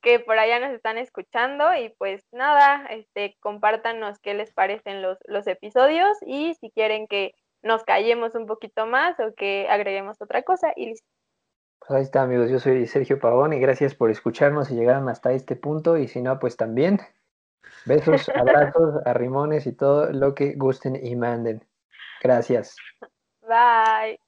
que 0.03 0.21
por 0.21 0.39
allá 0.39 0.61
nos 0.61 0.71
están 0.71 0.99
escuchando. 0.99 1.75
Y 1.75 1.89
pues 1.99 2.25
nada, 2.31 2.87
este, 2.91 3.37
compártanos 3.41 4.21
qué 4.21 4.35
les 4.35 4.53
parecen 4.53 5.03
los, 5.03 5.19
los 5.25 5.49
episodios 5.49 6.17
y 6.25 6.55
si 6.61 6.71
quieren 6.71 7.09
que 7.09 7.33
nos 7.67 7.85
callemos 7.85 8.35
un 8.35 8.47
poquito 8.47 8.87
más 8.87 9.19
o 9.21 9.35
que 9.35 9.69
agreguemos 9.69 10.21
otra 10.21 10.43
cosa 10.43 10.73
y 10.77 10.87
listo. 10.87 11.07
Pues 11.81 11.91
ahí 11.91 12.03
está 12.03 12.23
amigos, 12.23 12.51
yo 12.51 12.59
soy 12.59 12.87
Sergio 12.87 13.21
Pavón 13.21 13.53
y 13.53 13.61
gracias 13.61 13.95
por 13.95 14.11
escucharnos 14.11 14.71
y 14.71 14.75
llegaron 14.75 15.09
hasta 15.09 15.33
este 15.33 15.57
punto 15.57 15.97
y 15.99 16.09
si 16.09 16.23
no, 16.23 16.39
pues 16.39 16.57
también. 16.57 17.01
Besos, 17.85 18.29
abrazos, 18.35 19.07
arrimones 19.07 19.67
y 19.67 19.73
todo 19.73 20.11
lo 20.13 20.35
que 20.35 20.55
gusten 20.55 20.97
y 20.97 21.15
manden. 21.17 21.65
Gracias. 22.23 22.77
Bye. 23.43 24.19